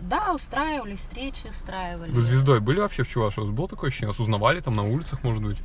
Да, 0.00 0.32
устраивали 0.34 0.94
встречи, 0.94 1.46
устраивали. 1.48 2.10
Вы 2.10 2.20
звездой 2.20 2.60
были 2.60 2.80
вообще 2.80 3.02
в 3.02 3.08
Чувашии? 3.08 3.40
У 3.40 3.44
вас 3.44 3.50
было 3.50 3.66
такое 3.68 3.88
ощущение? 3.88 4.08
Вас 4.08 4.20
узнавали 4.20 4.60
там 4.60 4.76
на 4.76 4.82
улицах, 4.82 5.22
может 5.24 5.42
быть? 5.42 5.58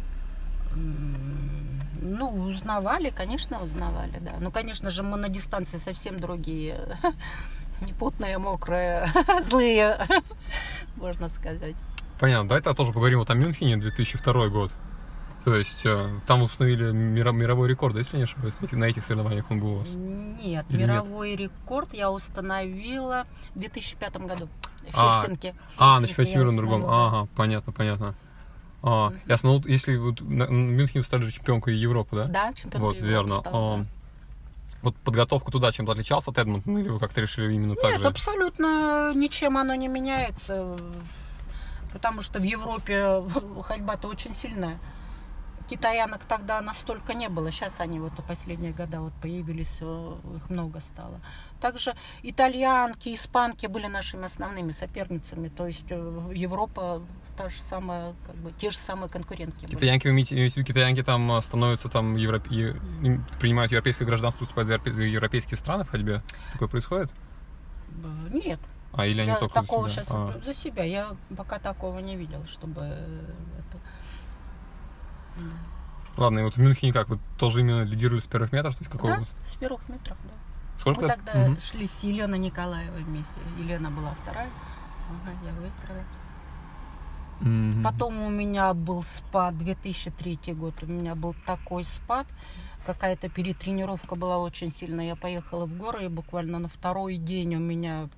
Ну, 2.04 2.30
узнавали, 2.48 3.10
конечно, 3.10 3.62
узнавали, 3.62 4.20
да. 4.20 4.34
Ну, 4.40 4.52
конечно 4.52 4.90
же, 4.90 5.04
мы 5.04 5.18
на 5.18 5.30
дистанции 5.30 5.78
совсем 5.78 6.20
другие. 6.20 6.98
Потные, 8.00 8.38
мокрые, 8.38 9.08
злые, 9.50 9.98
можно 10.96 11.28
сказать. 11.30 11.76
Понятно, 12.22 12.48
давай 12.50 12.62
тогда 12.62 12.78
тоже 12.78 12.94
поговорим 12.94 13.18
вот 13.20 13.30
о 13.32 13.34
Мюнхене 13.34 13.78
2002 13.78 14.48
год. 14.50 14.72
То 15.44 15.56
есть 15.56 15.82
э, 15.88 16.08
там 16.28 16.44
установили 16.44 16.92
мировой 16.92 17.68
рекорд, 17.68 17.96
да, 17.96 18.00
если 18.02 18.16
не 18.18 18.24
ошибаюсь, 18.24 18.54
на 18.72 18.86
этих- 18.86 19.04
соревнованиях 19.04 19.50
он 19.50 19.60
был 19.60 19.74
у 19.74 19.78
вас. 19.80 19.90
Нет, 19.96 20.66
Или 20.70 20.78
нет? 20.78 20.88
мировой 20.90 21.36
рекорд 21.36 21.92
я 21.96 22.12
установила 22.12 23.26
в 23.56 23.60
2005 23.60 24.18
году 24.28 24.48
в 24.88 24.96
А, 24.96 25.14
Хельсинки. 25.24 25.56
А, 25.80 26.00
на 26.00 26.08
чемпионате 26.08 26.36
мира 26.38 26.52
на 26.52 26.58
другом. 26.58 26.82
да. 26.82 26.88
Ага, 26.92 27.28
понятно, 27.36 27.74
понятно. 27.74 28.14
А, 28.84 29.12
ясно. 29.26 29.50
Ну, 29.50 29.56
вот 29.58 29.66
если 29.66 29.98
вот 29.98 30.22
на- 30.22 30.46
вы 30.46 31.04
стали 31.04 31.24
же 31.24 31.32
чемпионкой 31.32 31.76
Европы, 31.76 32.16
да? 32.18 32.26
Да, 32.26 32.54
чемпион 32.54 32.84
Вот, 32.84 32.96
Европы 32.98 33.10
верно. 33.12 33.38
стала, 33.40 33.78
да. 33.78 33.84
А, 33.84 33.86
вот 34.84 34.96
подготовка 34.98 35.52
туда 35.52 35.72
чем-то 35.72 35.94
отличался 35.94 36.30
от 36.30 36.38
Эдмонтона, 36.38 36.78
или 36.78 36.90
вы 36.90 37.00
как-то 37.00 37.20
решили 37.20 37.52
именно 37.56 37.74
так 37.76 37.94
Нет, 37.94 38.00
же? 38.02 38.06
абсолютно 38.06 39.12
ничем 39.16 39.58
оно 39.58 39.74
не 39.74 39.88
меняется, 39.88 40.76
потому 41.94 42.22
что 42.22 42.40
в 42.40 42.44
Европе 42.44 43.24
ходьба-то 43.64 44.08
очень 44.08 44.34
сильная. 44.34 44.80
китаянок 45.70 46.22
тогда 46.26 46.62
настолько 46.62 47.14
не 47.14 47.30
было. 47.30 47.52
Сейчас 47.52 47.80
они 47.80 48.00
вот 48.00 48.14
последние 48.28 48.74
года 48.74 49.00
вот 49.00 49.14
появились, 49.22 49.78
э, 49.82 50.16
их 50.36 50.50
много 50.50 50.80
стало. 50.80 51.22
Также 51.62 51.96
итальянки, 52.24 53.14
испанки 53.14 53.68
были 53.68 53.88
нашими 53.88 54.26
основными 54.26 54.74
соперницами. 54.74 55.50
То 55.50 55.68
есть 55.68 55.86
э, 55.90 56.32
Европа 56.34 57.02
та 57.38 57.50
же 57.50 57.60
самая, 57.62 58.14
как 58.26 58.36
бы, 58.36 58.52
те 58.52 58.70
же 58.70 58.78
самые 58.78 59.10
конкурентки. 59.10 59.66
были. 59.66 59.76
Китаянки, 59.76 60.08
вы 60.08 60.14
имеете 60.14 60.64
китаянки 60.64 61.04
там 61.04 61.32
а, 61.32 61.42
становятся, 61.42 61.90
там, 61.90 62.16
европ... 62.16 62.44
принимают 63.40 63.72
европейское 63.72 64.08
гражданство, 64.08 64.46
вступают 64.46 64.70
в 64.70 64.72
европе- 64.74 64.92
в 64.92 65.00
европейские 65.00 65.58
страны 65.58 65.84
в 65.84 65.90
ходьбе? 65.90 66.22
Такое 66.54 66.68
происходит? 66.68 67.12
Э, 68.04 68.30
Нет, 68.32 68.60
А, 68.94 69.06
или 69.06 69.22
они 69.22 69.30
я 69.32 69.38
только 69.38 69.62
за 69.62 69.68
такого 69.68 69.88
себя? 69.90 70.04
сейчас 70.04 70.14
А. 70.14 70.40
за 70.44 70.54
себя. 70.54 70.84
Я 70.84 71.16
пока 71.38 71.60
такого 71.60 72.00
не 72.00 72.16
видел, 72.16 72.46
чтобы 72.46 72.82
это... 72.82 73.78
Ладно, 76.18 76.40
и 76.40 76.44
вот 76.44 76.56
в 76.56 76.58
Мюнхене 76.58 76.92
как? 76.92 77.08
Вы 77.10 77.20
тоже 77.38 77.62
именно 77.62 77.84
лидировали 77.84 78.20
с 78.20 78.28
первых 78.28 78.52
метров? 78.52 78.76
То 78.76 78.82
есть 78.82 78.92
какого? 78.92 79.18
Да, 79.18 79.24
с 79.48 79.56
первых 79.56 79.88
метров, 79.88 80.18
да. 80.24 80.32
Сколько? 80.78 81.02
Мы 81.02 81.08
тогда 81.08 81.34
Мгм. 81.48 81.62
шли 81.62 81.88
с 81.88 82.04
Еленой 82.04 82.40
Николаевой 82.40 83.04
вместе. 83.04 83.36
Елена 83.58 83.90
была 83.92 84.14
вторая, 84.16 84.50
ага, 85.10 85.32
я 85.46 85.52
выиграла. 85.54 86.04
Мгм. 87.40 87.84
Потом 87.84 88.22
у 88.22 88.30
меня 88.30 88.74
был 88.74 89.04
спад, 89.04 89.58
2003 89.58 90.54
год, 90.54 90.76
у 90.84 90.86
меня 90.86 91.16
был 91.16 91.34
такой 91.46 91.86
спад, 91.86 92.28
какая-то 92.86 93.30
перетренировка 93.30 94.16
была 94.16 94.38
очень 94.40 94.72
сильная. 94.72 95.06
Я 95.06 95.16
поехала 95.16 95.66
в 95.66 95.76
горы, 95.78 96.06
и 96.06 96.08
буквально 96.08 96.60
на 96.60 96.68
второй 96.68 97.18
день 97.18 97.56
у 97.56 97.60
меня 97.60 98.10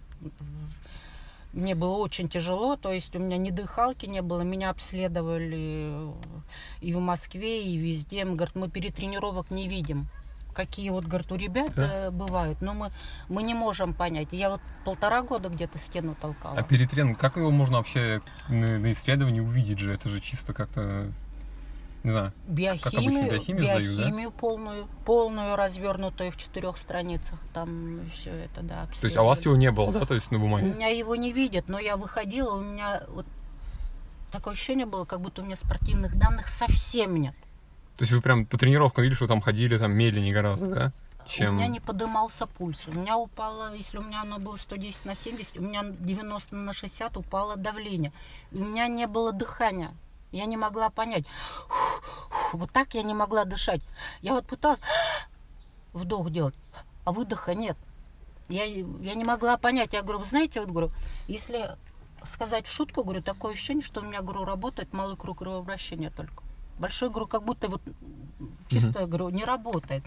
мне 1.54 1.76
было 1.76 1.98
очень 1.98 2.30
тяжело, 2.30 2.76
то 2.76 2.92
есть 2.92 3.16
у 3.16 3.20
меня 3.20 3.38
ни 3.38 3.52
дыхалки 3.52 4.08
не 4.08 4.22
было, 4.22 4.42
меня 4.42 4.72
обследовали 4.72 6.12
и 6.82 6.94
в 6.94 7.00
Москве, 7.00 7.64
и 7.64 7.78
везде. 7.78 8.26
Говорят, 8.26 8.56
мы 8.56 8.70
перетренировок 8.70 9.52
не 9.52 9.68
видим. 9.68 10.08
Какие 10.54 10.90
вот, 10.92 11.06
говорят, 11.06 11.32
у 11.32 11.36
ребят 11.36 11.74
Да. 11.76 12.08
э, 12.08 12.12
бывают, 12.12 12.62
но 12.62 12.74
мы, 12.74 12.92
мы 13.28 13.42
не 13.42 13.54
можем 13.56 13.94
понять. 13.94 14.30
Я 14.32 14.52
вот 14.52 14.62
полтора 14.86 15.24
года 15.24 15.50
где-то 15.50 15.80
стену 15.80 16.16
толкала. 16.20 16.58
А 16.58 16.64
перетрен, 16.64 17.16
как 17.16 17.38
его 17.38 17.50
можно 17.50 17.78
вообще 17.78 18.22
на, 18.50 18.78
на 18.78 18.92
исследовании 18.92 19.40
увидеть 19.40 19.80
же? 19.80 19.92
Это 19.92 20.10
же 20.10 20.20
чисто 20.20 20.54
как-то, 20.54 21.12
не 22.04 22.12
знаю. 22.12 22.34
биохимию, 22.48 23.30
биохимию 23.30 23.64
сдают, 23.64 23.96
да? 23.96 24.04
биохимию 24.04 24.32
полную, 24.32 24.88
полную 25.06 25.56
развернутую 25.56 26.32
в 26.32 26.38
четырех 26.38 26.78
страницах, 26.78 27.40
там 27.54 28.02
все 28.14 28.32
это, 28.32 28.62
да. 28.62 28.88
То 29.00 29.06
есть, 29.06 29.18
а 29.18 29.24
у 29.24 29.28
вас 29.28 29.44
его 29.46 29.56
не 29.56 29.72
было, 29.72 29.92
да, 29.92 30.06
то 30.06 30.14
есть 30.14 30.30
на 30.32 30.38
У 30.38 30.42
бумаге? 30.42 30.68
меня 30.68 30.88
его 30.88 31.16
не 31.16 31.32
видят, 31.32 31.70
но 31.70 31.80
я 31.80 31.96
выходила, 31.96 32.56
у 32.56 32.62
меня 32.62 33.04
вот 33.08 33.26
такое 34.32 34.54
ощущение 34.54 34.86
было, 34.86 35.06
как 35.06 35.22
будто 35.22 35.42
у 35.42 35.46
меня 35.46 35.56
спортивных 35.56 36.18
данных 36.18 36.50
совсем 36.50 37.16
нет. 37.16 37.36
То 37.98 38.04
есть 38.04 38.12
вы 38.12 38.22
прям 38.22 38.46
по 38.46 38.58
тренировкам 38.58 39.04
видели, 39.04 39.16
что 39.16 39.28
там 39.28 39.40
ходили 39.40 39.78
там 39.78 39.94
медленнее 39.94 40.34
гораздо, 40.34 40.68
да? 40.68 40.94
У 41.26 41.30
Чем... 41.30 41.56
меня 41.56 41.68
не 41.68 41.80
подымался 41.80 42.48
пульс. 42.48 42.86
У 42.88 42.92
меня 42.92 43.18
упало, 43.18 43.74
если 43.76 43.98
у 43.98 44.02
меня 44.02 44.24
оно 44.24 44.40
было 44.40 44.58
110 44.58 45.06
на 45.06 45.16
70, 45.16 45.58
у 45.58 45.62
меня 45.62 45.84
90 45.84 46.56
на 46.56 46.74
60 46.74 47.16
упало 47.16 47.56
давление. 47.56 48.12
И 48.52 48.58
у 48.58 48.66
меня 48.66 48.88
не 48.88 49.08
было 49.08 49.32
дыхания. 49.32 49.92
Я 50.34 50.46
не 50.46 50.58
могла 50.58 50.90
понять. 50.90 51.26
Вот 52.52 52.72
так 52.72 52.94
я 52.96 53.04
не 53.04 53.14
могла 53.14 53.46
дышать. 53.46 53.82
Я 54.22 54.34
вот 54.34 54.46
пыталась 54.46 54.80
вдох 55.94 56.30
делать, 56.32 56.56
а 57.06 57.12
выдоха 57.12 57.54
нет. 57.54 57.78
Я, 58.50 58.66
я 58.66 59.14
не 59.16 59.24
могла 59.24 59.58
понять. 59.58 59.94
Я 59.94 60.02
говорю, 60.02 60.20
вы 60.20 60.26
знаете, 60.26 60.60
вот 60.60 60.70
говорю, 60.70 60.92
если 61.28 61.78
сказать 62.28 62.68
в 62.68 62.72
шутку, 62.72 63.04
говорю, 63.04 63.22
такое 63.22 63.54
ощущение, 63.54 63.84
что 63.84 64.02
у 64.02 64.04
меня, 64.04 64.22
говорю, 64.22 64.44
работает 64.44 64.92
малый 64.92 65.16
круг 65.16 65.40
кровообращения 65.40 66.10
только. 66.10 66.44
Большой, 66.80 67.10
говорю, 67.10 67.28
как 67.28 67.44
будто 67.44 67.68
вот 67.70 67.82
чисто, 68.68 69.06
говорю, 69.06 69.30
не 69.30 69.46
работает. 69.46 70.04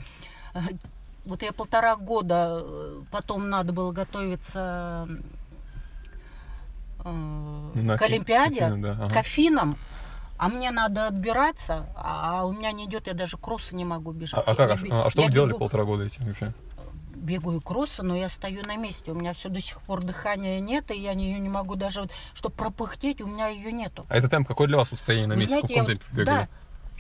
Вот 1.25 1.43
я 1.43 1.53
полтора 1.53 1.97
года, 1.97 2.61
э, 2.63 3.03
потом 3.11 3.51
надо 3.51 3.73
было 3.73 3.91
готовиться 3.91 5.09
э, 7.05 7.11
На 7.75 7.99
к 7.99 8.03
Олимпиаде, 8.03 8.65
Афины, 8.65 8.83
да, 8.83 8.93
ага. 8.93 9.09
к 9.09 9.17
Афинам, 9.17 9.77
а 10.39 10.49
мне 10.49 10.71
надо 10.71 11.07
отбираться, 11.07 11.87
а 11.97 12.45
у 12.47 12.53
меня 12.53 12.73
не 12.73 12.85
идет, 12.87 13.07
я 13.07 13.15
даже 13.15 13.37
кроссы 13.37 13.75
не 13.75 13.85
могу 13.85 14.13
бежать. 14.13 14.43
а 14.47 14.55
как? 14.55 14.71
А, 14.71 14.77
ш- 14.77 14.85
бе- 14.85 14.93
а 14.93 15.11
что 15.11 15.21
я 15.23 15.27
вы 15.27 15.33
делали 15.33 15.51
бегу- 15.51 15.59
полтора 15.59 15.85
года 15.85 16.05
этим 16.05 16.25
вообще? 16.27 16.53
бегу 17.15 17.57
и 17.57 17.61
кроссы, 17.61 18.03
но 18.05 18.15
я 18.15 18.29
стою 18.29 18.63
на 18.65 18.77
месте. 18.77 19.11
У 19.11 19.15
меня 19.15 19.33
все 19.33 19.49
до 19.49 19.61
сих 19.61 19.81
пор 19.83 20.03
дыхания 20.05 20.61
нет, 20.61 20.91
и 20.93 20.99
я 21.01 21.13
ее 21.13 21.41
не 21.41 21.49
могу 21.49 21.75
даже, 21.75 22.03
вот, 22.03 22.11
чтобы 22.35 22.55
пропыхтеть, 22.55 23.21
у 23.21 23.27
меня 23.27 23.49
ее 23.49 23.73
нету. 23.73 24.07
А 24.09 24.17
это 24.17 24.29
темп 24.29 24.47
какой 24.47 24.69
для 24.69 24.77
вас 24.77 24.91
состояние 24.91 25.27
на 25.27 25.35
Вы 25.35 25.41
месте? 25.41 25.55
знаете, 25.59 25.67
в 25.67 25.71
каком 25.71 25.83
я 25.83 25.99
темпе 25.99 26.05
бегали? 26.13 26.27
да. 26.27 26.49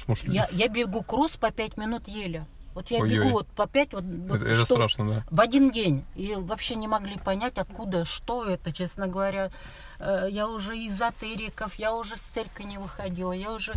Может, 0.09 0.25
Я, 0.29 0.49
я 0.53 0.69
бегу 0.69 1.03
кросс 1.03 1.37
по 1.37 1.51
5 1.53 1.77
минут 1.77 2.09
еле. 2.09 2.45
Вот 2.77 2.91
я 2.91 2.99
Ой-ой. 3.01 3.17
бегу 3.17 3.31
вот 3.31 3.47
по 3.47 3.67
5, 3.67 3.95
вот, 3.95 4.05
вот 4.05 4.37
это, 4.37 4.45
это 4.51 4.65
что- 4.67 4.75
страшно, 4.75 5.11
да. 5.11 5.25
в 5.31 5.41
один 5.41 5.71
день. 5.71 6.05
И 6.15 6.35
вообще 6.35 6.75
не 6.75 6.87
могли 6.87 7.17
понять, 7.17 7.57
откуда, 7.57 8.05
что 8.05 8.45
это, 8.45 8.71
честно 8.71 9.07
говоря. 9.07 9.51
Э, 9.99 10.29
Я 10.31 10.47
уже 10.47 10.77
из 10.77 10.93
эзотериков, 10.93 11.77
я 11.77 11.95
уже 11.95 12.19
с 12.19 12.21
церкви 12.21 12.65
не 12.65 12.77
выходила, 12.77 13.33
я 13.33 13.51
уже 13.53 13.73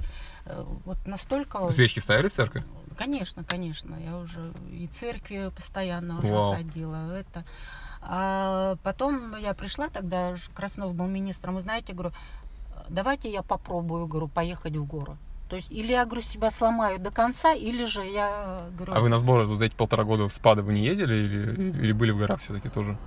э, 0.46 0.66
вот 0.84 0.98
настолько... 1.08 1.72
Свечки 1.72 2.02
ставили 2.02 2.28
в 2.28 2.34
церковь? 2.34 2.66
Конечно, 2.98 3.46
конечно, 3.46 3.96
я 3.96 4.18
уже 4.18 4.52
и 4.70 4.88
церкви 4.88 5.50
постоянно 5.56 6.20
уже 6.20 6.34
Вау. 6.34 6.56
ходила. 6.56 7.14
Это. 7.14 7.46
А 8.02 8.76
потом 8.84 9.34
я 9.38 9.54
пришла, 9.54 9.88
тогда 9.88 10.36
Краснов 10.54 10.94
был 10.94 11.08
министром, 11.08 11.56
вы 11.56 11.62
знаете, 11.62 11.94
говорю, 11.94 12.14
давайте 12.90 13.32
я 13.32 13.44
попробую, 13.44 14.08
говорю, 14.08 14.28
поехать 14.28 14.76
в 14.76 14.84
горы. 14.86 15.16
То 15.50 15.56
есть 15.56 15.72
или 15.72 15.92
я, 15.92 16.06
говорю, 16.06 16.22
себя 16.22 16.52
сломаю 16.52 17.00
до 17.00 17.10
конца, 17.10 17.54
или 17.54 17.86
же 17.86 18.04
я, 18.04 18.68
говорю, 18.78 18.94
А 18.94 19.00
вы 19.00 19.10
на 19.10 19.18
сборы 19.18 19.48
вот 19.48 19.58
за 19.58 19.66
эти 19.66 19.74
полтора 19.74 20.04
года 20.04 20.30
в 20.30 20.34
спады 20.34 20.62
вы 20.62 20.74
не 20.74 20.86
ездили 20.86 21.16
или, 21.16 21.72
или 21.72 21.92
были 21.92 22.12
в 22.12 22.20
горах 22.20 22.40
все-таки 22.40 22.70
тоже? 22.70 22.98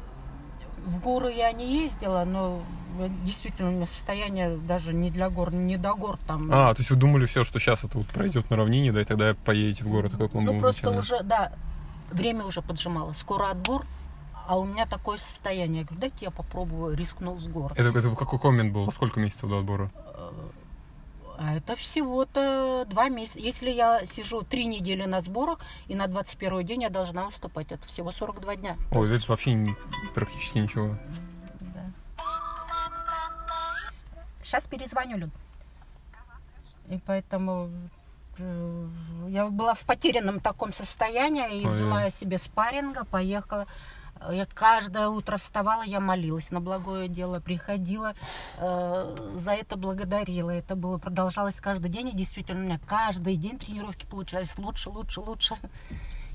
В 0.84 0.99
горы 0.99 1.32
я 1.32 1.53
не 1.53 1.84
ездила, 1.84 2.24
но 2.24 2.61
действительно 3.24 3.68
у 3.68 3.72
меня 3.72 3.86
состояние 3.86 4.57
даже 4.57 4.93
не 4.93 5.12
для 5.12 5.30
гор, 5.30 5.55
не 5.55 5.76
до 5.76 5.95
гор 5.95 6.18
там. 6.26 6.51
А, 6.53 6.74
то 6.74 6.80
есть 6.80 6.90
вы 6.90 6.97
думали 6.97 7.26
все, 7.26 7.45
что 7.45 7.61
сейчас 7.61 7.84
это 7.84 7.97
вот 7.97 8.09
пройдет 8.09 8.51
на 8.51 8.57
равнине, 8.57 8.93
да, 8.93 9.03
и 9.03 9.05
тогда 9.05 9.34
поедете 9.45 9.84
в 9.84 9.88
горы, 9.88 10.11
такой 10.11 10.28
план 10.28 10.45
ну 10.45 10.59
просто 10.59 10.88
изначально. 10.88 10.99
уже, 10.99 11.22
да, 11.22 11.53
время 12.11 12.45
уже 12.45 12.61
поджимало. 12.61 13.12
Скоро 13.12 13.51
отбор, 13.51 13.86
а 14.49 14.59
у 14.59 14.64
меня 14.64 14.86
такое 14.86 15.18
состояние. 15.18 15.82
Я 15.82 15.84
говорю, 15.86 16.01
дайте 16.01 16.16
я 16.22 16.32
попробую, 16.32 16.97
рискну 16.97 17.34
в 17.34 17.47
горы. 17.47 17.76
Это, 17.78 17.97
это 17.97 18.09
в 18.09 18.16
какой 18.16 18.51
момент 18.51 18.74
был? 18.74 18.90
Сколько 18.90 19.20
месяцев 19.20 19.49
до 19.49 19.61
отбора? 19.61 19.93
А 21.38 21.54
это 21.56 21.76
всего-то 21.76 22.84
два 22.88 23.08
месяца. 23.08 23.38
Если 23.40 23.70
я 23.70 24.04
сижу 24.06 24.42
три 24.42 24.66
недели 24.66 25.04
на 25.04 25.20
сборах, 25.20 25.58
и 25.88 25.94
на 25.94 26.06
21 26.06 26.64
день 26.64 26.82
я 26.82 26.90
должна 26.90 27.26
выступать, 27.26 27.72
это 27.72 27.86
всего 27.86 28.12
42 28.12 28.56
дня. 28.56 28.76
Это 28.90 29.04
же 29.06 29.18
вообще 29.28 29.52
не- 29.54 29.76
практически 30.14 30.58
ничего. 30.58 30.96
Сейчас 34.42 34.66
перезвоню, 34.66 35.16
Люд. 35.16 35.30
И 36.90 36.98
поэтому 37.06 37.70
э, 38.38 38.88
я 39.28 39.46
была 39.46 39.72
в 39.74 39.80
потерянном 39.86 40.40
таком 40.40 40.72
состоянии 40.72 41.60
и 41.60 41.64
Ой. 41.64 41.70
взяла 41.70 42.10
себе 42.10 42.38
спарринга, 42.38 43.04
поехала. 43.04 43.66
Я 44.30 44.46
каждое 44.46 45.08
утро 45.08 45.36
вставала, 45.36 45.82
я 45.82 46.00
молилась 46.00 46.50
на 46.50 46.60
благое 46.60 47.08
дело, 47.08 47.40
приходила, 47.40 48.14
э, 48.58 49.32
за 49.36 49.52
это 49.52 49.76
благодарила. 49.76 50.50
Это 50.50 50.76
было 50.76 50.98
продолжалось 50.98 51.60
каждый 51.60 51.90
день, 51.90 52.08
и 52.08 52.12
действительно 52.12 52.60
у 52.60 52.64
меня 52.64 52.78
каждый 52.86 53.36
день 53.36 53.58
тренировки 53.58 54.06
получались 54.06 54.56
лучше, 54.58 54.90
лучше, 54.90 55.20
лучше. 55.20 55.56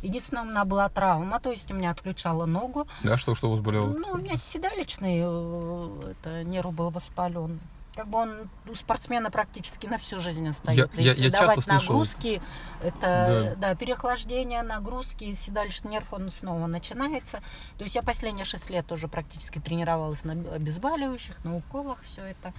Единственное, 0.03 0.43
у 0.43 0.45
меня 0.47 0.63
была 0.63 0.89
травма, 0.89 1.39
то 1.39 1.51
есть 1.51 1.71
у 1.71 1.73
меня 1.73 1.89
отключала 1.91 2.45
ногу, 2.45 2.87
Да, 3.03 3.17
что, 3.17 3.33
что 3.33 3.47
у 3.47 3.51
вас 3.51 3.61
болело? 3.61 3.87
ну, 3.87 4.11
у 4.13 4.17
меня 4.17 4.35
седалищный 4.35 5.19
э, 5.23 6.11
это, 6.11 6.43
нерв 6.43 6.71
был 6.73 6.91
воспален. 6.91 7.59
Как 7.97 8.07
бы 8.09 8.19
он 8.19 8.47
у 8.69 8.75
спортсмена 8.75 9.31
практически 9.31 9.87
на 9.87 9.97
всю 9.97 10.21
жизнь 10.21 10.47
остается. 10.47 11.01
я- 11.01 11.07
Если 11.09 11.23
я 11.23 11.29
часто 11.31 11.47
давать 11.47 11.63
слышал- 11.65 11.93
нагрузки, 11.95 12.41
это 12.83 13.55
да. 13.57 13.73
переохлаждение, 13.73 14.61
нагрузки, 14.61 15.33
седалищный 15.33 15.89
нерв, 15.93 16.13
он 16.13 16.29
снова 16.29 16.67
начинается. 16.67 17.41
То 17.79 17.83
есть 17.85 17.95
я 17.95 18.03
последние 18.03 18.45
шесть 18.45 18.69
лет 18.69 18.91
уже 18.91 19.07
практически 19.07 19.57
тренировалась 19.57 20.23
на 20.23 20.33
обезболивающих, 20.33 21.43
на 21.43 21.55
уколах, 21.55 22.03
все 22.03 22.21
это. 22.23 22.53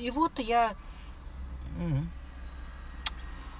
И 0.00 0.10
вот 0.10 0.36
я 0.40 0.72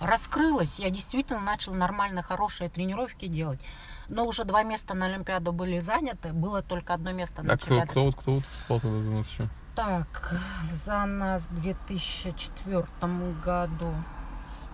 раскрылась, 0.01 0.81
я 0.81 0.91
действительно 0.91 1.39
начала 1.41 1.75
нормально 1.77 2.23
хорошие 2.23 2.69
тренировки 2.69 3.27
делать. 3.29 3.61
Но 4.09 4.27
уже 4.27 4.43
два 4.45 4.65
места 4.65 4.95
на 4.95 5.07
Олимпиаду 5.07 5.53
были 5.53 5.79
заняты, 5.79 6.33
было 6.33 6.63
только 6.63 6.95
одно 6.95 7.13
место 7.13 7.43
на 7.45 7.53
А 7.53 7.57
кто, 7.57 7.67
чемпионате. 7.67 7.91
кто, 7.93 8.11
кто 8.13 8.35
вот 8.35 8.45
выступал 8.49 8.81
тогда 8.81 8.99
за 8.99 9.11
нас 9.11 9.29
еще? 9.29 9.49
Так, 9.75 10.35
за 10.73 11.05
нас 11.07 11.49
в 11.51 11.61
2004 11.61 12.85
году. 13.45 13.93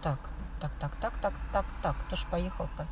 Так, 0.02 0.18
так, 0.60 0.70
так, 0.80 0.90
так, 1.00 1.12
так, 1.22 1.32
так, 1.52 1.64
так. 1.82 1.96
Кто 2.06 2.16
ж 2.16 2.26
поехал-то? 2.30 2.86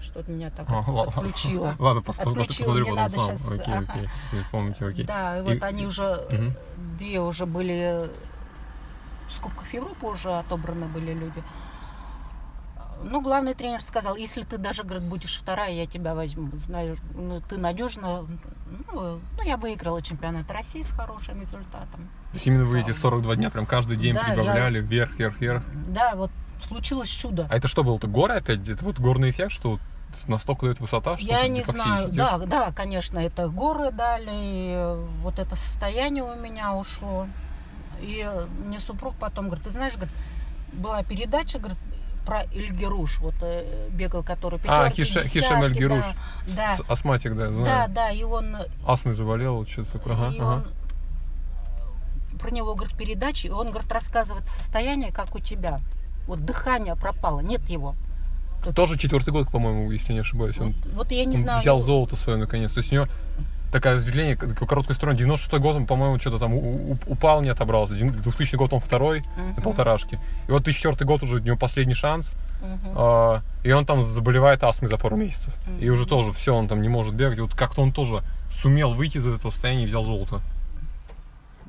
Что-то 0.00 0.30
меня 0.30 0.50
так 0.50 0.66
А, 0.70 0.80
отключило. 1.02 1.74
Ладно, 1.78 2.00
пос- 2.00 2.18
пос- 2.18 2.30
Отключила, 2.30 2.66
посмотрю 2.66 2.86
мне 2.86 2.94
надо 2.94 3.16
сам. 3.16 3.26
щас, 3.28 3.46
Окей, 3.52 3.74
окей. 3.78 4.08
Если 4.32 4.44
вспомните, 4.44 4.86
окей. 4.86 5.04
Да, 5.06 5.38
и 5.38 5.40
И- 5.40 5.42
вот 5.42 5.62
они 5.62 5.86
уже, 5.86 6.26
Мгм. 6.30 6.54
две 6.98 7.20
уже 7.20 7.46
были 7.46 8.08
с 9.30 9.38
Кубков 9.38 9.72
Европы 9.74 10.06
уже 10.06 10.30
отобраны 10.38 10.86
были 10.86 11.12
люди. 11.14 11.42
Ну, 13.02 13.20
главный 13.20 13.54
тренер 13.54 13.82
сказал, 13.82 14.16
если 14.16 14.42
ты 14.42 14.58
даже, 14.58 14.82
говорит, 14.82 15.04
будешь 15.08 15.36
вторая, 15.36 15.72
я 15.72 15.86
тебя 15.86 16.14
возьму. 16.14 16.50
Знаешь, 16.64 16.98
ну, 17.14 17.40
ты 17.40 17.56
надежно. 17.56 18.26
Ну, 18.92 19.20
ну, 19.36 19.42
я 19.44 19.56
выиграла 19.56 20.02
чемпионат 20.02 20.50
России 20.50 20.82
с 20.82 20.90
хорошим 20.90 21.40
результатом. 21.40 22.08
То 22.30 22.34
есть 22.34 22.46
именно 22.46 22.64
вы 22.64 22.80
эти 22.80 22.92
42 22.92 23.36
дня 23.36 23.50
прям 23.50 23.66
каждый 23.66 23.96
день 23.96 24.14
Да, 24.14 24.24
прибавляли 24.24 24.80
вверх, 24.80 25.18
вверх, 25.18 25.40
вверх. 25.40 25.62
Да, 25.88 26.14
вот 26.14 26.30
случилось 26.66 27.08
чудо. 27.08 27.46
А 27.50 27.56
это 27.56 27.68
что 27.68 27.84
было? 27.84 27.96
Это 27.96 28.06
горы 28.06 28.34
опять? 28.34 28.68
Это 28.68 28.84
вот 28.84 28.98
горный 28.98 29.30
эффект, 29.30 29.52
что 29.52 29.78
настолько 30.26 30.66
дает 30.66 30.80
высота, 30.80 31.16
что 31.16 31.26
Я 31.26 31.46
не 31.48 31.62
знаю, 31.62 32.08
да, 32.12 32.38
да, 32.38 32.72
конечно, 32.72 33.18
это 33.18 33.48
горы 33.48 33.90
дали, 33.90 34.30
и 34.32 34.72
э, 34.74 35.06
вот 35.22 35.38
это 35.38 35.54
состояние 35.56 36.24
у 36.24 36.34
меня 36.36 36.74
ушло. 36.74 37.26
И 38.00 38.28
мне 38.64 38.80
супруг 38.80 39.14
потом 39.16 39.46
говорит, 39.46 39.64
ты 39.64 39.70
знаешь, 39.70 39.94
говорит, 39.94 40.14
была 40.72 41.02
передача, 41.02 41.58
говорит, 41.58 41.78
про 42.28 42.42
Эльгеруш, 42.52 43.20
вот 43.20 43.34
э, 43.40 43.88
бегал, 43.90 44.22
который 44.22 44.60
А, 44.66 44.90
пятерки, 44.90 45.02
Хиша- 45.02 45.22
десятки, 45.22 45.38
Хишам 45.38 45.62
Эльгеруш. 45.62 46.04
Да, 46.54 46.76
да, 46.76 46.84
Астматик, 46.86 47.34
да, 47.34 47.46
да, 47.46 47.52
знаю. 47.54 47.88
да, 47.90 48.10
и 48.10 48.22
он, 48.22 48.54
э, 48.54 48.66
Астмой 48.86 49.14
заболел, 49.14 49.66
что-то 49.66 49.92
такое. 49.92 50.12
Ага, 50.12 50.34
и 50.34 50.38
ага. 50.38 50.44
он 50.44 50.64
про 52.38 52.50
него, 52.50 52.74
говорит, 52.74 52.94
передачи, 52.98 53.46
и 53.46 53.50
он, 53.50 53.70
говорит, 53.70 53.90
рассказывает 53.90 54.46
состояние, 54.46 55.10
как 55.10 55.34
у 55.34 55.40
тебя. 55.40 55.80
Вот 56.26 56.44
дыхание 56.44 56.96
пропало, 56.96 57.40
нет 57.40 57.66
его. 57.70 57.94
Тоже 58.76 58.98
четвертый 58.98 59.30
год, 59.30 59.48
по-моему, 59.50 59.90
если 59.90 60.12
не 60.12 60.18
ошибаюсь. 60.18 60.58
Он, 60.58 60.74
Вот, 60.84 60.92
вот 60.92 61.10
я 61.12 61.24
не 61.24 61.36
он 61.36 61.42
знаю. 61.42 61.60
взял 61.60 61.78
ну, 61.78 61.82
золото 61.84 62.16
свое 62.16 62.38
наконец. 62.38 62.72
То 62.74 62.80
есть 62.80 62.92
у 62.92 62.96
него 62.96 63.06
такое 63.72 63.96
разделение, 63.96 64.36
короткой 64.36 64.94
стороны. 64.96 65.18
96 65.18 65.60
год 65.62 65.76
он, 65.76 65.86
по-моему, 65.86 66.18
что-то 66.18 66.38
там 66.38 66.54
упал, 67.06 67.42
не 67.42 67.50
отобрался. 67.50 67.94
2000 67.94 68.56
год 68.56 68.72
он 68.72 68.80
второй 68.80 69.22
на 69.36 69.42
мгм, 69.42 69.62
полторашке. 69.62 70.18
И 70.48 70.52
вот 70.52 70.62
2004 70.62 71.04
год 71.06 71.22
уже 71.22 71.36
у 71.36 71.38
него 71.38 71.56
последний 71.56 71.94
шанс. 71.94 72.34
мгм. 72.62 72.92
а, 72.96 73.40
И 73.64 73.72
он 73.72 73.84
там 73.86 74.02
заболевает 74.02 74.62
астмой 74.64 74.88
за 74.88 74.96
пару 74.98 75.16
месяцев. 75.16 75.52
И 75.80 75.90
уже 75.90 76.06
тоже 76.06 76.32
все, 76.32 76.54
он 76.54 76.68
там 76.68 76.82
не 76.82 76.88
может 76.88 77.14
бегать. 77.14 77.38
И 77.38 77.40
вот 77.42 77.54
как-то 77.54 77.82
он 77.82 77.92
тоже 77.92 78.22
сумел 78.52 78.92
выйти 78.94 79.18
из 79.18 79.26
этого 79.26 79.50
состояния 79.50 79.84
и 79.84 79.86
взял 79.86 80.02
золото. 80.02 80.40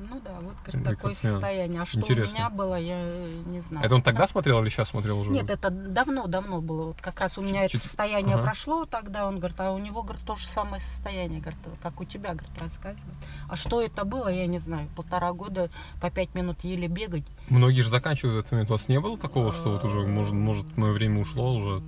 Ну 0.00 0.18
да, 0.24 0.40
вот 0.40 0.54
говорит, 0.64 0.98
такое 0.98 1.12
состояние. 1.12 1.82
А 1.82 1.86
что 1.86 1.98
интересно. 1.98 2.32
у 2.32 2.38
меня 2.38 2.50
было, 2.50 2.74
я 2.76 3.04
не 3.46 3.60
знаю. 3.60 3.84
Это 3.84 3.94
он 3.94 4.02
тогда 4.02 4.26
смотрел 4.26 4.62
или 4.62 4.70
сейчас 4.70 4.88
смотрел 4.88 5.20
уже? 5.20 5.30
Нет, 5.30 5.50
это 5.50 5.68
давно-давно 5.68 6.62
было. 6.62 6.86
Вот 6.86 7.00
как 7.02 7.20
раз 7.20 7.36
у 7.36 7.42
меня 7.42 7.68
Чуть- 7.68 7.80
это 7.80 7.88
состояние 7.88 8.36
ага. 8.36 8.44
прошло 8.44 8.86
тогда. 8.86 9.26
Он 9.28 9.38
говорит, 9.38 9.60
а 9.60 9.72
у 9.72 9.78
него, 9.78 10.02
говорит, 10.02 10.24
то 10.24 10.36
же 10.36 10.46
самое 10.46 10.80
состояние, 10.80 11.40
говорит, 11.40 11.60
как 11.82 12.00
у 12.00 12.04
тебя, 12.04 12.32
говорит, 12.32 12.58
рассказывает. 12.58 13.14
А 13.48 13.56
что 13.56 13.82
это 13.82 14.04
было, 14.04 14.28
я 14.28 14.46
не 14.46 14.58
знаю. 14.58 14.88
Полтора 14.96 15.32
года 15.34 15.70
по 16.00 16.10
пять 16.10 16.34
минут 16.34 16.64
еле 16.64 16.88
бегать. 16.88 17.24
Многие 17.50 17.82
же 17.82 17.90
заканчивают 17.90 18.38
этот 18.38 18.52
момент. 18.52 18.70
У 18.70 18.74
вас 18.74 18.88
не 18.88 19.00
было 19.00 19.18
такого, 19.18 19.52
что 19.52 19.72
вот 19.72 19.84
уже, 19.84 20.06
может, 20.06 20.32
может 20.32 20.76
мое 20.78 20.92
время 20.92 21.20
ушло 21.20 21.54
уже? 21.54 21.82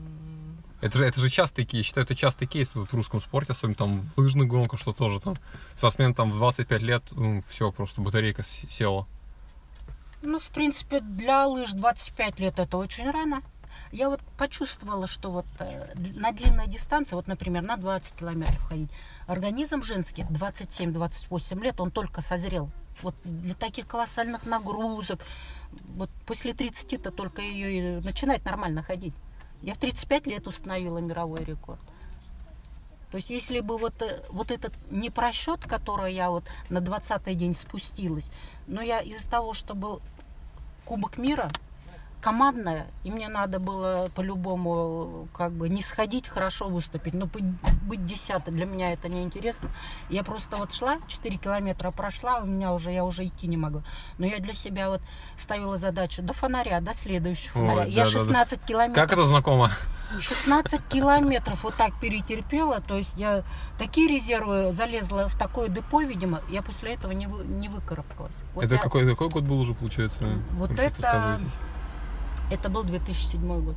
Это 0.83 0.99
же, 0.99 1.05
это 1.05 1.21
же 1.21 1.31
частый 1.31 1.65
кейс. 1.65 1.87
Считаю, 1.87 2.05
это 2.05 2.17
частый 2.17 2.49
кейс 2.49 2.75
вот 2.75 2.91
в 2.91 2.95
русском 2.95 3.21
спорте, 3.21 3.53
особенно 3.53 3.77
там 3.77 4.11
в 4.17 4.21
лыжных 4.21 4.49
гонках, 4.49 4.81
что 4.81 4.93
тоже 4.93 5.21
там 5.21 5.37
спортсмен 5.77 6.13
там 6.13 6.33
в 6.33 6.35
25 6.35 6.83
лет, 6.83 7.05
ну, 7.13 7.43
все, 7.49 7.71
просто 7.71 8.01
батарейка 8.01 8.45
села. 8.69 9.07
Ну, 10.23 10.41
в 10.41 10.49
принципе, 10.51 10.99
для 11.01 11.47
лыж 11.47 11.71
25 11.71 12.41
лет 12.41 12.59
это 12.59 12.77
очень 12.77 13.09
рано. 13.09 13.43
Я 13.93 14.09
вот 14.09 14.21
почувствовала, 14.37 15.07
что 15.07 15.31
вот 15.31 15.47
э, 15.61 15.95
на 16.17 16.33
длинной 16.33 16.67
дистанции, 16.67 17.15
вот, 17.15 17.29
например, 17.29 17.63
на 17.63 17.77
20 17.77 18.17
километров 18.17 18.61
ходить, 18.69 18.91
организм 19.29 19.83
женский 19.83 20.23
27-28 20.23 21.63
лет, 21.63 21.81
он 21.81 21.93
только 21.93 22.23
созрел. 22.23 22.71
Вот 23.03 23.15
для 23.23 23.55
таких 23.55 23.87
колоссальных 23.87 24.47
нагрузок, 24.47 25.21
вот 25.95 26.11
после 26.27 26.53
30-то 26.53 27.13
только 27.13 27.41
ее 27.41 28.01
начинает 28.01 28.45
нормально 28.45 28.83
ходить. 28.83 29.15
Я 29.63 29.75
в 29.75 29.79
35 29.79 30.27
лет 30.27 30.47
установила 30.47 30.99
мировой 30.99 31.45
рекорд. 31.45 31.81
То 33.11 33.17
есть 33.17 33.31
если 33.31 33.61
бы 33.61 33.77
вот, 33.77 34.01
э, 34.01 34.25
вот 34.31 34.51
этот 34.51 34.73
не 34.91 35.11
просчет, 35.11 35.61
который 35.67 36.15
я 36.15 36.31
вот 36.31 36.45
на 36.71 36.79
20-й 36.79 37.35
день 37.35 37.53
спустилась, 37.53 38.31
но 38.67 38.81
я 38.81 39.01
из-за 39.01 39.29
того, 39.31 39.53
что 39.53 39.75
был 39.75 40.01
Кубок 40.85 41.19
мира, 41.19 41.51
командная, 42.23 42.87
и 43.03 43.11
мне 43.11 43.29
надо 43.29 43.59
было 43.59 44.09
по-любому 44.15 45.29
как 45.35 45.53
бы 45.53 45.69
не 45.69 45.83
сходить, 45.83 46.29
хорошо 46.29 46.69
выступить, 46.69 47.15
но 47.15 47.27
быть, 47.27 47.45
быть 47.83 48.07
десятой, 48.07 48.53
для 48.53 48.65
меня 48.65 48.93
это 48.93 49.09
неинтересно. 49.09 49.69
Я 50.09 50.23
просто 50.23 50.57
вот 50.57 50.73
шла, 50.73 50.99
4 51.09 51.37
километра 51.37 51.91
прошла, 51.91 52.39
у 52.39 52.47
меня 52.47 52.73
уже, 52.73 52.93
я 52.93 53.05
уже 53.05 53.27
идти 53.27 53.49
не 53.49 53.57
могла. 53.57 53.83
Но 54.19 54.27
я 54.27 54.39
для 54.39 54.55
себя 54.55 54.89
вот 54.89 55.03
ставила 55.37 55.77
задачу 55.77 56.23
до 56.23 56.33
фонаря, 56.33 56.81
до 56.81 56.95
следующего 56.95 57.59
Ой, 57.59 57.69
фонаря. 57.69 57.89
я 57.89 58.05
да-да-да. 58.05 58.21
16 58.25 58.63
километров. 58.65 59.03
Как 59.05 59.13
это 59.13 59.27
знакомо? 59.27 59.71
16 60.21 60.81
километров 60.89 61.65
вот 61.65 61.75
так 61.75 61.99
перетерпела, 61.99 62.81
то 62.81 62.97
есть 62.97 63.15
я 63.17 63.43
такие 63.79 64.07
резервы 64.09 64.73
залезла 64.73 65.27
в 65.29 65.37
такое 65.37 65.69
депо, 65.69 66.03
видимо, 66.03 66.41
я 66.51 66.63
после 66.63 66.95
этого 66.95 67.13
не, 67.13 67.27
вы, 67.27 67.45
не 67.45 67.69
выкарабкалась. 67.69 68.37
Вот 68.55 68.65
это 68.65 68.75
я- 68.75 68.81
какой, 68.81 69.09
какой 69.09 69.29
год 69.29 69.45
был 69.45 69.59
уже, 69.61 69.75
получается? 69.75 70.25
Вот 70.53 70.71
это-? 70.79 71.41
Это 72.53 72.69
был 72.69 72.85
2007 72.85 73.65
год. 73.65 73.77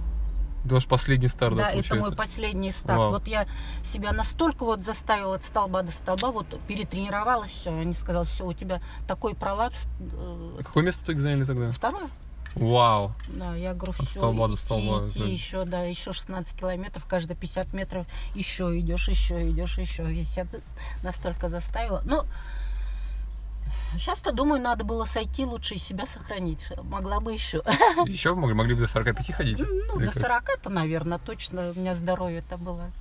Ваш 0.65 0.88
последний 0.88 1.28
старт, 1.28 1.55
да, 1.55 1.63
да, 1.65 1.69
это 1.69 1.78
мой 1.78 1.84
получается? 2.11 2.15
последний 2.17 2.71
старт. 2.71 2.97
Вау. 2.99 3.11
Вот 3.11 3.28
я 3.28 3.45
себя 3.84 4.11
настолько 4.11 4.65
вот 4.65 4.82
заставила 4.82 5.36
от 5.36 5.43
столба 5.43 5.84
до 5.84 5.91
столба, 5.91 6.32
вот 6.32 6.47
перетренировалась, 6.67 7.51
все. 7.51 7.69
Они 7.71 7.93
сказали, 7.93 8.26
все, 8.26 8.45
у 8.45 8.53
тебя 8.53 8.82
такой 9.07 9.36
пролапс. 9.36 9.86
э, 9.99 10.57
А 10.59 10.63
Какое 10.63 10.84
место 10.84 11.11
вы 11.11 11.21
заняли 11.21 11.45
тогда? 11.45 11.71
Второе. 11.71 12.09
Вау. 12.55 13.13
Да, 13.28 13.53
я 13.55 13.73
говорю, 13.76 13.91
все, 13.93 14.19
столба 14.19 14.47
идти, 14.47 14.57
столба, 14.57 15.07
идти, 15.07 15.19
еще, 15.30 15.65
да, 15.65 15.84
еще 15.84 16.13
16 16.13 16.57
километров, 16.59 17.05
каждые 17.05 17.38
50 17.38 17.73
метров 17.73 18.07
еще 18.34 18.80
идешь, 18.80 19.07
еще 19.07 19.49
идешь, 19.51 19.78
еще. 19.78 20.11
Я 20.11 20.26
себя 20.26 20.47
настолько 21.03 21.47
заставила. 21.47 22.01
Ну, 22.05 22.23
сейчас-то, 23.94 24.32
думаю, 24.32 24.62
надо 24.62 24.84
было 24.84 25.06
сойти 25.06 25.46
лучше 25.46 25.76
и 25.76 25.78
себя 25.78 26.06
сохранить. 26.06 26.66
Могла 26.84 27.20
бы 27.20 27.34
еще. 27.34 27.64
Еще 28.06 28.34
могли, 28.34 28.54
могли 28.54 28.74
бы 28.76 28.82
до 28.82 28.88
45 28.88 29.32
ходить? 29.34 29.60
Ну, 29.60 30.00
Или 30.00 30.08
до 30.08 30.20
как? 30.20 30.44
40-то, 30.44 30.70
наверное, 30.70 31.18
точно 31.20 31.70
у 31.70 31.80
меня 31.80 31.96
здоровье-то 31.96 32.58
было. 32.58 32.92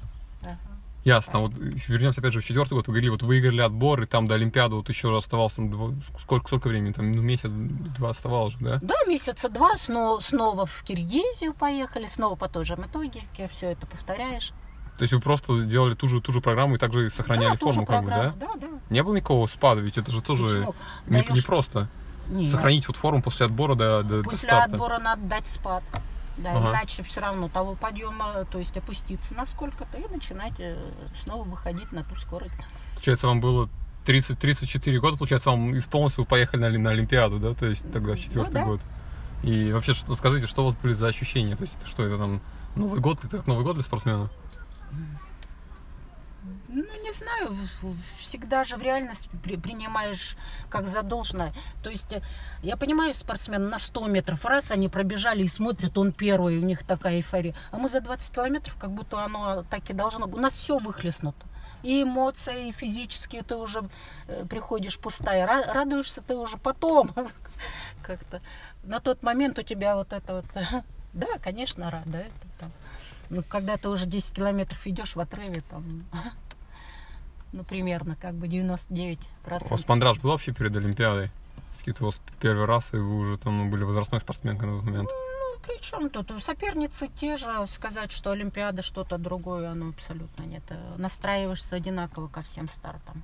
Ага. 0.43 0.59
Ясно. 1.05 1.41
Вот 1.41 1.53
вернемся 1.55 2.21
опять 2.21 2.33
же 2.33 2.41
в 2.41 2.45
четвертый 2.45 2.73
год, 2.75 2.89
вы 2.89 2.95
говорили, 2.95 3.11
вот 3.11 3.23
выиграли 3.23 3.61
отбор, 3.61 4.03
и 4.03 4.07
там 4.07 4.27
до 4.27 4.37
Олимпиады 4.37 4.77
вот 4.77 4.89
еще 4.89 5.17
оставалось 5.17 5.53
там 5.55 5.71
два- 5.71 5.93
сколько, 6.19 6.47
сколько 6.47 6.69
времени? 6.69 6.93
Там 6.93 7.13
ну, 7.13 7.21
месяц-два 7.21 8.11
оставалось 8.11 8.55
же, 8.55 8.61
да? 8.61 8.79
Да, 8.81 8.95
месяца 9.07 9.51
два 9.51 9.77
снова, 9.77 10.21
снова 10.21 10.65
в 10.65 10.83
Киргизию 10.83 11.53
поехали, 11.53 12.07
снова 12.07 12.37
по 12.37 12.49
той 12.49 12.65
же 12.65 12.77
методике, 12.77 13.49
все 13.49 13.73
это 13.73 13.87
повторяешь. 13.87 14.53
То 14.97 15.03
есть 15.03 15.13
вы 15.13 15.21
просто 15.21 15.63
делали 15.63 15.95
ту 15.95 16.07
же, 16.07 16.21
ту 16.21 16.33
же 16.33 16.41
программу 16.41 16.77
и 16.77 16.79
также 16.79 17.11
сохраняли 17.11 17.53
да, 17.53 17.57
форму, 17.57 17.85
как 17.85 18.05
бы, 18.05 18.11
да? 18.11 18.35
Да, 18.39 18.47
да. 18.61 18.67
Не 18.91 19.03
было 19.03 19.17
никакого 19.17 19.47
спада, 19.49 19.81
ведь 19.81 19.99
это 19.99 20.13
же 20.13 20.23
тоже 20.23 20.69
не, 21.07 21.19
Даешь- 21.23 21.31
не 21.31 21.41
просто. 21.41 21.89
Не, 22.29 22.47
Сохранить 22.47 22.87
вот 22.89 22.97
форму 22.97 23.21
после 23.23 23.47
отбора 23.47 23.75
до, 23.75 24.03
до, 24.03 24.19
до 24.19 24.25
После 24.25 24.39
старта. 24.49 24.73
отбора 24.75 24.99
надо 24.99 25.23
дать 25.23 25.47
спад. 25.47 25.83
Да, 26.37 26.53
Ага. 26.57 26.71
иначе 26.71 27.03
все 27.05 27.21
равно 27.21 27.49
того 27.49 27.75
подъема, 27.75 28.45
то 28.51 28.59
есть 28.59 28.77
опуститься 28.77 29.35
на 29.35 29.47
сколько-то 29.47 29.99
и 29.99 30.09
начинать 30.13 30.55
э, 30.59 30.77
снова 31.23 31.45
выходить 31.45 31.93
на 31.93 32.03
ту 32.03 32.17
скорость. 32.17 32.55
Получается, 32.95 33.27
вам 33.29 33.41
было 33.41 33.69
30, 34.05 34.39
34 34.39 34.99
года, 35.01 35.17
получается, 35.17 35.51
вам 35.51 35.77
исполнилось, 35.79 36.17
вы 36.19 36.25
поехали 36.25 36.61
на, 36.63 36.79
на 36.79 36.91
Олимпиаду, 36.91 37.39
да, 37.39 37.55
то 37.55 37.67
есть 37.67 37.91
тогда 37.93 38.15
в 38.15 38.19
четвертый 38.21 38.55
Ну 38.55 38.61
да. 38.61 38.65
год. 38.65 38.81
И 39.45 39.73
вообще, 39.73 39.93
что 39.95 40.15
скажите, 40.17 40.47
что 40.47 40.63
у 40.63 40.65
вас 40.67 40.75
были 40.75 40.93
за 40.93 41.07
ощущения? 41.09 41.55
То 41.57 41.63
есть, 41.65 41.77
это 41.77 41.87
что 41.87 42.03
это 42.03 42.19
там 42.19 42.41
Новый 42.75 42.99
год, 43.01 43.19
это 43.23 43.37
как 43.37 43.47
Новый 43.47 43.63
год 43.65 43.75
для 43.75 43.85
спортсмена? 43.85 44.29
Ну, 46.69 46.85
не 47.03 47.13
знаю, 47.13 47.57
всегда 48.19 48.65
же 48.65 48.77
в 48.77 48.83
реальность 48.83 49.31
при- 49.43 49.57
принимаешь 49.57 50.37
как 50.69 50.87
за 50.89 51.03
должное. 51.03 51.55
То 51.83 51.89
есть, 51.89 52.13
э, 52.13 52.21
я 52.63 52.77
понимаю, 52.77 53.15
спортсмен 53.15 53.71
на 53.71 53.79
100 53.79 54.09
метров, 54.09 54.45
раз 54.45 54.71
они 54.71 54.89
пробежали 54.91 55.43
и 55.45 55.49
смотрят, 55.49 55.97
он 55.97 56.13
первый, 56.13 56.59
у 56.59 56.63
них 56.63 56.85
такая 56.85 57.15
эйфория. 57.17 57.55
А 57.71 57.79
мы 57.79 57.89
за 57.89 58.01
20 58.01 58.35
километров, 58.35 58.77
как 58.79 58.91
будто 58.91 59.25
оно 59.25 59.63
так 59.71 59.89
и 59.89 59.95
должно 59.95 60.27
быть. 60.27 60.37
У 60.37 60.41
нас 60.41 60.53
все 60.53 60.79
выхлестнуто. 60.79 61.47
И 61.83 62.03
эмоции, 62.03 62.69
и 62.69 62.73
физические 62.73 63.43
ты 63.43 63.57
уже 63.57 63.89
э, 64.27 64.45
приходишь 64.49 64.99
пустая. 64.99 65.47
Ра- 65.47 65.73
радуешься 65.73 66.21
ты 66.21 66.35
уже 66.37 66.59
потом. 66.59 67.15
Как-то. 68.03 68.43
На 68.83 69.01
тот 69.01 69.23
момент 69.23 69.59
у 69.59 69.63
тебя 69.63 69.97
вот 69.97 70.13
это 70.13 70.35
вот... 70.35 70.45
Да, 71.15 71.39
конечно, 71.41 71.91
рада. 71.93 72.19
Это 72.19 72.49
там. 72.59 72.73
Ну, 73.31 73.43
когда 73.49 73.77
ты 73.77 73.89
уже 73.89 74.07
10 74.07 74.35
километров 74.35 74.87
идешь 74.87 75.17
в 75.17 75.21
отрыве, 75.21 75.63
там, 75.71 76.05
ну, 77.53 77.65
примерно, 77.65 78.17
как 78.17 78.35
бы 78.35 78.49
99 78.49 79.19
У 79.47 79.69
вас 79.69 79.89
мандраж 79.89 80.19
был 80.19 80.31
вообще 80.31 80.53
перед 80.53 80.77
Олимпиадой? 80.77 81.31
Какие-то 81.79 82.05
у 82.05 82.07
вас 82.07 82.21
первый 82.41 82.65
раз, 82.65 82.95
и 82.95 82.97
вы 82.97 83.19
уже 83.19 83.37
там 83.37 83.59
ну, 83.59 83.71
были 83.71 83.85
возрастной 83.85 84.21
спортсменкой 84.21 84.69
на 84.69 84.77
тот 84.77 84.85
момент. 84.87 85.11
Ну, 85.11 85.61
при 85.67 85.81
чем 85.83 86.09
тут? 86.09 86.33
Соперницы 86.43 87.09
те 87.09 87.37
же, 87.37 87.47
сказать, 87.69 88.11
что 88.11 88.31
Олимпиада 88.31 88.83
что-то 88.83 89.19
другое, 89.19 89.71
оно 89.71 89.91
абсолютно 89.91 90.45
нет. 90.45 90.63
Э, 90.71 90.95
Настраиваешься 90.97 91.77
одинаково 91.77 92.29
ко 92.29 92.41
всем 92.43 92.69
стартам. 92.69 93.23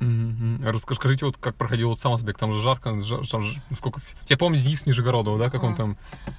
Мгм. 0.00 0.62
А 0.66 0.72
Расскажи, 0.72 0.98
скажите, 0.98 1.26
вот 1.26 1.36
как 1.36 1.54
проходил 1.56 1.90
вот 1.90 2.00
сам 2.00 2.16
забег, 2.16 2.38
там 2.38 2.54
же 2.54 2.62
жарко, 2.62 2.90
жа- 2.90 3.22
там 3.30 3.42
же 3.42 3.60
сколько... 3.74 4.00
Я 4.28 4.36
помню 4.38 4.58
Денис 4.58 4.86
Нижегородова, 4.86 5.38
да, 5.38 5.50
как 5.50 5.62
он 5.62 5.74
А. 5.74 5.76
там 5.76 5.96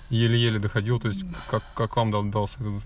еле-еле 0.09 0.59
доходил, 0.59 0.99
то 0.99 1.09
есть 1.09 1.23
как, 1.49 1.63
как 1.75 1.95
вам 1.95 2.09
дал- 2.11 2.23
дался 2.23 2.57
этот... 2.59 2.83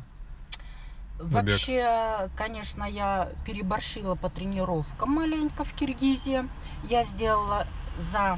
Забег. 1.18 1.32
Вообще, 1.54 2.30
конечно, 2.36 2.84
я 2.84 3.30
переборщила 3.46 4.16
по 4.16 4.30
тренировкам 4.30 5.12
маленько 5.12 5.64
в 5.64 5.72
Киргизии. 5.74 6.50
Я 6.90 7.06
сделала 7.06 7.66
за, 8.12 8.38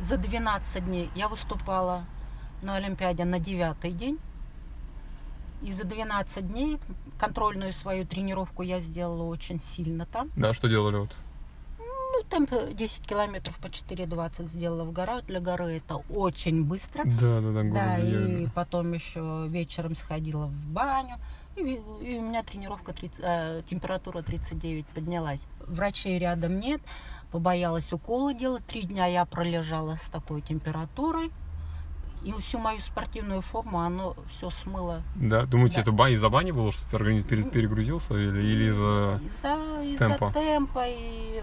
за 0.00 0.16
12 0.16 0.84
дней, 0.84 1.10
я 1.14 1.28
выступала 1.28 2.04
на 2.60 2.74
Олимпиаде 2.74 3.24
на 3.24 3.38
девятый 3.38 3.92
день. 3.92 4.18
И 5.62 5.70
за 5.70 5.84
12 5.84 6.48
дней 6.48 6.78
контрольную 7.18 7.72
свою 7.72 8.06
тренировку 8.06 8.62
я 8.62 8.80
сделала 8.80 9.24
очень 9.24 9.60
сильно 9.60 10.06
там. 10.06 10.30
Да, 10.36 10.54
что 10.54 10.68
делали 10.68 10.96
вот? 10.96 11.10
Ну, 11.78 12.24
темп 12.28 12.52
10 12.72 13.06
километров 13.06 13.58
по 13.58 13.66
4,20 13.66 14.46
сделала 14.46 14.84
в 14.84 14.92
горах. 14.92 15.24
Для 15.26 15.40
горы 15.40 15.76
это 15.76 15.96
очень 16.10 16.64
быстро. 16.64 17.04
Да, 17.04 17.40
да, 17.40 17.52
да, 17.52 17.62
Да, 17.62 17.98
и 17.98 18.46
потом 18.54 18.92
еще 18.92 19.46
вечером 19.48 19.94
сходила 19.94 20.46
в 20.46 20.66
баню. 20.68 21.16
И, 21.56 21.80
и 22.02 22.18
у 22.18 22.22
меня 22.22 22.42
тренировка 22.42 22.92
30, 22.92 23.20
э, 23.22 23.62
температура 23.68 24.22
39 24.22 24.86
поднялась. 24.86 25.46
Врачей 25.66 26.18
рядом 26.18 26.58
нет, 26.58 26.80
побоялась 27.32 27.92
уколы 27.92 28.34
делать. 28.34 28.64
Три 28.66 28.82
дня 28.82 29.06
я 29.06 29.24
пролежала 29.24 29.96
с 30.00 30.08
такой 30.08 30.40
температурой. 30.40 31.30
И 32.24 32.32
всю 32.40 32.58
мою 32.58 32.80
спортивную 32.80 33.40
форму 33.40 33.80
оно 33.80 34.14
все 34.28 34.50
смыло. 34.50 35.02
Да, 35.14 35.46
думаете, 35.46 35.76
Да. 35.76 35.82
это 35.82 35.92
ба- 35.92 36.10
из-за 36.10 36.28
бани 36.28 36.50
было, 36.50 36.72
что 36.72 36.82
организм 36.96 37.26
пере- 37.28 37.44
перегрузился 37.44 38.14
или, 38.14 38.40
или 38.40 38.70
из-за... 38.70 39.20
Из-за 39.24 39.82
из 39.84 39.98
темпа. 39.98 40.32
темпа. 40.32 40.84
И, 40.88 41.42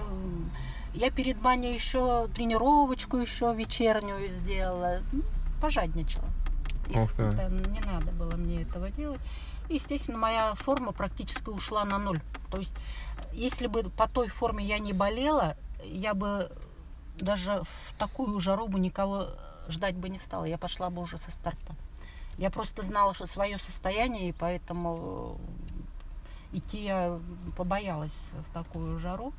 я 0.93 1.11
перед 1.11 1.38
баней 1.41 1.73
еще 1.73 2.28
тренировочку 2.36 3.17
еще 3.17 3.53
вечернюю 3.55 4.30
сделала. 4.30 4.99
Ну, 5.11 5.21
Пожадничала. 5.61 6.26
С- 6.93 7.09
ты. 7.09 7.32
да, 7.32 7.47
не 7.49 7.80
надо 7.80 8.11
было 8.11 8.36
мне 8.36 8.61
этого 8.63 8.89
делать. 8.89 9.21
И, 9.69 9.76
естественно, 9.76 10.17
моя 10.17 10.53
форма 10.55 10.91
практически 10.91 11.49
ушла 11.49 11.86
на 11.86 11.97
ноль. 11.97 12.21
То 12.51 12.57
есть, 12.57 12.76
если 13.34 13.67
бы 13.67 13.84
по 13.84 14.07
той 14.07 14.28
форме 14.28 14.63
я 14.63 14.78
не 14.80 14.93
болела, 14.93 15.55
я 15.84 16.13
бы 16.13 16.51
даже 17.17 17.63
в 17.63 17.93
такую 17.97 18.39
жару 18.39 18.67
бы 18.67 18.80
никого 18.80 19.30
ждать 19.70 19.95
бы 19.95 20.09
не 20.09 20.18
стала. 20.18 20.45
Я 20.45 20.57
пошла 20.57 20.89
бы 20.89 21.01
уже 21.01 21.18
со 21.18 21.32
старта. 21.32 21.76
Я 22.38 22.49
просто 22.49 22.84
знала, 22.84 23.13
что 23.13 23.28
свое 23.28 23.57
состояние, 23.57 24.30
и 24.30 24.34
поэтому 24.34 25.39
э, 26.51 26.57
идти 26.57 26.84
я 26.84 27.20
побоялась 27.55 28.28
в 28.49 28.53
такую 28.53 28.99
жару. 28.99 29.34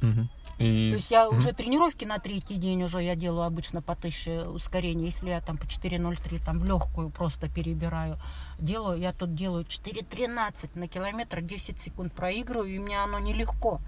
Мгм. 0.00 0.30
И... 0.58 0.90
То 0.90 0.96
есть 0.96 1.10
я 1.10 1.26
Мгм. 1.26 1.38
уже 1.38 1.52
тренировки 1.52 2.04
на 2.04 2.18
третий 2.18 2.56
день 2.56 2.82
уже 2.82 3.02
я 3.02 3.16
делаю 3.16 3.44
обычно 3.46 3.82
по 3.82 3.92
1000 3.94 4.48
ускорения. 4.48 5.06
Если 5.06 5.30
я 5.30 5.40
там 5.40 5.58
по 5.58 5.64
4.03 5.64 6.42
там 6.44 6.58
в 6.58 6.64
легкую 6.64 7.10
просто 7.10 7.48
перебираю, 7.48 8.18
делаю, 8.58 8.98
я 8.98 9.12
тут 9.12 9.34
делаю 9.34 9.64
4.13 9.64 10.70
на 10.78 10.88
километр, 10.88 11.40
10 11.40 11.78
секунд 11.80 12.12
проигрываю, 12.12 12.74
и 12.74 12.78
мне 12.78 12.98
оно 13.02 13.18
нелегко. 13.18 13.80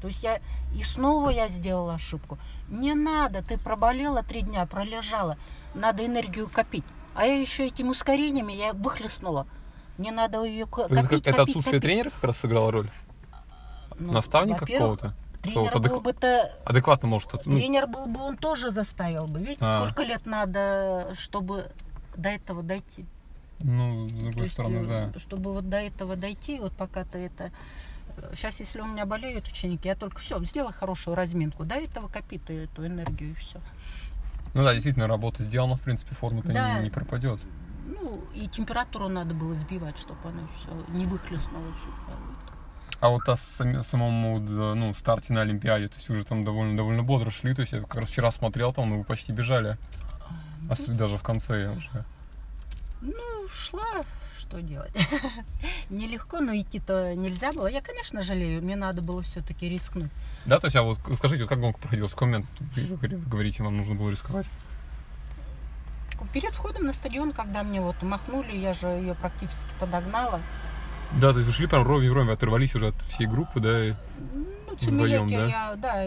То 0.00 0.08
есть 0.08 0.22
я 0.22 0.40
и 0.74 0.82
снова 0.82 1.30
я 1.30 1.48
сделала 1.48 1.94
ошибку. 1.94 2.38
Не 2.68 2.94
надо, 2.94 3.42
ты 3.42 3.58
проболела 3.58 4.22
три 4.22 4.42
дня, 4.42 4.64
пролежала. 4.66 5.36
Надо 5.74 6.04
энергию 6.06 6.48
копить. 6.48 6.84
А 7.14 7.24
я 7.24 7.40
еще 7.40 7.66
этими 7.66 7.88
ускорениями 7.88 8.52
я 8.52 8.72
выхлестнула. 8.72 9.46
Не 9.98 10.10
надо 10.12 10.44
ее 10.44 10.66
ко- 10.66 10.82
Это, 10.82 11.02
копить, 11.02 11.26
это 11.26 11.36
копить, 11.38 11.48
отсутствие 11.50 11.80
копить. 11.80 11.82
тренера 11.82 12.10
как 12.10 12.24
раз 12.24 12.38
сыграло 12.38 12.70
роль? 12.70 12.90
Ну, 13.98 14.12
Наставника 14.12 14.64
какого-то? 14.64 15.14
Тренер 15.42 15.70
Какого-то 15.70 15.88
был 15.88 15.98
адек- 15.98 16.02
бы-то 16.02 16.52
Адекватно 16.64 17.08
может... 17.08 17.32
ну, 17.46 17.52
Тренер 17.52 17.86
был 17.86 18.06
бы, 18.06 18.20
он 18.20 18.36
тоже 18.36 18.70
заставил 18.70 19.26
бы. 19.26 19.38
Видите, 19.40 19.60
А. 19.62 19.80
сколько 19.80 20.02
лет 20.02 20.26
надо, 20.26 21.10
чтобы 21.14 21.70
до 22.16 22.28
этого 22.28 22.62
дойти. 22.62 23.06
Ну, 23.60 24.08
с 24.08 24.12
То 24.12 24.18
другой 24.22 24.42
есть, 24.42 24.52
стороны, 24.54 24.76
э, 24.88 25.10
да. 25.12 25.18
Чтобы 25.20 25.52
вот 25.52 25.68
до 25.68 25.78
этого 25.78 26.14
дойти, 26.16 26.58
вот 26.60 26.72
пока 26.72 27.04
ты 27.04 27.18
это... 27.26 27.50
Сейчас, 28.34 28.60
если 28.60 28.80
у 28.80 28.86
меня 28.86 29.06
болеют 29.06 29.46
ученики, 29.46 29.88
я 29.88 29.94
только 29.96 30.20
все, 30.20 30.42
сделай 30.44 30.72
хорошую 30.72 31.14
разминку. 31.16 31.64
До 31.64 31.74
этого 31.76 32.08
копи 32.08 32.38
ты 32.38 32.64
эту 32.64 32.86
энергию 32.86 33.30
и 33.30 33.34
все. 33.34 33.60
Ну 34.54 34.62
да, 34.64 34.72
действительно, 34.72 35.06
работа 35.06 35.42
сделана, 35.44 35.76
в 35.76 35.80
принципе, 35.80 36.14
форма-то 36.14 36.48
Да. 36.52 36.78
не, 36.78 36.84
не 36.84 36.90
пропадет. 36.90 37.40
Ну, 37.86 38.24
и 38.34 38.48
температуру 38.48 39.08
надо 39.08 39.34
было 39.34 39.54
сбивать, 39.54 39.98
чтобы 39.98 40.20
она 40.28 40.46
все 40.56 40.68
не 40.96 41.04
выхлестнула 41.04 41.66
всю. 41.66 41.92
А 43.00 43.10
вот 43.10 43.28
о 43.28 43.36
самому 43.36 44.40
ну, 44.40 44.92
старте 44.92 45.32
на 45.32 45.42
Олимпиаде, 45.42 45.88
то 45.88 45.94
есть 45.96 46.10
уже 46.10 46.24
там 46.24 46.44
довольно, 46.44 46.76
довольно 46.76 47.04
бодро 47.04 47.30
шли, 47.30 47.54
то 47.54 47.60
есть 47.60 47.72
я 47.72 47.80
как 47.80 47.94
раз 47.94 48.08
вчера 48.08 48.32
смотрел, 48.32 48.72
там, 48.72 48.90
ну, 48.90 48.98
вы 48.98 49.04
почти 49.04 49.30
бежали, 49.30 49.76
а 50.68 50.74
с- 50.74 50.86
даже 50.86 51.16
в 51.16 51.22
конце 51.22 51.70
уже. 51.70 52.04
Ну, 53.00 53.48
шла, 53.48 54.02
что 54.48 54.62
делать. 54.62 54.92
Нелегко, 55.90 56.40
но 56.40 56.56
идти-то 56.56 57.14
нельзя 57.14 57.52
было. 57.52 57.66
Я, 57.66 57.80
конечно, 57.82 58.22
жалею, 58.22 58.62
мне 58.62 58.76
надо 58.76 59.02
было 59.02 59.22
все-таки 59.22 59.68
рискнуть. 59.68 60.10
Да, 60.46 60.58
то 60.58 60.66
есть, 60.66 60.76
а 60.76 60.82
вот 60.82 60.98
скажите, 61.16 61.42
вот 61.42 61.48
как 61.48 61.60
гонка 61.60 61.78
проходила, 61.80 62.08
с 62.08 62.12
какой 62.12 62.28
момент 62.28 62.46
вы, 62.76 63.08
говорите, 63.08 63.62
вам 63.62 63.76
нужно 63.76 63.94
было 63.94 64.10
рисковать? 64.10 64.46
Перед 66.32 66.54
входом 66.54 66.86
на 66.86 66.92
стадион, 66.92 67.32
когда 67.32 67.62
мне 67.62 67.80
вот 67.80 68.02
махнули, 68.02 68.56
я 68.56 68.74
же 68.74 68.86
ее 68.86 69.14
практически-то 69.14 69.86
догнала. 69.86 70.40
Да, 71.12 71.32
то 71.32 71.38
есть 71.38 71.46
вы 71.46 71.54
шли 71.54 71.66
прям 71.66 71.84
ровень 71.84 72.10
в 72.10 72.12
ровень, 72.12 72.32
оторвались 72.32 72.74
уже 72.74 72.88
от 72.88 73.00
всей 73.02 73.26
группы, 73.26 73.60
да. 73.60 73.96
Ну, 74.34 74.76
Вдвоем, 74.80 75.28
да? 75.28 75.46
я, 75.46 75.74
да, 75.76 76.04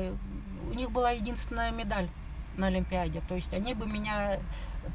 у 0.69 0.73
них 0.73 0.91
была 0.91 1.11
единственная 1.11 1.71
медаль 1.71 2.07
на 2.57 2.67
Олимпиаде. 2.67 3.21
То 3.27 3.35
есть 3.35 3.53
они 3.53 3.73
бы 3.73 3.85
меня 3.85 4.39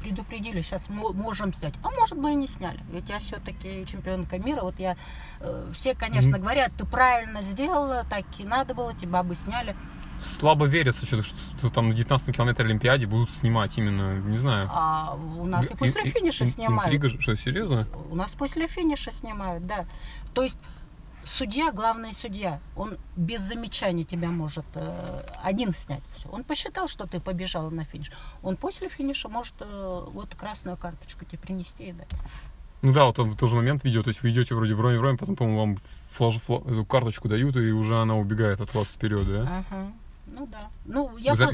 предупредили, 0.01 0.61
сейчас 0.61 0.89
можем 0.89 1.53
снять. 1.53 1.73
А 1.83 1.89
может 1.91 2.17
бы 2.17 2.31
и 2.31 2.35
не 2.35 2.47
сняли. 2.47 2.79
Ведь 2.91 3.09
я 3.09 3.19
все-таки 3.19 3.85
чемпионка 3.85 4.37
мира. 4.37 4.61
Вот 4.61 4.79
я, 4.79 4.95
э, 5.39 5.71
все, 5.75 5.95
конечно, 5.95 6.31
Мгм. 6.31 6.41
говорят, 6.41 6.71
ты 6.77 6.85
правильно 6.85 7.41
сделала, 7.41 8.05
так 8.09 8.25
и 8.37 8.43
надо 8.43 8.73
было, 8.73 8.93
тебя 8.93 9.23
бы 9.23 9.35
сняли. 9.35 9.75
Слабо 10.19 10.65
верится, 10.65 11.05
что, 11.05 11.21
что 11.21 11.69
там 11.69 11.89
на 11.89 11.93
19 11.93 12.35
километре 12.35 12.65
Олимпиаде 12.65 13.05
будут 13.05 13.29
снимать 13.31 13.77
именно, 13.77 14.17
не 14.19 14.37
знаю. 14.37 14.67
А 14.73 15.15
у 15.15 15.45
нас 15.45 15.69
и 15.69 15.75
после 15.75 16.01
ин- 16.03 16.11
финиша 16.11 16.43
ин- 16.43 16.49
снимают. 16.49 16.91
Интрига, 16.93 17.21
что, 17.21 17.35
серьезно? 17.35 17.87
У 18.09 18.15
нас 18.15 18.33
после 18.33 18.67
финиша 18.67 19.11
снимают, 19.11 19.67
да. 19.67 19.85
То 20.33 20.41
есть 20.41 20.57
судья, 21.27 21.71
главный 21.71 22.13
судья, 22.13 22.59
он 22.75 22.97
без 23.15 23.41
замечаний 23.41 24.05
тебя 24.05 24.29
может 24.29 24.65
э, 24.75 25.21
один 25.43 25.73
снять. 25.73 26.01
Всё. 26.15 26.29
Он 26.29 26.43
посчитал, 26.43 26.87
что 26.87 27.05
ты 27.05 27.19
побежала 27.19 27.69
на 27.69 27.83
финиш. 27.85 28.11
Он 28.41 28.55
после 28.55 28.89
финиша 28.89 29.29
может 29.29 29.53
э, 29.59 30.05
вот 30.11 30.33
красную 30.35 30.77
карточку 30.77 31.25
тебе 31.25 31.37
принести 31.39 31.89
и 31.89 31.91
дать. 31.91 32.09
Ну 32.81 32.93
да, 32.93 33.05
вот 33.05 33.17
в 33.17 33.35
тот 33.35 33.49
же 33.49 33.55
момент 33.55 33.83
видео, 33.83 34.03
то 34.03 34.09
есть 34.09 34.21
вы 34.21 34.31
идете 34.31 34.53
вроде 34.55 34.75
вровень 34.75 34.99
вровень, 34.99 35.17
потом, 35.17 35.35
по-моему, 35.35 35.59
вам 35.59 35.77
флаж, 36.11 36.35
фла- 36.47 36.63
эту 36.71 36.85
карточку 36.85 37.27
дают, 37.27 37.55
и 37.55 37.71
уже 37.71 37.99
она 37.99 38.15
убегает 38.15 38.61
от 38.61 38.73
вас 38.75 38.87
вперед, 38.87 39.27
да? 39.27 39.63
Ага. 39.69 39.91
Ну 40.27 40.45
да. 40.45 40.67
Ну, 40.85 41.17
я, 41.17 41.33
Вы 41.33 41.45
вы 41.47 41.53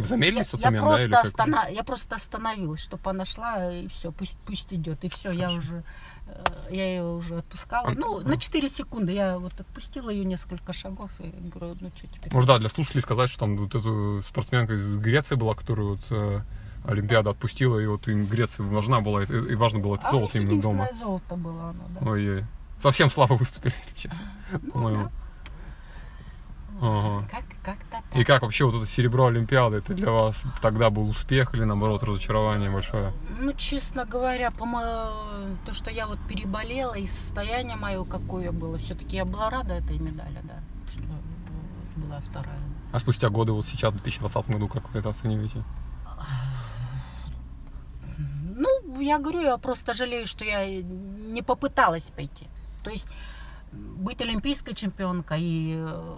я, 0.60 0.72
я 0.72 0.82
момент, 0.82 1.12
да, 1.12 1.22
просто 1.22 1.38
как 1.38 1.48
остана- 1.48 1.72
я 1.72 1.84
просто 1.84 2.16
остановилась, 2.16 2.82
чтобы 2.82 3.10
она 3.10 3.24
шла, 3.24 3.72
и 3.72 3.88
все, 3.88 4.12
пусть, 4.12 4.36
пусть 4.46 4.74
идет. 4.74 5.04
И 5.06 5.10
все, 5.10 5.32
я 5.32 5.48
Хорошо. 5.48 5.58
уже 5.60 5.78
э, 5.78 5.84
я 6.70 6.86
ее 6.86 7.04
уже 7.04 7.38
отпускала. 7.38 7.90
А- 7.90 7.94
ну, 7.94 8.20
а. 8.20 8.24
на 8.24 8.38
4 8.38 8.70
секунды 8.70 9.12
я 9.12 9.38
вот 9.38 9.60
отпустила 9.60 10.10
ее 10.10 10.26
несколько 10.26 10.74
шагов 10.74 11.12
и 11.20 11.30
говорю, 11.30 11.78
ну 11.80 11.92
что 11.96 12.08
теперь? 12.08 12.34
Может, 12.34 12.48
да, 12.48 12.60
для 12.60 12.70
слушателей 12.70 13.02
сказать, 13.02 13.30
что 13.30 13.40
там 13.40 13.58
вот 13.58 13.76
эту 13.76 14.24
спортсменка 14.24 14.74
из 14.74 14.98
Греции 15.00 15.36
была, 15.36 15.54
которую 15.54 15.96
вот 15.96 16.02
э, 16.10 16.40
Олимпиада 16.86 17.32
отпустила, 17.32 17.80
и 17.80 17.86
вот 17.86 18.08
им 18.08 18.26
Греция 18.26 18.66
важна 18.66 19.02
была, 19.02 19.24
и, 19.24 19.56
важно 19.56 19.80
было 19.80 19.96
это 19.96 20.08
А 20.08 20.12
золото 20.12 20.38
именно 20.38 20.62
дома. 20.62 20.88
золото 20.98 21.36
было 21.36 21.70
оно, 21.70 21.84
да. 22.00 22.10
Ой-ой. 22.10 22.46
Совсем 22.80 23.10
слабо 23.10 23.34
выступили, 23.36 23.74
если 23.86 24.00
честно. 24.10 24.26
Ну, 24.52 24.72
по-моему. 24.72 25.04
да. 25.06 25.12
Ага. 26.86 27.26
Как, 27.32 27.46
как-то 27.64 27.86
так. 27.92 28.04
И 28.20 28.26
как 28.26 28.42
вообще 28.42 28.66
вот 28.66 28.76
это 28.76 28.86
серебро 28.86 29.28
Олимпиады, 29.28 29.78
это 29.78 29.94
для 29.94 30.12
вас 30.12 30.44
тогда 30.62 30.90
был 30.90 31.08
успех 31.08 31.54
или 31.56 31.64
наоборот 31.64 32.04
разочарование 32.04 32.70
большое? 32.70 33.14
Ну, 33.40 33.54
честно 33.54 34.04
говоря, 34.04 34.52
по 34.52 34.66
то, 35.66 35.74
что 35.74 35.90
я 35.90 36.08
вот 36.08 36.20
переболела, 36.28 36.96
и 36.96 37.08
состояние 37.08 37.78
мое 37.78 38.04
какое 38.04 38.52
было, 38.52 38.78
все-таки 38.80 39.16
я 39.16 39.24
была 39.24 39.50
рада 39.50 39.76
этой 39.76 39.98
медали, 39.98 40.40
да, 40.44 40.62
что 40.92 41.04
была 41.96 42.20
вторая. 42.30 42.60
А 42.92 43.00
спустя 43.00 43.30
годы, 43.30 43.54
вот 43.54 43.66
сейчас, 43.66 43.94
в 43.94 43.96
2020 43.96 44.50
году, 44.50 44.68
как 44.68 44.94
вы 44.94 45.00
это 45.00 45.10
оцениваете? 45.10 45.64
Ну, 48.56 49.00
я 49.00 49.20
говорю, 49.20 49.42
я 49.42 49.58
просто 49.58 49.94
жалею, 49.94 50.28
что 50.28 50.44
я 50.44 50.66
не 50.82 51.42
попыталась 51.42 52.12
пойти. 52.12 52.48
То 52.84 52.92
есть 52.92 53.08
быть 53.72 54.22
олимпийской 54.22 54.74
чемпионкой 54.74 55.42
и 55.42 55.76
э, 55.78 56.16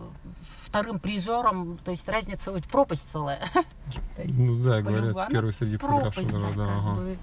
вторым 0.75 0.99
призером, 0.99 1.77
то 1.83 1.91
есть 1.91 2.07
разница, 2.09 2.51
вот 2.51 2.63
пропасть 2.65 3.09
целая. 3.09 3.49
Ну 4.25 4.55
да, 4.63 4.81
говорят, 4.81 5.29
первый 5.29 5.53
среди 5.53 5.77
проигравших 5.77 6.31
да, 6.31 6.67
ага. 6.67 7.15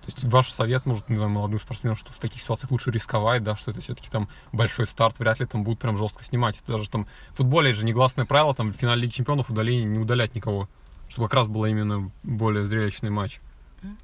То 0.00 0.06
есть 0.06 0.24
ваш 0.24 0.50
совет, 0.50 0.86
может, 0.86 1.08
не 1.08 1.16
знаю, 1.16 1.30
молодым 1.30 1.60
спортсменам, 1.60 1.96
что 1.96 2.12
в 2.12 2.18
таких 2.18 2.42
ситуациях 2.42 2.70
лучше 2.70 2.90
рисковать, 2.90 3.42
да, 3.42 3.54
что 3.54 3.70
это 3.70 3.80
все-таки 3.80 4.08
там 4.10 4.28
большой 4.52 4.86
старт, 4.86 5.18
вряд 5.18 5.40
ли 5.40 5.46
там 5.46 5.62
будут 5.62 5.78
прям 5.78 5.96
жестко 5.98 6.24
снимать. 6.24 6.56
Это 6.62 6.72
даже 6.72 6.90
там 6.90 7.06
в 7.30 7.36
футболе 7.36 7.72
же 7.72 7.84
негласное 7.84 8.24
правило, 8.24 8.54
там 8.54 8.72
в 8.72 8.76
финале 8.76 9.02
Лиги 9.02 9.12
Чемпионов 9.12 9.50
удаление 9.50 9.84
не 9.84 9.98
удалять 9.98 10.34
никого. 10.34 10.68
Чтобы 11.08 11.28
как 11.28 11.34
раз 11.34 11.48
было 11.48 11.66
именно 11.66 12.10
более 12.22 12.64
зрелищный 12.64 13.10
матч. 13.10 13.40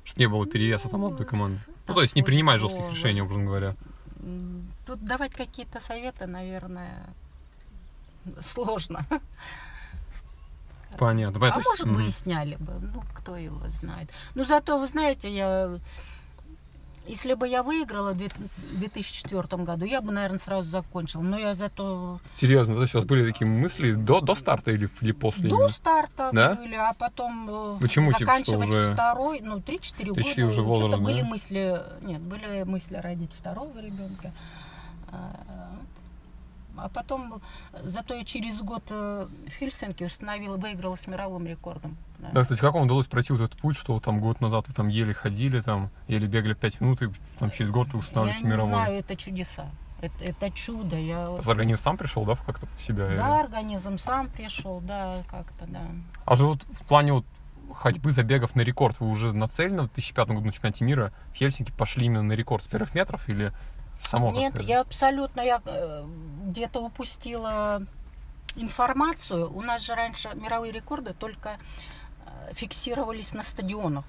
Чтобы 0.04 0.20
не 0.20 0.26
было 0.28 0.46
перевеса 0.46 0.88
там 0.88 1.04
одной 1.04 1.26
команды. 1.26 1.58
Ну, 1.88 1.94
то 1.94 2.02
есть 2.02 2.14
не 2.14 2.22
принимать 2.22 2.60
жестких 2.60 2.90
решений, 2.90 3.22
образно 3.22 3.44
говоря. 3.44 3.76
Тут 4.86 5.04
давать 5.04 5.32
какие-то 5.32 5.80
советы, 5.80 6.26
наверное, 6.26 7.06
сложно. 8.40 9.04
Понятно. 10.98 11.48
А 11.48 11.58
может 11.58 11.92
бы 11.92 12.06
и 12.06 12.10
сняли 12.10 12.56
бы, 12.56 12.72
ну, 12.80 13.02
кто 13.14 13.36
его 13.36 13.60
знает. 13.68 14.08
Ну, 14.34 14.44
зато, 14.44 14.78
вы 14.78 14.86
знаете, 14.86 15.28
я... 15.34 15.78
Если 17.06 17.34
бы 17.34 17.46
я 17.46 17.62
выиграла 17.62 18.14
в 18.14 18.16
2004 18.16 19.62
году, 19.62 19.84
я 19.84 20.00
бы, 20.00 20.10
наверное, 20.12 20.38
сразу 20.38 20.68
закончила. 20.68 21.22
Но 21.22 21.38
я 21.38 21.54
зато... 21.54 22.18
Серьезно, 22.34 22.74
то 22.74 22.82
есть 22.82 22.94
у 22.94 22.98
вас 22.98 23.04
были 23.04 23.30
такие 23.30 23.48
мысли 23.48 23.92
до, 23.92 24.20
до 24.20 24.34
старта 24.34 24.72
или, 24.72 24.88
или 25.00 25.12
после? 25.12 25.48
До 25.48 25.68
старта 25.68 26.30
да? 26.32 26.54
были, 26.56 26.74
а 26.74 26.92
потом 26.94 27.78
Почему, 27.78 28.10
заканчивать 28.10 28.66
типа, 28.66 28.78
уже... 28.78 28.92
второй, 28.92 29.40
ну, 29.40 29.58
3-4 29.58 30.08
года. 30.08 30.46
уже 30.46 30.62
возраст, 30.62 30.98
да? 30.98 30.98
были 30.98 31.22
мысли... 31.22 31.80
Нет, 32.02 32.20
были 32.22 32.64
мысли 32.64 32.96
родить 32.96 33.30
второго 33.38 33.78
ребенка. 33.78 34.32
А, 35.16 35.76
а 36.76 36.88
потом, 36.88 37.40
зато 37.82 38.14
я 38.14 38.24
через 38.24 38.60
год 38.60 38.82
э, 38.90 39.26
в 39.46 39.50
Хельсинки 39.50 40.04
установила, 40.04 40.56
выиграла 40.56 40.94
с 40.94 41.06
мировым 41.06 41.46
рекордом. 41.46 41.96
Да. 42.18 42.28
да, 42.32 42.42
кстати, 42.42 42.60
как 42.60 42.74
вам 42.74 42.84
удалось 42.84 43.06
пройти 43.06 43.32
вот 43.32 43.42
этот 43.42 43.58
путь, 43.58 43.76
что 43.76 43.98
там 44.00 44.20
год 44.20 44.40
назад 44.40 44.68
вы 44.68 44.74
там 44.74 44.88
еле 44.88 45.14
ходили, 45.14 45.60
там, 45.60 45.90
еле 46.06 46.26
бегали 46.26 46.54
5 46.54 46.80
минут, 46.80 47.02
и 47.02 47.10
там 47.38 47.50
через 47.50 47.70
год 47.70 47.88
вы 47.92 48.00
устанавливаете 48.00 48.44
я 48.44 48.50
мировой? 48.50 48.72
Я 48.72 48.78
не 48.78 48.84
знаю, 48.84 48.98
это 48.98 49.16
чудеса. 49.16 49.66
Это, 50.02 50.24
это 50.24 50.50
чудо. 50.50 50.96
Я... 50.96 51.34
Организм 51.46 51.78
сам 51.78 51.96
пришел, 51.96 52.24
да, 52.24 52.36
как-то 52.36 52.66
в 52.66 52.80
себя? 52.80 53.06
Да, 53.08 53.14
или... 53.14 53.44
организм 53.44 53.96
сам 53.96 54.28
пришел, 54.28 54.80
да, 54.80 55.22
как-то, 55.28 55.66
да. 55.66 55.80
А 56.26 56.36
же 56.36 56.46
вот 56.46 56.62
в 56.64 56.84
плане 56.86 57.14
вот 57.14 57.24
ходьбы, 57.72 58.10
забегов 58.10 58.54
на 58.54 58.60
рекорд, 58.60 59.00
вы 59.00 59.08
уже 59.08 59.32
нацелены 59.32 59.82
в 59.82 59.86
2005 59.86 60.28
году 60.28 60.40
на 60.42 60.52
чемпионате 60.52 60.84
мира 60.84 61.12
в 61.32 61.36
Хельсинки 61.36 61.72
пошли 61.72 62.06
именно 62.06 62.22
на 62.22 62.32
рекорд 62.32 62.64
с 62.64 62.66
первых 62.66 62.94
метров 62.94 63.28
или 63.28 63.52
само 64.00 64.32
Нет, 64.32 64.60
я 64.60 64.80
абсолютно, 64.80 65.40
я 65.40 65.60
э, 65.64 66.04
где-то 66.46 66.80
упустила 66.80 67.82
информацию. 68.56 69.52
У 69.52 69.62
нас 69.62 69.82
же 69.82 69.94
раньше 69.94 70.30
мировые 70.34 70.72
рекорды 70.72 71.14
только 71.14 71.58
э, 72.26 72.52
фиксировались 72.54 73.32
на 73.32 73.42
стадионах. 73.42 74.04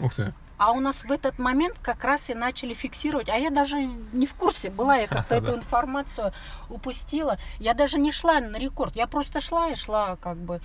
Ух 0.00 0.14
ты. 0.14 0.34
А 0.58 0.70
у 0.70 0.80
нас 0.80 1.04
в 1.04 1.10
этот 1.10 1.38
момент 1.38 1.76
как 1.82 2.04
раз 2.04 2.30
и 2.30 2.34
начали 2.34 2.74
фиксировать. 2.74 3.28
А 3.28 3.36
я 3.36 3.50
даже 3.50 3.82
не 3.82 4.26
в 4.26 4.34
курсе 4.34 4.70
была, 4.70 4.96
я 4.96 5.08
как-то 5.08 5.34
эту 5.36 5.56
информацию 5.56 6.32
упустила. 6.68 7.38
Я 7.58 7.74
даже 7.74 7.98
не 7.98 8.12
шла 8.12 8.40
на 8.40 8.58
рекорд, 8.58 8.94
я 8.96 9.06
просто 9.06 9.40
шла 9.40 9.70
и 9.70 9.74
шла 9.74 10.16
как 10.16 10.36
бы. 10.36 10.60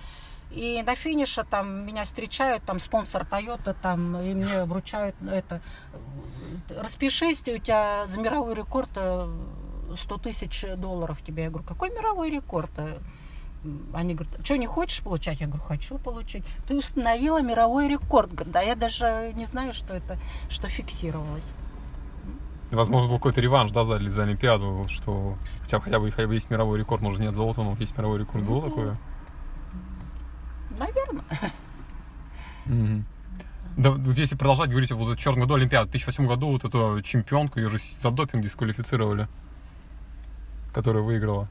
И 0.50 0.82
на 0.82 0.94
финише 0.94 1.44
там 1.44 1.86
меня 1.86 2.04
встречают, 2.04 2.62
там 2.64 2.80
спонсор 2.80 3.26
Toyota, 3.30 3.76
там, 3.80 4.16
и 4.16 4.32
мне 4.32 4.64
вручают 4.64 5.14
это. 5.30 5.60
Распишись, 6.70 7.42
у 7.42 7.58
тебя 7.58 8.06
за 8.06 8.18
мировой 8.18 8.54
рекорд 8.54 8.90
100 8.90 9.28
э, 9.90 10.18
тысяч 10.22 10.64
долларов 10.76 11.20
тебе. 11.22 11.44
Я 11.44 11.50
говорю, 11.50 11.66
какой 11.66 11.90
мировой 11.90 12.30
рекорд? 12.30 12.70
Они 13.92 14.14
говорят, 14.14 14.44
что 14.44 14.56
не 14.56 14.66
хочешь 14.66 15.02
получать? 15.02 15.40
Я 15.40 15.48
говорю, 15.48 15.64
хочу 15.64 15.98
получить. 15.98 16.44
Ты 16.66 16.78
установила 16.78 17.42
мировой 17.42 17.88
рекорд. 17.88 18.32
Говорю, 18.32 18.50
да 18.50 18.62
я 18.62 18.74
даже 18.74 19.32
не 19.34 19.44
знаю, 19.44 19.74
что 19.74 19.94
это, 19.94 20.16
что 20.48 20.68
фиксировалось. 20.68 21.52
Возможно, 22.70 23.08
был 23.08 23.16
какой-то 23.16 23.40
реванш, 23.40 23.72
да, 23.72 23.84
за, 23.84 23.98
за 24.10 24.22
Олимпиаду, 24.22 24.86
что 24.88 25.36
хотя, 25.62 25.80
хотя 25.80 25.98
бы 25.98 26.10
хотя 26.10 26.28
бы 26.28 26.34
есть 26.34 26.50
мировой 26.50 26.78
рекорд, 26.78 27.02
может, 27.02 27.20
нет 27.20 27.34
золота, 27.34 27.62
но 27.62 27.74
есть 27.78 27.96
мировой 27.96 28.18
рекорд. 28.18 28.44
Было 28.44 28.60
ну, 28.60 28.68
такое? 28.68 28.98
Наверное. 30.78 31.24
Mm-hmm. 32.66 33.02
Да, 33.76 33.90
вот 33.92 34.18
если 34.18 34.36
продолжать 34.36 34.70
говорить, 34.70 34.90
вот 34.90 35.16
в 35.16 35.20
черном 35.20 35.42
году 35.42 35.54
Олимпиада, 35.54 35.86
в 35.86 35.90
2008 35.90 36.26
году 36.26 36.50
вот 36.50 36.64
эту 36.64 37.00
чемпионку, 37.02 37.60
ее 37.60 37.68
же 37.68 37.78
за 37.78 38.10
допинг 38.10 38.42
дисквалифицировали, 38.42 39.28
которая 40.74 41.02
выиграла, 41.02 41.48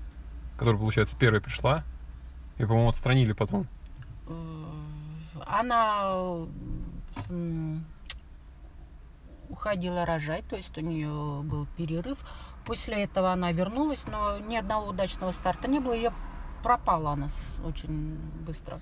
которая, 0.57 0.79
получается, 0.79 1.15
первая 1.17 1.41
пришла, 1.41 1.83
и, 2.57 2.65
по-моему, 2.65 2.89
отстранили 2.89 3.33
потом. 3.33 3.67
Она 5.45 6.13
уходила 9.49 10.05
рожать, 10.05 10.45
то 10.49 10.57
есть 10.57 10.77
у 10.77 10.81
нее 10.81 11.41
был 11.43 11.65
перерыв. 11.77 12.19
После 12.65 13.03
этого 13.03 13.31
она 13.31 13.53
вернулась, 13.53 14.05
но 14.07 14.37
ни 14.39 14.57
одного 14.57 14.89
удачного 14.89 15.31
старта 15.31 15.69
не 15.69 15.79
было. 15.79 15.93
Ее 15.93 16.11
пропала 16.61 17.11
она 17.11 17.27
очень 17.63 18.17
быстро. 18.45 18.81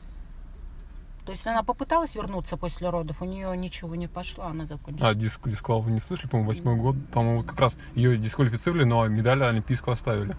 То 1.26 1.32
есть 1.32 1.48
она 1.48 1.64
попыталась 1.64 2.16
вернуться 2.16 2.56
после 2.56 2.90
родов, 2.90 3.22
у 3.22 3.26
нее 3.26 3.56
ничего 3.58 3.96
не 3.96 4.08
пошло, 4.08 4.46
она 4.46 4.66
закончила. 4.66 5.10
А 5.10 5.16
диск, 5.16 5.48
дисквал 5.48 5.82
вы 5.82 5.92
не 5.92 6.00
слышали, 6.00 6.28
по-моему, 6.28 6.50
восьмой 6.50 6.76
год, 6.76 6.96
по-моему, 7.12 7.40
вот 7.40 7.48
как 7.48 7.60
раз 7.60 7.78
ее 7.96 8.18
дисквалифицировали, 8.18 8.84
но 8.84 9.08
медаль 9.08 9.44
олимпийскую 9.44 9.94
оставили. 9.94 10.36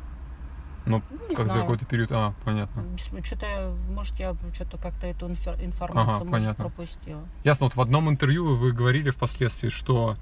Ну, 0.87 1.03
не 1.29 1.35
как 1.35 1.47
знаю. 1.47 1.51
за 1.51 1.61
какой-то 1.61 1.85
период, 1.85 2.13
а, 2.13 2.33
понятно. 2.45 2.85
Что-то, 2.97 3.77
может, 3.91 4.15
я 4.21 4.37
что-то 4.55 4.79
как-то 4.79 5.09
эту 5.09 5.27
информацию 5.27 6.03
ага, 6.03 6.19
может, 6.19 6.31
понятно. 6.31 6.65
пропустила. 6.65 7.23
Ясно, 7.43 7.67
вот 7.67 7.75
в 7.75 7.81
одном 7.81 8.09
интервью 8.09 8.55
вы 8.55 8.71
говорили 8.71 9.11
впоследствии, 9.11 9.69
что 9.69 10.15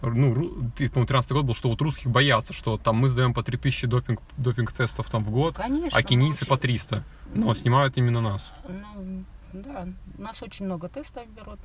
ну, 0.00 0.34
по-моему, 0.34 1.06
13 1.06 1.32
год 1.32 1.44
был, 1.44 1.54
что 1.54 1.68
вот 1.68 1.80
русских 1.82 2.10
боятся, 2.10 2.54
что 2.54 2.78
там 2.78 2.96
мы 2.96 3.08
сдаем 3.08 3.34
по 3.34 3.42
3000 3.42 3.86
допинг, 3.86 4.20
допинг-тестов 4.38 5.10
там 5.10 5.24
в 5.24 5.30
год, 5.30 5.56
Конечно, 5.56 5.98
а 5.98 6.02
кенийцы 6.02 6.46
по 6.46 6.56
300, 6.56 7.02
но 7.34 7.46
ну, 7.46 7.54
снимают 7.54 7.96
именно 7.96 8.20
нас. 8.20 8.52
Ну, 8.68 9.24
да, 9.52 9.88
у 10.18 10.22
нас 10.22 10.42
очень 10.42 10.66
много 10.66 10.88
тестов 10.88 11.26
берут. 11.28 11.60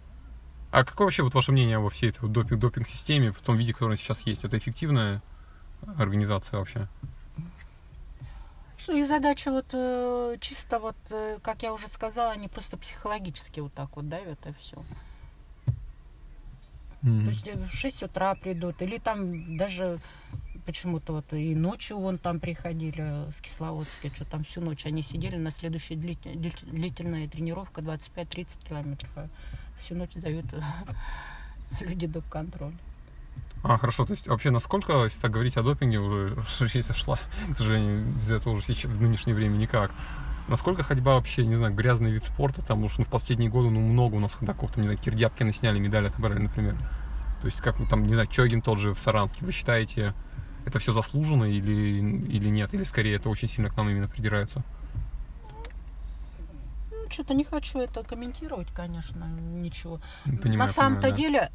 А 0.72 0.86
какое 0.86 1.06
вообще 1.06 1.24
вот 1.24 1.34
ваше 1.34 1.52
мнение 1.52 1.80
во 1.80 1.90
всей 1.90 2.10
этой 2.10 2.30
допинг, 2.30 2.60
допинг-системе, 2.60 3.32
в 3.32 3.40
том 3.42 3.58
виде, 3.58 3.74
который 3.74 3.98
сейчас 3.98 4.22
есть? 4.22 4.46
Это 4.46 4.58
эффективная 4.58 5.22
организация 5.98 6.60
вообще? 6.60 6.88
Что 8.78 8.94
и 8.94 9.04
задача 9.04 9.52
вот 9.52 9.68
э, 9.74 10.38
чисто 10.40 10.80
вот, 10.80 10.96
э, 11.12 11.38
как 11.44 11.62
я 11.62 11.74
уже 11.74 11.88
сказала, 11.88 12.32
они 12.32 12.48
просто 12.48 12.78
психологически 12.78 13.60
вот 13.60 13.74
так 13.74 13.96
вот 13.96 14.10
давят 14.10 14.40
и 14.48 14.54
все. 14.54 14.78
Mm-hmm. 17.04 17.24
То 17.24 17.30
есть 17.30 17.48
э, 17.48 17.58
в 17.58 17.70
6 17.70 18.04
утра 18.04 18.34
придут, 18.36 18.82
или 18.82 18.98
там 18.98 19.58
даже 19.58 20.00
почему-то 20.62 21.14
вот 21.14 21.34
и 21.34 21.56
ночью 21.56 21.98
вон 21.98 22.18
там 22.18 22.40
приходили 22.40 23.30
в 23.32 23.42
Кисловодске, 23.42 24.12
что 24.14 24.26
там 24.26 24.44
всю 24.44 24.62
ночь 24.62 24.86
они 24.86 25.02
сидели, 25.02 25.36
на 25.36 25.52
следующая 25.52 25.96
длительная 25.96 27.28
тренировка 27.28 27.82
25-30 27.82 28.68
километров, 28.68 29.10
а 29.16 29.30
всю 29.80 29.96
ночь 29.96 30.14
сдают 30.14 30.46
люди 31.82 32.08
доп-контроль. 32.08 32.74
А, 33.64 33.78
хорошо, 33.78 34.06
то 34.06 34.14
есть 34.14 34.28
вообще 34.28 34.50
насколько, 34.50 35.04
если 35.04 35.22
так 35.22 35.32
говорить 35.32 35.56
о 35.56 35.64
допинге, 35.64 36.00
уже 36.00 36.36
жизнь 36.60 36.82
сошла, 36.82 37.20
к 37.54 37.58
сожалению, 37.58 38.08
из 38.20 38.32
этого 38.32 38.54
уже 38.54 38.66
сейчас, 38.66 38.92
в 38.92 39.02
нынешнее 39.02 39.36
время 39.36 39.58
никак. 39.58 39.92
Насколько 40.48 40.84
ходьба 40.84 41.16
вообще, 41.16 41.46
не 41.46 41.56
знаю, 41.56 41.74
грязный 41.74 42.12
вид 42.12 42.24
спорта, 42.24 42.66
там, 42.66 42.84
уж 42.84 42.98
ну, 42.98 43.04
в 43.04 43.08
последние 43.08 43.50
годы, 43.50 43.70
ну, 43.70 43.80
много 43.80 44.16
у 44.16 44.20
нас 44.20 44.34
ходаков, 44.34 44.72
там, 44.72 44.82
не 44.82 44.88
знаю, 44.88 45.00
Кирдяпкины 45.00 45.54
сняли 45.54 45.80
медали, 45.80 46.08
отобрали, 46.08 46.40
например. 46.40 46.76
То 47.42 47.46
есть, 47.46 47.62
как, 47.62 47.76
там, 47.90 48.06
не 48.06 48.14
знаю, 48.14 48.28
Чогин 48.28 48.62
тот 48.62 48.80
же 48.80 48.94
в 48.94 49.00
Саранске, 49.00 49.46
вы 49.46 49.52
считаете, 49.52 50.14
это 50.66 50.80
все 50.80 50.94
заслуженно 50.94 51.46
или, 51.46 52.00
или 52.28 52.50
нет? 52.50 52.74
Или 52.74 52.84
скорее 52.84 53.16
это 53.16 53.30
очень 53.30 53.48
сильно 53.48 53.70
к 53.70 53.78
нам 53.78 53.90
именно 53.90 54.08
придирается? 54.08 54.64
Ну, 56.92 57.10
что-то 57.10 57.34
не 57.34 57.44
хочу 57.44 57.80
это 57.80 58.04
комментировать, 58.04 58.68
конечно, 58.74 59.26
ничего. 59.26 60.00
Понимаю, 60.26 60.58
На 60.60 60.68
самом-то 60.68 61.10
да. 61.10 61.16
деле 61.16 61.52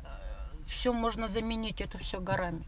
все 0.66 0.92
можно 0.92 1.28
заменить, 1.28 1.80
это 1.80 1.98
все 1.98 2.20
горами. 2.20 2.64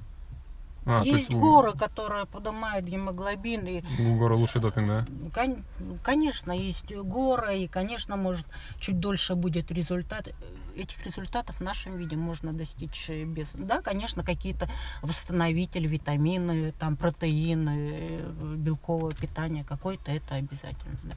А, 0.88 1.02
есть, 1.04 1.28
есть 1.28 1.34
горы, 1.34 1.72
которые 1.74 2.24
поднимают 2.24 2.86
гемоглобин. 2.86 3.66
И, 3.66 3.82
горы 4.16 4.36
лучший 4.36 4.60
допинг, 4.62 4.88
да? 4.88 5.06
Кон, 5.34 5.64
конечно, 6.02 6.50
есть 6.50 6.90
горы, 6.94 7.58
и, 7.58 7.68
конечно, 7.68 8.16
может, 8.16 8.46
чуть 8.80 8.98
дольше 8.98 9.34
будет 9.34 9.70
результат. 9.70 10.28
Этих 10.74 11.04
результатов 11.04 11.56
в 11.56 11.60
нашем 11.60 11.96
виде 11.96 12.16
можно 12.16 12.52
достичь 12.52 13.10
без... 13.10 13.52
Да, 13.52 13.82
конечно, 13.82 14.24
какие-то 14.24 14.68
восстановители, 15.02 15.86
витамины, 15.86 16.72
там, 16.72 16.96
протеины, 16.96 18.20
белковое 18.56 19.12
питание 19.12 19.64
какое-то, 19.64 20.10
это 20.10 20.36
обязательно, 20.36 20.98
да. 21.02 21.14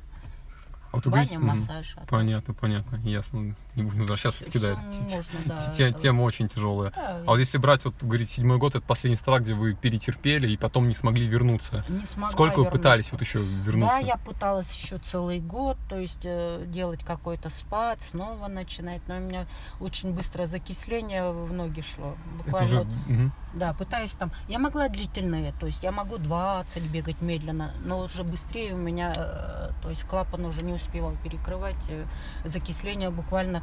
А 0.92 0.98
вот 0.98 1.08
Баня, 1.08 1.40
говорите- 1.40 1.40
массаж. 1.40 1.96
а 1.96 2.06
Понятно, 2.06 2.54
понятно, 2.54 2.98
ясно. 2.98 3.56
Не 3.76 3.84
будем 3.84 4.02
возвращаться 4.02 4.44
таки, 4.44 4.60
да. 4.60 4.76
всё 4.76 4.76
т- 4.76 5.08
т- 5.10 5.16
можно, 5.16 5.40
да, 5.46 5.92
Тема 6.00 6.22
очень 6.24 6.50
тяжелая. 6.50 6.92
Да, 6.92 7.22
А 7.26 7.30
вот 7.32 7.40
если 7.40 7.58
брать, 7.58 7.86
вот, 7.86 7.96
говорит, 8.02 8.30
седьмой 8.30 8.58
год, 8.58 8.76
это 8.76 8.86
последний 8.86 9.16
страх, 9.16 9.44
где 9.44 9.54
вы 9.54 9.74
перетерпели 9.76 10.50
и 10.50 10.58
потом 10.58 10.88
не 10.90 10.96
смогли 10.96 11.26
вернуться. 11.26 11.86
не 11.88 12.04
смогла 12.06 12.32
Сколько 12.32 12.60
вы 12.60 12.66
пытались 12.66 13.12
вот 13.12 13.22
еще 13.22 13.40
вернуться? 13.40 13.96
Да, 13.96 14.06
я 14.06 14.18
пыталась 14.18 14.72
еще 14.74 14.98
целый 14.98 15.40
год, 15.40 15.78
то 15.90 15.98
есть 15.98 16.22
э, 16.26 16.66
делать 16.68 17.04
какой-то 17.06 17.50
спад, 17.50 18.02
снова 18.02 18.48
начинать, 18.48 19.02
но 19.08 19.16
у 19.16 19.20
меня 19.20 19.48
очень 19.80 20.12
быстрое 20.14 20.48
закисление 20.48 21.32
в 21.32 21.54
ноги 21.54 21.82
шло. 21.82 22.16
это 22.40 22.44
Буквально 22.46 22.66
уже... 22.68 22.78
вот, 22.80 23.32
да, 23.54 23.74
пытаюсь 23.74 24.12
там. 24.14 24.32
Я 24.50 24.60
могла 24.60 24.90
длительные, 24.90 25.54
то 25.60 25.66
есть 25.66 25.84
я 25.84 25.92
могу 25.92 26.18
20 26.18 26.84
бегать 26.84 27.22
медленно, 27.22 27.74
но 27.86 28.00
уже 28.00 28.24
быстрее 28.24 28.74
у 28.74 28.78
меня, 28.78 29.14
э, 29.16 29.70
то 29.82 29.90
есть 29.90 30.04
клапан 30.04 30.46
уже 30.46 30.62
не 30.66 30.74
успевал 30.74 31.14
перекрывать. 31.24 31.76
э, 31.90 32.06
Закисление 32.44 33.10
буквально 33.12 33.61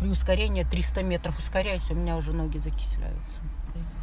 при 0.00 0.08
ускорении 0.08 0.64
300 0.64 1.02
метров 1.02 1.38
ускоряюсь, 1.38 1.90
у 1.90 1.94
меня 1.94 2.16
уже 2.16 2.32
ноги 2.32 2.58
закисляются. 2.58 3.40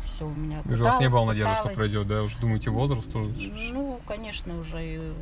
Все, 0.05 0.25
у 0.25 0.33
меня 0.33 0.61
Уже 0.65 0.83
у 0.83 0.87
вас 0.87 0.99
не 0.99 1.05
пыталась, 1.07 1.13
было 1.13 1.25
надежды, 1.25 1.53
что 1.53 1.63
пыталась. 1.63 1.77
пройдет, 1.77 2.07
да? 2.07 2.23
Уже 2.23 2.37
думаете, 2.39 2.69
возраст 2.71 3.11
тоже? 3.11 3.33
Ну, 3.73 3.99
конечно, 4.07 4.57
уже 4.59 5.13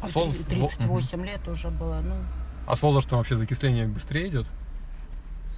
А 0.00 0.08
с 0.08 0.12
три- 0.12 0.22
возраст- 0.22 0.48
38 0.48 1.24
лет 1.26 1.46
уже 1.48 1.68
было. 1.70 2.00
Ну, 2.02 2.14
А 2.66 2.76
с 2.76 2.82
возрастом 2.82 3.18
вообще 3.18 3.36
закисление 3.36 3.86
быстрее 3.86 4.28
идет? 4.28 4.46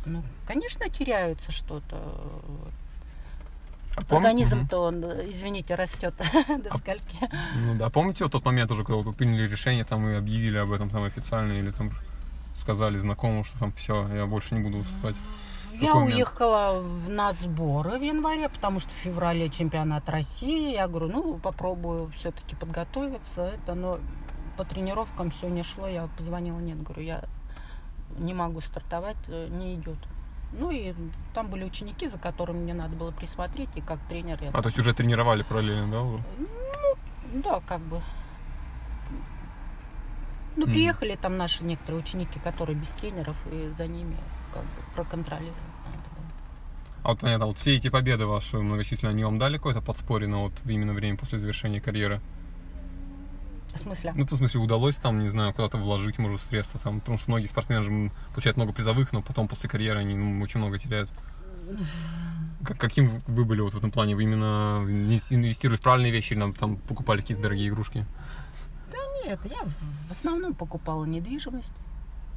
ну, 0.07 0.23
конечно, 0.47 0.89
теряются 0.89 1.53
что-то. 1.53 1.97
А 3.95 4.01
пом- 4.01 4.05
мгм. 4.07 4.17
Организм-то 4.17 4.79
он, 4.79 5.05
извините, 5.31 5.75
растет 5.75 6.15
до 6.49 6.71
А- 6.71 6.79
скольки. 6.79 7.19
Ну 7.57 7.75
да, 7.77 7.91
помните 7.91 8.25
вот 8.25 8.33
тот 8.33 8.45
момент 8.45 8.71
уже, 8.71 8.85
когда 8.85 9.01
вы 9.03 9.13
приняли 9.13 9.47
решение, 9.47 9.85
там 9.85 10.09
и 10.09 10.15
объявили 10.15 10.57
об 10.57 10.73
этом 10.73 10.89
там 10.91 11.05
официально, 11.05 11.53
или 11.53 11.71
там 11.71 11.93
сказали 12.55 12.99
знакомым, 12.99 13.45
что 13.45 13.59
там 13.59 13.73
все, 13.73 14.07
я 14.09 14.27
больше 14.27 14.55
не 14.55 14.63
буду 14.63 14.79
выступать? 14.79 15.17
Я 15.73 15.95
момент? 15.95 16.15
уехала 16.15 16.83
на 17.09 17.33
сборы 17.33 17.99
в 17.99 18.03
январе, 18.03 18.49
потому 18.49 18.79
что 18.79 18.91
в 18.91 18.95
феврале 18.95 19.49
чемпионат 19.49 20.09
России. 20.09 20.75
Я 20.75 20.87
говорю, 20.87 21.09
ну, 21.09 21.39
попробую 21.39 22.11
все-таки 22.11 22.55
подготовиться. 22.55 23.43
Это, 23.43 23.75
но 23.75 23.99
по 24.57 24.65
тренировкам 24.65 25.31
все 25.31 25.49
не 25.49 25.63
шло. 25.63 25.89
Я 25.89 26.09
позвонила, 26.17 26.59
нет, 26.59 26.83
говорю, 26.83 27.03
я 27.03 27.25
не 28.19 28.35
могу 28.35 28.61
стартовать, 28.61 29.17
э, 29.29 29.49
не 29.51 29.75
идет. 29.75 29.99
Ну 30.53 30.71
и 30.71 30.93
там 31.35 31.49
были 31.49 31.65
ученики, 31.65 32.07
за 32.07 32.19
которыми 32.19 32.59
мне 32.59 32.75
надо 32.75 32.95
было 32.95 33.11
присмотреть, 33.11 33.71
и 33.75 33.81
как 33.81 34.01
тренер 34.09 34.39
я 34.43 34.51
А, 34.51 34.61
то 34.61 34.69
есть 34.69 34.79
уже 34.79 34.93
тренировали 34.93 35.43
параллельно, 35.43 35.91
да? 35.91 36.03
уже? 36.03 36.23
Да, 37.33 37.61
как 37.67 37.81
бы. 37.81 38.03
Ну, 40.57 40.67
приехали 40.67 41.17
там 41.17 41.37
наши 41.37 41.65
некоторые 41.65 42.03
ученики, 42.03 42.39
которые 42.39 42.77
без 42.77 42.89
тренеров, 42.89 43.37
и 43.51 43.69
за 43.69 43.87
ними 43.87 44.17
как 44.53 44.63
бы 44.63 44.69
проконтролировать 44.95 45.57
надо 45.87 46.09
было. 46.15 46.27
А 47.03 47.09
вот 47.09 47.21
понятно, 47.21 47.47
вот 47.47 47.59
все 47.59 47.77
эти 47.77 47.89
победы 47.89 48.27
ваши 48.27 48.59
многочисленные, 48.59 49.13
они 49.15 49.25
вам 49.25 49.39
дали 49.39 49.57
какое-то 49.57 49.81
подспорье 49.81 50.29
на 50.29 50.43
вот 50.43 50.53
именно 50.65 50.93
время 50.93 51.17
после 51.17 51.39
завершения 51.39 51.81
карьеры? 51.81 52.21
В 53.75 53.79
смысле? 53.79 54.13
Ну, 54.15 54.27
в 54.27 54.35
смысле, 54.35 54.61
удалось 54.61 54.97
там, 54.97 55.23
не 55.23 55.29
знаю, 55.29 55.55
куда-то 55.55 55.79
вложить, 55.79 56.19
может, 56.19 56.43
средства 56.43 56.79
там, 56.79 57.01
потому 57.01 57.17
что 57.17 57.31
многие 57.31 57.47
спортсмены 57.47 57.83
же 57.83 58.11
получают 58.35 58.59
много 58.59 58.75
призовых, 58.75 59.13
но 59.13 59.23
потом 59.23 59.49
после 59.49 59.71
карьеры 59.71 60.01
они 60.01 60.15
ну, 60.15 60.43
очень 60.43 60.61
много 60.61 60.79
теряют. 60.79 61.09
Как- 62.65 62.79
каким 62.79 63.23
вы 63.27 63.45
были 63.45 63.61
вот 63.61 63.75
в 63.75 63.79
этом 63.79 63.91
плане? 63.91 64.15
Вы 64.15 64.23
именно 64.25 64.85
инвес- 64.87 65.33
инвестировали 65.33 65.79
в 65.79 65.83
правильные 65.83 66.13
вещи 66.13 66.35
или 66.35 66.41
нам 66.41 66.53
там 66.53 66.77
покупали 66.77 67.21
какие-то 67.23 67.43
дорогие 67.43 67.69
игрушки? 67.69 68.07
Нет, 69.25 69.41
я 69.45 69.63
в- 69.65 70.11
основном 70.11 70.55
покупала 70.55 71.05
недвижимость. 71.05 71.75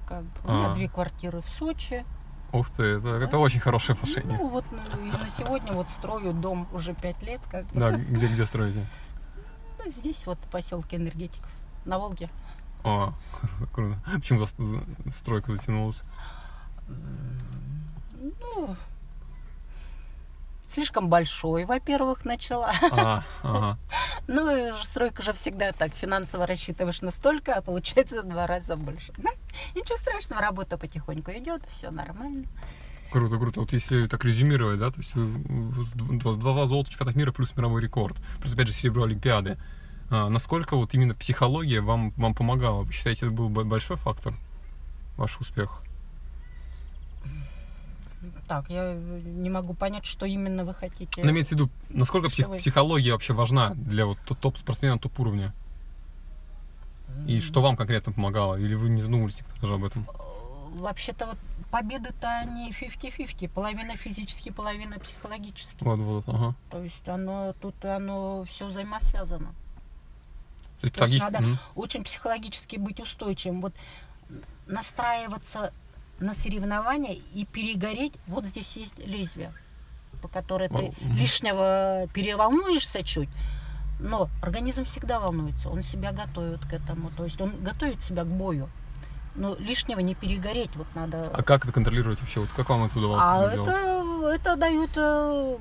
Как 0.07 0.23
бы. 0.23 0.29
У 0.45 0.51
меня 0.51 0.71
А. 0.71 0.73
две 0.73 0.87
квартиры 0.87 1.41
в 1.41 1.45
Сочи. 1.49 2.05
Ух 2.53 2.69
ты, 2.69 2.83
это, 2.83 3.09
это 3.09 3.37
очень 3.39 3.59
хорошее 3.59 3.95
отношение. 3.95 4.37
Ну, 4.37 4.47
вот 4.47 4.65
ну, 4.71 5.05
и 5.05 5.11
на 5.17 5.27
сегодня 5.29 5.73
вот 5.73 5.89
строю 5.89 6.31
дом 6.33 6.67
уже 6.71 6.93
пять 6.93 7.21
лет. 7.23 7.41
Как 7.49 7.65
бы. 7.67 7.79
Да, 7.79 7.91
где, 7.97 8.27
где 8.27 8.45
строите? 8.45 8.85
Ну, 9.83 9.89
здесь 9.89 10.25
вот 10.27 10.37
в 10.39 10.47
поселке 10.49 10.97
энергетиков. 10.97 11.51
На 11.85 11.97
Волге. 11.99 12.29
О, 12.83 13.13
круто. 13.73 13.97
Почему 14.13 14.45
за, 14.45 14.63
за- 14.63 14.83
стройка 15.11 15.51
затянулась? 15.53 16.03
Ну, 18.21 18.75
слишком 20.75 21.09
большой, 21.09 21.65
во-первых, 21.65 22.25
начала. 22.25 22.73
А, 22.91 23.23
ага. 23.43 23.77
Ну, 24.27 24.73
стройка 24.83 25.21
же 25.21 25.33
всегда 25.33 25.71
так, 25.71 25.93
финансово 25.93 26.47
рассчитываешь 26.47 27.01
настолько, 27.01 27.53
а 27.53 27.61
получается 27.61 28.23
в 28.23 28.27
два 28.27 28.47
раза 28.47 28.75
больше. 28.75 29.13
Ну, 29.17 29.29
ничего 29.75 29.97
страшного, 29.97 30.41
работа 30.41 30.77
потихоньку 30.77 31.31
идет, 31.31 31.61
все 31.69 31.91
нормально. 31.91 32.45
Круто, 33.11 33.37
круто. 33.37 33.59
Вот 33.61 33.71
если 33.71 34.07
так 34.07 34.25
резюмировать, 34.25 34.79
да, 34.79 34.91
то 34.91 34.97
есть 34.97 35.11
с 35.11 35.93
два 36.35 36.65
золота 36.65 36.89
чемпионата 36.89 37.17
мира 37.17 37.31
плюс 37.31 37.55
мировой 37.55 37.81
рекорд. 37.81 38.17
Плюс, 38.41 38.53
опять 38.53 38.67
же, 38.67 38.73
серебро 38.73 39.03
Олимпиады. 39.03 39.57
А, 40.09 40.27
насколько 40.29 40.75
вот 40.75 40.93
именно 40.93 41.13
психология 41.13 41.81
вам, 41.81 42.11
вам 42.17 42.33
помогала? 42.33 42.83
Вы 42.83 42.91
считаете, 42.91 43.27
это 43.27 43.35
был 43.35 43.49
большой 43.49 43.97
фактор 43.97 44.33
ваш 45.17 45.39
успех? 45.39 45.84
Так, 48.47 48.69
я 48.69 48.93
не 48.93 49.49
могу 49.49 49.73
понять, 49.73 50.05
что 50.05 50.25
именно 50.25 50.63
вы 50.65 50.73
хотите. 50.73 51.23
Ну, 51.23 51.31
имеется 51.31 51.55
в 51.55 51.57
виду, 51.57 51.69
насколько 51.89 52.27
псих- 52.29 52.47
вы- 52.47 52.57
психология 52.57 53.11
вообще 53.13 53.33
важна 53.33 53.71
для 53.75 54.05
вот 54.05 54.17
топ- 54.25 54.39
топ-спортсмена 54.39 54.99
топ-уровня? 54.99 55.51
И 57.27 57.41
что 57.41 57.61
вам 57.61 57.75
конкретно 57.75 58.11
помогало? 58.13 58.55
Или 58.57 58.75
вы 58.75 58.89
не 58.89 59.01
задумывались 59.01 59.37
даже 59.61 59.73
об 59.73 59.83
этом? 59.83 60.05
Вообще-то 60.75 61.25
вот 61.27 61.37
победы-то 61.71 62.27
они 62.39 62.71
50-50, 62.71 63.47
половина 63.47 63.95
физически, 63.95 64.49
половина 64.49 64.99
психологически. 64.99 65.83
Вот, 65.83 65.97
вот, 65.99 66.23
ага. 66.27 66.53
То 66.69 66.83
есть 66.83 67.07
оно 67.07 67.53
тут 67.61 67.83
оно 67.85 68.43
все 68.47 68.67
взаимосвязано. 68.67 69.47
То 70.81 70.87
есть 70.87 70.95
То 70.97 71.05
есть 71.05 71.15
психологически- 71.15 71.31
надо 71.33 71.43
Мгм. 71.43 71.57
очень 71.75 72.03
психологически 72.03 72.75
быть 72.75 72.99
устойчивым. 72.99 73.61
Вот 73.61 73.73
настраиваться 74.67 75.71
на 76.19 76.33
соревнования 76.33 77.17
и 77.33 77.45
перегореть. 77.45 78.13
Вот 78.27 78.45
здесь 78.45 78.77
есть 78.77 78.99
лезвие, 78.99 79.53
по 80.21 80.27
которой 80.27 80.69
ты 80.69 80.93
лишнего 81.01 82.07
переволнуешься 82.13 83.03
чуть. 83.03 83.29
Но 83.99 84.29
организм 84.41 84.85
всегда 84.85 85.19
волнуется, 85.19 85.69
он 85.69 85.81
себя 85.81 86.11
готовит 86.11 86.65
к 86.65 86.73
этому, 86.73 87.11
то 87.11 87.23
есть 87.23 87.39
он 87.39 87.63
готовит 87.63 88.01
себя 88.01 88.23
к 88.23 88.27
бою. 88.27 88.69
Но 89.35 89.55
лишнего 89.55 89.99
не 89.99 90.15
перегореть, 90.15 90.75
вот 90.75 90.87
надо. 90.95 91.29
А 91.33 91.43
как 91.43 91.65
это 91.65 91.73
контролировать 91.73 92.21
вообще? 92.21 92.39
Вот 92.39 92.49
как 92.55 92.69
вам 92.69 92.85
это 92.85 92.97
удавалось 92.97 93.23
А 93.25 93.51
это, 93.51 94.33
это 94.33 94.55
дают, 94.55 94.91
э, 94.95 95.57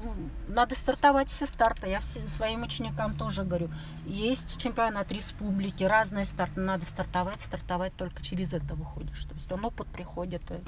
надо 0.49 0.77
стартовать 0.77 1.29
все 1.29 1.47
старты. 1.47 1.89
Я 1.89 1.99
всем 1.99 2.29
своим 2.29 2.63
ученикам 2.63 3.17
тоже 3.17 3.43
говорю, 3.43 3.71
есть 4.07 4.61
чемпионат 4.61 5.13
республики, 5.13 5.83
разные 5.83 6.25
старты, 6.25 6.61
надо 6.61 6.85
стартовать, 6.85 7.41
стартовать 7.41 7.95
только 7.97 8.23
через 8.23 8.53
это 8.53 8.75
выходишь. 8.75 9.25
То 9.25 9.35
есть 9.35 9.51
он 9.51 9.65
опыт 9.65 9.89
приходит 9.89 10.43
э, 10.51 10.61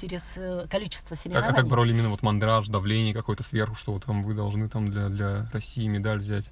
через 0.00 0.34
э, 0.36 0.66
количество 0.70 1.14
соревнований. 1.14 1.52
а 1.52 1.56
как 1.56 1.68
брали 1.68 1.92
именно 1.92 2.10
вот 2.10 2.22
мандраж, 2.22 2.68
давление 2.68 3.14
какое-то 3.14 3.42
сверху, 3.42 3.74
что 3.74 3.92
вот 3.92 4.04
там 4.04 4.24
вы 4.24 4.34
должны 4.34 4.68
там 4.68 4.88
для, 4.88 5.08
для 5.08 5.48
России 5.52 5.86
медаль 5.86 6.18
взять? 6.18 6.44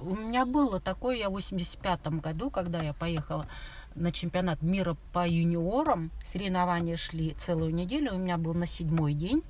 У 0.00 0.14
меня 0.14 0.44
было 0.44 0.78
такое, 0.80 1.16
я 1.16 1.28
в 1.30 1.32
85 1.32 2.06
году, 2.20 2.50
когда 2.50 2.80
я 2.80 2.92
поехала 2.92 3.46
на 3.94 4.12
чемпионат 4.12 4.62
мира 4.62 4.96
по 5.12 5.26
юниорам, 5.26 6.10
соревнования 6.22 6.96
шли 6.96 7.32
целую 7.32 7.74
неделю, 7.74 8.14
у 8.14 8.18
меня 8.18 8.36
был 8.36 8.54
на 8.54 8.66
седьмой 8.66 9.14
день. 9.14 9.42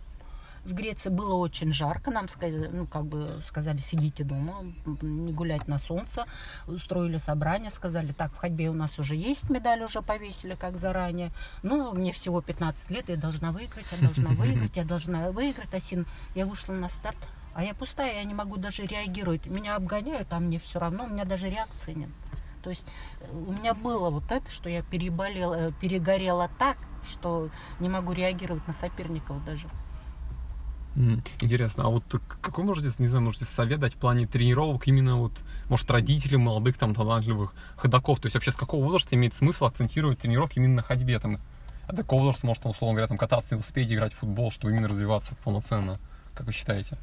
В 0.64 0.74
Греции 0.74 1.10
было 1.10 1.34
очень 1.34 1.72
жарко, 1.72 2.10
нам 2.10 2.28
сказали, 2.28 2.66
ну, 2.66 2.86
как 2.86 3.04
бы 3.04 3.40
сказали, 3.46 3.78
сидите 3.78 4.24
дома, 4.24 4.64
не 5.00 5.32
гулять 5.32 5.68
на 5.68 5.78
солнце. 5.78 6.26
Устроили 6.66 7.18
собрание, 7.18 7.70
сказали, 7.70 8.10
так, 8.10 8.32
в 8.32 8.36
ходьбе 8.36 8.68
у 8.68 8.72
нас 8.72 8.98
уже 8.98 9.14
есть 9.14 9.48
медаль, 9.48 9.84
уже 9.84 10.02
повесили, 10.02 10.56
как 10.56 10.76
заранее. 10.76 11.30
Ну, 11.62 11.94
мне 11.94 12.12
всего 12.12 12.40
15 12.40 12.90
лет, 12.90 13.08
я 13.08 13.16
должна 13.16 13.52
выиграть, 13.52 13.86
я 13.92 13.98
должна 13.98 14.30
выиграть, 14.30 14.76
я 14.76 14.84
должна 14.84 15.30
выиграть. 15.30 15.72
Асин, 15.72 16.04
я 16.34 16.46
вышла 16.46 16.72
на 16.72 16.88
старт, 16.88 17.18
а 17.56 17.64
я 17.64 17.72
пустая, 17.72 18.16
я 18.16 18.24
не 18.24 18.34
могу 18.34 18.58
даже 18.58 18.82
реагировать. 18.82 19.46
Меня 19.46 19.76
обгоняют, 19.76 20.28
а 20.30 20.40
мне 20.40 20.58
все 20.58 20.78
равно, 20.78 21.04
у 21.04 21.08
меня 21.08 21.24
даже 21.24 21.48
реакции 21.48 21.94
нет. 21.94 22.10
То 22.62 22.68
есть 22.68 22.86
э, 23.20 23.32
у 23.32 23.50
меня 23.50 23.72
было 23.72 24.10
вот 24.10 24.30
это, 24.30 24.50
что 24.50 24.68
я 24.68 24.82
переболела, 24.82 25.54
э, 25.54 25.72
перегорела 25.80 26.50
так, 26.58 26.76
что 27.10 27.48
не 27.80 27.88
могу 27.88 28.12
реагировать 28.12 28.66
на 28.68 28.74
соперников 28.74 29.42
даже. 29.46 29.68
Интересно, 31.40 31.84
а 31.86 31.88
вот 31.88 32.04
какой 32.42 32.64
можете, 32.64 32.90
не 32.98 33.08
знаю, 33.08 33.24
можете 33.24 33.46
совет 33.46 33.80
дать 33.80 33.94
в 33.94 33.96
плане 33.96 34.26
тренировок 34.26 34.86
именно 34.86 35.16
вот, 35.16 35.32
может, 35.70 35.90
родителям 35.90 36.42
молодых 36.42 36.76
там 36.76 36.94
талантливых 36.94 37.54
ходаков? 37.76 38.20
То 38.20 38.26
есть 38.26 38.34
вообще 38.34 38.52
с 38.52 38.56
какого 38.56 38.84
возраста 38.84 39.14
имеет 39.14 39.32
смысл 39.32 39.64
акцентировать 39.64 40.18
тренировки 40.18 40.58
именно 40.58 40.76
на 40.76 40.82
ходьбе? 40.82 41.18
Там, 41.18 41.38
а 41.88 41.92
до 41.94 42.02
какого 42.02 42.20
возраста 42.20 42.46
может, 42.46 42.66
условно 42.66 42.96
говоря, 42.96 43.08
там, 43.08 43.16
кататься 43.16 43.54
на 43.54 43.56
велосипеде, 43.56 43.94
играть 43.94 44.12
в 44.12 44.18
футбол, 44.18 44.50
чтобы 44.50 44.74
именно 44.74 44.88
развиваться 44.88 45.34
полноценно? 45.42 45.98
Как 46.34 46.46
вы 46.46 46.52
считаете? 46.52 46.98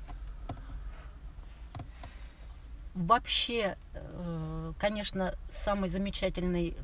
Вообще, 2.94 3.78
э, 3.94 4.74
конечно, 4.80 5.34
самый 5.50 5.89
замечательный 5.89 6.76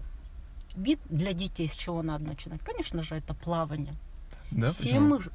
вид 0.76 1.00
для 1.10 1.34
детей, 1.34 1.68
с 1.68 1.76
чего 1.76 2.02
надо 2.02 2.26
начинать, 2.26 2.62
конечно 2.62 3.04
же, 3.04 3.16
это 3.16 3.34
плавание. 3.34 3.96
Да? 4.52 4.68
Все 4.68 4.90
Почему? 4.90 5.10
мышцы, 5.10 5.32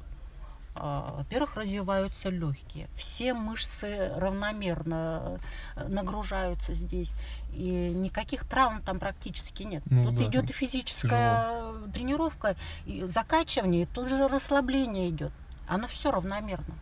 во-первых, 0.75 1.55
развиваются 1.55 2.29
легкие, 2.29 2.89
все 2.97 3.33
мышцы 3.33 4.11
равномерно 4.17 5.39
э, 5.77 5.87
нагружаются 5.87 6.73
здесь, 6.73 7.15
и 7.53 7.91
никаких 7.95 8.45
травм 8.45 8.81
там 8.81 8.99
практически 8.99 9.63
нет. 9.63 9.83
Ну 9.85 10.07
тут 10.07 10.15
да, 10.15 10.23
идет 10.25 10.49
и 10.49 10.53
физическая 10.53 11.71
тренировка, 11.93 12.57
и 12.85 13.03
закачивание, 13.03 13.83
и 13.83 13.85
тут 13.85 14.09
же 14.09 14.27
расслабление 14.27 15.09
идет. 15.09 15.31
Оно 15.67 15.87
все 15.87 16.11
равномерно, 16.11 16.75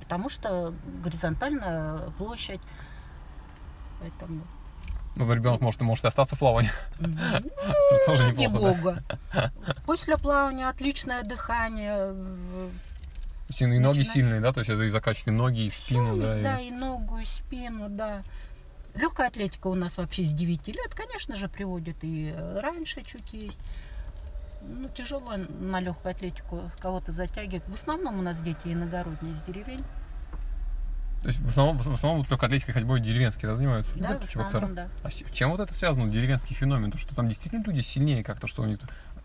потому 0.00 0.28
что 0.28 0.74
горизонтальная 1.02 2.10
площадь. 2.18 2.60
Поэтому 4.00 4.42
Ну, 5.16 5.32
ребенок 5.34 5.60
может, 5.60 5.80
может 5.80 6.04
и 6.04 6.08
остаться 6.08 6.36
в 6.36 6.38
плавании. 6.38 6.70
ну, 7.00 7.08
Тоже 8.06 8.24
ради 8.24 8.46
бога. 8.46 9.02
После 9.86 10.16
плавания 10.16 10.68
отличное 10.68 11.22
дыхание. 11.22 11.96
э, 11.98 12.70
и 13.58 13.64
ноги 13.66 13.78
Начинать. 13.98 14.08
сильные, 14.08 14.40
да? 14.40 14.52
То 14.52 14.60
есть 14.60 14.70
это 14.70 14.82
и 14.82 14.88
закачанные 14.88 15.36
ноги, 15.36 15.62
и 15.62 15.70
спину, 15.70 16.16
есть, 16.22 16.36
да? 16.36 16.42
да, 16.56 16.60
и- 16.60 16.68
и 16.68 16.70
ногу, 16.70 17.18
и 17.18 17.24
спину, 17.24 17.88
да. 17.88 18.22
Легкая 18.94 19.28
атлетика 19.28 19.68
у 19.68 19.74
нас 19.74 19.96
вообще 19.96 20.22
с 20.24 20.32
9 20.32 20.68
лет, 20.68 20.94
конечно 20.94 21.36
же, 21.36 21.48
приводит 21.48 21.96
и 22.02 22.34
раньше 22.60 23.02
чуть 23.02 23.32
есть. 23.32 23.60
Ну, 24.60 24.88
тяжело 24.88 25.34
на 25.60 25.80
легкую 25.80 26.12
атлетику 26.12 26.70
кого-то 26.80 27.12
затягивать. 27.12 27.66
В 27.68 27.74
основном 27.74 28.18
у 28.18 28.22
нас 28.22 28.40
дети 28.42 28.58
иногородние 28.66 29.32
из 29.34 29.42
деревень. 29.42 29.84
То 31.22 31.28
есть 31.28 31.40
в 31.40 31.48
основном, 31.48 31.78
в 31.78 31.88
основном 31.88 32.22
вот 32.22 32.30
легкой 32.30 32.46
атлетикой 32.46 32.74
ходьбой 32.74 33.00
деревенские 33.00 33.50
да, 33.50 33.56
занимаются? 33.56 33.92
Да, 33.94 33.98
ребята, 33.98 34.26
в 34.26 34.36
основном, 34.36 34.74
да. 34.74 34.88
А 35.02 35.10
чем 35.10 35.50
вот 35.50 35.60
это 35.60 35.74
связано, 35.74 36.10
деревенский 36.10 36.54
феномен? 36.54 36.92
То, 36.92 36.98
что 36.98 37.14
там 37.14 37.28
действительно 37.28 37.64
люди 37.64 37.80
сильнее 37.80 38.22
как-то, 38.22 38.46
что 38.46 38.62
у 38.62 38.66
них 38.66 38.78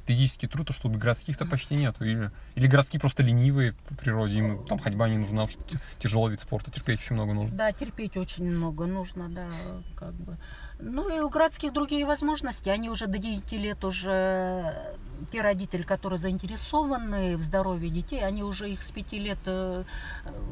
физический 0.05 0.47
труд, 0.47 0.67
то 0.67 0.73
что 0.73 0.89
городских-то 0.89 1.45
почти 1.45 1.75
нету. 1.75 2.03
Или, 2.03 2.31
или 2.55 2.67
городские 2.67 2.99
просто 2.99 3.23
ленивые 3.23 3.73
по 3.87 3.95
природе, 3.95 4.39
им 4.39 4.65
там 4.65 4.79
ходьба 4.79 5.07
не 5.07 5.17
нужна, 5.17 5.47
что 5.47 5.61
тяжелый 5.99 6.31
вид 6.31 6.41
спорта, 6.41 6.71
терпеть 6.71 6.99
очень 6.99 7.15
много 7.15 7.33
нужно. 7.33 7.55
Да, 7.55 7.71
терпеть 7.71 8.17
очень 8.17 8.49
много 8.49 8.85
нужно, 8.85 9.29
да, 9.29 9.47
как 9.95 10.13
бы. 10.15 10.37
Ну 10.85 11.15
и 11.15 11.19
у 11.21 11.29
городских 11.29 11.71
другие 11.73 12.05
возможности. 12.05 12.69
Они 12.69 12.89
уже 12.89 13.07
до 13.07 13.17
9 13.17 13.51
лет 13.53 13.83
уже 13.85 14.95
те 15.31 15.41
родители, 15.41 15.83
которые 15.83 16.19
заинтересованы 16.19 17.37
в 17.37 17.41
здоровье 17.41 17.89
детей, 17.89 18.23
они 18.23 18.43
уже 18.43 18.69
их 18.69 18.81
с 18.81 18.91
5 18.91 19.13
лет 19.13 19.37
э, 19.45 19.83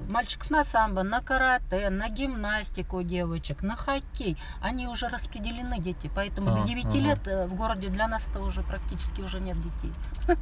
мальчиков 0.09 0.49
на 0.49 0.63
самбо, 0.63 1.03
на 1.03 1.21
карате, 1.21 1.89
на 1.89 2.09
гимнастику 2.09 3.03
девочек, 3.03 3.63
на 3.63 3.75
хоккей. 3.75 4.37
Они 4.61 4.87
уже 4.87 5.09
распределены 5.09 5.79
дети. 5.79 6.09
Поэтому 6.15 6.51
А, 6.51 6.59
до 6.59 6.67
9 6.67 6.85
ага. 6.85 6.97
лет 6.97 7.27
э, 7.27 7.47
в 7.47 7.53
городе 7.55 7.89
для 7.89 8.07
нас-то 8.07 8.39
уже 8.39 8.63
практически 8.63 9.21
уже 9.21 9.39
нет 9.41 9.57
детей. 9.61 9.93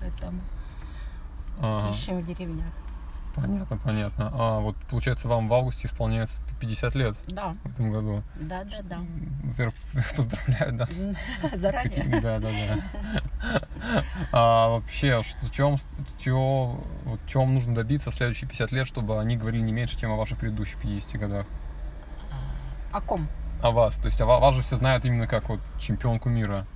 Поэтому 0.00 0.40
ищем 1.90 2.20
в 2.20 2.24
деревнях. 2.24 2.72
понятно, 3.34 3.76
понятно. 3.76 4.30
А 4.32 4.60
вот 4.60 4.76
получается 4.88 5.28
вам 5.28 5.48
в 5.48 5.54
августе 5.54 5.88
исполняется 5.88 6.38
50 6.58 6.94
лет 6.94 7.16
Да, 7.28 7.56
в 7.64 7.70
этом 7.72 7.92
году. 7.92 8.22
да, 8.40 8.64
да, 8.64 8.78
да. 8.82 9.00
Во-первых, 9.44 9.74
поздравляю, 10.16 10.72
да. 10.72 10.88
Заранее. 11.56 12.20
Да, 12.20 12.38
да, 12.38 12.48
да. 12.50 14.02
А 14.32 14.68
вообще, 14.68 15.22
что, 15.22 15.48
чем, 15.50 15.76
чего, 16.18 16.84
вот, 17.04 17.20
вам 17.34 17.54
нужно 17.54 17.74
добиться 17.74 18.10
в 18.10 18.14
следующие 18.14 18.48
50 18.48 18.72
лет, 18.72 18.86
чтобы 18.86 19.18
они 19.20 19.36
говорили 19.36 19.62
не 19.62 19.72
меньше, 19.72 19.98
чем 19.98 20.12
о 20.12 20.16
ваших 20.16 20.38
предыдущих 20.38 20.80
50 20.80 21.20
годах? 21.20 21.46
О 22.92 23.00
ком? 23.00 23.28
О 23.62 23.70
вас. 23.70 23.96
То 23.96 24.06
есть 24.06 24.20
о 24.20 24.26
ва- 24.26 24.38
вас 24.40 24.54
же 24.54 24.62
все 24.62 24.76
знают 24.76 25.04
именно 25.04 25.26
как 25.26 25.48
вот 25.48 25.60
чемпионку 25.78 26.28
мира 26.28 26.66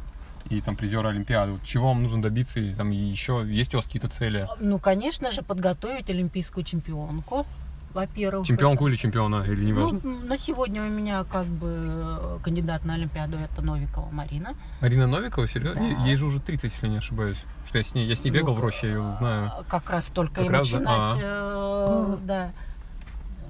и 0.49 0.61
там 0.61 0.76
призера 0.76 1.09
Олимпиады. 1.09 1.53
Вот 1.53 1.62
чего 1.62 1.89
вам 1.89 2.03
нужно 2.03 2.20
добиться? 2.20 2.61
И, 2.61 2.74
там 2.74 2.91
еще 2.91 3.45
есть 3.47 3.72
у 3.74 3.78
вас 3.78 3.87
какие-то 3.87 4.09
цели? 4.09 4.49
Ну, 4.59 4.78
конечно 4.78 5.30
же, 5.30 5.43
подготовить 5.43 6.11
олимпийскую 6.11 6.64
чемпионку. 6.64 7.47
Во-первых. 7.95 8.47
Чемпионку 8.47 8.88
или 8.88 8.97
чемпиона, 8.97 9.45
или 9.47 9.64
не 9.64 9.72
важно? 9.72 10.01
Ну, 10.03 10.20
на 10.20 10.36
сегодня 10.36 10.82
у 10.82 10.88
меня 10.88 11.24
как 11.24 11.47
бы 11.47 11.66
э, 11.68 12.38
кандидат 12.43 12.84
на 12.84 12.95
Олимпиаду 12.95 13.36
это 13.36 13.61
Новикова 13.62 14.11
Марина. 14.11 14.55
Марина 14.80 15.07
Новикова, 15.07 15.47
серьезно? 15.47 15.82
Да. 15.99 16.05
Ей 16.05 16.16
же 16.16 16.26
уже 16.26 16.40
30, 16.40 16.72
если 16.72 16.88
не 16.88 16.99
ошибаюсь. 16.99 17.38
Что 17.66 17.78
я 17.78 17.84
с 17.84 17.95
ней, 17.95 18.07
я 18.07 18.16
с 18.16 18.24
ней 18.24 18.30
бегал 18.30 18.55
Ну, 18.55 18.61
в 18.61 18.62
роще, 18.64 18.88
я 18.88 18.95
ее 18.95 19.12
знаю. 19.12 19.51
А, 19.55 19.64
Как 19.68 19.90
раз 19.90 20.07
только 20.07 20.36
Как 20.36 20.45
и 20.47 20.49
раз, 20.49 20.61
начинать, 20.72 21.18
А. 21.22 22.14
э, 22.14 22.16
да, 22.24 22.53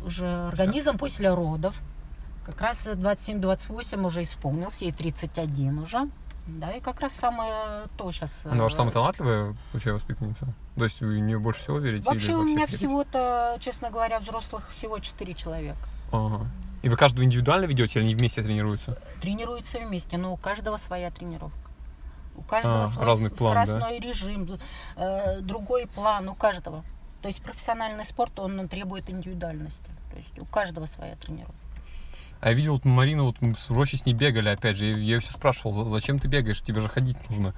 уже 0.05 0.27
организм 0.49 0.99
после 0.99 1.33
родов. 1.33 1.81
Как 2.45 2.61
раз 2.61 2.87
27-28 2.87 4.05
уже 4.05 4.23
исполнился, 4.23 4.85
и 4.85 4.93
31 4.93 5.79
уже. 5.79 6.09
Да, 6.47 6.73
и 6.73 6.81
как 6.81 7.01
раз 7.01 7.13
самое 7.13 7.55
то 7.97 8.11
сейчас. 8.11 8.33
Она 8.45 8.65
ваша 8.65 8.77
самая 8.77 8.93
талантливая, 8.93 9.55
получая 9.71 9.95
воспитанница? 9.95 10.53
То 10.77 10.85
есть 10.85 11.01
вы 11.01 11.17
в 11.17 11.21
нее 11.21 11.39
больше 11.39 11.61
всего 11.61 11.79
верите? 11.79 12.05
Вообще 12.05 12.35
у 12.35 12.43
меня 12.45 12.67
всего-то, 12.67 13.57
честно 13.61 13.91
говоря, 13.91 14.21
взрослых 14.21 14.71
всего 14.73 14.99
4 14.99 15.35
человека. 15.35 15.89
Ага. 16.11 16.47
И 16.83 16.89
вы 16.89 16.97
каждого 16.97 17.25
индивидуально 17.25 17.67
ведете 17.67 17.99
или 18.01 18.07
они 18.07 18.15
вместе 18.15 18.43
тренируются? 18.43 18.99
Тренируются 19.21 19.79
вместе, 19.79 20.17
но 20.19 20.33
у 20.33 20.37
каждого 20.37 20.79
своя 20.79 21.11
тренировка. 21.11 21.71
У 22.35 22.43
каждого 22.43 22.83
А, 22.85 22.87
свой 22.87 23.05
разный 23.07 23.31
план, 23.31 23.55
да? 23.55 23.67
скоростной 23.67 24.01
режим, 24.01 24.59
э, 24.97 25.41
другой 25.41 25.87
план 25.87 26.29
у 26.29 26.35
каждого. 26.35 26.83
То 27.21 27.29
есть 27.29 27.43
профессиональный 27.43 28.05
спорт, 28.05 28.39
он 28.41 28.69
требует 28.69 29.09
индивидуальности. 29.11 29.91
То 30.11 30.17
есть 30.17 30.39
у 30.41 30.47
каждого 30.47 30.87
своя 30.87 31.15
тренировка. 31.17 31.55
А 32.41 32.49
я 32.49 32.55
видел 32.55 32.73
вот 32.73 32.85
Марину, 32.85 33.27
вот 33.27 33.41
мы 33.41 33.55
в 33.55 33.71
роще 33.71 33.97
с 33.97 34.05
ней 34.07 34.15
бегали, 34.15 34.49
опять 34.49 34.77
же, 34.77 34.87
я 34.87 34.93
ее 34.97 35.21
все 35.21 35.31
спрашивал, 35.31 35.73
«За- 35.73 35.85
зачем 35.85 36.19
ты 36.19 36.27
бегаешь, 36.27 36.61
тебе 36.63 36.81
же 36.81 36.89
ходить 36.89 37.17
нужно. 37.31 37.55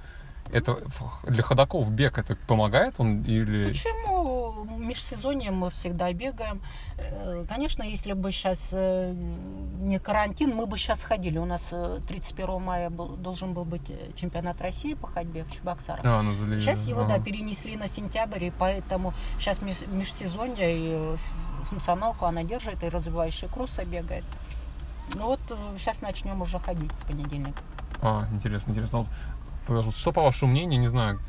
Это 0.55 0.79
для 1.25 1.43
ходаков 1.43 1.91
бег 1.91 2.17
это 2.19 2.37
помогает 2.47 2.95
он 2.99 3.23
или... 3.23 3.65
Почему? 3.69 4.65
Межсезонье 4.79 5.51
мы 5.51 5.71
всегда 5.71 6.13
бегаем. 6.13 6.61
Э, 6.97 7.45
Конечно, 7.49 7.83
если 7.83 8.13
бы 8.13 8.31
сейчас 8.31 8.73
не 8.73 9.99
карантин, 9.99 10.55
мы 10.55 10.67
бы 10.67 10.79
сейчас 10.79 11.03
ходили. 11.03 11.39
У 11.39 11.45
нас 11.45 11.63
э, 11.73 11.99
31 12.09 12.63
мая 12.63 12.89
был- 12.91 13.17
должен 13.17 13.53
был 13.53 13.65
быть 13.65 13.91
э, 13.91 14.13
чемпионат 14.15 14.61
России 14.61 14.95
по 14.95 15.09
ходьбе 15.09 15.43
в 15.45 15.51
Чебоксарах. 15.51 16.05
А. 16.05 16.23
Сейчас 16.59 16.87
его, 16.87 17.03
да, 17.05 17.15
Ага. 17.15 17.25
перенесли 17.25 17.77
на 17.77 17.89
сентябрь, 17.89 18.45
и 18.45 18.53
поэтому 18.57 19.13
сейчас 19.39 19.61
межсезонье, 19.61 20.77
и 20.77 20.91
э, 20.95 21.17
функционалку 21.65 22.27
она 22.27 22.45
держит, 22.45 22.83
и 22.85 22.89
развивающий 22.89 23.49
крусы 23.49 23.85
бегает. 23.85 24.25
Ну 25.15 25.27
вот 25.27 25.41
сейчас 25.77 26.01
начнем 26.01 26.41
уже 26.43 26.59
ходить 26.61 26.95
с 26.95 27.03
понедельника. 27.03 27.61
А, 28.01 28.27
интересно, 28.33 28.73
интересно. 28.73 29.07
Что, 29.67 30.13
по 30.13 30.23
вашему 30.23 30.53
мнению, 30.53 30.81
не 30.81 30.89
знаю, 30.89 31.21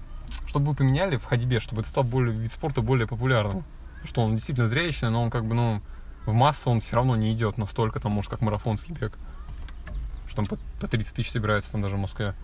что 0.46 0.60
бы 0.60 0.72
вы 0.72 0.76
поменяли 0.76 1.18
в 1.18 1.24
ходьбе, 1.24 1.60
чтобы 1.60 1.82
это 1.82 1.90
стал 1.90 2.04
более, 2.04 2.36
вид 2.36 2.52
спорта 2.52 2.82
более 2.82 3.08
популярным? 3.08 3.64
Что 4.04 4.22
он 4.22 4.36
действительно 4.36 4.68
зрелищный, 4.68 5.10
но 5.10 5.24
он 5.24 5.32
как 5.32 5.46
бы, 5.46 5.56
ну, 5.56 5.82
в 6.26 6.34
массу 6.34 6.70
он 6.70 6.82
все 6.82 6.96
равно 6.96 7.16
не 7.16 7.34
идет 7.34 7.58
настолько, 7.58 8.00
там, 8.00 8.12
может, 8.12 8.30
как 8.30 8.42
марафонский 8.42 8.94
бег. 8.94 9.14
Что 10.28 10.38
там 10.38 10.46
по, 10.46 10.58
по 10.80 10.88
30 10.88 11.16
тысяч 11.16 11.32
собирается 11.32 11.72
там 11.72 11.82
даже 11.82 11.96
в 11.96 12.00
Москве. 12.00 12.36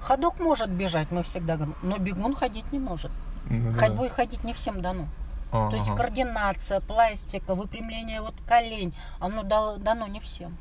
Ходок 0.00 0.38
может 0.38 0.70
бежать, 0.70 1.10
мы 1.10 1.22
всегда 1.22 1.56
говорим, 1.56 1.76
но 1.82 1.96
бегун 1.96 2.34
ходить 2.34 2.70
не 2.72 2.78
может. 2.78 3.10
Ну, 3.48 3.72
да. 3.72 3.78
Ходьбой 3.78 4.10
ходить 4.10 4.44
не 4.44 4.52
всем 4.52 4.82
дано. 4.82 5.06
А, 5.54 5.70
То 5.70 5.76
есть 5.76 5.88
ага. 5.88 5.98
координация, 6.02 6.80
пластика, 6.80 7.54
выпрямление 7.54 8.20
вот 8.20 8.34
колень, 8.44 8.92
оно 9.20 9.42
дало- 9.44 9.78
дано 9.78 10.08
не 10.08 10.18
всем. 10.18 10.56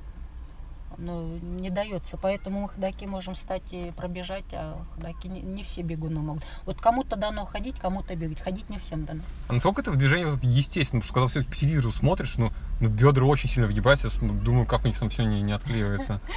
Оно 0.95 1.23
не 1.41 1.71
дается. 1.71 2.15
Поэтому 2.17 2.61
мы 2.61 2.69
ходаки 2.69 3.07
можем 3.07 3.33
встать 3.33 3.63
и 3.71 3.91
пробежать, 3.97 4.45
а 4.53 4.85
ходаки 4.93 5.25
не, 5.27 5.41
не 5.41 5.63
все 5.63 5.81
бегуны 5.81 6.19
могут. 6.19 6.43
Вот 6.65 6.79
кому-то 6.79 7.15
дано 7.15 7.45
ходить, 7.47 7.79
кому-то 7.79 8.15
бегать. 8.15 8.39
Ходить 8.39 8.69
не 8.69 8.77
всем 8.77 9.05
дано. 9.05 9.23
А 9.47 9.53
насколько 9.53 9.81
это 9.81 9.91
в 9.91 9.95
движении 9.95 10.25
вот 10.25 10.43
естественно? 10.43 11.01
Потому 11.01 11.05
что 11.05 11.13
когда 11.15 11.27
все-таки 11.27 11.49
по 11.49 11.57
телевизору 11.57 11.91
смотришь, 11.91 12.35
ну, 12.37 12.51
ну 12.79 12.89
бедра 12.89 13.25
очень 13.25 13.49
сильно 13.49 13.65
выгибаются, 13.65 14.09
думаю, 14.21 14.67
как 14.67 14.83
у 14.83 14.87
них 14.87 14.99
там 14.99 15.09
все 15.09 15.23
не, 15.23 15.41
не 15.41 15.53
отклеивается. 15.53 16.21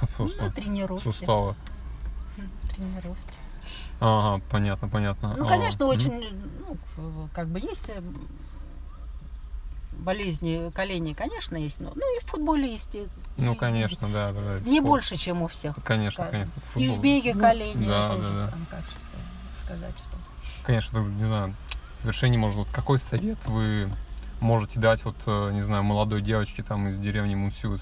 Ну, 0.00 0.06
Просто 0.28 0.50
тренировки. 0.52 1.02
суставы. 1.02 1.56
Тренировки. 2.72 3.37
Ага, 4.00 4.42
понятно, 4.50 4.88
понятно. 4.88 5.34
Ну, 5.36 5.44
А, 5.44 5.48
конечно, 5.48 5.84
мгм. 5.86 5.94
очень, 5.94 6.40
ну, 6.96 7.28
как 7.34 7.48
бы 7.48 7.58
есть 7.58 7.90
э, 7.90 8.00
болезни 9.98 10.70
коленей, 10.70 11.14
конечно, 11.14 11.56
есть. 11.56 11.80
Но, 11.80 11.92
ну 11.94 12.16
и 12.16 12.24
в 12.24 12.28
футболе 12.30 12.70
есть. 12.70 12.94
и- 12.94 13.08
Ну, 13.36 13.54
и 13.54 13.56
конечно, 13.56 14.08
да, 14.08 14.32
да, 14.32 14.40
да. 14.40 14.52
это 14.56 14.68
Не 14.68 14.78
спорт. 14.78 14.88
больше, 14.88 15.16
чем 15.16 15.42
у 15.42 15.48
всех. 15.48 15.74
Конечно, 15.84 16.24
скажем. 16.24 16.32
конечно. 16.32 16.52
это 16.56 16.78
И 16.80 16.86
в 16.86 16.90
футбол. 16.90 17.02
беге 17.02 17.34
колени 17.34 17.86
Да, 17.88 18.10
тоже 18.14 18.28
да, 18.28 18.34
да. 18.34 18.50
сам, 18.50 18.66
как 18.70 18.84
что 18.88 19.00
сказать, 19.64 19.94
что. 19.98 20.64
Конечно, 20.64 20.98
не 20.98 21.24
знаю, 21.24 21.54
в 21.98 22.02
завершении, 22.02 22.38
может, 22.38 22.58
вот 22.58 22.68
какой 22.70 22.98
совет 22.98 23.44
вы 23.46 23.90
можете 24.40 24.78
дать 24.78 25.04
вот, 25.04 25.16
э, 25.26 25.50
не 25.52 25.62
знаю, 25.62 25.82
молодой 25.82 26.22
девочке 26.22 26.62
там 26.62 26.88
из 26.88 26.98
деревни 26.98 27.34
Мунсют, 27.34 27.80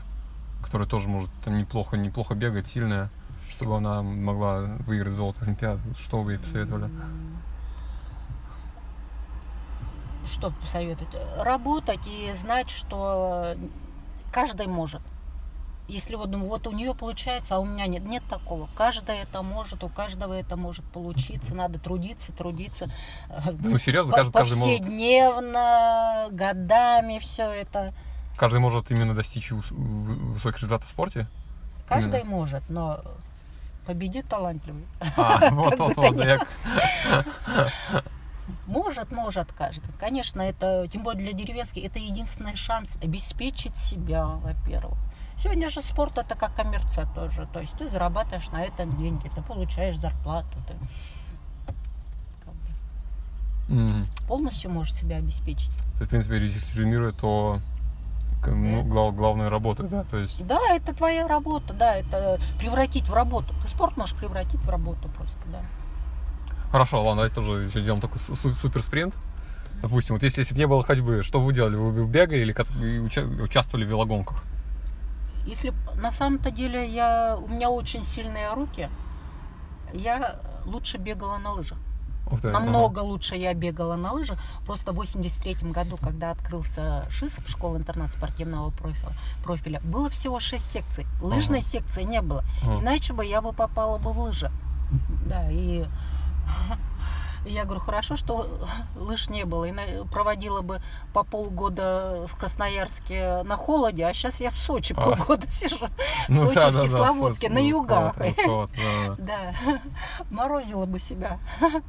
которая 0.62 0.88
тоже, 0.88 1.08
может, 1.08 1.28
там 1.44 1.58
неплохо, 1.58 1.96
неплохо 1.98 2.34
бегает, 2.34 2.66
сильная, 2.66 3.10
чтобы 3.56 3.78
она 3.78 4.02
могла 4.02 4.60
выиграть 4.86 5.14
золото 5.14 5.40
Олимпиады. 5.42 5.80
Что 5.98 6.22
вы 6.22 6.32
ей 6.32 6.38
посоветовали? 6.38 6.90
Что 10.24 10.50
посоветовать? 10.50 11.14
Работать 11.38 12.06
и 12.06 12.32
знать, 12.34 12.68
что 12.68 13.56
каждый 14.32 14.66
может. 14.66 15.00
Если 15.88 16.16
вот, 16.16 16.30
ну, 16.30 16.44
вот 16.46 16.66
у 16.66 16.72
нее 16.72 16.94
получается, 16.94 17.54
а 17.54 17.58
у 17.60 17.64
меня 17.64 17.86
нет, 17.86 18.04
нет 18.04 18.24
такого. 18.28 18.68
Каждый 18.76 19.18
это 19.18 19.42
может, 19.42 19.84
у 19.84 19.88
каждого 19.88 20.32
это 20.34 20.56
может 20.56 20.84
получиться. 20.84 21.54
Надо 21.54 21.78
трудиться, 21.78 22.32
трудиться. 22.32 22.90
Ну, 23.60 23.78
серьезно, 23.78 24.12
каждый, 24.12 24.32
каждый 24.32 24.58
может... 24.58 24.78
Повседневно, 24.78 26.26
годами 26.32 27.20
все 27.20 27.44
это. 27.44 27.94
Каждый 28.36 28.58
может 28.58 28.90
именно 28.90 29.14
достичь 29.14 29.52
высоких 29.52 30.58
результатов 30.58 30.88
в 30.88 30.90
спорте? 30.90 31.28
Каждый 31.86 32.20
Именно. 32.22 32.36
может, 32.36 32.68
но 32.68 33.00
победит 33.86 34.28
талантливый. 34.28 34.84
А, 35.16 35.50
вот, 35.54 35.78
вот, 35.78 35.96
вот. 35.96 36.16
я- 36.24 36.46
Может, 38.66 39.10
может 39.10 39.52
каждый. 39.52 39.92
Конечно, 39.98 40.40
это, 40.40 40.86
тем 40.92 41.02
более 41.02 41.24
для 41.24 41.32
деревенских, 41.32 41.84
это 41.84 41.98
единственный 41.98 42.54
шанс 42.56 42.96
обеспечить 43.02 43.76
себя, 43.76 44.24
во-первых. 44.26 44.96
Сегодня 45.36 45.68
же 45.68 45.82
спорт 45.82 46.16
это 46.18 46.34
как 46.36 46.54
коммерция 46.54 47.06
тоже. 47.14 47.48
То 47.52 47.60
есть 47.60 47.76
ты 47.76 47.88
зарабатываешь 47.88 48.48
на 48.50 48.62
этом 48.62 48.96
деньги, 48.96 49.28
ты 49.34 49.42
получаешь 49.42 49.96
зарплату, 49.98 50.56
ты 50.68 50.74
М. 53.68 54.06
полностью 54.28 54.70
можешь 54.70 54.94
себя 54.94 55.16
обеспечить. 55.16 55.76
То 55.98 56.04
в 56.04 56.08
принципе, 56.08 56.38
резюмируя, 56.38 57.12
то 57.12 57.58
ну, 58.46 58.82
глав- 58.82 59.14
главная 59.14 59.48
работа, 59.50 59.82
да, 59.82 60.04
то 60.04 60.16
есть... 60.18 60.44
Да, 60.46 60.58
это 60.70 60.94
твоя 60.94 61.26
работа, 61.28 61.74
да, 61.74 61.94
это 61.96 62.38
превратить 62.58 63.08
в 63.08 63.14
работу. 63.14 63.54
Ты 63.62 63.68
спорт 63.68 63.96
можешь 63.96 64.16
превратить 64.16 64.60
в 64.60 64.68
работу 64.68 65.08
просто, 65.08 65.38
да. 65.46 65.60
Хорошо, 66.70 66.98
ладно, 66.98 67.22
давайте 67.22 67.34
тоже 67.34 67.64
еще 67.66 67.80
сделаем 67.80 68.00
такой 68.00 68.18
су- 68.18 68.36
су- 68.36 68.54
супер 68.54 68.82
спринт. 68.82 69.16
Допустим, 69.82 70.16
вот 70.16 70.22
если, 70.22 70.40
если 70.40 70.54
бы 70.54 70.58
не 70.60 70.66
было 70.66 70.82
ходьбы, 70.82 71.22
что 71.22 71.38
бы 71.38 71.46
вы 71.46 71.52
делали? 71.52 71.76
Вы 71.76 71.92
бы 71.92 72.06
бегали 72.06 72.40
или 72.40 72.52
уча- 73.00 73.26
участвовали 73.42 73.84
в 73.84 73.88
велогонках? 73.88 74.42
Если 75.46 75.72
на 76.00 76.10
самом-то 76.10 76.50
деле 76.50 76.88
я, 76.88 77.36
у 77.40 77.46
меня 77.46 77.70
очень 77.70 78.02
сильные 78.02 78.52
руки, 78.54 78.88
я 79.92 80.40
лучше 80.64 80.98
бегала 80.98 81.38
на 81.38 81.52
лыжах. 81.52 81.78
Ты, 82.30 82.48
ага. 82.48 82.58
Намного 82.58 82.98
лучше 83.00 83.36
я 83.36 83.54
бегала 83.54 83.96
на 83.96 84.12
лыжах. 84.12 84.38
Просто 84.64 84.92
в 84.92 84.96
83 84.96 85.70
году, 85.70 85.96
когда 85.96 86.30
открылся 86.32 87.06
ШИСП, 87.10 87.46
школа-интернат 87.46 88.10
спортивного 88.10 88.70
профиля, 88.70 89.12
профиля, 89.44 89.80
было 89.84 90.08
всего 90.10 90.40
6 90.40 90.64
секций. 90.64 91.06
Лыжной 91.20 91.60
Ага. 91.60 91.68
секции 91.68 92.02
не 92.02 92.20
было. 92.20 92.44
Ага. 92.62 92.80
Иначе 92.82 93.12
бы 93.12 93.24
я 93.24 93.40
бы 93.40 93.52
попала 93.52 93.98
бы 93.98 94.12
в 94.12 94.18
лыжи. 94.20 94.50
Да, 95.26 95.50
и 95.50 95.86
и 97.46 97.52
я 97.52 97.64
говорю, 97.64 97.80
хорошо, 97.80 98.16
что 98.16 98.58
лыж 98.96 99.28
не 99.28 99.44
было. 99.44 99.64
И 99.66 99.72
на- 99.72 100.04
проводила 100.10 100.60
бы 100.62 100.80
по 101.12 101.22
полгода 101.24 102.26
в 102.26 102.36
Красноярске 102.36 103.42
на 103.44 103.56
холоде, 103.56 104.04
а 104.04 104.12
сейчас 104.12 104.40
я 104.40 104.50
в 104.50 104.58
Сочи 104.58 104.94
А. 104.96 105.00
полгода 105.00 105.46
сижу. 105.48 105.76
В 105.76 105.90
Ну 106.28 106.44
Сочи, 106.46 106.54
да, 106.56 106.70
в 106.70 106.72
да, 106.72 106.78
да, 106.78 106.82
Кисловодске, 106.84 107.46
Сочи, 107.48 107.54
на 107.54 107.60
ну, 107.60 107.68
югах. 107.68 108.16
русковато, 108.18 108.72
да, 108.76 109.16
да. 109.18 109.52
Да, 109.64 109.80
морозила 110.30 110.86
бы 110.86 110.98
себя. 110.98 111.38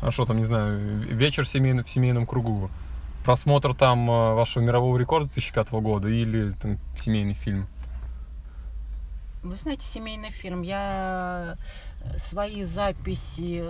А 0.00 0.10
что 0.12 0.24
там, 0.26 0.36
не 0.36 0.44
знаю, 0.44 0.78
в- 0.78 1.04
вечер 1.12 1.44
в 1.44 1.48
семейном, 1.48 1.84
в 1.84 1.90
семейном 1.90 2.24
кругу? 2.24 2.70
Просмотр 3.24 3.74
там 3.74 4.08
э, 4.08 4.34
вашего 4.34 4.62
мирового 4.62 4.96
рекорда 4.96 5.26
2005 5.32 5.72
года 5.72 6.08
или 6.08 6.50
там 6.52 6.78
семейный 6.96 7.34
фильм? 7.34 7.66
Вы 9.42 9.56
знаете, 9.56 9.84
семейный 9.84 10.30
фильм. 10.30 10.62
Я 10.62 11.56
свои 12.16 12.64
записи... 12.64 13.64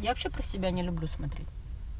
Я 0.00 0.10
вообще 0.10 0.30
про 0.30 0.42
себя 0.42 0.70
не 0.70 0.82
люблю 0.82 1.08
смотреть. 1.08 1.46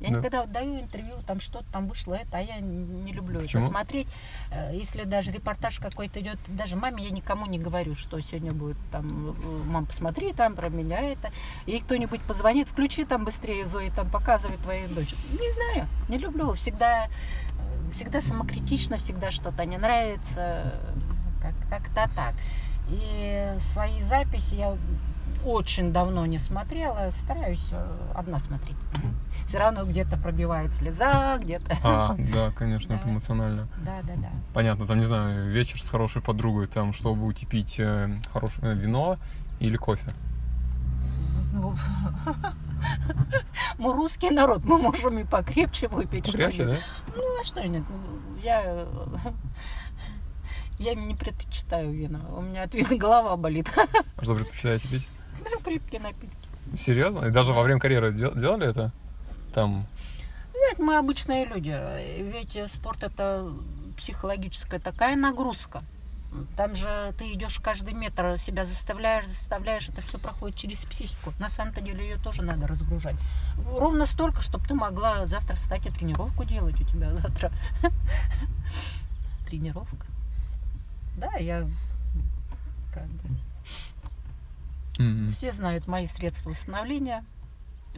Я 0.00 0.10
Да. 0.10 0.16
никогда 0.18 0.40
вот 0.42 0.52
даю 0.52 0.80
интервью, 0.80 1.14
там 1.26 1.40
что-то 1.40 1.64
там 1.72 1.86
вышло 1.86 2.14
это, 2.14 2.36
а 2.38 2.40
я 2.40 2.58
не 2.58 3.12
люблю 3.12 3.40
Почему? 3.40 3.62
это 3.62 3.70
смотреть. 3.70 4.08
Э, 4.50 4.72
Если 4.74 5.04
даже 5.04 5.30
репортаж 5.30 5.78
какой-то 5.78 6.20
идет, 6.20 6.36
даже 6.48 6.76
маме 6.76 7.04
я 7.04 7.10
никому 7.10 7.46
не 7.46 7.58
говорю, 7.58 7.94
что 7.94 8.20
сегодня 8.20 8.52
будет 8.52 8.76
там, 8.90 9.06
э, 9.30 9.62
мам, 9.66 9.86
посмотри 9.86 10.32
там 10.32 10.56
про 10.56 10.68
меня 10.68 11.00
это. 11.00 11.30
И 11.66 11.78
кто-нибудь 11.78 12.20
позвонит, 12.22 12.68
включи 12.68 13.04
там 13.04 13.24
быстрее 13.24 13.64
Зои, 13.64 13.90
там 13.94 14.10
показывай 14.10 14.58
твою 14.58 14.88
дочь. 14.88 15.14
Не 15.30 15.50
знаю, 15.52 15.88
не 16.08 16.18
люблю. 16.18 16.52
Всегда, 16.54 17.06
э, 17.06 17.92
всегда 17.92 18.20
самокритично, 18.20 18.96
всегда 18.98 19.30
что-то 19.30 19.64
не 19.64 19.78
нравится. 19.78 20.74
Как, 21.40 21.54
как-то 21.70 22.10
так. 22.14 22.34
И 22.88 23.54
свои 23.58 24.02
записи 24.02 24.56
я 24.56 24.76
очень 25.44 25.92
давно 25.92 26.26
не 26.26 26.38
смотрела, 26.38 27.10
стараюсь 27.10 27.68
э, 27.72 28.12
одна 28.14 28.38
смотреть. 28.38 28.76
Все 29.46 29.58
равно 29.58 29.84
где-то 29.84 30.16
пробивает 30.16 30.72
слеза, 30.72 31.38
где-то. 31.38 31.76
А, 31.82 32.16
да, 32.32 32.50
конечно, 32.56 32.94
это 32.94 33.04
Да. 33.04 33.10
эмоционально. 33.10 33.68
Да, 33.84 34.00
да, 34.02 34.14
да. 34.16 34.30
Понятно, 34.54 34.86
там, 34.86 34.98
не 34.98 35.04
знаю, 35.04 35.50
вечер 35.50 35.82
с 35.82 35.88
хорошей 35.88 36.22
подругой, 36.22 36.66
там, 36.66 36.92
что 36.92 37.12
вы 37.14 37.20
будете 37.20 37.46
пить, 37.46 37.76
э, 37.78 38.16
хорошее 38.32 38.72
э, 38.72 38.74
вино 38.74 39.18
или 39.60 39.76
кофе? 39.76 40.10
Ну, 41.52 41.74
Мы 43.78 43.92
русский 43.92 44.30
народ, 44.30 44.64
мы 44.64 44.78
можем 44.78 45.18
и 45.18 45.24
покрепче 45.24 45.88
выпить. 45.88 46.26
Покрепче, 46.26 46.64
да? 46.66 46.78
Ну, 47.14 47.22
а 47.40 47.44
что 47.44 47.66
нет? 47.66 47.82
Ну, 47.88 48.38
Я, 48.42 48.86
я 50.78 50.94
не 50.94 51.14
предпочитаю 51.14 51.92
вина. 51.92 52.20
У 52.36 52.40
меня 52.40 52.62
от 52.62 52.74
вина 52.74 52.96
голова 52.96 53.36
болит. 53.36 53.72
А 54.16 54.24
Что 54.24 54.34
предпочитаете 54.34 54.88
пить? 54.88 55.08
Крепкие 55.64 56.00
напитки. 56.00 56.48
Серьезно? 56.76 57.26
И 57.26 57.30
даже 57.30 57.52
во 57.52 57.62
время 57.62 57.80
карьеры 57.80 58.12
дел- 58.12 58.34
делали 58.34 58.66
это? 58.68 58.92
Там, 59.54 59.86
Знаете, 60.52 60.82
мы 60.82 60.96
обычные 60.96 61.44
люди. 61.44 61.76
Ведь 62.20 62.70
спорт 62.70 63.02
это 63.02 63.52
психологическая 63.96 64.80
такая 64.80 65.16
нагрузка. 65.16 65.82
Там 66.56 66.74
же 66.74 67.14
ты 67.16 67.32
идешь 67.32 67.60
каждый 67.60 67.94
метр, 67.94 68.36
себя 68.38 68.64
заставляешь, 68.64 69.26
заставляешь, 69.26 69.88
это 69.88 70.02
все 70.02 70.18
проходит 70.18 70.56
через 70.58 70.84
психику. 70.84 71.32
На 71.38 71.48
самом-то 71.48 71.80
деле 71.80 72.02
ее 72.08 72.16
тоже 72.16 72.42
надо 72.42 72.66
разгружать. 72.66 73.14
Ровно 73.68 74.04
столько, 74.04 74.42
чтобы 74.42 74.66
ты 74.66 74.74
могла 74.74 75.26
завтра 75.26 75.54
встать 75.54 75.86
и 75.86 75.90
тренировку 75.90 76.44
делать 76.44 76.80
у 76.80 76.84
тебя 76.84 77.14
завтра. 77.14 77.52
Тренировка. 79.46 80.06
Да, 81.16 81.34
я 81.34 81.68
как 82.92 83.06
бы 83.06 83.28
м, 84.98 85.30
все 85.32 85.52
знают 85.52 85.86
мои 85.86 86.06
средства 86.06 86.50
восстановления, 86.50 87.24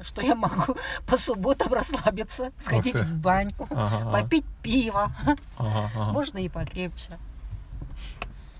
что 0.02 0.23
я 0.23 0.35
могу 0.35 0.77
по 1.06 1.16
субботам 1.16 1.73
расслабиться, 1.73 2.52
сходить 2.59 2.93
ты. 2.93 3.02
в 3.02 3.14
баньку, 3.18 3.66
ага, 3.70 4.10
попить 4.12 4.44
пиво, 4.62 5.10
ага, 5.56 5.90
ага, 5.94 6.12
можно 6.12 6.39
и 6.39 6.48
покрепче. 6.48 7.18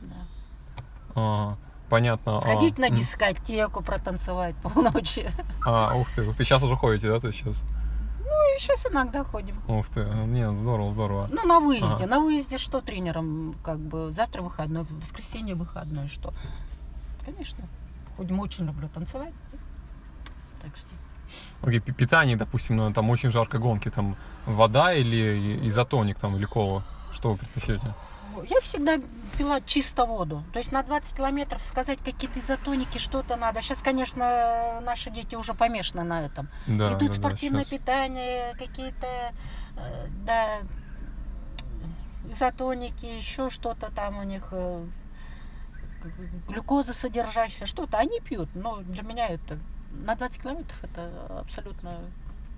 Да. 0.01 0.17
ага. 1.15 1.59
Понятно. 1.89 2.39
а, 2.39 2.41
Сходить 2.41 2.79
на 2.79 2.87
м. 2.87 2.95
дискотеку, 2.95 3.81
протанцевать 3.81 4.57
полночи. 4.57 5.31
А, 5.65 5.95
ух 5.95 6.11
ты, 6.11 6.23
ух 6.27 6.35
ты, 6.35 6.45
сейчас 6.45 6.61
уже 6.65 6.75
ходите, 6.77 7.09
да, 7.09 7.25
есть 7.29 7.39
сейчас? 7.39 7.63
Ну 8.25 8.57
и 8.57 8.59
сейчас 8.59 8.87
иногда 8.87 9.23
ходим. 9.23 9.55
Ух 9.69 9.87
ты, 9.89 10.05
нет, 10.05 10.57
здорово, 10.57 10.91
здорово. 10.91 11.29
Ну, 11.31 11.45
на 11.47 11.61
выезде. 11.61 12.05
Ага. 12.05 12.07
На 12.07 12.19
выезде 12.21 12.59
что 12.59 12.81
тренером? 12.81 13.55
Как 13.63 13.79
бы 13.79 14.11
завтра 14.11 14.43
выходной, 14.43 14.83
в 14.83 14.99
воскресенье 15.01 15.55
выходной, 15.55 16.09
что? 16.09 16.35
Конечно. 17.25 17.65
Ходим, 18.17 18.41
очень 18.41 18.67
люблю 18.67 18.89
танцевать. 18.89 19.35
Так 20.63 20.71
что. 20.77 20.89
Окей, 21.63 21.81
пи- 21.81 21.93
питание, 21.93 22.37
допустим, 22.37 22.77
на 22.77 22.93
там 22.93 23.11
очень 23.11 23.31
жаркой 23.31 23.61
гонке, 23.61 23.91
там 23.91 24.17
вода 24.47 24.95
или 24.95 25.69
изотоник 25.69 26.19
там 26.19 26.37
или 26.37 26.45
кола? 26.45 26.83
Что 27.13 27.33
вы 27.33 27.39
предпочтете? 27.39 27.95
Я 28.51 28.61
всегда 28.61 28.99
пила 29.39 29.61
чисто 29.63 30.05
воду. 30.05 30.45
То 30.53 30.59
есть 30.59 30.71
на 30.71 30.83
20 30.83 31.17
километров 31.17 31.63
сказать 31.63 31.99
какие-то 32.05 32.39
изотоники, 32.39 32.99
что-то 32.99 33.37
надо. 33.37 33.63
Сейчас, 33.63 33.81
конечно, 33.83 34.81
наши 34.83 35.11
дети 35.11 35.35
уже 35.35 35.55
помешаны 35.55 36.03
на 36.05 36.23
этом. 36.27 36.49
Да, 36.67 36.91
Идут 36.91 37.01
да, 37.01 37.07
да, 37.09 37.13
спортивное 37.15 37.63
щас. 37.63 37.71
питание, 37.71 38.55
какие-то, 38.59 39.07
э, 39.77 40.07
да, 40.27 40.59
изотоники, 42.31 43.07
еще 43.07 43.49
что-то 43.51 43.91
там 43.91 44.19
у 44.19 44.23
них, 44.23 44.53
глюкоза 46.48 46.93
содержащая, 46.93 47.66
что-то 47.66 47.98
они 47.98 48.20
пьют. 48.20 48.48
Но 48.55 48.78
для 48.82 49.02
меня 49.02 49.28
это 49.28 49.59
на 49.93 50.14
20 50.14 50.43
километров 50.43 50.77
это 50.82 51.10
абсолютно 51.40 51.98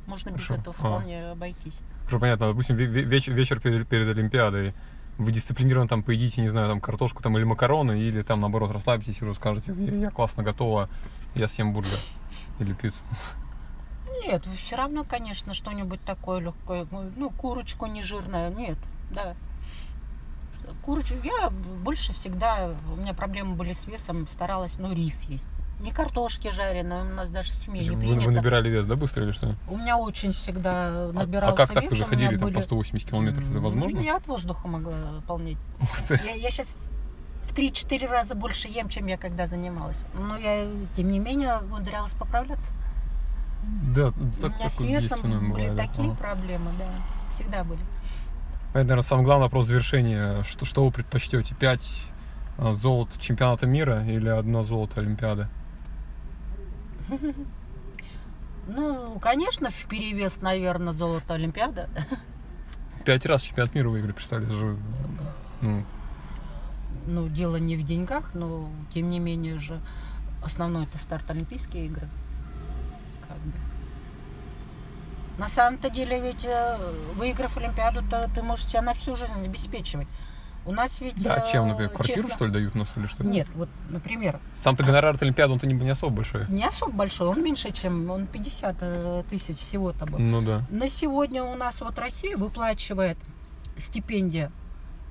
можно 0.06 0.30
без 0.30 0.46
Хорошо. 0.46 0.54
этого 0.60 0.74
А. 0.78 0.80
вполне 0.80 1.30
обойтись. 1.30 1.78
Хорошо, 2.04 2.20
понятно. 2.20 2.48
Допустим, 2.48 2.76
ве- 2.76 2.86
ве- 2.86 3.02
вечер, 3.02 3.32
вечер 3.34 3.60
перед, 3.60 3.86
перед 3.86 4.08
Олимпиадой. 4.08 4.72
Вы 5.18 5.32
дисциплинированно 5.32 5.88
там 5.88 6.02
поедите, 6.02 6.40
не 6.40 6.48
знаю, 6.48 6.68
там 6.68 6.80
картошку 6.80 7.22
там 7.22 7.36
или 7.36 7.44
макароны, 7.44 7.98
или 8.00 8.22
там 8.22 8.40
наоборот 8.40 8.70
расслабитесь 8.70 9.20
и 9.20 9.24
расскажете, 9.24 9.74
я, 9.76 9.94
я 9.96 10.10
классно 10.10 10.44
готова, 10.44 10.88
я 11.34 11.48
съем 11.48 11.72
бургер 11.72 11.98
или 12.60 12.72
пиццу. 12.72 13.02
Нет, 14.24 14.46
все 14.56 14.76
равно, 14.76 15.04
конечно, 15.04 15.54
что-нибудь 15.54 16.00
такое 16.04 16.40
легкое. 16.40 16.86
Ну, 17.16 17.30
курочку 17.30 17.86
нежирную. 17.86 18.54
Нет, 18.56 18.78
да. 19.10 19.34
Курочку. 20.82 21.16
Я 21.24 21.50
больше 21.50 22.12
всегда, 22.12 22.74
у 22.92 22.96
меня 22.96 23.14
проблемы 23.14 23.54
были 23.54 23.72
с 23.72 23.86
весом, 23.86 24.26
старалась, 24.28 24.76
ну, 24.78 24.92
рис 24.92 25.22
есть. 25.24 25.48
не 25.80 25.92
картошки 25.92 26.50
жареной, 26.50 27.02
у 27.02 27.14
нас 27.14 27.30
даже 27.30 27.52
в 27.52 27.56
семье 27.56 27.82
не 27.82 27.90
Вы, 27.90 28.00
принято. 28.00 28.24
вы 28.26 28.32
набирали 28.32 28.68
вес, 28.68 28.86
да, 28.86 28.96
быстро 28.96 29.24
или 29.24 29.30
что? 29.30 29.54
У 29.68 29.76
меня 29.76 29.96
очень 29.96 30.32
всегда 30.32 30.88
А- 30.88 31.12
набирался 31.12 31.54
а, 31.54 31.66
как 31.66 31.72
так 31.74 31.82
вес, 31.84 31.90
вы 31.92 31.96
же 31.98 32.04
у 32.04 32.06
меня 32.08 32.16
ходили 32.18 32.36
там 32.38 32.46
были- 32.46 32.56
по 32.56 32.62
180 32.62 33.08
километров? 33.08 33.48
Это 33.50 33.60
возможно? 33.60 33.98
Ну, 33.98 34.04
Я 34.04 34.16
от 34.16 34.26
воздуха 34.26 34.66
могла 34.66 34.94
полнеть. 35.28 35.58
Я, 36.10 36.34
я 36.34 36.50
сейчас 36.50 36.66
в 37.46 37.54
3-4 37.54 38.06
раза 38.08 38.34
больше 38.34 38.66
ем, 38.68 38.88
чем 38.88 39.06
я 39.06 39.16
когда 39.16 39.46
занималась. 39.46 40.04
Но 40.14 40.36
я, 40.36 40.66
тем 40.96 41.10
не 41.10 41.20
менее, 41.20 41.58
умудрялась 41.58 42.12
поправляться. 42.12 42.72
Да, 43.94 44.08
У 44.08 44.12
так, 44.40 44.56
меня 44.58 44.68
с 44.68 44.74
такое 44.74 44.88
есть 44.90 45.02
весом 45.04 45.22
были 45.52 45.68
бывает, 45.68 45.76
такие 45.76 46.08
Ага. 46.08 46.16
проблемы, 46.18 46.72
да. 46.78 46.86
Всегда 47.30 47.62
были. 47.64 47.80
Это, 48.70 48.80
наверное, 48.80 49.02
самый 49.02 49.24
главный 49.24 49.44
вопрос 49.44 49.66
завершения. 49.66 50.42
Что, 50.42 50.64
что 50.64 50.84
вы 50.84 50.90
предпочтете? 50.90 51.54
Пять 51.54 51.90
а, 52.58 52.74
золот 52.74 53.18
чемпионата 53.18 53.66
мира 53.66 54.04
или 54.04 54.28
одно 54.28 54.62
золото 54.62 55.00
Олимпиады? 55.00 55.48
Ну, 58.68 59.18
конечно, 59.20 59.70
в 59.70 59.86
перевес, 59.86 60.42
наверное, 60.42 60.92
золото 60.92 61.34
Олимпиада. 61.34 61.88
Пять 63.06 63.24
раз 63.24 63.40
чемпионат 63.40 63.74
мира 63.74 63.88
выиграли, 63.88 64.12
представляете, 64.12 64.54
же... 64.54 64.76
Ну, 65.62 65.84
Ну, 67.06 67.28
дело 67.28 67.56
не 67.56 67.76
в 67.76 67.82
деньгах, 67.84 68.34
но 68.34 68.68
тем 68.92 69.08
не 69.08 69.18
менее 69.18 69.58
же 69.58 69.80
основной 70.44 70.84
это 70.84 70.98
старт 70.98 71.30
Олимпийские 71.30 71.86
игры. 71.86 72.06
Как 73.26 73.38
бы. 73.38 73.67
На 75.38 75.48
самом-то 75.48 75.88
деле 75.88 76.20
ведь 76.20 76.44
э, 76.44 76.78
выиграв 77.14 77.56
Олимпиаду, 77.56 78.02
то 78.08 78.28
ты 78.34 78.42
можешь 78.42 78.66
себя 78.66 78.82
на 78.82 78.94
всю 78.94 79.14
жизнь 79.14 79.44
обеспечивать. 79.44 80.08
У 80.66 80.72
нас 80.72 81.00
ведь... 81.00 81.14
да, 81.22 81.38
э, 81.38 81.50
чем, 81.50 81.68
например, 81.68 81.90
квартиру, 81.90 82.22
честно- 82.22 82.34
что 82.34 82.46
ли, 82.46 82.52
дают 82.52 82.74
у 82.74 82.78
нас 82.78 82.88
или 82.96 83.06
что? 83.06 83.24
Нет, 83.24 83.46
вот, 83.54 83.68
например, 83.88 84.40
Сам-то 84.54 84.84
гонорар 84.84 85.14
от 85.14 85.22
Олимпиады, 85.22 85.52
он-то 85.52 85.66
не, 85.66 85.74
не 85.74 85.90
особо 85.90 86.16
большой. 86.16 86.44
не 86.48 86.64
особо 86.64 86.92
большой, 86.92 87.28
он 87.28 87.42
меньше, 87.42 87.70
чем 87.70 88.10
он 88.10 88.26
50 88.26 88.76
э, 88.80 89.22
тысяч 89.30 89.56
всего-то 89.56 90.06
был. 90.06 90.18
Ну 90.18 90.42
да. 90.42 90.62
На 90.68 90.90
сегодня 90.90 91.42
у 91.42 91.54
нас 91.54 91.80
вот 91.80 91.98
Россия 91.98 92.36
выплачивает 92.36 93.16
стипендия 93.76 94.50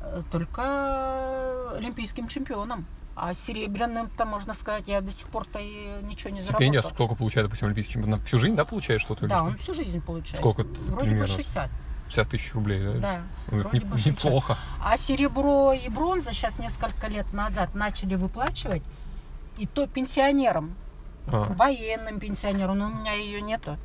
э, 0.01 0.21
только 0.31 1.71
олимпийским 1.77 2.27
чемпионам. 2.27 2.85
А 3.19 3.33
серебряным-то, 3.33 4.25
можно 4.25 4.53
сказать, 4.53 4.83
я 4.87 5.01
до 5.01 5.11
сих 5.11 5.27
пор-то 5.29 5.57
и 5.57 5.87
ничего 6.03 6.29
не 6.29 6.39
Стипендия 6.39 6.81
заработала. 6.81 6.93
сколько 6.93 7.15
получает, 7.15 7.47
допустим, 7.47 7.65
олимпийский 7.65 7.93
чемпион? 7.93 8.21
Всю 8.21 8.37
жизнь, 8.37 8.55
да, 8.55 8.63
получает 8.63 9.01
что-то? 9.01 9.27
Да, 9.27 9.41
он 9.41 9.57
всю 9.57 9.73
жизнь 9.73 9.99
получает. 10.01 10.37
Сколько 10.37 10.61
это 10.61 10.79
Вроде 10.81 11.09
примерно? 11.09 11.25
бы 11.25 11.27
60. 11.41 11.71
60 12.09 12.29
тысяч 12.29 12.53
рублей, 12.53 12.79
да? 12.83 12.99
Да. 12.99 13.21
Ну, 13.49 13.59
вроде 13.61 13.79
не- 13.79 13.85
бы 13.89 13.97
60. 13.97 14.23
неплохо. 14.23 14.57
А 14.83 14.95
серебро 14.97 15.73
и 15.73 15.89
бронза 15.89 16.31
сейчас 16.31 16.59
несколько 16.59 17.07
лет 17.07 17.33
назад 17.33 17.73
начали 17.73 18.13
выплачивать. 18.13 18.83
И 19.57 19.65
то 19.65 19.87
пенсионерам, 19.87 20.75
А, 21.25 21.51
военным 21.57 22.19
пенсионерам, 22.19 22.77
но 22.77 22.85
у 22.85 22.89
меня 22.93 23.13
ее 23.13 23.41
нету. 23.41 23.77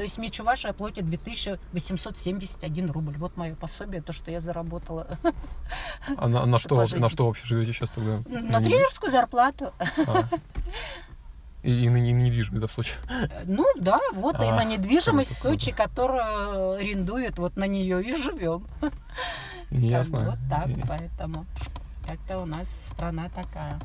То 0.00 0.04
есть 0.04 0.16
мне 0.16 0.30
Чувашия 0.30 0.72
платит 0.72 1.04
2871 1.10 2.90
рубль. 2.90 3.18
Вот 3.18 3.36
мое 3.36 3.54
пособие, 3.54 4.00
то, 4.00 4.14
что 4.14 4.30
я 4.30 4.40
заработала. 4.40 5.18
а 6.16 6.26
на, 6.26 6.46
на 6.46 6.58
что, 6.58 6.86
на 6.96 7.10
что 7.10 7.26
вообще 7.26 7.44
живете 7.44 7.74
сейчас 7.74 7.90
тогда? 7.90 8.22
На 8.26 8.60
не- 8.60 8.64
тренерскую 8.64 9.12
зарплату. 9.12 9.74
А. 10.06 10.24
И, 11.62 11.84
и 11.84 11.88
на 11.90 11.98
не- 11.98 12.12
недвижимость, 12.12 12.62
да, 12.62 12.66
в 12.66 12.72
Сочи? 12.72 12.94
Ну 13.44 13.66
да, 13.78 14.00
вот 14.14 14.36
и 14.40 14.44
А, 14.44 14.56
на 14.56 14.64
недвижимость 14.64 15.32
в 15.32 15.38
Сочи, 15.38 15.70
которую 15.70 16.76
арендуют, 16.78 17.36
вот 17.38 17.56
на 17.56 17.66
нее 17.66 18.02
и 18.02 18.14
живем. 18.14 18.64
Ясно. 19.68 20.20
Вот 20.30 20.38
так, 20.48 20.66
И- 20.68 20.80
поэтому 20.88 21.44
как-то 22.08 22.38
у 22.38 22.46
нас 22.46 22.70
страна 22.90 23.28
такая. 23.28 23.78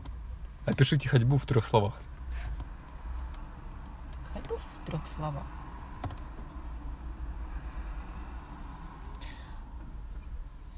Опишите 0.66 1.10
ходьбу 1.10 1.38
в 1.38 1.46
трех 1.46 1.66
словах. 1.68 1.96
Ходьбу 4.32 4.56
в 4.56 4.86
трех 4.86 5.02
словах. 5.18 5.44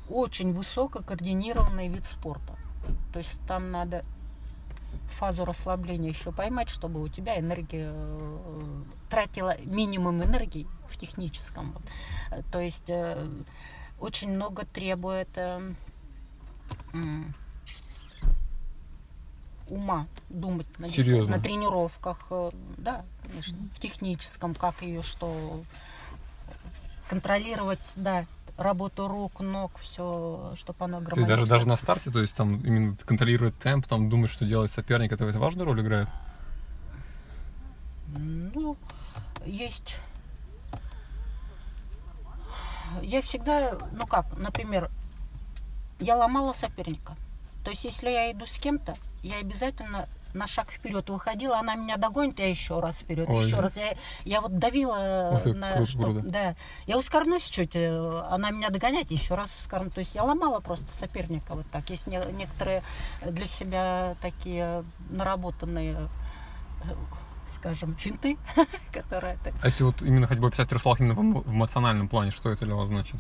Очень 0.10 0.54
высоко 0.54 1.02
координированный 1.02 1.88
вид 1.88 2.06
спорта. 2.06 2.56
То 3.12 3.20
есть 3.20 3.40
там 3.48 3.72
надо 3.72 4.06
фазу 5.08 5.46
расслабления 5.46 6.10
еще 6.10 6.32
поймать, 6.32 6.70
чтобы 6.70 7.02
у 7.02 7.08
тебя 7.08 7.40
энергия 7.40 7.92
э, 7.94 8.82
тратила 9.10 9.58
минимум 9.62 10.24
энергии 10.24 10.68
в 10.88 10.98
техническом. 10.98 11.74
вот. 11.74 12.46
То 12.52 12.60
есть 12.60 12.90
э, 12.90 13.28
очень 14.00 14.30
много 14.30 14.66
требует 14.66 15.30
э, 15.36 15.74
ума 19.70 20.08
думать 20.30 20.68
на, 20.80 20.88
Серьезно? 20.88 21.38
на 21.38 21.44
тренировках. 21.44 22.32
Да, 22.78 23.04
конечно, 23.24 23.58
в 23.74 23.80
техническом, 23.80 24.56
как 24.56 24.82
ее 24.82 25.02
что 25.02 25.64
контролировать, 27.10 27.80
да, 27.96 28.26
работу 28.58 29.08
рук, 29.08 29.40
ног, 29.40 29.78
все, 29.78 30.54
чтобы 30.56 30.86
оно 30.86 31.00
гармонично. 31.00 31.28
даже, 31.28 31.48
даже 31.48 31.68
на 31.68 31.76
старте, 31.76 32.10
то 32.12 32.20
есть 32.20 32.36
там 32.36 32.60
именно 32.62 32.98
контролировать 33.06 33.58
темп, 33.60 33.88
там 33.88 34.10
думать, 34.10 34.32
что 34.32 34.46
делает 34.46 34.72
соперник, 34.72 35.12
это 35.12 35.26
важную 35.26 35.66
роль 35.66 35.82
играет? 35.82 36.10
Ну, 38.08 38.78
есть... 39.46 39.98
Я 43.02 43.22
всегда, 43.22 43.78
ну 43.92 44.08
как, 44.08 44.38
например, 44.38 44.90
я 46.00 46.16
ломала 46.16 46.54
соперника. 46.54 47.16
То 47.64 47.72
есть, 47.72 47.84
если 47.84 48.10
я 48.10 48.32
иду 48.32 48.46
с 48.46 48.58
кем-то, 48.58 48.96
я 49.24 49.40
обязательно 49.40 50.08
на 50.38 50.48
шаг 50.48 50.72
вперед 50.72 51.10
выходила, 51.10 51.58
она 51.58 51.76
меня 51.76 51.98
догонит, 51.98 52.40
я 52.40 52.48
еще 52.50 52.80
раз 52.80 53.00
вперед, 53.00 53.28
Ой. 53.30 53.46
еще 53.46 53.60
раз. 53.60 53.78
Я, 53.78 53.96
я 54.24 54.42
вот 54.42 54.58
давила 54.58 55.42
ты, 55.44 55.54
на 55.54 55.74
круто. 55.74 56.22
да. 56.24 56.56
Я 56.86 56.98
ускорнусь 56.98 57.48
чуть, 57.48 57.76
э, 57.76 58.22
она 58.30 58.52
меня 58.52 58.70
догоняет, 58.70 59.12
еще 59.12 59.36
раз 59.36 59.54
ускорну. 59.56 59.90
То 59.90 60.00
есть 60.00 60.16
я 60.16 60.24
ломала 60.24 60.60
просто 60.60 60.94
соперника 60.94 61.54
вот 61.54 61.66
так. 61.72 61.90
Есть 61.90 62.08
не- 62.08 62.32
некоторые 62.34 62.84
для 63.26 63.46
себя 63.48 64.16
такие 64.22 64.84
наработанные, 65.10 66.10
э, 66.84 66.94
скажем, 67.56 67.96
финты, 67.96 68.38
которые 68.94 69.38
так 69.44 69.54
А 69.62 69.66
если 69.66 69.84
вот 69.84 70.02
именно 70.02 70.28
ходьбу 70.28 70.48
описать 70.48 70.68
в 70.68 70.70
трех 70.70 70.82
словах 70.82 71.00
именно 71.00 71.16
в 71.16 71.50
эмоциональном 71.52 72.08
плане, 72.08 72.32
что 72.32 72.50
это 72.50 72.66
для 72.66 72.76
вас 72.76 72.90
значит? 72.90 73.20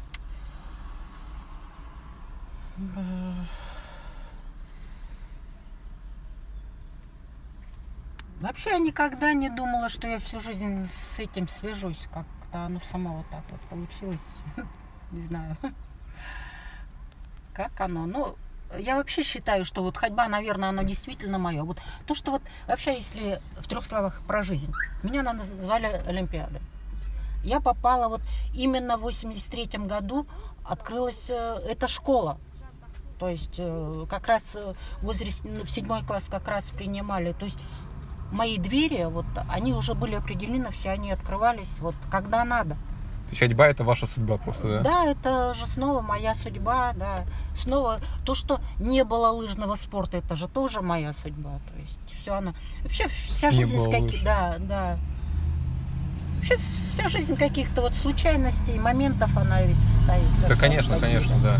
Вообще 8.41 8.71
я 8.71 8.77
никогда 8.77 9.33
не 9.33 9.49
думала, 9.49 9.89
что 9.89 10.07
я 10.07 10.19
всю 10.19 10.39
жизнь 10.39 10.87
с 10.89 11.19
этим 11.19 11.47
свяжусь. 11.47 12.07
Как-то 12.13 12.65
оно 12.65 12.79
само 12.81 13.17
вот 13.17 13.29
так 13.29 13.43
вот 13.49 13.61
получилось. 13.61 14.37
Не 15.11 15.21
знаю. 15.21 15.57
Как 17.53 17.79
оно? 17.81 18.05
Ну, 18.05 18.35
я 18.77 18.95
вообще 18.95 19.23
считаю, 19.23 19.65
что 19.65 19.81
вот 19.81 19.97
ходьба, 19.97 20.27
наверное, 20.27 20.69
оно 20.69 20.83
действительно 20.83 21.39
мое. 21.39 21.63
Вот 21.63 21.79
то, 22.05 22.13
что 22.13 22.31
вот 22.31 22.43
вообще, 22.67 22.93
если 22.93 23.41
в 23.59 23.67
трех 23.67 23.85
словах 23.85 24.21
про 24.27 24.43
жизнь. 24.43 24.71
Меня 25.01 25.23
назвали 25.23 25.87
Олимпиадой. 26.05 26.61
Я 27.43 27.59
попала 27.59 28.07
вот 28.09 28.21
именно 28.53 28.97
в 28.97 29.01
83 29.01 29.79
году 29.85 30.27
открылась 30.63 31.29
э, 31.29 31.59
эта 31.67 31.87
школа. 31.87 32.37
То 33.19 33.29
есть 33.29 33.55
э, 33.57 34.05
как 34.09 34.27
раз 34.27 34.55
э, 34.55 34.73
в 35.01 35.05
возрасте, 35.05 35.49
ну, 35.49 35.63
в 35.63 35.71
седьмой 35.71 36.03
класс 36.03 36.27
как 36.29 36.47
раз 36.47 36.69
принимали. 36.69 37.33
То 37.33 37.45
есть 37.45 37.59
мои 38.31 38.57
двери, 38.57 39.05
вот, 39.05 39.25
они 39.49 39.73
уже 39.73 39.93
были 39.93 40.15
определены, 40.15 40.71
все 40.71 40.89
они 40.91 41.11
открывались, 41.11 41.79
вот, 41.79 41.95
когда 42.11 42.43
надо. 42.43 42.75
То 43.27 43.31
есть 43.31 43.39
ходьба 43.41 43.67
это 43.67 43.83
ваша 43.83 44.07
судьба 44.07 44.37
просто, 44.37 44.67
да? 44.67 44.79
Да, 44.79 45.05
это 45.05 45.53
же 45.53 45.67
снова 45.67 46.01
моя 46.01 46.33
судьба, 46.33 46.93
да. 46.93 47.25
Снова 47.55 47.99
то, 48.23 48.35
что 48.35 48.61
не 48.79 49.03
было 49.03 49.27
лыжного 49.31 49.75
спорта, 49.75 50.17
это 50.17 50.37
же 50.37 50.47
тоже 50.47 50.79
моя 50.81 51.11
судьба. 51.11 51.59
То 51.73 51.79
есть 51.81 51.99
все 52.15 52.35
оно... 52.35 52.53
Вообще 52.83 53.07
вся 53.27 53.49
Не 53.49 53.55
жизнь... 53.57 53.77
было 53.77 53.83
с 53.83 53.91
каки- 53.91 54.15
лыж. 54.15 54.21
Да, 54.21 54.55
да. 54.59 54.97
Вообще 56.37 56.55
вся 56.55 57.09
жизнь 57.09 57.35
каких-то 57.35 57.81
вот 57.81 57.95
случайностей, 57.95 58.79
моментов, 58.79 59.35
она 59.35 59.61
ведь 59.61 59.83
стоит. 59.83 60.47
Да, 60.47 60.55
конечно, 60.55 60.95
деле. 60.95 61.07
конечно, 61.07 61.35
да. 61.43 61.57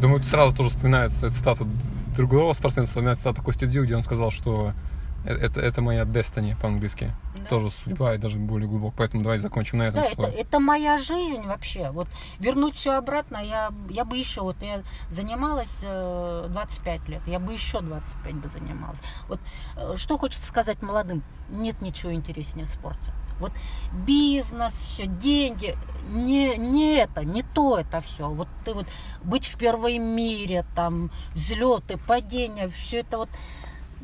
Думаю, 0.00 0.22
сразу 0.22 0.54
тоже 0.54 0.70
вспоминается 0.70 1.28
цитата 1.28 1.66
другого 2.14 2.52
спортсмена, 2.52 2.86
вспоминается 2.86 3.24
цитата 3.24 3.42
Кости 3.42 3.66
Дью, 3.66 3.84
где 3.84 3.96
он 3.96 4.04
сказал, 4.04 4.30
что 4.30 4.74
это, 5.24 5.60
это 5.60 5.80
моя 5.80 6.02
destiny 6.02 6.58
по-английски. 6.60 7.14
Да. 7.36 7.44
Тоже 7.46 7.70
судьба 7.70 8.14
и 8.14 8.18
даже 8.18 8.38
более 8.38 8.68
глубоко. 8.68 8.94
Поэтому 8.98 9.22
давайте 9.22 9.42
закончим 9.42 9.78
на 9.78 9.84
этом. 9.84 10.00
Да, 10.00 10.08
это, 10.08 10.22
это 10.22 10.60
моя 10.60 10.98
жизнь 10.98 11.46
вообще. 11.46 11.90
Вот 11.90 12.08
вернуть 12.38 12.76
все 12.76 12.92
обратно, 12.92 13.38
я, 13.38 13.70
я 13.88 14.04
бы 14.04 14.16
еще, 14.16 14.42
вот 14.42 14.56
я 14.60 14.82
занималась 15.10 15.82
э, 15.82 16.46
25 16.48 17.08
лет, 17.08 17.22
я 17.26 17.38
бы 17.38 17.52
еще 17.52 17.80
25 17.80 18.34
бы 18.34 18.48
занималась. 18.48 19.00
Вот 19.28 19.40
э, 19.76 19.94
что 19.96 20.18
хочется 20.18 20.46
сказать 20.46 20.82
молодым, 20.82 21.22
нет 21.48 21.80
ничего 21.80 22.12
интереснее 22.12 22.66
спорта. 22.66 23.12
Вот 23.40 23.52
бизнес, 23.92 24.74
все, 24.74 25.06
деньги, 25.06 25.76
не, 26.08 26.56
не 26.56 26.96
это, 26.98 27.24
не 27.24 27.42
то 27.42 27.78
это 27.78 28.00
все. 28.00 28.28
Вот 28.28 28.48
ты 28.64 28.74
вот 28.74 28.86
быть 29.24 29.46
в 29.46 29.58
первом 29.58 30.02
мире, 30.02 30.64
там, 30.76 31.10
взлеты, 31.34 31.98
падения, 31.98 32.68
все 32.68 33.00
это 33.00 33.18
вот 33.18 33.28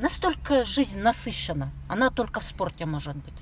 Настолько 0.00 0.64
жизнь 0.64 1.00
насыщена. 1.00 1.70
Она 1.88 2.10
только 2.10 2.40
в 2.40 2.44
спорте 2.44 2.86
может 2.86 3.16
быть. 3.16 3.34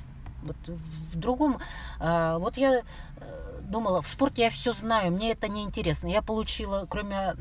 Вот 0.43 0.56
в 0.66 1.16
другом... 1.16 1.59
а, 2.01 2.39
Вот 2.39 2.56
я 2.56 2.80
э, 2.80 3.60
думала, 3.62 4.02
в 4.02 4.09
спорте 4.09 4.43
я 4.43 4.51
все 4.51 4.72
знаю, 4.72 5.12
мне 5.12 5.32
это 5.32 5.48
не 5.48 5.62
интересно. 5.64 6.09
Я 6.09 6.22
получила, 6.22 6.86
кроме 6.89 7.35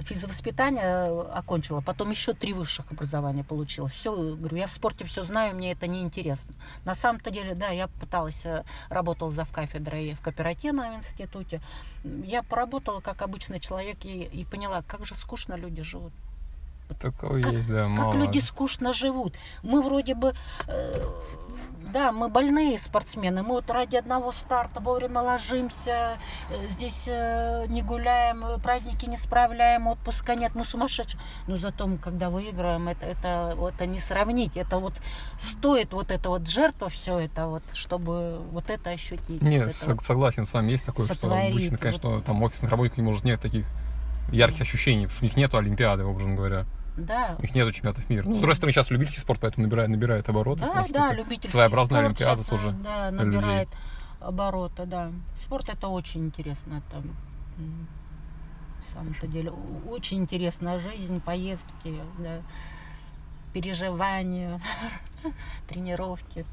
физвоспитания, 0.00 0.82
э, 0.82 1.20
окончила, 1.32 1.80
потом 1.80 2.10
еще 2.10 2.32
три 2.32 2.52
высших 2.52 2.90
образования 2.90 3.44
получила. 3.44 3.88
Все, 3.88 4.12
говорю, 4.14 4.56
я 4.56 4.66
в 4.66 4.72
спорте 4.72 5.04
все 5.04 5.22
знаю, 5.24 5.54
мне 5.54 5.72
это 5.72 5.86
не 5.86 6.02
интересно. 6.02 6.54
На 6.84 6.94
самом-то 6.94 7.30
деле, 7.30 7.54
да, 7.54 7.68
я 7.68 7.88
пыталась, 7.88 8.44
э, 8.46 8.64
работала 8.88 9.30
за 9.30 9.46
кафедрой 9.46 10.14
в 10.14 10.20
кооперативном 10.20 10.96
институте. 10.96 11.60
Я 12.24 12.42
поработала 12.42 13.00
как 13.00 13.22
обычный 13.22 13.60
человек 13.60 14.04
и, 14.04 14.22
и 14.24 14.44
поняла, 14.44 14.82
как 14.82 15.04
же 15.06 15.14
скучно 15.14 15.54
люди 15.54 15.82
живут. 15.82 16.12
Такое 16.94 17.42
Как- 17.42 17.52
есть, 17.52 17.68
да, 17.68 17.82
Как 17.82 17.88
мало. 17.88 18.14
люди 18.14 18.38
скучно 18.38 18.92
живут. 18.92 19.34
Мы 19.62 19.82
вроде 19.82 20.14
бы, 20.14 20.34
э, 20.66 21.04
да, 21.92 22.12
мы 22.12 22.28
больные 22.28 22.78
спортсмены. 22.78 23.42
Мы 23.42 23.50
вот 23.50 23.70
ради 23.70 23.96
одного 23.96 24.32
старта 24.32 24.80
вовремя 24.80 25.20
ложимся, 25.20 26.18
э, 26.50 26.68
здесь 26.68 27.06
э, 27.08 27.66
не 27.68 27.82
гуляем, 27.82 28.44
э, 28.44 28.58
праздники 28.58 29.06
не 29.06 29.16
справляем, 29.16 29.86
отпуска 29.86 30.34
нет, 30.34 30.54
мы 30.54 30.64
сумасшедшие. 30.64 31.20
Но 31.46 31.56
зато 31.56 31.86
мы, 31.86 31.98
когда 31.98 32.30
выиграем, 32.30 32.88
это, 32.88 33.06
это, 33.06 33.54
вот, 33.56 33.74
это 33.74 33.86
не 33.86 34.00
сравнить. 34.00 34.56
Это 34.56 34.78
вот 34.78 34.94
стоит 35.38 35.92
вот 35.92 36.10
эта 36.10 36.28
вот 36.28 36.48
жертва, 36.48 36.88
все 36.88 37.18
это 37.18 37.46
вот, 37.46 37.62
чтобы 37.72 38.38
вот 38.50 38.70
это 38.70 38.90
ощутить. 38.90 39.40
Нет, 39.40 39.66
вот 39.66 39.82
это 39.82 39.94
вот. 39.94 40.04
согласен 40.04 40.46
с 40.46 40.52
вами. 40.52 40.72
Есть 40.72 40.86
такое, 40.86 41.06
что 41.06 41.14
сотворит, 41.14 41.50
обычно, 41.52 41.70
вот. 41.72 41.80
конечно, 41.80 42.20
там 42.22 42.42
офисных 42.42 42.70
работников 42.70 43.04
может 43.04 43.24
нет 43.24 43.40
таких 43.40 43.66
ярких 44.30 44.62
ощущений, 44.62 45.06
потому 45.06 45.16
что 45.16 45.24
у 45.24 45.28
них 45.28 45.36
нету 45.36 45.56
Олимпиады, 45.56 46.04
образно 46.04 46.34
говоря. 46.34 46.66
Да, 46.98 47.36
У 47.38 47.42
них 47.42 47.54
нету 47.54 47.72
чемпионатов 47.72 48.10
мира. 48.10 48.24
Ну, 48.26 48.34
с 48.34 48.40
другой 48.40 48.56
стороны, 48.56 48.72
сейчас 48.72 48.90
любительский 48.90 49.20
спорт, 49.20 49.40
поэтому 49.40 49.66
набирает, 49.66 49.88
набирает 49.88 50.28
обороты. 50.28 50.62
Да, 50.62 50.84
да, 50.90 51.12
любительский 51.12 51.48
своеобразная 51.48 52.00
спорт 52.00 52.20
Олимпиада 52.20 52.42
щас, 52.42 52.46
тоже. 52.46 52.70
Да, 52.72 53.10
для 53.10 53.24
людей. 53.24 53.38
набирает 53.38 53.68
обороты, 54.20 54.84
да. 54.84 55.12
Спорт 55.36 55.68
это 55.68 55.88
очень 55.88 56.26
интересно. 56.26 56.82
Это, 56.88 57.02
на 57.58 58.84
самом-то 58.92 59.28
деле, 59.28 59.52
очень 59.86 60.18
интересная 60.18 60.80
жизнь, 60.80 61.20
поездки, 61.20 62.00
да, 62.18 62.42
переживания, 63.52 64.60
тренировки, 65.68 66.44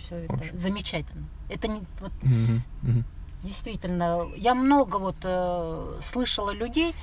все 0.00 0.24
это 0.24 0.38
замечательно. 0.52 1.26
Это 1.48 1.68
не, 1.68 1.82
вот, 2.00 2.12
Мгм, 2.22 2.62
мгм. 2.82 3.04
Действительно, 3.44 4.28
я 4.36 4.54
много 4.54 4.96
вот 4.96 5.16
э, 5.24 5.98
слышала 6.00 6.50
людей, 6.50 6.94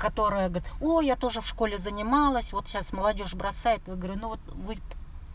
которые 0.00 0.48
говорят, 0.48 0.72
о, 0.80 1.00
я 1.02 1.14
тоже 1.14 1.40
в 1.40 1.46
школе 1.46 1.78
занималась, 1.78 2.52
вот 2.52 2.66
сейчас 2.68 2.92
молодежь 2.92 3.34
бросает. 3.34 3.82
Я 3.86 3.94
говорю, 3.94 4.18
ну 4.20 4.28
вот 4.28 4.40
вы 4.46 4.78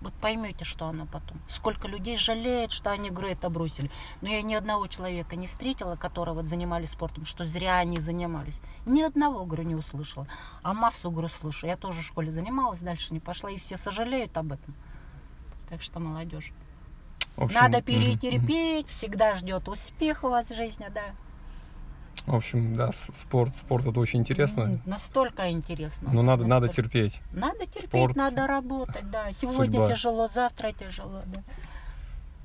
вот 0.02 0.14
поймете, 0.14 0.66
что 0.66 0.86
она 0.86 1.06
потом. 1.06 1.40
Сколько 1.48 1.88
людей 1.88 2.18
жалеет, 2.18 2.72
что 2.72 2.92
они, 2.92 3.10
говорю, 3.10 3.30
это 3.30 3.50
бросили. 3.50 3.90
Но 4.22 4.30
я 4.30 4.42
ни 4.42 4.54
одного 4.54 4.88
человека 4.88 5.36
не 5.36 5.48
встретила, 5.48 5.96
которые 5.96 6.36
вот 6.36 6.46
занимались 6.46 6.92
спортом, 6.92 7.26
что 7.26 7.44
зря 7.44 7.78
они 7.78 8.00
занимались. 8.00 8.62
Ни 8.86 9.02
одного, 9.02 9.46
говорю, 9.46 9.64
не 9.64 9.76
услышала. 9.76 10.28
А 10.62 10.74
массу, 10.74 11.10
говорю, 11.10 11.28
слышу. 11.28 11.66
Я 11.66 11.76
тоже 11.76 12.02
в 12.02 12.06
школе 12.06 12.32
занималась, 12.32 12.82
дальше 12.82 13.14
не 13.14 13.20
пошла, 13.20 13.50
и 13.50 13.58
все 13.58 13.78
сожалеют 13.78 14.38
об 14.38 14.52
этом. 14.52 14.76
Так 15.70 15.82
что 15.82 16.00
молодежь. 16.00 16.52
В 17.36 17.44
общем, 17.44 17.60
Надо 17.62 17.82
перетерпеть, 17.82 18.90
всегда 18.90 19.36
ждет 19.36 19.68
успех 19.68 20.24
у 20.24 20.30
вас 20.30 20.52
в 20.52 20.56
жизни, 20.56 20.88
да. 20.94 21.16
В 22.26 22.34
общем, 22.36 22.76
да, 22.76 22.92
спорт, 22.94 23.54
спорт 23.56 23.86
это 23.86 24.00
очень 24.00 24.20
интересно. 24.20 24.62
М, 24.64 24.82
Настолько 24.86 25.52
интересно. 25.52 26.10
Но 26.12 26.22
надо, 26.24 26.44
надо 26.46 26.68
Настолько. 26.68 26.90
терпеть. 26.90 27.22
Надо 27.32 27.66
терпеть, 27.68 27.90
Спорт, 27.90 28.16
надо 28.16 28.48
работать, 28.48 29.10
да. 29.12 29.32
Сегодня 29.32 29.80
судьба. 29.80 29.88
тяжело, 29.88 30.28
завтра 30.28 30.72
тяжело, 30.72 31.22
да. 31.28 31.44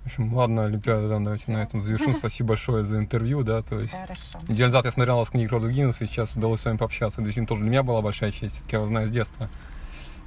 В 0.02 0.06
общем, 0.06 0.34
ладно, 0.34 0.64
Олимпиада, 0.64 1.08
да, 1.08 1.18
давайте 1.18 1.52
на 1.52 1.58
этом 1.62 1.80
завершим. 1.80 2.14
Спасибо 2.14 2.48
большое 2.50 2.84
за 2.84 2.98
интервью, 2.98 3.42
да, 3.42 3.60
то 3.62 3.78
есть... 3.78 3.92
Хорошо. 3.92 4.40
Неделю 4.48 4.68
назад 4.68 4.86
я 4.86 4.90
смотрел 4.92 5.18
вас 5.18 5.28
книги 5.28 5.46
Рода 5.46 5.68
Гиннесса, 5.70 6.04
и 6.04 6.06
сейчас 6.06 6.34
удалось 6.34 6.60
с 6.62 6.64
вами 6.64 6.78
пообщаться. 6.78 7.20
Действительно, 7.20 7.46
тоже 7.46 7.60
для 7.60 7.70
меня 7.70 7.82
была 7.82 8.00
большая 8.00 8.32
честь, 8.32 8.54
все-таки 8.56 8.76
я 8.76 8.80
вас 8.80 8.88
знаю 8.88 9.08
с 9.08 9.10
детства. 9.10 9.50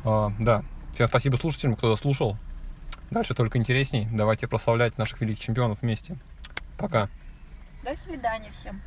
А, 0.03 0.31
да, 0.39 0.63
всем 0.93 1.07
спасибо 1.07 1.37
слушателям, 1.37 1.75
кто 1.75 1.89
дослушал. 1.89 2.37
Дальше 3.09 3.33
только 3.33 3.57
интересней. 3.57 4.07
Давайте 4.11 4.47
прославлять 4.47 4.97
наших 4.99 5.21
великих 5.21 5.43
чемпионов 5.43 5.81
вместе. 5.81 6.17
Пока. 6.77 7.09
До 7.83 7.97
свидания 7.97 8.51
всем. 8.51 8.79